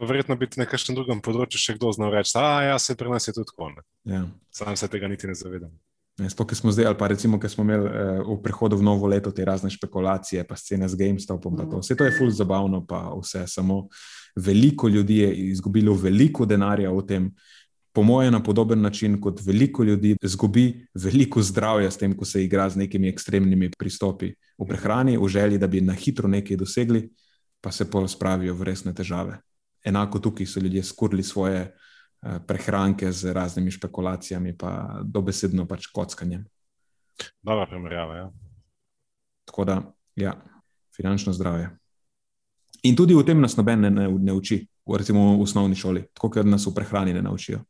Verjetno 0.00 0.36
bi 0.36 0.48
na 0.60 0.66
kakšnem 0.68 0.98
drugem 0.98 1.22
področju 1.24 1.58
še 1.58 1.74
kdo 1.78 1.90
znal 1.96 2.12
reči, 2.12 2.34
da 2.36 2.62
ja, 2.66 2.78
se 2.78 2.94
pri 2.94 3.10
nas 3.10 3.28
je 3.28 3.32
tudi 3.32 3.48
tako. 3.48 3.72
ne." 3.72 3.82
Ja. 4.14 4.24
Sam 4.52 4.76
se 4.76 4.88
tega 4.88 5.08
niti 5.08 5.26
ne 5.26 5.34
zavedam. 5.34 5.72
Sploh, 6.16 6.48
ki 6.48 6.56
smo 6.56 6.72
zdaj, 6.72 6.86
ali 6.88 6.96
pa 6.96 7.10
recimo, 7.12 7.36
ki 7.36 7.48
smo 7.52 7.64
imeli 7.64 7.88
uh, 7.88 8.20
v 8.24 8.36
prehodu 8.40 8.76
v 8.76 8.84
novo 8.84 9.04
leto 9.04 9.28
te 9.36 9.44
razne 9.44 9.68
špekulacije, 9.68 10.46
pa 10.48 10.56
scene 10.56 10.88
z 10.88 10.96
GameStopom. 10.96 11.56
pa 11.56 11.64
to. 11.68 11.80
Vse 11.84 11.96
to 11.96 12.08
je 12.08 12.14
fully 12.16 12.32
zabavno, 12.32 12.80
pa 12.88 13.12
vse 13.20 13.44
samo 13.44 13.88
veliko 14.36 14.88
ljudi 14.88 15.18
je 15.18 15.34
izgubilo 15.34 15.94
veliko 15.94 16.46
denarja 16.46 16.90
v 16.90 17.06
tem. 17.06 17.30
Po 17.92 18.02
mojem, 18.02 18.32
na 18.32 18.42
podoben 18.42 18.80
način 18.80 19.20
kot 19.20 19.40
veliko 19.44 19.84
ljudi 19.84 20.16
izgubi 20.22 20.86
veliko 20.94 21.42
zdravja 21.42 21.90
s 21.90 21.96
tem, 21.98 22.16
ko 22.16 22.24
se 22.24 22.44
igra 22.44 22.68
z 22.70 22.76
nekimi 22.76 23.08
ekstremnimi 23.08 23.70
pristopi 23.78 24.34
v 24.58 24.66
prehrani, 24.68 25.16
v 25.16 25.28
želji, 25.28 25.58
da 25.58 25.66
bi 25.66 25.80
na 25.80 25.92
hitro 25.92 26.28
nekaj 26.28 26.56
dosegli, 26.56 27.08
pa 27.60 27.72
se 27.72 27.90
pol 27.90 28.08
spravijo 28.08 28.54
v 28.54 28.68
resne 28.68 28.94
težave. 28.94 29.38
Enako 29.84 30.18
tukaj 30.18 30.46
so 30.46 30.60
ljudje 30.60 30.82
skurili 30.82 31.22
svoje 31.22 31.60
eh, 31.60 32.38
prehranke 32.46 33.12
z 33.12 33.32
raznimi 33.32 33.70
špekulacijami, 33.70 34.56
pa 34.58 35.00
dobesedno 35.04 35.66
pač 35.66 35.86
kockanjem. 35.86 36.44
Dobra 37.42 37.66
primerjava. 37.66 38.16
Ja. 38.16 38.30
Tako 39.44 39.64
da, 39.64 39.82
ja, 40.16 40.34
finančno 40.96 41.32
zdravje. 41.32 41.70
In 42.86 42.96
tudi 42.96 43.14
o 43.14 43.24
tem 43.26 43.40
nas 43.40 43.56
noben 43.58 43.80
ne, 43.82 43.90
ne, 43.90 44.06
ne 44.08 44.34
uči, 44.36 44.60
v- 44.86 44.98
recimo 45.00 45.36
v 45.36 45.42
osnovni 45.42 45.76
šoli, 45.76 46.06
tako 46.14 46.30
kot 46.30 46.46
nas 46.46 46.66
v 46.66 46.74
prehrani 46.76 47.14
ne 47.16 47.22
naučijo. 47.24 47.62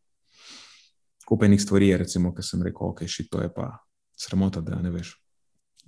Kupenih 1.27 1.63
stvari 1.63 1.89
je, 1.89 1.99
recimo, 2.05 2.35
ki 2.35 2.43
sem 2.45 2.63
rekel, 2.63 2.93
ok, 2.93 3.03
šit, 3.11 3.31
to 3.31 3.41
je 3.43 3.49
pa 3.55 3.71
sramota, 4.17 4.61
da 4.61 4.79
ne 4.83 4.93
veš. 4.95 5.17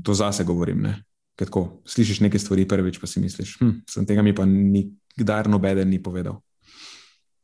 To 0.03 0.15
zase 0.15 0.45
govorim, 0.45 0.81
ne. 0.83 0.95
Ker 1.39 1.47
tako, 1.47 1.83
slišiš 1.87 2.21
neke 2.25 2.39
stvari 2.39 2.65
prvič, 2.67 2.99
pa 2.99 3.07
si 3.07 3.21
misliš, 3.23 3.59
hm, 3.61 3.85
sem 3.87 4.07
tega 4.07 4.25
mi 4.27 4.35
pa 4.35 4.47
nikdar 4.49 5.47
nobeden 5.51 5.91
ni 5.91 6.03
povedal. 6.03 6.41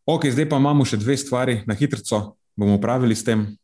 Ok, 0.04 0.26
zdaj 0.34 0.48
pa 0.50 0.58
imamo 0.58 0.84
še 0.84 0.98
dve 0.98 1.16
stvari, 1.16 1.62
na 1.66 1.74
hitro 1.78 2.02
bomo 2.56 2.74
upravili 2.74 3.14
s 3.14 3.24
tem. 3.24 3.56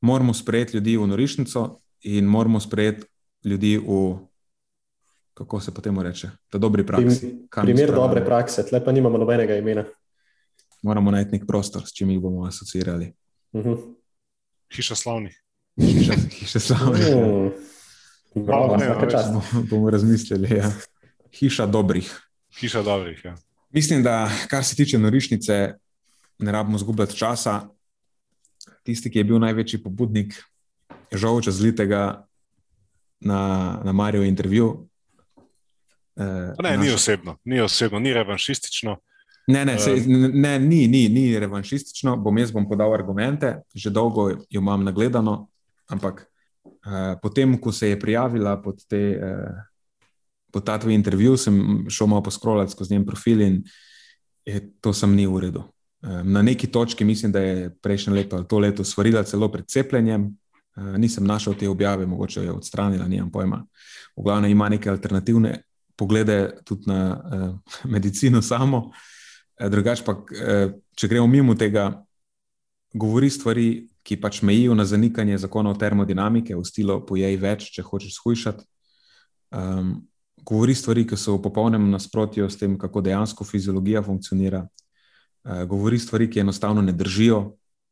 Moramo 0.00 0.34
sprejeti 0.34 0.76
ljudi 0.76 0.96
v 0.96 1.06
norišnico 1.06 1.80
in 2.06 2.24
moramo 2.24 2.60
sprejeti 2.60 3.06
ljudi 3.44 3.76
v, 3.78 4.18
kako 5.38 5.60
se 5.60 5.74
potem 5.74 6.00
reče, 6.00 6.30
v 6.52 6.58
dobri 6.58 6.86
praksi. 6.86 7.20
Prim, 7.50 7.66
primer 7.66 7.92
dobre 7.94 8.24
prakse, 8.24 8.64
tle 8.66 8.82
pa 8.84 8.92
nimamo 8.92 9.18
nobenega 9.18 9.54
imena. 9.54 9.84
Moramo 10.82 11.10
najti 11.14 11.36
nek 11.36 11.46
prostor, 11.46 11.86
s 11.86 11.94
čim 11.94 12.10
jih 12.10 12.20
bomo 12.20 12.46
asociirali. 12.46 13.12
Uh 13.52 13.64
-huh. 13.64 13.78
Hiša 14.74 14.94
slavnih. 14.94 15.42
Hiša, 15.80 16.14
hiša 16.38 16.60
slavnih. 16.60 17.06
ja. 17.06 17.16
mm. 17.16 18.44
Bravo, 18.46 18.76
ne. 18.76 18.88
Bomo, 18.88 19.42
bomo 19.70 19.90
razmislili. 19.90 20.56
Ja. 20.56 20.72
Hiša 21.38 21.66
dobrih. 21.66 22.10
Hiša 22.60 22.82
dobrih. 22.82 23.24
Ja. 23.24 23.36
Mislim, 23.70 24.02
da 24.02 24.30
kar 24.48 24.64
se 24.64 24.76
tiče 24.76 24.98
norišnice, 24.98 25.74
ne 26.38 26.52
rabimo 26.52 26.78
zgubljati 26.78 27.16
časa. 27.16 27.68
Tisti, 28.82 29.10
ki 29.10 29.18
je 29.18 29.24
bil 29.24 29.38
največji 29.38 29.82
pobudnik 29.82 30.34
žolča 31.12 31.50
zlitega 31.50 32.26
na, 33.20 33.80
na 33.84 33.92
Marijo 33.92 34.24
intervju. 34.24 34.88
Eh, 36.18 36.54
Pa 36.56 36.62
Ne, 36.62 36.76
ni 36.76 36.90
osebno, 36.90 37.36
ni 37.44 37.60
osebno, 37.60 37.98
ni 37.98 38.12
revanšistično. 38.14 38.96
Ne, 39.46 39.64
ne, 39.64 39.78
se, 39.78 39.94
ne, 40.06 40.28
ne 40.28 40.58
ni, 40.58 40.88
ni, 40.88 41.08
ni 41.08 41.38
revanšistično. 41.38 42.16
Bom 42.16 42.38
jaz 42.38 42.50
bom 42.52 42.66
podal 42.68 42.92
argumente, 42.94 43.60
že 43.74 43.90
dolgo 43.90 44.28
jo 44.30 44.60
imam 44.60 44.84
nagledano, 44.84 45.46
ampak 45.88 46.26
uh, 46.64 47.14
potem, 47.22 47.54
ko 47.60 47.72
se 47.72 47.88
je 47.88 48.00
prijavila 48.00 48.56
pod, 48.62 48.82
te, 48.88 49.00
uh, 49.16 49.94
pod 50.52 50.66
ta 50.66 50.78
tvoj 50.78 50.94
intervju, 50.94 51.36
sem 51.36 51.86
šel 51.88 52.06
malo 52.06 52.22
poskrolati 52.22 52.72
skozi 52.72 52.94
njen 52.94 53.06
profil 53.06 53.40
in 53.40 53.62
je, 54.44 54.60
to 54.80 54.92
sem 54.92 55.14
ni 55.14 55.26
v 55.26 55.40
redu. 55.46 55.62
Um, 56.02 56.32
na 56.32 56.42
neki 56.42 56.66
točki 56.66 57.04
mislim, 57.04 57.32
da 57.32 57.40
je 57.40 57.70
prejšnje 57.82 58.12
leto 58.12 58.36
ali 58.36 58.48
to 58.48 58.58
leto 58.58 58.84
svarila 58.84 59.22
celo 59.22 59.48
pred 59.52 59.70
cepljenjem. 59.70 60.28
Uh, 60.76 60.98
nisem 60.98 61.24
našel 61.24 61.54
te 61.54 61.68
objave, 61.68 62.06
mogoče 62.06 62.40
jo 62.40 62.44
je 62.44 62.52
odstranila, 62.52 63.08
nimam 63.08 63.30
pojma. 63.30 63.64
V 64.16 64.22
glavnem 64.22 64.50
ima 64.50 64.68
neke 64.68 64.90
alternativne 64.90 65.62
poglede 65.98 66.62
tudi 66.64 66.86
na 66.86 67.00
uh, 67.18 67.58
medicino 67.94 68.42
samo. 68.42 68.90
Eh, 69.58 69.68
Drugač 69.68 70.04
pa, 70.06 70.14
eh, 70.30 70.70
če 70.94 71.08
gremo 71.10 71.26
mimo 71.26 71.56
tega, 71.58 71.90
govori 72.94 73.30
stvari, 73.30 73.88
ki 74.06 74.16
pač 74.16 74.40
mejijo 74.46 74.74
na 74.78 74.86
zanikanje 74.88 75.36
zakonov 75.42 75.76
termodinamike, 75.78 76.54
v 76.56 76.64
stilu 76.64 77.02
pojej 77.04 77.36
več, 77.36 77.66
če 77.74 77.84
hočeš 77.84 78.14
shujšati. 78.16 78.64
Um, 79.52 79.90
govori 80.40 80.72
stvari, 80.72 81.04
ki 81.04 81.16
so 81.18 81.34
v 81.36 81.42
popolnem 81.44 81.90
nasprotju 81.92 82.48
s 82.48 82.56
tem, 82.56 82.78
kako 82.80 83.02
dejansko 83.04 83.44
fiziologija 83.44 84.00
funkcionira. 84.06 84.62
Uh, 85.44 85.66
govori 85.68 85.98
stvari, 86.00 86.30
ki 86.30 86.40
enostavno 86.40 86.80
ne 86.80 86.94
držijo. 86.96 87.42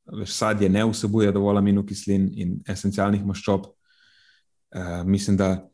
Veš, 0.06 0.32
sadje 0.32 0.70
ne 0.72 0.86
vsebuje 0.88 1.34
dovolj 1.34 1.60
aminokislin 1.60 2.30
in 2.32 2.56
esencialnih 2.64 3.26
maščob. 3.26 3.68
Uh, 4.72 5.02
mislim, 5.04 5.36
da 5.36 5.66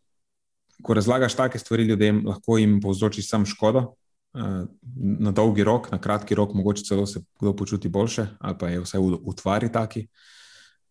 ko 0.83 0.95
razlagaš 0.95 1.35
take 1.35 1.59
stvari 1.59 1.85
ljudem, 1.85 2.23
lahko 2.27 2.59
jim 2.59 2.81
povzročiš 2.81 3.29
sam 3.29 3.47
škodo, 3.47 3.93
Uh, 4.33 4.65
na 4.97 5.29
dolgi 5.31 5.61
rok, 5.61 5.91
na 5.93 5.99
kratki 6.01 6.35
rok, 6.35 6.55
mogoče 6.57 6.83
celo 6.89 7.07
se 7.07 7.21
kdo 7.41 7.53
počuti 7.57 7.89
boljše, 7.89 8.27
ali 8.41 8.57
pa 8.59 8.69
je 8.69 8.81
vse 8.81 8.99
v 8.99 9.19
utvari 9.29 9.69
taki. 9.73 10.07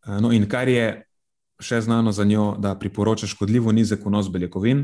Uh, 0.06 0.20
no, 0.22 0.30
in 0.32 0.45
kar 0.45 0.70
je 0.70 1.08
še 1.58 1.80
znano 1.82 2.12
za 2.14 2.22
njo, 2.24 2.53
da 2.62 2.76
priporoča 2.78 3.28
škodljivo 3.28 3.72
nizek 3.74 4.06
vnos 4.06 4.30
beljakovin, 4.30 4.84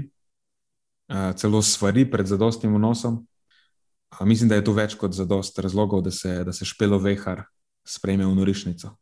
uh, 1.14 1.36
celo 1.38 1.62
stvari 1.62 2.08
pred 2.10 2.26
zadostnim 2.26 2.74
vnosom. 2.74 3.28
Mislim, 4.26 4.50
da 4.50 4.58
je 4.58 4.66
to 4.66 4.74
več 4.74 4.98
kot 4.98 5.14
zadost 5.14 5.60
razlogov, 5.60 6.02
da 6.02 6.12
se, 6.12 6.42
da 6.44 6.54
se 6.54 6.66
špelo 6.66 6.98
vehar 6.98 7.44
sprejme 7.86 8.26
v 8.26 8.34
norišnico. 8.42 8.96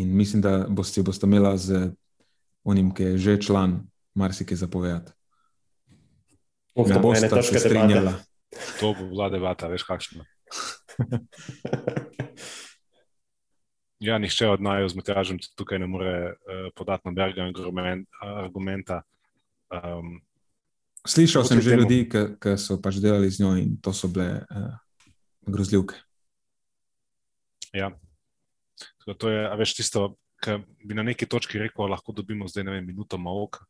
In 0.00 0.16
mislim, 0.16 0.40
da 0.40 0.64
boste, 0.68 1.02
boste 1.04 1.28
imela 1.28 1.58
z 1.60 1.90
onim, 2.64 2.88
ki 2.94 3.02
je 3.12 3.18
že 3.18 3.40
član, 3.50 3.82
marsikaj 4.14 4.56
zapovedati. 4.56 5.12
Uf, 6.74 6.88
Ne 6.88 6.94
to 6.94 7.00
bo 7.00 7.08
boste 7.08 7.26
ene 7.26 7.30
se 7.30 7.36
težke 7.36 7.58
strinjala. 7.60 8.12
debate. 8.12 8.78
To 8.80 8.94
bo 8.94 9.04
bila 9.06 9.28
debata, 9.30 9.68
veš 9.68 9.82
kakšna. 9.82 10.24
Ja, 14.04 14.18
nihče 14.18 14.48
od 14.48 14.60
naju 14.60 14.88
z 14.88 14.94
Matjažem 14.98 15.38
tukaj 15.56 15.78
ne 15.78 15.86
more 15.86 16.10
uh, 16.34 16.68
podati 16.76 17.08
nobenega 17.08 17.46
argumenta. 18.20 19.02
Um, 19.72 20.18
Slišal 21.06 21.44
sem 21.44 21.60
že 21.60 21.70
temu. 21.70 21.82
ljudi, 21.82 22.08
ki 22.10 22.56
so 22.60 22.76
pač 22.82 22.98
delali 23.00 23.30
z 23.30 23.40
njo 23.40 23.54
in 23.56 23.76
to 23.80 23.92
so 23.96 24.08
bile 24.08 24.42
uh, 24.44 24.74
grozljivke. 25.46 25.94
Ja. 27.72 27.92
To 29.18 29.28
je, 29.30 29.40
a 29.48 29.54
veš, 29.56 29.74
tisto, 29.80 30.16
kar 30.36 30.60
bi 30.84 30.94
na 30.94 31.02
neki 31.02 31.24
točki 31.26 31.58
rekel, 31.58 31.88
lahko 31.88 32.12
dobimo 32.12 32.48
zdaj, 32.48 32.64
ne 32.64 32.76
vem, 32.76 32.86
minuto 32.86 33.16
mavka. 33.18 33.64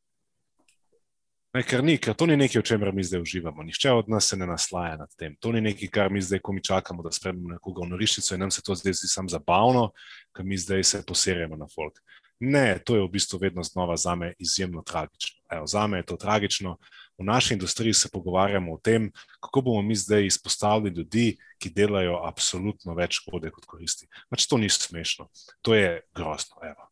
Ne, 1.54 1.62
ker 1.62 1.84
ni, 1.86 1.94
ker 2.02 2.16
to 2.18 2.26
ni 2.26 2.34
nekaj, 2.34 2.58
o 2.58 2.66
čemer 2.66 2.90
mi 2.90 3.04
zdaj 3.06 3.20
uživamo. 3.22 3.62
Nihče 3.62 3.92
od 3.94 4.08
nas 4.10 4.26
se 4.26 4.36
ne 4.36 4.46
naslaja 4.46 4.96
nad 4.98 5.10
tem. 5.14 5.36
To 5.38 5.52
ni 5.54 5.60
nekaj, 5.62 5.88
kar 5.94 6.10
mi 6.10 6.22
zdaj, 6.22 6.40
ko 6.42 6.52
mi 6.52 6.62
čakamo, 6.62 7.02
da 7.02 7.12
sprememo 7.14 7.52
nekoga 7.52 7.84
v 7.84 7.92
norišnico 7.92 8.34
in 8.34 8.40
nam 8.42 8.50
se 8.50 8.62
to 8.62 8.74
zdaj 8.74 8.96
zdi 8.98 9.10
samo 9.12 9.30
zabavno, 9.30 9.84
ker 10.34 10.44
mi 10.44 10.58
zdaj 10.58 10.82
se 10.84 11.02
poserjamo 11.06 11.56
na 11.56 11.68
folk. 11.70 12.00
Ne, 12.40 12.80
to 12.82 12.96
je 12.96 13.04
v 13.04 13.10
bistvu 13.12 13.38
vedno 13.38 13.62
znova 13.62 13.94
za 13.96 14.16
me 14.18 14.32
izjemno 14.38 14.82
tragično. 14.82 15.38
Evo, 15.50 15.66
za 15.66 15.86
me 15.86 15.98
je 16.02 16.06
to 16.10 16.16
tragično. 16.16 16.76
V 17.18 17.24
naši 17.24 17.54
industriji 17.54 17.94
se 17.94 18.10
pogovarjamo 18.12 18.74
o 18.74 18.80
tem, 18.82 19.12
kako 19.40 19.62
bomo 19.62 19.82
mi 19.82 19.94
zdaj 19.94 20.26
izpostavili 20.26 20.90
ljudi, 20.90 21.36
ki 21.62 21.70
delajo 21.70 22.18
absolutno 22.26 22.98
več 22.98 23.20
škode 23.22 23.54
kot 23.54 23.70
koristi. 23.70 24.10
Pač 24.28 24.48
to 24.50 24.58
ni 24.58 24.68
smešno, 24.68 25.28
to 25.62 25.78
je 25.78 26.00
grozno. 26.14 26.58
Evo. 26.66 26.90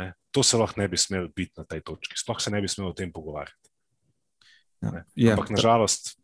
Ne? 0.00 0.12
To 0.34 0.42
se 0.46 0.58
lahko 0.58 0.80
ne 0.80 0.88
bi 0.88 0.98
smelo 0.98 1.28
biti 1.36 1.60
na 1.60 1.66
tej 1.68 1.82
točki, 1.84 2.18
sploh 2.18 2.40
se 2.40 2.50
ne 2.50 2.60
bi 2.62 2.68
smelo 2.68 2.90
o 2.90 2.96
tem 2.96 3.12
pogovarjati. 3.12 3.70
Ja, 4.80 5.04
ja, 5.14 5.32
Ampak 5.36 5.50
nažalost. 5.52 6.14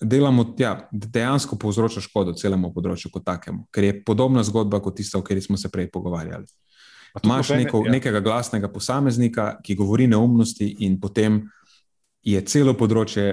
Delamo, 0.00 0.54
ja, 0.58 0.88
dejansko 0.92 1.58
povzroča 1.58 2.00
škodo 2.02 2.34
celemu 2.38 2.70
področju 2.74 3.10
kot 3.14 3.24
takemu, 3.26 3.64
ker 3.74 3.86
je 3.88 3.98
podobna 4.06 4.44
zgodba 4.46 4.78
kot 4.82 4.98
tista, 4.98 5.18
o 5.18 5.24
kateri 5.26 5.42
smo 5.42 5.58
se 5.58 5.70
prej 5.74 5.90
pogovarjali. 5.94 6.46
Imáš 7.24 7.50
neko, 7.56 7.82
ja. 7.86 7.92
nekega 7.96 8.20
glasnega 8.22 8.70
posameznika, 8.70 9.48
ki 9.64 9.74
govori 9.78 10.06
neumnosti, 10.06 10.68
in 10.86 10.98
potem 11.02 11.40
je 12.22 12.42
celo 12.46 12.76
področje, 12.78 13.26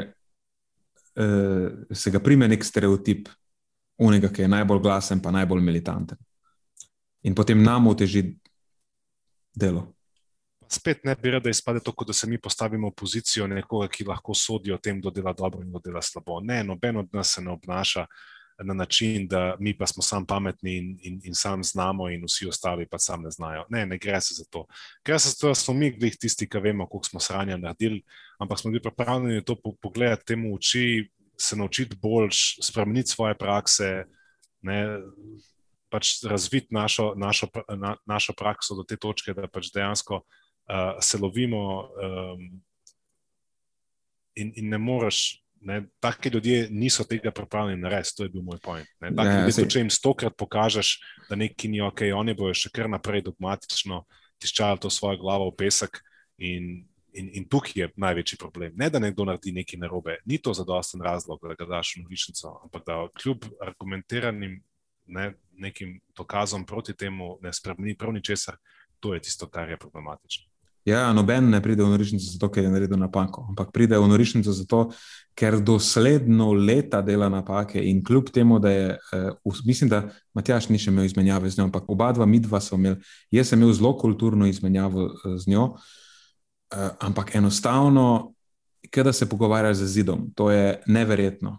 uh, 1.21 1.67
se 1.93 2.13
ga 2.13 2.21
prime 2.23 2.49
nek 2.49 2.65
stereotip, 2.65 3.29
unega, 4.01 4.31
ki 4.33 4.45
je 4.45 4.53
najbolj 4.55 4.81
glasen, 4.81 5.21
pa 5.21 5.33
najbolj 5.35 5.61
militanten. 5.63 6.17
In 7.25 7.37
potem 7.37 7.61
nam 7.61 7.91
oteži 7.93 8.25
delo. 9.55 9.91
Spet 10.67 11.03
ne 11.05 11.15
bi 11.15 11.31
rad, 11.31 11.43
da 11.43 11.49
izpade 11.49 11.79
to, 11.79 11.93
da 12.07 12.13
se 12.13 12.27
mi 12.27 12.41
postavimo 12.41 12.89
v 12.89 12.95
pozicijo 12.97 13.47
nekoga, 13.47 13.87
ki 13.87 14.05
lahko 14.07 14.33
sodi 14.33 14.73
o 14.73 14.77
tem, 14.77 14.99
kdo 15.01 15.11
dela 15.13 15.33
dobro 15.33 15.61
in 15.61 15.69
kdo 15.69 15.79
dela 15.79 16.01
slabo. 16.01 16.39
Ne, 16.41 16.63
noben 16.63 16.97
od 16.97 17.13
nas 17.13 17.35
se 17.35 17.41
ne 17.41 17.51
obnaša 17.51 18.05
na 18.63 18.73
način, 18.73 19.27
da 19.27 19.55
mi 19.59 19.77
pa 19.77 19.87
smo 19.87 20.03
sam 20.03 20.25
pametni 20.25 20.77
in, 20.77 20.97
in, 21.01 21.21
in 21.23 21.35
sam 21.35 21.63
znamo, 21.63 22.09
in 22.09 22.23
vsi 22.23 22.47
ostali 22.47 22.87
pa 22.87 22.99
sam 22.99 23.21
ne 23.21 23.31
znajo. 23.31 23.65
Ne, 23.69 23.85
ne 23.85 23.97
gre 23.97 24.21
se 24.21 24.33
za 24.33 24.43
to. 24.49 24.65
Gre 25.05 25.19
se 25.19 25.29
za 25.29 25.35
to, 25.41 25.47
da 25.47 25.55
smo 25.55 25.73
mi 25.73 25.91
glih 25.91 26.17
tisti, 26.17 26.49
ki 26.49 26.59
vemo, 26.63 26.87
koliko 26.87 27.07
smo 27.07 27.19
sranja 27.19 27.57
naredili, 27.57 28.03
ampak 28.39 28.59
smo 28.59 28.71
bili 28.71 28.81
pripravljeni 28.81 29.45
to 29.45 29.55
pogledati 29.81 30.25
temu 30.25 30.51
v 30.51 30.55
oči, 30.55 31.09
se 31.37 31.55
naučiti 31.55 31.97
bolj, 32.01 32.29
spremeniti 32.61 33.09
svoje 33.09 33.37
prakse. 33.37 34.05
Ne, 34.61 34.99
pač 35.89 36.23
razviti 36.25 36.73
našo, 36.75 37.13
našo, 37.17 37.47
na, 37.77 37.95
našo 38.05 38.33
prakso 38.37 38.75
do 38.75 38.83
te 38.83 38.97
točke, 38.97 39.33
da 39.33 39.47
pač 39.47 39.71
dejansko 39.73 40.21
uh, 40.21 40.97
se 41.01 41.19
lovimo, 41.21 41.65
um, 41.85 42.45
in, 44.35 44.53
in 44.55 44.69
ne 44.69 44.77
moreš. 44.77 45.41
Ne, 45.65 45.79
taki 45.99 46.29
ljudje 46.29 46.67
niso 46.69 47.03
tega 47.09 47.31
pripravljeni 47.31 47.81
narediti, 47.81 48.13
to 48.17 48.23
je 48.23 48.29
bil 48.29 48.43
moj 48.45 48.59
point. 48.61 48.87
Ne, 49.01 49.09
ne, 49.09 49.47
ljudje, 49.47 49.65
če 49.69 49.81
jim 49.81 49.89
stokrat 49.89 50.35
pokažeš, 50.37 50.99
da 51.29 51.39
nekaj 51.39 51.71
ni 51.71 51.79
ok, 51.81 52.03
oni 52.13 52.35
bojo 52.37 52.53
še 52.53 52.69
kar 52.69 52.89
naprej 52.91 53.23
dogmatično 53.25 54.03
tiščali 54.43 54.83
to 54.83 54.91
svojo 54.93 55.17
glavo 55.23 55.47
v 55.49 55.55
pesek. 55.63 56.03
In, 56.37 56.85
in, 57.15 57.31
in 57.39 57.47
tukaj 57.49 57.79
je 57.79 57.89
največji 57.97 58.37
problem. 58.37 58.75
Ne, 58.77 58.91
da 58.93 59.01
nekdo 59.01 59.25
naredi 59.25 59.55
nekaj 59.55 59.79
narobe, 59.81 60.19
ni 60.29 60.37
to 60.37 60.53
zadosten 60.53 61.01
razlog, 61.01 61.41
da 61.41 61.57
ga 61.57 61.69
daš 61.77 61.95
v 61.95 62.03
novičnico, 62.03 62.51
ampak 62.67 62.85
da 62.85 62.99
kljub 63.17 63.47
argumentiranim 63.63 64.59
ne, 65.05 65.33
nekim 65.57 65.99
dokazom 66.17 66.65
proti 66.65 66.93
temu 66.93 67.37
ne 67.41 67.53
spremeni 67.53 67.97
prav 67.97 68.13
ničesar, 68.13 68.57
to 68.99 69.13
je 69.13 69.21
tisto, 69.21 69.47
kar 69.47 69.69
je 69.69 69.77
problematično. 69.77 70.49
Ja, 70.85 71.13
noben 71.13 71.47
ne 71.49 71.57
pride 71.65 71.81
v 71.81 71.89
norišnico 71.89 72.27
zato, 72.29 72.47
ker 72.53 72.67
je 72.67 72.69
naredil 72.69 72.99
napako, 73.01 73.47
ampak 73.49 73.71
pride 73.73 73.97
v 73.97 74.05
norišnico 74.05 74.53
zato, 74.53 74.81
ker 75.33 75.57
dosledno 75.57 76.51
leta 76.53 76.99
dela 77.01 77.25
napake 77.29 77.81
in 77.81 78.03
kljub 78.05 78.29
temu, 78.29 78.59
da 78.61 78.69
je, 78.69 78.91
uh, 79.17 79.61
mislim, 79.65 79.89
da 79.89 80.03
Matjaš 80.37 80.69
ni 80.69 80.77
še 80.77 80.93
imel 80.93 81.09
izmenjave 81.09 81.49
z 81.49 81.57
njo, 81.57 81.65
ampak 81.71 81.89
oba 81.89 82.11
dva, 82.13 82.29
mi 82.29 82.37
dva 82.39 82.61
smo 82.61 82.77
imeli, 82.77 83.01
jaz 83.33 83.49
sem 83.49 83.59
imel 83.59 83.73
zelo 83.73 83.95
kulturno 83.97 84.45
izmenjavo 84.45 85.07
uh, 85.09 85.25
z 85.41 85.49
njo, 85.49 85.65
uh, 85.73 86.87
ampak 87.01 87.33
enostavno, 87.35 88.35
kada 88.93 89.13
se 89.13 89.25
pogovarjaš 89.29 89.81
z 89.81 89.89
zidom, 89.89 90.29
to 90.37 90.51
je 90.53 90.83
neverjetno. 90.85 91.57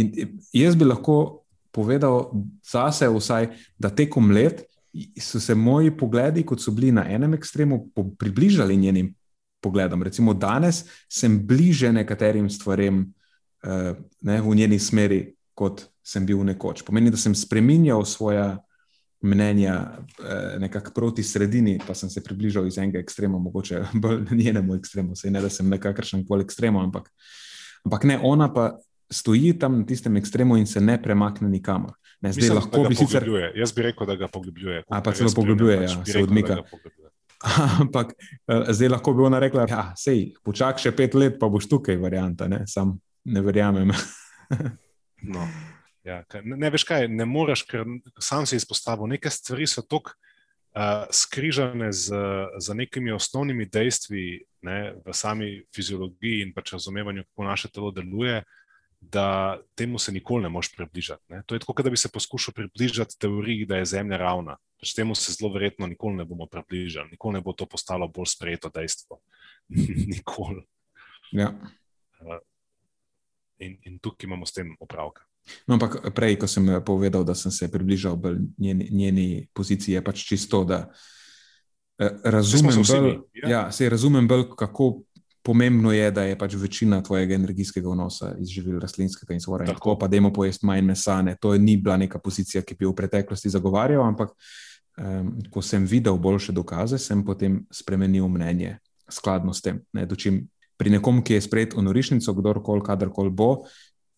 In 0.00 0.40
jaz 0.52 0.80
bi 0.80 0.88
lahko 0.88 1.43
povedal 1.74 2.30
zase, 2.62 3.08
vsaj, 3.10 3.50
da 3.78 3.90
tekom 3.90 4.30
let 4.30 4.62
so 5.18 5.40
se 5.40 5.54
moji 5.54 5.90
pogledi, 5.96 6.44
kot 6.46 6.62
so 6.62 6.70
bili 6.70 6.92
na 6.94 7.02
enem 7.10 7.34
ekstremu, 7.34 7.88
približali 8.18 8.76
njenim 8.76 9.14
pogledom. 9.62 10.02
Recimo 10.02 10.34
danes 10.34 10.84
sem 11.08 11.40
bliže 11.46 11.92
nekaterim 11.92 12.50
stvarem 12.50 13.00
uh, 13.00 13.96
ne, 14.20 14.40
v 14.40 14.54
njeni 14.54 14.78
smeri, 14.78 15.24
kot 15.54 15.86
sem 16.04 16.26
bil 16.26 16.44
nekoč. 16.44 16.84
Pomeni, 16.84 17.10
da 17.10 17.18
sem 17.18 17.34
spremenjal 17.34 18.04
svoje 18.04 18.44
mnenja 19.24 19.78
uh, 19.96 20.60
nekako 20.60 20.92
proti 20.94 21.24
sredini, 21.24 21.78
pa 21.86 21.94
sem 21.94 22.10
se 22.10 22.22
približal 22.22 22.68
iz 22.68 22.78
enega 22.78 23.00
ekstrema, 23.00 23.38
mogoče 23.38 23.86
bolj 23.94 24.26
njenemu 24.44 24.76
ekstremu. 24.76 25.16
Sej 25.16 25.32
ne, 25.34 25.42
da 25.42 25.50
sem 25.50 25.68
nekakršen 25.68 26.26
koli 26.28 26.44
ekstrem, 26.44 26.76
ampak, 26.76 27.10
ampak 27.88 28.04
ne, 28.04 28.20
ona 28.22 28.52
pa 28.52 28.74
stoji 29.12 29.58
tam 29.58 29.78
na 29.78 29.86
tistem 29.86 30.16
ekstremu 30.16 30.56
in 30.56 30.66
se 30.66 30.80
ne 30.80 30.96
premakne 31.02 31.48
nikamor. 31.48 31.92
Ne, 32.20 32.32
zdaj 32.32 32.42
Mislim, 32.42 32.56
lahko 32.56 32.88
bi 32.88 32.94
sicer. 32.94 33.28
Jaz 33.54 33.72
bi 33.72 33.82
rekel, 33.82 34.06
da 34.06 34.16
ga 34.16 34.28
poglobljuje. 34.28 34.84
A 34.88 35.00
pa 35.02 35.12
celo 35.12 35.30
poglobljuje, 35.34 35.82
ja, 35.82 36.04
se 36.04 36.22
odmika. 36.22 36.56
Ampak 37.80 38.14
eh, 38.16 38.72
zdaj 38.72 38.88
lahko 38.88 39.12
bi 39.12 39.22
ona 39.22 39.38
rekla, 39.38 39.66
da 39.66 39.74
ja, 39.74 39.84
sej, 39.96 40.30
počakaj 40.44 40.86
še 40.86 40.94
pet 40.96 41.14
let, 41.14 41.36
pa 41.40 41.50
boš 41.52 41.68
tukaj, 41.68 41.98
varianta, 42.00 42.48
ne, 42.48 42.62
sam 42.70 42.96
ne 43.28 43.42
verjamem. 43.44 43.92
no. 45.34 45.44
ja, 46.04 46.22
ne, 46.40 46.56
ne 46.56 46.70
veš 46.72 46.86
kaj, 46.88 47.08
ne 47.12 47.28
moreš, 47.28 47.66
ker 47.68 47.84
sam 48.22 48.48
si 48.48 48.56
izpostavil, 48.56 49.10
neke 49.12 49.32
stvari 49.32 49.68
so 49.68 49.84
tako 49.84 50.14
uh, 50.14 51.04
skrižene 51.12 51.92
z, 51.92 52.24
z 52.56 52.80
nekimi 52.80 53.12
osnovnimi 53.12 53.68
dejstvi 53.68 54.26
ne, 54.64 54.78
v 55.04 55.16
sami 55.16 55.58
fiziologiji 55.76 56.46
in 56.46 56.56
pač 56.56 56.72
razumevanju, 56.78 57.28
kako 57.28 57.50
naše 57.52 57.68
telo 57.68 57.92
deluje 57.92 58.40
da 59.10 59.60
temu 59.74 59.98
se 59.98 60.12
nikoli 60.12 60.42
ne 60.42 60.48
moreš 60.48 60.72
približati. 60.76 61.22
Ne? 61.28 61.42
To 61.46 61.54
je 61.54 61.58
tako, 61.58 61.82
da 61.82 61.90
bi 61.90 61.96
se 61.96 62.08
poskušal 62.12 62.54
približati 62.54 63.18
teoriji, 63.18 63.66
da 63.66 63.76
je 63.76 63.84
Zemlja 63.84 64.16
ravna. 64.16 64.56
Pač 64.80 64.94
temu 64.94 65.14
se 65.14 65.32
zelo 65.32 65.52
verjetno 65.52 65.86
nikoli 65.86 66.16
ne 66.16 66.24
bomo 66.24 66.46
približali, 66.46 67.10
nikoli 67.10 67.34
ne 67.34 67.40
bo 67.40 67.52
to 67.52 67.66
postalo 67.66 68.08
bolj 68.08 68.32
sprejeto 68.34 68.70
dejstvo. 68.74 69.20
nikoli. 70.14 70.64
Ja. 71.32 71.52
Uh, 72.20 72.38
in, 73.58 73.78
in 73.82 73.98
tukaj 73.98 74.26
imamo 74.26 74.46
s 74.46 74.52
tem 74.52 74.76
opravka. 74.80 75.24
No, 75.66 75.76
ampak 75.76 76.00
prej, 76.16 76.38
ko 76.40 76.48
sem 76.48 76.68
povedal, 76.84 77.24
da 77.24 77.34
sem 77.36 77.52
se 77.52 77.68
približal 77.70 78.16
njeni, 78.58 78.88
njeni 78.90 79.48
poziciji, 79.52 79.94
je 79.94 80.04
pač 80.04 80.24
čisto, 80.24 80.64
da 80.64 80.86
uh, 80.88 82.22
razumem, 82.24 82.80
bolj, 82.80 83.18
ja. 83.42 83.68
Ja, 83.68 83.90
razumem 83.90 84.28
bolj, 84.28 84.48
kako 84.56 85.04
pomembno 85.44 85.92
je, 85.92 86.10
da 86.10 86.22
je 86.24 86.38
pač 86.38 86.54
večina 86.56 87.02
tvojega 87.02 87.34
energijskega 87.34 87.90
vnosa 87.92 88.32
iz 88.40 88.48
živil 88.48 88.78
rastlinskega 88.80 89.34
in 89.34 89.40
svora. 89.40 89.66
Tako 89.68 89.98
pa, 90.00 90.08
da 90.08 90.16
imamo 90.16 90.32
pojesti 90.32 90.66
manj 90.66 90.86
mesa. 90.88 91.20
Ne. 91.22 91.36
To 91.40 91.52
ni 91.58 91.76
bila 91.76 91.96
neka 92.00 92.18
pozicija, 92.18 92.62
ki 92.62 92.74
bi 92.78 92.88
jo 92.88 92.94
v 92.94 92.96
preteklosti 93.02 93.52
zagovarjal, 93.52 94.06
ampak 94.06 94.32
um, 94.96 95.34
ko 95.52 95.62
sem 95.62 95.84
videl 95.84 96.16
boljše 96.16 96.56
dokaze, 96.56 96.98
sem 96.98 97.24
potem 97.24 97.60
spremenil 97.70 98.28
mnenje 98.28 98.78
skladno 99.08 99.52
s 99.52 99.60
tem. 99.60 99.82
Ne, 99.92 100.06
dočim, 100.08 100.46
pri 100.80 100.96
nekom, 100.96 101.20
ki 101.22 101.36
je 101.36 101.44
sprejet 101.44 101.76
v 101.76 101.84
norišnico, 101.84 102.34
kdorkoli, 102.40 102.84
kadarkoli 102.86 103.30
bo. 103.30 103.50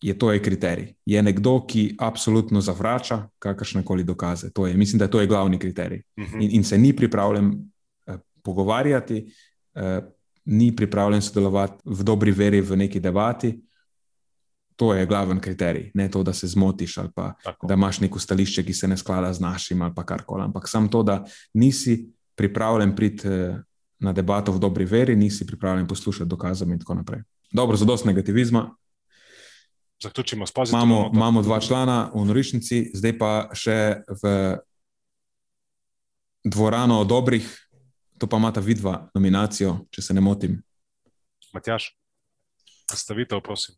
Je 0.01 0.13
to 0.13 0.31
je 0.31 0.39
kriterij. 0.39 0.91
Je 1.09 1.21
nekdo, 1.23 1.59
ki 1.67 1.97
absolutno 1.99 2.61
zavrača 2.61 3.25
kakršne 3.41 3.83
koli 3.83 4.03
dokaze. 4.05 4.53
Je, 4.53 4.77
mislim, 4.77 4.99
da 4.99 5.07
to 5.11 5.19
je 5.19 5.27
glavni 5.27 5.59
kriterij. 5.59 6.03
Uh 6.15 6.23
mhm. 6.23 6.35
-huh. 6.35 6.43
in, 6.43 6.51
in 6.51 6.63
se 6.63 6.77
ni 6.77 6.95
pripravljen 6.95 7.47
uh, 7.47 8.15
pogovarjati, 8.43 9.25
uh, 9.75 10.15
ni 10.47 10.71
pripravljen 10.75 11.21
sodelovati 11.21 11.81
v 11.85 12.03
dobri 12.03 12.31
veri 12.31 12.61
v 12.61 12.77
neki 12.77 12.99
debati, 12.99 13.51
to 14.77 14.93
je 14.93 15.05
glaven 15.05 15.39
kriterij. 15.39 15.91
Ne 15.93 16.07
to, 16.11 16.23
da 16.23 16.33
se 16.33 16.47
zmotiš 16.47 16.97
ali 16.97 17.09
pa 17.15 17.33
Tako. 17.43 17.67
da 17.67 17.73
imaš 17.73 17.99
neko 17.99 18.19
stališče, 18.19 18.63
ki 18.63 18.73
se 18.73 18.87
ne 18.87 18.97
sklada 18.97 19.33
z 19.33 19.41
našim 19.41 19.81
ali 19.81 19.93
karkoli. 20.05 20.43
Ampak 20.43 20.69
samo 20.69 20.87
to, 20.87 21.03
da 21.03 21.25
nisi 21.53 22.13
pripravljen 22.35 22.95
priti 22.95 23.27
eh, 23.27 23.57
na 23.99 24.13
debato 24.13 24.51
v 24.51 24.59
dobri 24.59 24.85
veri, 24.85 25.15
nisi 25.15 25.45
pripravljen 25.45 25.87
poslušati 25.87 26.29
dokazom 26.29 26.71
in 26.71 26.79
tako 26.79 26.93
naprej. 26.93 27.21
Dobro, 27.51 27.77
za 27.77 27.85
dost 27.85 28.05
negativizma. 28.05 28.75
zaključimo 30.03 30.47
s 30.47 30.51
pozitivnim. 30.51 30.89
Imamo, 30.89 31.11
imamo 31.13 31.41
dva 31.41 31.59
člana 31.59 32.11
v 32.15 32.25
Norišnici, 32.25 32.91
zdaj 32.93 33.17
pa 33.17 33.49
še 33.53 34.01
v 34.21 34.57
dvorano 36.43 37.03
dobrih, 37.03 37.66
to 38.17 38.27
pa 38.27 38.37
imata 38.37 38.61
vidva 38.63 39.09
nominacijo, 39.15 39.77
če 39.91 40.01
se 40.01 40.13
ne 40.13 40.21
motim. 40.21 40.57
Matjaš, 41.53 41.91
predstavitev, 42.89 43.41
prosim. 43.45 43.75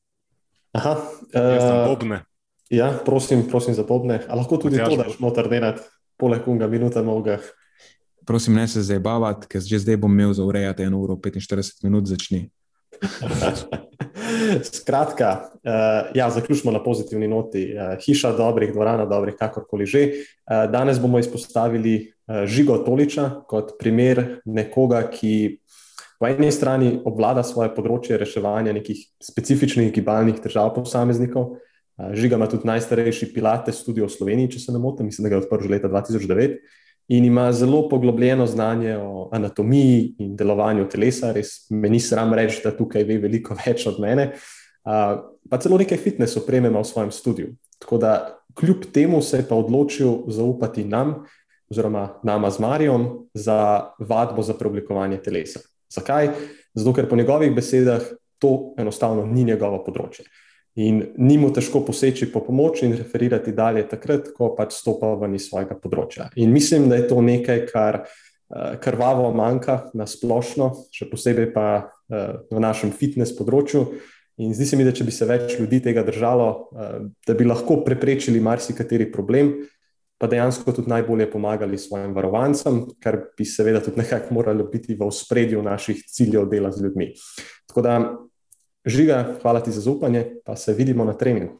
Aha, 0.75 0.95
uh, 1.33 1.85
bobne. 1.87 2.23
Ja, 2.69 2.91
prosim, 3.05 3.47
prosim 3.49 3.73
za 3.73 3.83
bobne. 3.83 4.21
A 4.29 4.37
lahko 4.37 4.59
tudi 4.61 4.77
Matjaž, 4.77 4.93
to, 4.93 5.01
da 5.01 5.07
boš 5.09 5.19
noter 5.23 5.49
delati, 5.49 5.85
poleg 6.19 6.47
unga, 6.47 6.67
minuta 6.69 7.03
moga. 7.03 7.39
Prosim, 8.29 8.53
ne 8.59 8.67
se 8.69 8.83
zabavati, 8.85 9.49
ker 9.49 9.63
že 9.65 9.81
zdaj 9.81 9.97
bom 10.03 10.13
imel 10.13 10.35
za 10.37 10.45
urejati 10.45 10.85
1 10.85 10.95
uro 10.95 11.17
45 11.17 11.83
minut, 11.87 12.05
začni. 12.09 12.49
Skratka, 14.79 15.41
uh, 15.41 16.15
ja, 16.15 16.29
zaključimo 16.29 16.71
na 16.71 16.83
pozitivni 16.83 17.27
noti. 17.27 17.73
Uh, 17.73 17.97
hiša 18.05 18.31
dobrih, 18.37 18.73
dvorana 18.73 19.05
dobrih, 19.05 19.35
kakorkoli 19.39 19.85
že. 19.85 20.03
Uh, 20.09 20.71
danes 20.71 20.99
bomo 20.99 21.19
izpostavili 21.19 22.11
uh, 22.27 22.45
Žigo 22.45 22.77
Toliča 22.85 23.29
kot 23.47 23.77
primer 23.79 24.41
nekoga, 24.45 25.03
ki 25.11 25.59
po 26.19 26.27
eni 26.27 26.51
strani 26.51 26.99
obvlada 27.05 27.43
svoje 27.47 27.71
področje 27.75 28.17
reševanja 28.19 28.73
nekih 28.75 29.05
specifičnih 29.23 29.93
gibalnih 29.95 30.41
težav 30.43 30.73
posameznikov. 30.75 31.55
Uh, 31.97 32.11
Žiga 32.13 32.35
ima 32.39 32.47
tudi 32.51 32.67
najstarejši 32.67 33.33
Pilates 33.33 33.81
studio 33.81 34.09
v 34.09 34.13
Sloveniji, 34.13 34.53
če 34.57 34.67
se 34.67 34.75
ne 34.75 34.83
motim, 34.83 35.09
mislim, 35.09 35.25
da 35.25 35.33
ga 35.33 35.39
je 35.39 35.45
odprl 35.45 35.65
že 35.65 35.73
leta 35.77 35.91
2009 35.91 36.59
in 37.09 37.25
ima 37.25 37.51
zelo 37.51 37.89
poglobljeno 37.89 38.45
znanje 38.47 38.97
o 38.97 39.29
anatomiji 39.31 40.15
in 40.19 40.35
delovanju 40.35 40.87
telesa. 40.89 41.31
Res 41.33 41.69
me 41.69 41.89
ni 41.89 41.99
sram 41.99 42.33
reči, 42.33 42.61
da 42.63 42.75
tukaj 42.77 43.03
ve 43.03 43.17
veliko 43.17 43.57
več 43.65 43.87
od 43.89 43.97
mene. 43.99 44.31
Uh, 44.85 45.17
pa 45.49 45.57
celo 45.57 45.77
nekaj 45.81 45.97
fitness 45.97 46.37
opreme 46.37 46.69
ima 46.69 46.83
v 46.83 46.89
svojem 46.89 47.11
studiu. 47.11 47.55
Tako 47.81 47.97
da, 47.97 48.13
kljub 48.53 48.85
temu 48.93 49.21
se 49.21 49.41
je 49.41 49.47
pa 49.49 49.57
odločil 49.57 50.29
zaupati 50.29 50.85
nam, 50.85 51.23
oziroma 51.69 52.19
nama 52.23 52.49
z 52.49 52.59
Marijom, 52.59 53.07
za 53.33 53.89
vadbo 53.99 54.41
za 54.41 54.53
preoblikovanje 54.53 55.21
telesa. 55.21 55.59
Zakaj? 55.89 56.29
Zato, 56.73 56.93
ker 56.93 57.09
po 57.09 57.15
njegovih 57.15 57.55
besedah 57.55 58.05
to 58.39 58.73
enostavno 58.77 59.25
ni 59.25 59.43
njegovo 59.43 59.81
področje. 59.85 60.25
In 60.79 61.01
ni 61.19 61.35
mu 61.35 61.49
težko 61.51 61.81
poseči 61.83 62.29
po 62.31 62.39
pomoč 62.45 62.85
in 62.87 62.93
referirati 62.95 63.51
dalje, 63.55 63.83
takrat, 63.89 64.29
ko 64.35 64.53
pač 64.55 64.77
stopa 64.77 65.11
ven 65.19 65.35
iz 65.35 65.49
svojega 65.49 65.75
področja. 65.75 66.29
In 66.39 66.53
mislim, 66.55 66.87
da 66.91 67.01
je 67.01 67.07
to 67.09 67.19
nekaj, 67.25 67.65
kar 67.67 67.97
uh, 68.05 68.77
krvavo 68.79 69.27
manjka 69.35 69.89
na 69.97 70.07
splošno, 70.07 70.69
še 70.95 71.09
posebej 71.11 71.49
pa 71.55 71.65
uh, 71.83 72.45
v 72.47 72.63
našem 72.63 72.93
fitness 72.95 73.35
področju. 73.35 73.83
In 74.39 74.55
zdi 74.55 74.69
se 74.69 74.79
mi, 74.79 74.85
da 74.87 74.93
če 74.95 75.03
bi 75.03 75.11
se 75.11 75.27
več 75.27 75.57
ljudi 75.59 75.81
tega 75.89 76.05
držalo, 76.07 76.47
uh, 76.71 76.95
da 77.27 77.35
bi 77.35 77.49
lahko 77.49 77.81
preprečili 77.83 78.39
marsikateri 78.39 79.09
problem, 79.11 79.51
pa 80.19 80.31
dejansko 80.31 80.71
tudi 80.75 80.91
najbolje 80.91 81.27
pomagali 81.31 81.79
svojim 81.79 82.15
varovancem, 82.15 82.85
kar 83.03 83.19
bi 83.35 83.47
seveda 83.47 83.83
tudi 83.83 83.99
nekako 83.99 84.35
moralo 84.35 84.67
biti 84.71 84.95
v 84.99 85.11
spredju 85.11 85.63
naših 85.63 86.07
ciljev 86.07 86.47
dela 86.51 86.71
z 86.71 86.87
ljudmi. 86.87 87.11
Tako 87.67 87.83
da 87.83 87.99
Žiga, 88.85 89.35
hvala 89.41 89.63
ti 89.63 89.71
za 89.71 89.81
zaupanje, 89.81 90.25
pa 90.45 90.55
se 90.55 90.73
vidimo 90.73 91.05
na 91.05 91.13
treningu. 91.13 91.59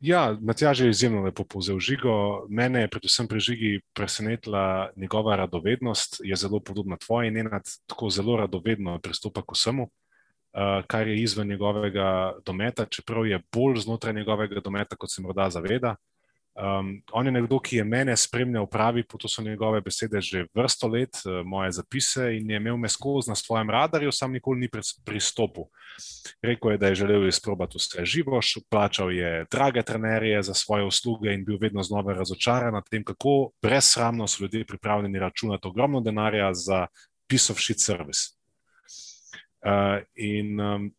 Ja, 0.00 0.36
Matjaž 0.40 0.80
je 0.80 0.90
izjemno 0.90 1.22
lepo 1.22 1.44
povzel 1.44 1.78
žigo. 1.78 2.46
Mene 2.48 2.80
je 2.80 2.88
predvsem 2.88 3.28
pri 3.28 3.40
žigi 3.40 3.80
presenetila 3.92 4.90
njegova 4.96 5.36
radovednost, 5.36 6.20
je 6.24 6.36
zelo 6.36 6.60
podobna 6.60 6.96
tvoji 6.96 7.28
in 7.28 7.36
enad 7.36 7.62
tako 7.86 8.10
zelo 8.10 8.36
radovedno 8.36 8.98
pristopa 8.98 9.42
k 9.42 9.52
vsemu, 9.52 9.82
uh, 9.82 10.84
kar 10.86 11.08
je 11.08 11.22
izven 11.22 11.48
njegovega 11.48 12.32
dometa, 12.46 12.86
čeprav 12.86 13.26
je 13.26 13.42
bolj 13.52 13.76
znotraj 13.76 14.14
njegovega 14.14 14.60
dometa, 14.60 14.96
kot 14.96 15.12
se 15.12 15.22
morda 15.22 15.50
zaveda. 15.50 15.96
Um, 16.60 17.02
on 17.12 17.26
je 17.26 17.32
nekdo, 17.32 17.56
ki 17.58 17.76
je 17.76 17.84
mene 17.84 18.12
spremljal, 18.16 18.66
pravi, 18.66 19.04
to 19.08 19.28
so 19.28 19.42
njegove 19.42 19.80
besede 19.80 20.20
že 20.20 20.44
vrsto 20.54 20.88
let, 20.88 21.22
uh, 21.24 21.40
moje 21.46 21.70
zapise 21.72 22.34
in 22.36 22.50
je 22.50 22.56
imel 22.56 22.76
me 22.76 22.88
skozi 22.88 23.30
na 23.30 23.34
svojem 23.34 23.70
radarju, 23.70 24.12
sam 24.12 24.32
nikoli 24.32 24.60
ni 24.60 24.68
pristopil. 25.04 25.64
Rekel 26.42 26.70
je, 26.70 26.78
da 26.78 26.88
je 26.88 26.94
želel 26.94 27.28
izprobati 27.28 27.78
vse 27.78 28.04
živo, 28.04 28.40
plačal 28.70 29.12
je 29.12 29.46
drage 29.50 29.82
trenerje 29.82 30.42
za 30.42 30.54
svoje 30.54 30.84
usluge 30.84 31.32
in 31.32 31.44
bil 31.44 31.56
vedno 31.60 31.82
znova 31.82 32.12
razočaran 32.12 32.74
nad 32.74 32.88
tem, 32.90 33.04
kako 33.04 33.50
brezsramno 33.62 34.26
so 34.26 34.44
ljudje 34.44 34.64
pripravljeni 34.64 35.18
računati 35.18 35.68
ogromno 35.68 36.00
denarja 36.00 36.54
za 36.54 36.86
piece 37.28 37.52
of 37.52 37.58
shit 37.58 37.80
service. 37.80 38.20
Uh, 39.64 40.02
in 40.14 40.60
um, 40.60 40.92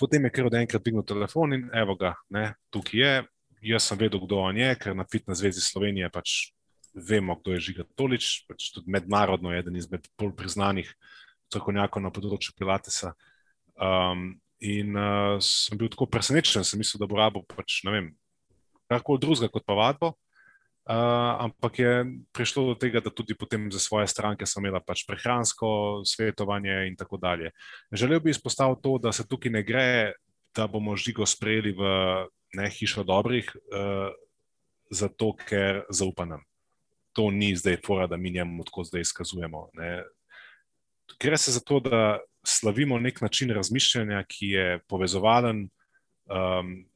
potem 0.00 0.24
je 0.24 0.30
kar 0.30 0.46
od 0.46 0.54
enkrat 0.54 0.82
dvignil 0.82 1.04
telefon 1.04 1.52
in 1.54 1.68
evo 1.74 1.94
ga, 1.94 2.14
ne, 2.28 2.54
tukaj 2.70 3.00
je 3.00 3.22
jaz 3.62 3.86
sem 3.88 3.98
vedel, 3.98 4.20
kdo 4.24 4.40
on 4.40 4.56
je, 4.56 4.70
ker 4.80 4.96
na 4.96 5.04
Fitness 5.04 5.40
Zvezi 5.40 5.60
Slovenije 5.60 6.10
pač 6.12 6.52
vemo, 6.94 7.36
kdo 7.38 7.54
je 7.54 7.64
Žiga 7.70 7.86
Tolič, 7.94 8.44
pač 8.48 8.70
tudi 8.74 8.90
mednarodno 8.90 9.52
je 9.52 9.62
eden 9.62 9.76
izmed 9.76 10.08
bolj 10.18 10.34
priznanih 10.38 10.88
strokovnjakov 11.50 12.02
na 12.02 12.12
področju 12.14 12.54
Pilatesa. 12.58 13.14
Um, 13.80 14.40
in 14.60 14.96
uh, 14.96 15.38
sem 15.42 15.78
bil 15.78 15.90
tako 15.92 16.08
presenečen, 16.10 16.66
sem 16.66 16.80
mislil, 16.80 17.00
da 17.00 17.08
bo 17.08 17.18
rabo 17.18 17.44
pač, 17.48 17.80
ne 17.86 17.94
vem, 17.94 18.10
karkoli 18.90 19.22
drugega 19.22 19.52
kot 19.52 19.64
pa 19.66 19.76
vadbo. 19.78 20.14
Uh, 20.90 21.46
ampak 21.46 21.78
je 21.78 21.92
prišlo 22.34 22.72
do 22.72 22.74
tega, 22.74 22.98
da 23.04 23.12
tudi 23.14 23.36
potem 23.38 23.68
za 23.70 23.78
svoje 23.78 24.08
stranke 24.10 24.48
sem 24.48 24.64
imela 24.64 24.80
pač 24.82 25.04
prehransko 25.06 26.02
svetovanje 26.08 26.88
in 26.88 26.96
tako 26.98 27.20
dalje. 27.20 27.52
Želel 27.94 28.18
bi 28.24 28.34
izpostaviti 28.34 28.82
to, 28.82 28.96
da 28.98 29.12
se 29.14 29.28
tukaj 29.28 29.52
ne 29.54 29.62
gre, 29.62 30.16
da 30.56 30.66
bomo 30.66 30.96
žigo 30.98 31.22
sprejeli 31.28 31.76
v 31.78 31.92
ne 32.54 32.70
hišo 32.70 33.04
dobrih, 33.06 33.50
uh, 33.54 34.10
zato 34.90 35.32
ker 35.46 35.84
zaupa 35.90 36.26
nam. 36.26 36.42
To 37.14 37.30
ni 37.30 37.54
zdaj 37.56 37.80
fora, 37.86 38.06
da 38.06 38.16
mi 38.16 38.30
njemu 38.30 38.64
tako 38.64 38.84
zdaj 38.84 39.00
izkazujemo. 39.00 39.68
Gre 41.20 41.38
se 41.38 41.52
za 41.52 41.60
to, 41.60 41.80
da 41.80 42.18
slavimo 42.46 42.98
nek 42.98 43.20
način 43.20 43.50
razmišljanja, 43.50 44.24
ki 44.28 44.46
je 44.46 44.78
povezovalen. 44.88 45.68
Um, 46.30 46.86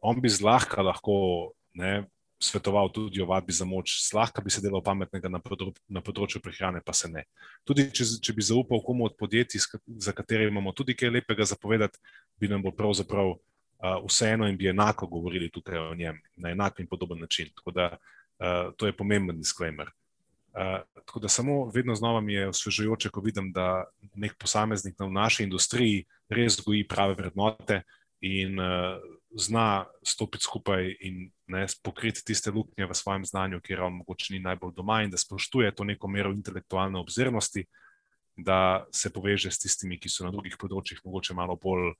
on 0.00 0.20
bi 0.20 0.28
zlahka 0.28 0.82
lahko 0.82 1.52
ne, 1.74 2.04
svetoval 2.42 2.88
tudi 2.92 3.22
o 3.22 3.26
vadbi 3.26 3.52
za 3.52 3.64
moč, 3.64 3.94
zlahka 4.10 4.42
bi 4.42 4.50
se 4.50 4.60
delal 4.60 4.82
pametnega 4.82 5.28
na, 5.28 5.38
podro, 5.38 5.70
na 5.88 6.00
področju 6.02 6.40
prehrane, 6.42 6.80
pa 6.84 6.94
se 6.96 7.08
ne. 7.12 7.22
Tudi 7.68 7.86
če, 7.94 8.08
če 8.24 8.34
bi 8.34 8.42
zaupal 8.42 8.82
komu 8.82 9.06
od 9.06 9.16
podjetij, 9.20 9.62
za 9.86 10.16
katere 10.16 10.48
imamo 10.48 10.72
tudi 10.72 10.96
kaj 10.98 11.12
lepega 11.20 11.46
zapovedati, 11.46 12.00
bi 12.40 12.50
nam 12.50 12.64
bo 12.64 12.72
pravzaprav 12.74 13.36
uh, 13.36 13.40
vseeno 14.06 14.48
in 14.48 14.56
bi 14.56 14.68
enako 14.68 15.06
govorili 15.06 15.50
tukaj 15.50 15.78
o 15.78 15.94
njem 15.94 16.20
na 16.36 16.50
enak 16.50 16.80
in 16.80 16.86
podoben 16.86 17.20
način. 17.20 17.48
Tako 17.54 17.70
da 17.70 17.88
uh, 17.96 18.74
to 18.76 18.86
je 18.86 18.96
pomemben 18.96 19.38
disclaimer. 19.38 19.90
Uh, 20.52 20.84
tako 20.94 21.20
da 21.20 21.28
samo 21.28 21.70
vedno 21.74 21.94
znova 21.94 22.20
mi 22.20 22.34
je 22.34 22.48
osvežujoče, 22.48 23.10
ko 23.10 23.20
vidim, 23.20 23.52
da 23.52 23.84
nek 24.14 24.36
posameznik 24.38 25.00
v 25.00 25.10
naši 25.10 25.42
industriji 25.42 26.04
res 26.28 26.60
goji 26.64 26.88
prave 26.88 27.14
vrednote 27.14 27.82
in 28.20 28.58
uh, 28.60 29.00
zna 29.38 29.84
stopiti 30.02 30.44
skupaj 30.44 30.96
in 31.00 31.30
ne, 31.46 31.66
pokriti 31.82 32.24
tiste 32.24 32.50
luknje 32.50 32.86
v 32.86 32.94
svojem 32.94 33.24
znanju, 33.24 33.60
kjer 33.60 33.80
on 33.80 33.92
mogoče 33.92 34.34
ni 34.34 34.40
najbolj 34.40 34.74
doma 34.76 35.02
in 35.02 35.10
da 35.10 35.16
spoštuje 35.16 35.74
to 35.74 35.84
neko 35.84 36.08
mero 36.08 36.32
intelektualne 36.32 36.98
obzirnosti, 36.98 37.64
da 38.36 38.86
se 38.92 39.10
poveže 39.12 39.50
s 39.50 39.58
tistimi, 39.58 39.98
ki 40.00 40.08
so 40.08 40.24
na 40.24 40.30
drugih 40.30 40.56
področjih 40.60 41.00
mogoče 41.04 41.34
malo 41.34 41.56
bolj 41.56 41.92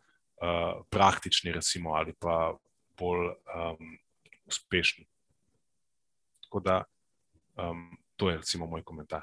uh, 0.42 0.82
praktični, 0.90 1.52
recimo, 1.52 1.94
ali 1.94 2.12
pa 2.18 2.54
bolj 2.98 3.26
um, 3.28 3.98
uspešni. 4.46 5.06
Tako 6.42 6.60
da 6.60 6.82
um, 7.56 7.96
to 8.16 8.30
je, 8.30 8.36
recimo, 8.36 8.66
moj 8.66 8.82
komentar. 8.82 9.22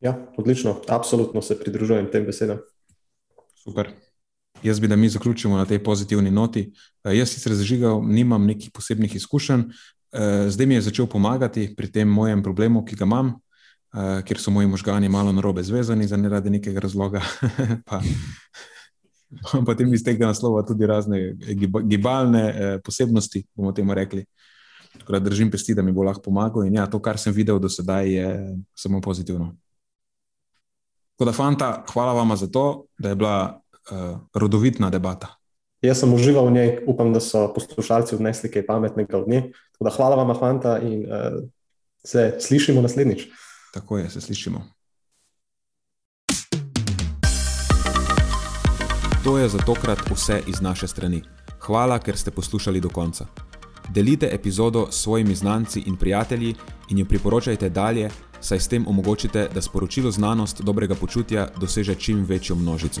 Ja, 0.00 0.16
odlično, 0.36 0.80
absolutno 0.88 1.42
se 1.42 1.58
pridružujem 1.58 2.10
tem 2.10 2.26
besedam. 2.26 2.58
Super. 3.54 3.90
Jaz 4.62 4.80
bi, 4.80 4.88
da 4.88 4.96
mi 4.96 5.08
zaključimo 5.08 5.56
na 5.56 5.64
tej 5.66 5.82
pozitivni 5.84 6.30
noti. 6.30 6.72
Uh, 7.04 7.14
jaz 7.16 7.30
sicer 7.30 7.54
zažigal, 7.54 8.02
nimam 8.04 8.46
nekih 8.46 8.70
posebnih 8.74 9.14
izkušenj, 9.16 9.60
uh, 9.60 10.48
zdaj 10.48 10.66
mi 10.66 10.74
je 10.74 10.88
začel 10.90 11.06
pomagati 11.06 11.74
pri 11.76 11.92
tem 11.92 12.08
mojem 12.08 12.42
problemu, 12.42 12.84
ki 12.84 12.96
ga 12.96 13.08
imam, 13.08 13.34
uh, 13.92 14.22
ker 14.24 14.38
so 14.38 14.50
moji 14.50 14.66
možgani 14.66 15.08
malo 15.08 15.32
narobe 15.32 15.62
zvezani 15.62 16.06
za 16.06 16.16
ne 16.16 16.28
radi 16.28 16.50
nekega 16.50 16.80
razloga. 16.80 17.22
pa, 17.86 18.00
potem 19.66 19.94
iz 19.94 20.04
tega 20.04 20.26
naslova 20.26 20.62
tudi 20.66 20.86
razne 20.86 21.34
gibalne 21.84 22.44
uh, 22.48 22.80
posebnosti, 22.84 23.44
bomo 23.54 23.72
temu 23.72 23.94
rekli. 23.94 24.24
Tako 24.98 25.12
da 25.12 25.18
držim 25.18 25.50
pesti, 25.50 25.74
da 25.74 25.82
mi 25.82 25.92
bo 25.92 26.02
lahko 26.02 26.22
pomagal. 26.22 26.66
In 26.66 26.74
ja, 26.74 26.86
to, 26.86 27.00
kar 27.00 27.18
sem 27.18 27.32
videl 27.32 27.58
do 27.58 27.68
sedaj, 27.68 28.12
je 28.12 28.56
samo 28.74 29.00
pozitivno. 29.00 29.54
Tako 31.16 31.30
da, 31.30 31.32
fanta, 31.32 31.84
hvala 31.92 32.12
vam 32.12 32.36
za 32.36 32.46
to, 32.46 32.84
da 32.98 33.08
je 33.08 33.16
bila 33.16 33.60
uh, 33.90 34.18
rodovitna 34.34 34.90
debata. 34.90 35.36
Jaz 35.82 35.98
sem 35.98 36.12
užival 36.14 36.46
v 36.46 36.52
njej, 36.52 36.68
upam, 36.86 37.12
da 37.12 37.20
so 37.20 37.48
poslušalci 37.54 38.14
odnesli 38.14 38.50
kaj 38.50 38.66
pametnega 38.66 39.18
od 39.18 39.28
nje. 39.28 39.42
Tako 39.72 39.84
da, 39.84 39.90
hvala 39.96 40.16
vam, 40.16 40.36
fanta, 40.38 40.78
in 40.78 41.06
uh, 41.08 41.40
se 42.04 42.36
slišimo 42.40 42.82
naslednjič. 42.82 43.26
Tako 43.72 43.98
je, 43.98 44.10
se 44.10 44.20
slišimo. 44.20 44.64
To 49.24 49.38
je 49.38 49.48
za 49.48 49.58
tokrat 49.58 49.98
vse 50.10 50.42
iz 50.46 50.60
naše 50.60 50.88
strani. 50.88 51.22
Hvala, 51.60 51.98
ker 51.98 52.16
ste 52.16 52.30
poslušali 52.30 52.80
do 52.80 52.88
konca. 52.88 53.26
Delite 53.88 54.28
epizodo 54.32 54.86
s 54.90 55.02
svojimi 55.02 55.34
znanci 55.34 55.80
in 55.86 55.96
prijatelji 55.96 56.54
in 56.90 56.98
jo 56.98 57.04
priporočajte 57.08 57.68
dalje, 57.68 58.10
saj 58.40 58.60
s 58.60 58.68
tem 58.68 58.86
omogočite, 58.88 59.48
da 59.54 59.62
sporočilo 59.62 60.10
znanost 60.10 60.62
dobrega 60.62 60.94
počutja 60.94 61.48
doseže 61.60 61.94
čim 61.94 62.24
večjo 62.24 62.56
množico. 62.56 63.00